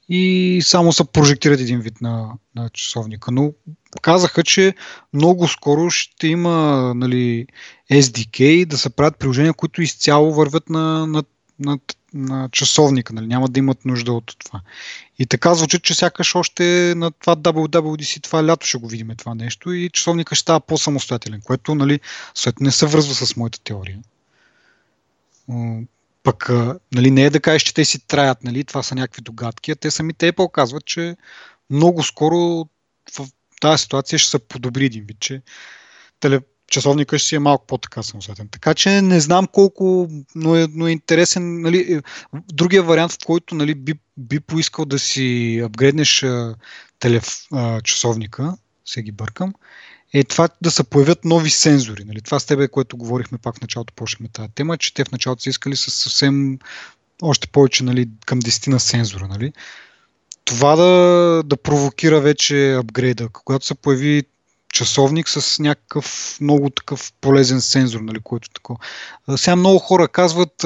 и 0.10 0.60
само 0.64 0.94
са 0.94 1.06
прожектират 1.06 1.60
един 1.60 1.80
вид 1.80 2.02
на, 2.02 2.30
на 2.56 2.70
часовника. 2.70 3.32
Но 3.32 3.54
казаха, 4.02 4.44
че 4.44 4.76
много 5.14 5.48
скоро 5.48 5.90
ще 5.90 6.28
има 6.28 6.94
нали, 6.96 7.48
SDK 7.92 8.66
да 8.66 8.78
се 8.78 8.90
правят 8.90 9.18
приложения, 9.18 9.54
които 9.54 9.82
изцяло 9.82 10.34
вървят 10.34 10.70
на, 10.70 11.08
на, 11.08 11.24
на, 11.60 11.78
на 12.14 12.50
часовника. 12.52 13.14
Нали? 13.14 13.28
Няма 13.28 13.48
да 13.48 13.60
имат 13.60 13.86
нужда 13.86 14.14
от 14.14 14.36
това. 14.46 14.62
И 15.20 15.26
така 15.26 15.54
звучи, 15.56 15.80
че 15.80 15.94
сякаш 15.94 16.36
още 16.36 16.94
на 16.98 17.12
това 17.12 17.36
WWDC 17.36 18.24
това 18.24 18.46
лято 18.46 18.68
ще 18.68 18.78
го 18.78 18.88
видим 18.88 19.12
това 19.18 19.36
нещо 19.36 19.72
и 19.72 19.90
часовника 19.90 20.36
ще 20.36 20.42
става 20.42 20.60
по-самостоятелен, 20.60 21.42
което 21.42 21.76
нали, 21.76 22.00
не 22.60 22.72
се 22.72 22.86
връзва 22.86 23.14
с 23.14 23.36
моята 23.36 23.60
теория. 23.60 24.00
Пък 26.24 26.50
нали, 26.92 27.12
не 27.12 27.24
е 27.24 27.30
да 27.30 27.40
кажеш, 27.40 27.64
че 27.64 27.74
те 27.74 27.86
си 27.86 28.08
траят, 28.08 28.44
нали, 28.44 28.64
това 28.64 28.84
са 28.84 28.96
някакви 28.96 29.22
догадки, 29.22 29.72
а 29.72 29.76
те 29.76 29.92
самите 29.92 30.34
Apple 30.34 30.52
казват, 30.52 30.86
че 30.86 31.16
много 31.70 32.04
скоро 32.04 32.38
в 33.18 33.28
тази 33.62 33.82
ситуация 33.82 34.20
ще 34.20 34.32
се 34.32 34.40
подобри 34.40 34.86
един 34.86 35.04
вид, 35.04 35.20
че 35.20 35.42
часовника 36.72 37.20
ще 37.20 37.28
си 37.28 37.36
е 37.36 37.40
малко 37.40 37.66
по-така 37.68 38.04
самосветен. 38.04 38.48
Така 38.52 38.74
че 38.74 39.02
не 39.02 39.20
знам 39.20 39.48
колко, 39.48 40.10
но 40.36 40.56
е, 40.56 40.68
но 40.72 40.88
е 40.88 40.92
интересен. 40.92 41.62
Нали, 41.62 41.94
е, 41.94 42.02
другия 42.54 42.84
вариант, 42.84 43.12
в 43.12 43.18
който 43.26 43.56
нали, 43.56 43.76
би, 43.76 43.94
би 44.18 44.40
поискал 44.40 44.86
да 44.86 45.00
си 45.00 45.60
апгрейднеш 45.66 46.26
телеф, 47.00 47.26
а, 47.54 47.82
часовника, 47.82 48.58
се 48.86 49.02
ги 49.02 49.12
бъркам, 49.12 49.54
е 50.14 50.24
това 50.24 50.50
да 50.62 50.72
се 50.72 50.84
появят 50.84 51.26
нови 51.26 51.50
сензори. 51.50 52.04
Нали? 52.04 52.22
Това 52.22 52.40
с 52.40 52.46
тебе, 52.46 52.68
което 52.68 52.98
говорихме 52.98 53.38
пак 53.38 53.58
в 53.58 53.62
началото, 53.62 53.94
почнахме 53.94 54.28
тази 54.28 54.50
тема, 54.56 54.78
че 54.78 54.94
те 54.94 55.04
в 55.04 55.12
началото 55.12 55.44
са 55.44 55.50
искали 55.50 55.76
с 55.76 55.92
съвсем 55.92 56.60
още 57.22 57.48
повече 57.48 57.84
нали, 57.84 58.10
към 58.26 58.42
10 58.42 58.68
на 58.68 58.80
сензора. 58.80 59.28
Нали? 59.28 59.54
Това 60.46 60.76
да, 60.76 61.44
да 61.46 61.58
провокира 61.58 62.22
вече 62.22 62.74
апгрейда. 62.74 63.30
Когато 63.30 63.66
се 63.66 63.76
появи 63.76 64.24
часовник 64.72 65.30
с 65.30 65.60
някакъв 65.60 66.38
много 66.42 66.70
такъв 66.70 67.14
полезен 67.22 67.62
сензор, 67.62 68.00
нали, 68.00 68.20
който 68.24 68.50
такова. 68.50 68.80
Сега 69.36 69.56
много 69.56 69.80
хора 69.80 70.08
казват, 70.08 70.66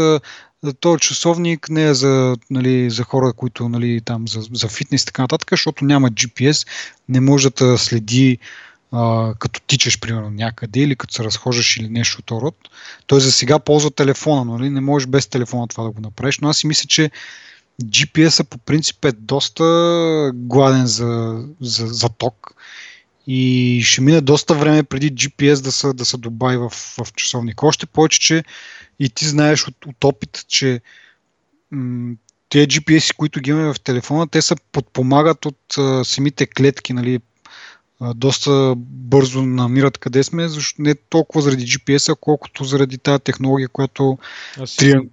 този 0.79 0.99
часовник 0.99 1.69
не 1.69 1.85
е 1.85 1.93
за, 1.93 2.37
нали, 2.49 2.89
за 2.89 3.03
хора, 3.03 3.33
които 3.33 3.69
нали, 3.69 4.01
там 4.01 4.27
за, 4.27 4.41
за 4.53 4.67
фитнес 4.67 5.03
и 5.03 5.05
така 5.05 5.21
нататък, 5.21 5.49
защото 5.51 5.85
няма 5.85 6.11
GPS, 6.11 6.67
не 7.09 7.19
може 7.19 7.49
да 7.49 7.77
следи 7.77 8.37
а, 8.91 9.33
като 9.39 9.61
тичаш, 9.61 9.99
примерно, 9.99 10.29
някъде 10.29 10.79
или 10.79 10.95
като 10.95 11.13
се 11.13 11.23
разхождаш 11.23 11.77
или 11.77 11.89
нещо 11.89 12.19
от 12.19 12.31
род. 12.31 12.55
Той 13.07 13.21
за 13.21 13.31
сега 13.31 13.59
ползва 13.59 13.91
телефона, 13.91 14.45
нали? 14.45 14.69
не 14.69 14.81
можеш 14.81 15.07
без 15.07 15.27
телефона 15.27 15.67
това 15.67 15.83
да 15.83 15.91
го 15.91 16.01
направиш, 16.01 16.39
но 16.39 16.49
аз 16.49 16.57
си 16.57 16.67
мисля, 16.67 16.87
че 16.87 17.11
GPS-а 17.83 18.43
по 18.43 18.57
принцип 18.57 19.05
е 19.05 19.11
доста 19.11 20.31
гладен 20.33 20.87
за, 20.87 21.43
за, 21.61 21.87
за 21.87 22.09
ток 22.09 22.55
и 23.27 23.81
ще 23.85 24.01
мине 24.01 24.21
доста 24.21 24.53
време 24.53 24.83
преди 24.83 25.11
GPS 25.11 25.61
да 25.61 25.71
се, 25.71 25.93
да 25.93 26.05
се 26.05 26.17
добави 26.17 26.57
в, 26.57 26.69
в 26.69 27.13
часовник. 27.15 27.63
Още 27.63 27.85
повече, 27.85 28.19
че 28.19 28.43
и 28.99 29.09
ти 29.09 29.25
знаеш 29.25 29.67
от, 29.67 29.85
от 29.85 30.03
опит, 30.03 30.45
че 30.47 30.81
м- 31.71 32.15
тези 32.49 32.67
GPS, 32.67 33.15
които 33.15 33.39
ги 33.39 33.49
имаме 33.49 33.73
в 33.73 33.79
телефона, 33.79 34.27
те 34.27 34.41
се 34.41 34.55
подпомагат 34.71 35.45
от 35.45 35.77
а, 35.77 36.05
самите 36.05 36.47
клетки, 36.47 36.93
нали, 36.93 37.19
а, 37.99 38.13
доста 38.13 38.73
бързо 38.77 39.41
намират 39.41 39.97
къде 39.97 40.23
сме, 40.23 40.47
защото 40.47 40.81
не 40.81 40.95
толкова 40.95 41.41
заради 41.41 41.67
GPS-а, 41.67 42.15
колкото 42.15 42.63
заради 42.63 42.97
тази 42.97 43.23
технология, 43.23 43.69
която 43.69 44.17
триан... 44.77 45.09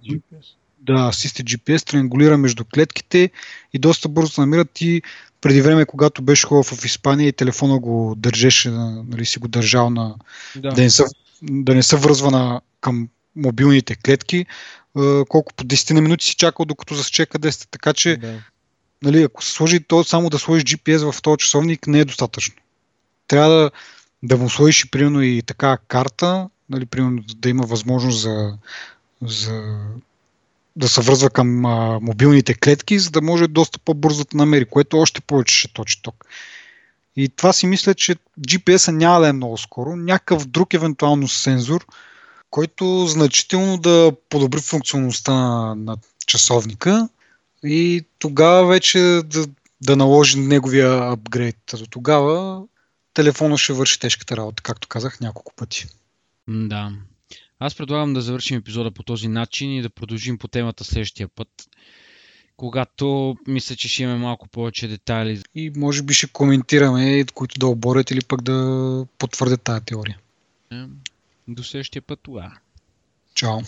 да, 0.81 0.93
Assisted 0.93 1.57
GPS 1.57 1.89
триангулира 1.89 2.37
между 2.37 2.65
клетките 2.65 3.29
и 3.73 3.79
доста 3.79 4.09
бързо 4.09 4.31
се 4.31 4.41
намират 4.41 4.81
и 4.81 5.01
преди 5.43 5.61
време, 5.61 5.85
когато 5.85 6.21
беше 6.21 6.47
хубав 6.47 6.65
в 6.65 6.85
Испания 6.85 7.27
и 7.27 7.33
телефона 7.33 7.79
го 7.79 8.13
държеше, 8.17 8.69
нали, 8.69 9.25
си 9.25 9.39
го 9.39 9.47
държал 9.47 9.89
на, 9.89 10.15
да, 10.55 10.69
да, 10.69 10.81
не, 10.81 10.89
се, 10.89 11.03
да 11.41 11.75
не 11.75 11.83
се 11.83 11.97
връзва 11.97 12.31
на, 12.31 12.61
към 12.81 13.09
мобилните 13.35 13.95
клетки, 13.95 14.45
колко 15.29 15.53
по 15.53 15.63
10 15.63 15.93
на 15.93 16.01
минути 16.01 16.25
си 16.25 16.35
чакал, 16.35 16.65
докато 16.65 16.95
засече 16.95 17.25
къде 17.25 17.51
сте. 17.51 17.67
Така 17.67 17.93
че, 17.93 18.17
да. 18.17 18.39
нали, 19.03 19.23
ако 19.23 19.43
се 19.43 19.51
сложи 19.51 19.79
то, 19.79 20.03
само 20.03 20.29
да 20.29 20.39
сложиш 20.39 20.63
GPS 20.63 21.11
в 21.11 21.21
този 21.21 21.37
часовник, 21.37 21.87
не 21.87 21.99
е 21.99 22.05
достатъчно. 22.05 22.55
Трябва 23.27 23.49
да, 23.49 23.71
да 24.23 24.37
му 24.37 24.49
сложиш 24.49 24.83
и 24.83 24.91
примерно 24.91 25.21
и 25.21 25.41
така 25.41 25.77
карта, 25.87 26.49
нали, 26.69 26.85
примерно 26.85 27.23
да 27.35 27.49
има 27.49 27.65
възможност 27.65 28.21
за, 28.21 28.57
за 29.21 29.77
да 30.75 30.89
се 30.89 31.01
връзва 31.01 31.29
към 31.29 31.65
а, 31.65 31.99
мобилните 32.01 32.53
клетки, 32.53 32.99
за 32.99 33.11
да 33.11 33.21
може 33.21 33.47
доста 33.47 33.79
по-бързо 33.79 34.23
да 34.23 34.37
намери, 34.37 34.65
което 34.65 34.97
още 34.97 35.21
повече 35.21 35.57
ще 35.57 35.73
точи 35.73 36.01
ток. 36.01 36.25
И 37.15 37.29
това 37.29 37.53
си 37.53 37.67
мисля, 37.67 37.93
че 37.93 38.15
GPS-а 38.39 38.91
няма 38.91 39.19
да 39.19 39.27
е 39.27 39.33
много 39.33 39.57
скоро. 39.57 39.95
Някакъв 39.95 40.45
друг 40.45 40.73
евентуално 40.73 41.27
сензор, 41.27 41.85
който 42.49 43.07
значително 43.07 43.77
да 43.77 44.11
подобри 44.29 44.61
функционалността 44.61 45.33
на, 45.33 45.75
на 45.75 45.97
часовника 46.27 47.09
и 47.63 48.05
тогава 48.19 48.67
вече 48.67 48.99
да, 49.25 49.45
да 49.81 49.95
наложи 49.95 50.39
неговия 50.39 51.11
апгрейд. 51.11 51.57
До 51.77 51.85
тогава 51.85 52.63
телефона 53.13 53.57
ще 53.57 53.73
върши 53.73 53.99
тежката 53.99 54.37
работа, 54.37 54.63
както 54.63 54.87
казах 54.87 55.19
няколко 55.19 55.53
пъти. 55.55 55.87
Да. 56.47 56.91
Аз 57.65 57.75
предлагам 57.75 58.13
да 58.13 58.21
завършим 58.21 58.57
епизода 58.57 58.91
по 58.91 59.03
този 59.03 59.27
начин 59.27 59.73
и 59.73 59.81
да 59.81 59.89
продължим 59.89 60.37
по 60.37 60.47
темата 60.47 60.83
следващия 60.83 61.27
път. 61.27 61.47
когато 62.57 63.37
мисля, 63.47 63.75
че 63.75 63.87
ще 63.87 64.03
имаме 64.03 64.19
малко 64.19 64.47
повече 64.47 64.87
детайли. 64.87 65.41
И 65.55 65.71
може 65.75 66.03
би 66.03 66.13
ще 66.13 66.27
коментираме, 66.27 67.25
които 67.33 67.59
да 67.59 67.67
оборят 67.67 68.11
или 68.11 68.21
пък 68.21 68.41
да 68.41 69.07
потвърдят 69.17 69.61
тази 69.61 69.85
теория. 69.85 70.17
До 71.47 71.63
следващия 71.63 72.01
път 72.01 72.19
това. 72.23 72.53
Чао! 73.33 73.59